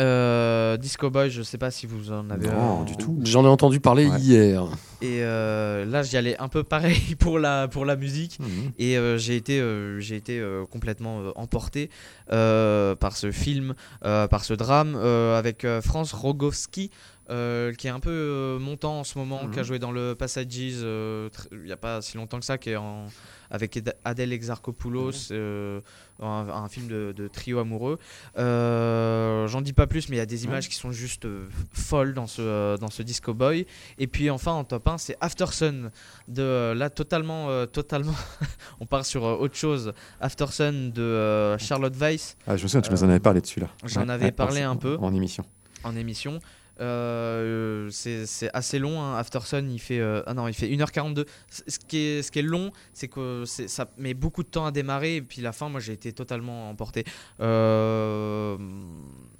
Euh, 0.00 0.76
Disco 0.76 1.08
Boy 1.08 1.30
je 1.30 1.42
sais 1.42 1.56
pas 1.58 1.70
si 1.70 1.86
vous 1.86 2.10
en 2.10 2.28
avez 2.28 2.48
Non, 2.48 2.82
euh, 2.82 2.84
du 2.84 2.96
tout. 2.96 3.16
J'en 3.22 3.44
ai 3.44 3.48
entendu 3.48 3.78
parler 3.78 4.06
Ouais. 4.06 4.18
hier. 4.18 4.64
et 5.00 5.22
euh, 5.22 5.84
là 5.84 6.02
j'y 6.02 6.16
allais 6.16 6.36
un 6.38 6.48
peu 6.48 6.64
pareil 6.64 7.14
pour 7.18 7.38
la, 7.38 7.68
pour 7.68 7.84
la 7.84 7.94
musique 7.94 8.38
Mhm. 8.40 8.72
et 8.78 8.98
euh, 8.98 9.18
j'ai 9.18 9.36
été, 9.36 9.62
j'ai 10.00 10.16
été 10.16 10.42
complètement 10.70 11.20
emporté 11.36 11.90
par 12.28 13.16
ce 13.16 13.30
film, 13.30 13.74
par 14.02 14.44
ce 14.44 14.54
drame, 14.54 14.96
avec 14.96 15.64
France 15.82 16.12
Rogowski, 16.12 16.90
euh, 17.30 17.72
qui 17.72 17.86
est 17.86 17.90
un 17.90 18.00
peu 18.00 18.10
euh, 18.10 18.58
montant 18.58 19.00
en 19.00 19.04
ce 19.04 19.18
moment, 19.18 19.44
Mhm. 19.44 19.50
qui 19.52 19.60
a 19.60 19.62
joué 19.62 19.78
dans 19.78 19.92
le 19.92 20.14
Passages 20.14 20.46
euh, 20.82 21.28
il 21.52 21.60
n'y 21.64 21.72
a 21.72 21.76
pas 21.76 22.02
si 22.02 22.16
longtemps 22.16 22.38
que 22.38 22.44
ça, 22.44 22.58
qui 22.58 22.70
est 22.70 22.76
en, 22.76 23.06
avec 23.50 23.78
Adèle 24.04 24.32
Exarchopoulos, 24.32 25.30
euh, 25.32 25.80
un, 26.20 26.26
un 26.48 26.68
film 26.68 26.86
de, 26.88 27.12
de 27.16 27.28
trio 27.28 27.58
amoureux. 27.60 27.98
J'en 28.36 29.60
dis 29.60 29.72
pas 29.72 29.86
plus, 29.86 30.08
mais 30.08 30.16
il 30.16 30.18
y 30.18 30.22
a 30.22 30.26
des 30.26 30.44
images 30.44 30.68
qui 30.68 30.74
sont 30.74 30.92
juste 30.92 31.26
folles 31.72 32.14
dans 32.14 32.26
ce, 32.26 32.76
dans 32.78 32.90
ce 32.90 33.02
Disco 33.02 33.34
Boy. 33.34 33.66
Et 33.98 34.06
puis 34.06 34.30
enfin 34.30 34.52
en 34.52 34.64
top 34.64 34.86
1, 34.88 34.98
c'est 34.98 35.16
After 35.20 35.46
Sun 35.46 35.90
de 36.28 36.72
là 36.76 36.90
totalement, 36.90 37.66
totalement. 37.66 38.14
on 38.80 38.86
part 38.86 39.04
sur 39.06 39.22
autre 39.22 39.56
chose. 39.56 39.92
After 40.20 40.46
Sun 40.50 40.90
de 40.92 41.56
Charlotte 41.58 41.94
Weiss 41.96 42.36
Ah, 42.46 42.56
je 42.56 42.62
me 42.64 42.68
souviens, 42.68 42.82
tu 42.82 42.90
nous 42.90 43.04
en 43.04 43.08
avais 43.08 43.20
parlé 43.20 43.40
dessus 43.40 43.60
là. 43.60 43.68
J'en 43.84 44.08
avais 44.08 44.32
parlé 44.32 44.62
un 44.62 44.76
peu. 44.76 44.96
En 45.00 45.14
émission. 45.14 45.44
en 45.84 45.96
émission. 45.96 46.40
Euh, 46.80 47.88
c'est 47.90 48.24
assez 48.52 48.78
long. 48.78 49.00
Hein. 49.00 49.16
After 49.16 49.40
Sun, 49.44 49.70
il 49.70 49.78
fait 49.78 50.00
euh, 50.00 50.22
ah 50.26 50.34
non, 50.34 50.48
il 50.48 50.54
fait 50.54 50.66
1h42. 50.68 51.24
C- 51.48 51.62
Ce 51.68 51.78
qui 51.78 51.98
est 51.98 52.22
ce 52.22 52.30
qui 52.32 52.40
est 52.40 52.42
long, 52.42 52.72
c'est 52.92 53.08
que 53.08 53.44
ça 53.46 53.88
met 53.96 54.14
beaucoup 54.14 54.42
de 54.42 54.48
temps 54.48 54.66
à 54.66 54.72
démarrer 54.72 55.16
et 55.16 55.22
puis 55.22 55.40
la 55.40 55.52
fin, 55.52 55.68
moi, 55.68 55.80
j'ai 55.80 55.92
été 55.92 56.12
totalement 56.12 56.68
emporté. 56.70 57.04
Euh, 57.40 58.56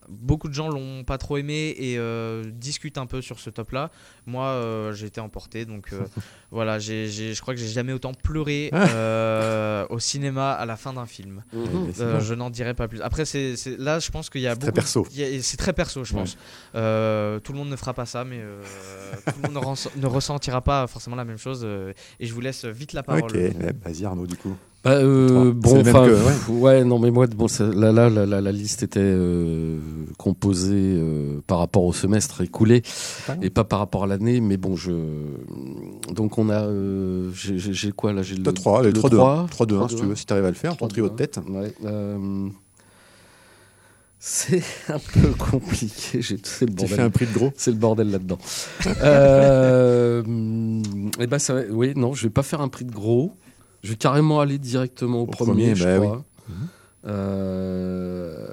beaucoup 0.09 0.49
de 0.49 0.55
gens 0.55 0.69
l'ont 0.69 1.05
pas 1.05 1.19
trop 1.19 1.37
aimé 1.37 1.75
et 1.79 1.99
euh, 1.99 2.45
discutent 2.53 2.99
un 2.99 3.07
peu 3.07 3.23
sur 3.23 3.39
ce 3.41 3.51
top-là. 3.51 3.91
Moi, 4.27 4.45
euh, 4.47 4.93
j'ai 4.93 5.07
été 5.07 5.21
emporté, 5.21 5.65
donc 5.65 5.93
euh, 5.93 6.01
voilà. 6.51 6.79
j'ai 6.79 7.09
j'ai- 7.09 7.35
je 7.35 7.41
crois 7.41 7.55
que 7.55 7.61
j'ai 7.61 7.69
jamais 7.69 7.93
autant 7.93 8.13
pleuré 8.15 8.71
euh, 8.73 9.87
au 9.91 9.99
cinéma 9.99 10.53
à 10.53 10.67
la 10.67 10.77
fin 10.77 10.93
d'un 10.93 11.07
film. 11.07 11.43
Bon. 11.53 11.91
je 12.21 12.35
n'en 12.35 12.51
dirai 12.51 12.75
pas 12.75 12.89
plus. 12.89 13.01
Après, 13.03 13.25
c'est 13.25 13.57
c'est- 13.57 13.77
là, 13.79 13.99
je 13.99 14.11
pense 14.11 14.31
qu'il 14.31 14.41
y 14.41 14.47
a 14.47 14.53
C'est 14.53 14.59
très 14.59 14.67
beaucoup. 14.69 14.75
perso. 14.81 15.07
a- 15.07 15.43
C'est 15.43 15.57
très 15.57 15.73
perso, 15.73 16.05
je 16.05 16.13
pense. 16.15 16.33
Tout 16.73 17.53
le 17.53 17.59
monde 17.59 17.69
ne 17.71 17.77
fera 17.77 17.95
pas 17.95 18.07
ça, 18.07 18.25
mais 18.25 18.41
tout 19.27 19.33
le 19.43 19.53
monde 19.53 19.65
ne, 19.97 20.01
ne 20.01 20.07
ressentira 20.07 20.61
pas 20.63 20.87
forcément 20.87 21.17
la 21.17 21.25
même 21.25 21.39
chose. 21.39 21.67
et 22.21 22.27
je 22.27 22.33
vous 22.35 22.41
laisse 22.41 22.65
vite 22.65 22.93
la 22.93 23.03
parole. 23.03 23.25
Ok, 23.25 23.37
vas-y 23.85 24.05
Arnaud 24.05 24.27
du 24.27 24.37
coup. 24.37 24.57
Bah, 24.85 24.91
euh, 24.93 25.53
bon, 25.55 25.80
enfin, 25.80 26.05
pff, 26.07 26.49
ouais. 26.51 26.85
non, 26.85 26.99
mais 26.99 27.11
moi, 27.11 27.26
bon, 27.26 27.49
ça- 27.49 27.64
là, 27.66 27.91
là, 27.91 28.11
la, 28.11 28.53
liste 28.53 28.82
était 28.82 29.01
euh, 29.01 29.78
composée 30.18 30.74
euh, 30.99 31.41
par 31.47 31.59
rapport 31.59 31.85
au 31.85 31.93
semestre 31.95 32.43
écoulé 32.43 32.82
Ah. 33.28 33.37
et 33.41 33.49
pas 33.49 33.64
par 33.64 33.78
rapport 33.78 34.05
à 34.05 34.07
l'année. 34.07 34.43
Mais 34.43 34.59
bon, 34.59 34.76
je. 34.76 34.93
Donc, 36.12 36.37
on 36.37 36.51
a. 36.51 36.64
euh, 36.64 37.30
j'ai- 37.32 37.93
quoi 37.93 38.12
là 38.12 38.22
J'ai 38.22 38.37
le 38.37 38.43
T'as 38.43 38.53
3, 38.53 38.82
les 38.82 38.89
le 38.89 38.93
3 38.93 39.09
de 39.09 39.16
1. 39.16 39.18
3, 39.18 39.47
3 39.51 39.66
de 39.66 39.74
1, 39.74 39.76
3 39.78 39.89
si 39.89 39.95
de 39.95 40.01
tu 40.01 40.07
veux, 40.07 40.12
1. 40.12 40.16
si 40.16 40.26
tu 40.26 40.32
arrives 40.35 40.45
à 40.45 40.49
le 40.51 40.55
faire, 40.55 40.76
ton 40.76 40.87
trio 40.89 41.09
de 41.09 41.14
tête. 41.16 41.41
Ouais, 41.49 41.72
euh, 41.87 42.49
C'est 44.18 44.62
un 44.89 44.99
peu 44.99 45.28
compliqué. 45.39 46.20
J'ai 46.22 46.37
le 46.62 46.66
bordel. 46.72 46.97
fais 46.97 47.03
un 47.03 47.11
prix 47.11 47.26
de 47.26 47.32
gros. 47.35 47.53
C'est 47.57 47.70
le 47.70 47.76
bordel 47.76 48.11
là-dedans. 48.11 48.39
euh, 49.03 50.22
et 51.20 51.26
ben 51.26 51.39
ça, 51.39 51.57
oui, 51.70 51.93
non, 51.97 52.14
je 52.14 52.24
vais 52.24 52.30
pas 52.30 52.43
faire 52.43 52.61
un 52.61 52.68
prix 52.68 52.85
de 52.85 52.93
gros. 52.93 53.32
Je 53.85 53.91
vais 53.91 53.97
carrément 53.97 54.41
aller 54.41 54.59
directement 54.59 55.20
au, 55.20 55.26
premier, 55.26 55.53
premier, 55.53 55.74
je 55.74 55.85
bah 55.85 55.99
oui. 55.99 56.07
crois. 56.07 56.24
Euh, 57.07 58.47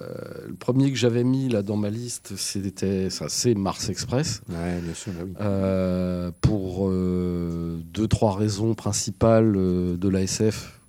le 0.45 0.55
premier 0.55 0.91
que 0.91 0.97
j'avais 0.97 1.23
mis 1.23 1.47
là 1.47 1.61
dans 1.61 1.77
ma 1.77 1.89
liste, 1.89 2.34
c'était 2.36 3.09
ça, 3.09 3.29
c'est 3.29 3.55
Mars 3.55 3.88
Express. 3.88 4.41
Ouais, 4.49 4.82
bien 4.82 4.93
sûr, 4.93 5.13
bah 5.13 5.21
oui. 5.25 5.32
Euh, 5.39 6.32
pour 6.41 6.89
euh, 6.89 7.79
deux 7.93 8.09
trois 8.09 8.36
raisons 8.36 8.73
principales 8.73 9.53
de 9.53 10.09
la 10.09 10.23
SF 10.23 10.79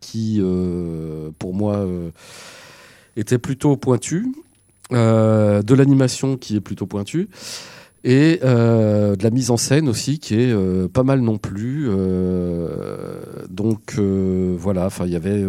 qui 0.00 0.42
pour 1.38 1.54
moi 1.54 1.86
était 3.16 3.38
plutôt 3.38 3.76
pointue 3.76 4.26
de 4.90 5.74
l'animation 5.74 6.36
qui 6.36 6.56
est 6.56 6.60
plutôt 6.60 6.86
pointue 6.86 7.28
et 8.02 8.40
euh, 8.44 9.14
de 9.14 9.22
la 9.22 9.30
mise 9.30 9.50
en 9.50 9.56
scène 9.56 9.88
aussi 9.88 10.18
qui 10.18 10.34
est 10.34 10.52
euh, 10.52 10.88
pas 10.88 11.02
mal 11.02 11.20
non 11.20 11.36
plus 11.36 11.86
euh, 11.88 13.20
donc 13.50 13.98
voilà 13.98 14.86
enfin 14.86 15.04
il 15.06 15.12
y 15.12 15.16
avait 15.16 15.42